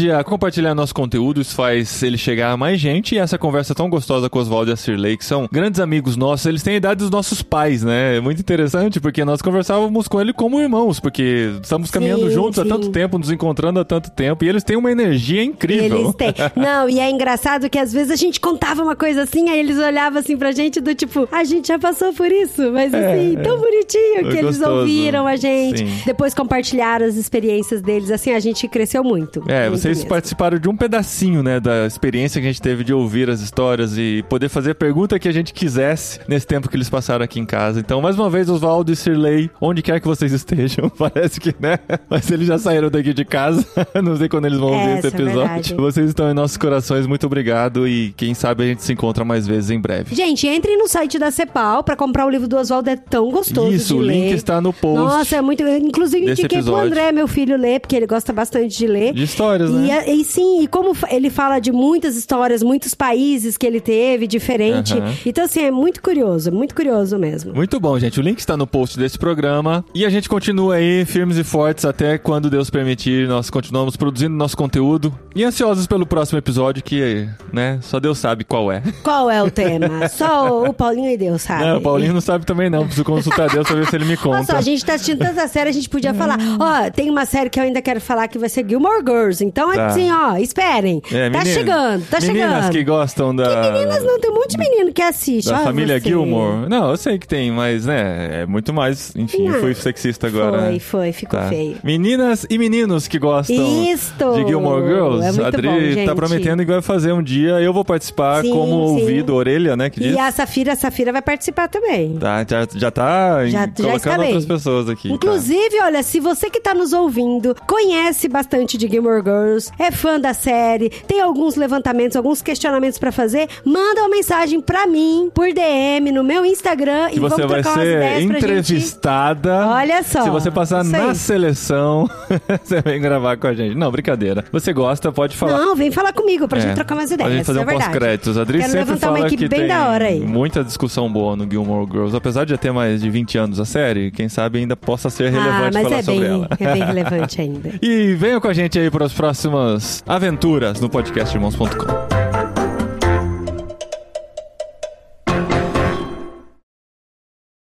Ajude 0.04 0.12
a 0.12 0.24
compartilhar 0.24 0.76
nosso 0.76 0.94
conteúdo, 0.94 1.40
isso 1.42 1.56
faz 1.56 2.02
ele 2.04 2.18
chegar 2.18 2.52
a 2.52 2.58
mais 2.58 2.80
gente. 2.80 3.16
E 3.16 3.18
essa 3.18 3.38
conversa 3.38 3.74
tão 3.74 3.90
gostosa 3.90 4.30
com 4.30 4.40
o 4.40 4.42
Oswaldo 4.42 4.72
e 4.72 4.74
a 4.74 4.76
Cirlei, 4.76 5.16
que 5.16 5.24
são 5.26 5.48
grandes 5.52 5.80
amigos 5.80 6.18
nossos, 6.18 6.46
eles 6.46 6.62
têm 6.64 6.74
a 6.74 6.78
idade 6.78 7.00
dos 7.00 7.10
nossos 7.10 7.42
pais, 7.42 7.84
né? 7.84 8.18
É 8.18 8.20
muito 8.20 8.40
interessante, 8.40 9.00
porque 9.00 9.24
nós 9.24 9.42
conversávamos 9.42 10.08
com 10.08 10.20
ele 10.20 10.34
como 10.34 10.60
irmãos, 10.60 11.00
porque 11.00 11.54
estamos 11.62 11.90
caminhando 11.92 12.28
Sim, 12.28 12.34
juntos 12.34 12.60
há 12.60 12.64
sim. 12.64 12.70
tanto 12.70 12.90
tempo, 12.90 13.18
nos 13.18 13.32
encontrando 13.32 13.80
há 13.80 13.86
tanto 13.86 14.12
tempo, 14.12 14.44
e 14.44 14.50
eles 14.50 14.64
têm 14.64 14.76
uma 14.76 14.92
energia 14.92 15.44
incrível. 15.44 16.00
Eles 16.00 16.16
têm. 16.16 16.34
Não, 16.56 16.90
e 16.90 17.00
é 17.00 17.10
engraçado 17.10 17.70
que 17.70 17.80
às 17.80 17.94
vezes 17.94 18.12
a 18.12 18.16
gente 18.16 18.40
contava 18.40 18.84
uma 18.84 18.96
coisa 18.96 19.24
assim, 19.24 19.50
aí 19.50 19.60
eles 19.60 19.78
olhavam 19.78 20.20
assim 20.20 20.36
pra 20.36 20.52
gente 20.52 20.82
do 20.82 20.94
tipo, 20.96 21.28
a 21.32 21.44
gente 21.44 21.68
já 21.68 21.80
passou 21.80 22.14
por 22.14 22.32
isso, 22.32 22.72
mas 22.72 22.94
assim, 22.94 23.38
tão 23.42 23.58
bonitinho 23.60 24.18
É 24.18 24.24
que 24.24 24.38
eles 24.38 24.58
gostoso. 24.58 24.80
ouviram 24.80 25.28
a 25.28 25.36
gente. 25.36 25.80
Sim. 25.80 26.02
Depois 26.06 26.34
compartilharam 26.34 27.06
as 27.06 27.16
experiências 27.16 27.82
deles, 27.82 28.12
assim, 28.12 28.32
a 28.32 28.40
gente 28.40 28.68
cresceu 28.68 29.04
muito. 29.04 29.44
É, 29.48 29.70
muito 29.70 29.83
vocês 29.84 29.98
mesmo. 29.98 30.10
participaram 30.10 30.58
de 30.58 30.70
um 30.70 30.76
pedacinho, 30.76 31.44
né, 31.44 31.60
da 31.60 31.86
experiência 31.86 32.40
que 32.42 32.48
a 32.48 32.52
gente 32.52 32.62
teve 32.62 32.84
de 32.84 32.94
ouvir 32.94 33.30
as 33.30 33.42
histórias 33.42 33.98
e 33.98 34.24
poder 34.30 34.50
fazer 34.50 34.72
a 34.72 34.76
pergunta 34.76 35.20
que 35.20 35.28
a 35.28 35.32
gente 35.32 35.54
quisesse 35.54 36.20
nesse 36.28 36.48
tempo 36.48 36.70
que 36.70 36.76
eles 36.76 36.90
passaram 36.90 37.24
aqui 37.24 37.40
em 37.40 37.46
casa. 37.46 37.80
Então, 37.80 38.02
mais 38.02 38.18
uma 38.18 38.30
vez, 38.30 38.50
Oswaldo 38.50 38.92
e 38.92 38.96
Sirley, 38.96 39.50
onde 39.60 39.82
quer 39.82 40.00
que 40.00 40.08
vocês 40.08 40.32
estejam, 40.32 40.90
parece 40.98 41.40
que, 41.40 41.54
né? 41.60 41.78
Mas 42.10 42.30
eles 42.32 42.48
já 42.48 42.58
saíram 42.58 42.90
daqui 42.90 43.14
de 43.14 43.26
casa, 43.26 43.66
não 44.02 44.16
sei 44.16 44.30
quando 44.30 44.46
eles 44.46 44.60
vão 44.60 44.70
ouvir 44.72 44.98
esse 44.98 45.08
Essa 45.08 45.18
é 45.18 45.22
episódio. 45.22 45.34
verdade. 45.36 45.76
vocês 45.76 46.10
estão 46.10 46.32
em 46.32 46.34
nossos 46.34 46.58
corações, 46.58 47.06
muito 47.06 47.26
obrigado 47.26 47.88
e 47.88 48.14
quem 48.16 48.34
sabe 48.34 48.64
a 48.64 48.68
gente 48.68 48.84
se 48.84 48.94
encontra 48.94 49.26
mais 49.26 49.46
vezes 49.46 49.70
em 49.70 49.80
breve. 49.80 50.16
Gente, 50.16 50.48
entrem 50.48 50.78
no 50.78 50.88
site 50.88 51.20
da 51.20 51.32
Cepal 51.32 51.84
pra 51.84 51.96
comprar 51.96 52.26
o 52.26 52.30
livro 52.30 52.48
do 52.48 52.58
Oswaldo, 52.58 52.90
é 52.90 52.96
tão 52.96 53.30
gostoso 53.32 53.74
Isso, 53.74 53.98
o 53.98 54.02
link 54.02 54.30
ler. 54.30 54.36
está 54.36 54.62
no 54.62 54.72
post. 54.72 54.98
Nossa, 54.98 55.36
é 55.38 55.42
muito... 55.42 55.64
Inclusive, 55.64 56.32
indiquei 56.32 56.62
pro. 56.62 56.76
André, 56.76 57.12
meu 57.12 57.28
filho, 57.28 57.58
ler, 57.58 57.80
porque 57.80 57.96
ele 57.96 58.08
gosta 58.08 58.34
bastante 58.34 58.78
de 58.78 58.88
ler. 58.88 59.14
De 59.14 59.24
histórias, 59.24 59.73
né? 59.74 59.88
E, 59.88 59.92
a- 59.92 60.08
e 60.14 60.24
sim, 60.24 60.62
e 60.64 60.68
como 60.68 60.96
ele 61.10 61.30
fala 61.30 61.60
de 61.60 61.72
muitas 61.72 62.16
histórias, 62.16 62.62
muitos 62.64 62.94
países 62.94 63.58
que 63.58 63.66
ele 63.66 63.80
teve, 63.82 64.28
diferente. 64.28 64.94
Aham. 64.98 65.14
Então, 65.26 65.46
assim, 65.46 65.62
é 65.62 65.72
muito 65.72 66.02
curioso, 66.02 66.52
muito 66.52 66.74
curioso 66.76 67.18
mesmo. 67.18 67.54
Muito 67.54 67.80
bom, 67.80 67.98
gente. 68.00 68.20
O 68.20 68.24
link 68.24 68.40
está 68.40 68.56
no 68.58 68.66
post 68.68 68.98
desse 68.98 69.18
programa. 69.18 69.84
E 69.94 70.06
a 70.06 70.10
gente 70.10 70.28
continua 70.30 70.76
aí, 70.76 71.06
firmes 71.06 71.38
e 71.38 71.44
fortes, 71.44 71.86
até 71.86 72.18
quando 72.18 72.50
Deus 72.50 72.70
permitir. 72.70 73.28
Nós 73.28 73.50
continuamos 73.50 73.96
produzindo 73.96 74.36
nosso 74.36 74.56
conteúdo. 74.58 75.14
E 75.36 75.44
ansiosos 75.44 75.88
pelo 75.88 76.06
próximo 76.06 76.38
episódio, 76.38 76.84
que, 76.84 77.28
né, 77.52 77.80
só 77.82 78.00
Deus 78.00 78.18
sabe 78.18 78.44
qual 78.44 78.72
é. 78.72 78.82
Qual 79.04 79.30
é 79.30 79.42
o 79.42 79.50
tema? 79.52 80.08
Só 80.10 80.64
o 80.66 80.74
Paulinho 80.74 81.10
e 81.12 81.18
Deus, 81.18 81.42
sabe? 81.42 81.64
Não, 81.66 81.78
o 81.78 81.82
Paulinho 81.82 82.14
não 82.14 82.22
sabe 82.22 82.46
também, 82.46 82.70
não. 82.70 82.84
Preciso 82.84 83.04
consultar 83.04 83.50
Deus 83.50 83.68
pra 83.68 83.76
ver 83.76 83.88
se 83.88 83.96
ele 83.96 84.06
me 84.06 84.18
conta. 84.18 84.56
a 84.58 84.62
gente 84.62 84.84
tá 84.86 84.94
assistindo 84.94 85.20
tanta 85.20 85.48
série, 85.48 85.70
a 85.70 85.74
gente 85.74 85.90
podia 85.90 86.14
falar. 86.14 86.38
Ó, 86.60 86.90
tem 86.92 87.10
uma 87.10 87.26
série 87.26 87.50
que 87.50 87.60
eu 87.60 87.64
ainda 87.64 87.82
quero 87.82 88.00
falar 88.02 88.28
que 88.28 88.38
vai 88.38 88.50
ser 88.50 88.66
Gilmore 88.68 89.04
Girls. 89.06 89.44
Então, 89.44 89.63
Tá. 89.72 89.88
assim, 89.88 90.12
ó, 90.12 90.36
esperem. 90.38 91.02
É, 91.12 91.30
tá 91.30 91.40
menina- 91.40 91.46
chegando, 91.46 92.06
tá 92.10 92.20
Meninas 92.20 92.50
chegando. 92.56 92.72
que 92.72 92.84
gostam 92.84 93.36
da. 93.36 93.72
Meninas 93.72 94.04
não, 94.04 94.20
tem 94.20 94.32
um 94.32 94.36
monte 94.36 94.52
de 94.52 94.58
menino 94.58 94.92
que 94.94 95.02
assiste. 95.02 95.50
Da 95.50 95.60
família 95.60 96.00
você. 96.00 96.10
Gilmore. 96.10 96.68
Não, 96.70 96.90
eu 96.92 96.98
sei 96.98 97.18
que 97.18 97.28
tem, 97.28 97.52
mas, 97.52 97.86
né, 97.86 98.42
é 98.42 98.46
muito 98.46 98.74
mais. 98.74 99.14
Enfim, 99.16 99.48
eu 99.48 99.56
Ah, 99.56 99.60
fui 99.60 99.74
sexista 99.76 100.28
agora. 100.28 100.60
Foi, 100.60 100.72
né? 100.74 100.80
foi, 100.80 101.12
ficou 101.12 101.40
Tá. 101.40 101.48
feio. 101.50 101.78
Meninas 101.84 102.46
e 102.50 102.58
meninos 102.58 103.08
que 103.08 103.20
gostam 103.20 103.56
Isto! 103.92 104.34
de 104.34 104.48
Gilmore 104.48 104.84
Girls. 104.84 105.24
É 105.26 105.32
muito 105.32 105.44
a 105.44 105.48
Adri 105.48 105.68
bom, 105.68 105.74
tá 105.74 105.80
gente. 105.82 106.16
prometendo 106.16 106.60
que 106.66 106.72
vai 106.72 106.82
fazer 106.82 107.12
um 107.14 107.22
dia. 107.24 107.60
Eu 107.62 107.74
vou 107.74 107.86
participar 107.86 108.42
Sim, 108.44 108.52
como 108.52 108.72
sim. 108.72 109.02
ouvido, 109.02 109.36
orelha, 109.36 109.76
né? 109.76 109.90
Que 109.90 110.00
diz. 110.00 110.16
E 110.16 110.20
a 110.20 110.32
Safira, 110.32 110.74
a 110.74 110.76
Safira 110.76 111.12
vai 111.12 111.22
participar 111.22 111.68
também. 111.68 112.18
Tá, 112.18 112.46
já, 112.48 112.68
já 112.76 112.92
tá 112.92 113.46
Já- 113.46 113.66
já 113.66 113.68
colocando 113.84 114.18
bem. 114.20 114.26
outras 114.28 114.46
pessoas 114.46 114.90
aqui. 114.90 115.10
tá. 115.10 115.16
Inclusive, 115.16 115.80
olha, 115.82 116.02
se 116.04 116.20
você 116.20 116.50
que 116.50 116.60
tá 116.60 116.74
nos 116.74 116.94
ouvindo 116.94 117.56
conhece 117.68 118.28
bastante 118.28 118.78
de 118.78 118.88
Gilmore 118.88 119.22
Girls, 119.24 119.53
é 119.80 119.92
fã 119.92 120.20
da 120.20 120.34
série, 120.34 120.90
tem 120.90 121.22
alguns 121.22 121.56
levantamentos, 121.56 122.16
alguns 122.16 122.42
questionamentos 122.42 122.98
pra 123.00 123.12
fazer, 123.12 123.48
manda 123.66 124.02
uma 124.02 124.10
mensagem 124.10 124.60
pra 124.62 124.86
mim 124.88 125.30
por 125.34 125.52
DM 125.54 126.12
no 126.12 126.24
meu 126.24 126.46
Instagram 126.46 127.10
que 127.10 127.18
e 127.18 127.20
você 127.20 127.36
vamos 127.42 127.52
vai 127.52 127.62
trocar 127.62 127.78
umas 127.80 127.88
ser 127.88 127.96
ideias 127.98 128.14
pra 128.14 128.20
gente. 128.34 128.38
entrevistada. 128.38 129.68
Olha 129.68 130.04
só, 130.04 130.24
Se 130.24 130.30
você 130.30 130.52
passar 130.52 130.84
na 130.84 131.10
aí. 131.10 131.16
seleção, 131.16 132.10
você 132.64 132.82
vem 132.82 133.00
gravar 133.02 133.38
com 133.38 133.48
a 133.48 133.54
gente. 133.54 133.76
Não, 133.76 133.92
brincadeira. 133.92 134.44
Você 134.52 134.74
gosta, 134.74 135.12
pode 135.12 135.36
falar. 135.36 135.58
Não, 135.58 135.76
vem 135.76 135.92
falar 135.92 136.14
comigo 136.14 136.48
pra 136.48 136.58
É, 136.60 136.62
gente 136.62 136.76
trocar 136.76 136.96
umas 136.96 137.12
ideias. 137.12 137.28
Pra 137.30 137.38
gente 137.38 137.46
fazer 137.46 137.60
um 137.60 137.64
é 137.64 137.66
verdade. 137.66 137.90
pós-créditos. 137.92 138.38
A 138.38 138.42
Adri 138.42 138.58
Quero 138.60 138.72
sempre 138.72 138.86
levantar 138.86 139.08
fala 139.08 139.18
uma 139.20 139.28
equipe 139.28 139.44
que 139.44 139.50
bem 139.50 139.60
tem 139.60 139.68
da 139.68 139.90
hora 139.90 140.06
aí. 140.06 140.20
muita 140.20 140.64
discussão 140.64 141.12
boa 141.12 141.36
no 141.36 141.50
Gilmore 141.50 141.88
Girls. 141.90 142.16
Apesar 142.16 142.46
de 142.46 142.52
já 142.52 142.58
ter 142.58 142.72
mais 142.72 143.02
de 143.02 143.10
20 143.10 143.38
anos 143.38 143.60
a 143.60 143.66
série, 143.66 144.12
quem 144.12 144.30
sabe 144.30 144.60
ainda 144.60 144.76
possa 144.76 145.10
ser 145.10 145.28
Ah, 145.28 145.30
relevante 145.32 145.74
mas 145.74 145.84
falar 145.84 145.98
é 145.98 146.02
sobre 146.04 146.20
bem, 146.22 146.30
ela. 146.30 146.48
é 146.60 146.74
bem 146.74 146.84
relevante 146.86 147.42
ainda. 147.42 147.72
E 147.82 148.14
venha 148.16 148.40
com 148.40 148.48
a 148.48 148.54
gente 148.54 148.78
aí 148.80 148.90
para 148.90 149.06
as 149.06 149.14
próximas 149.44 150.04
aventuras 150.08 150.80
no 150.80 150.90
podcast 150.90 151.36
irmãos.com. 151.36 152.23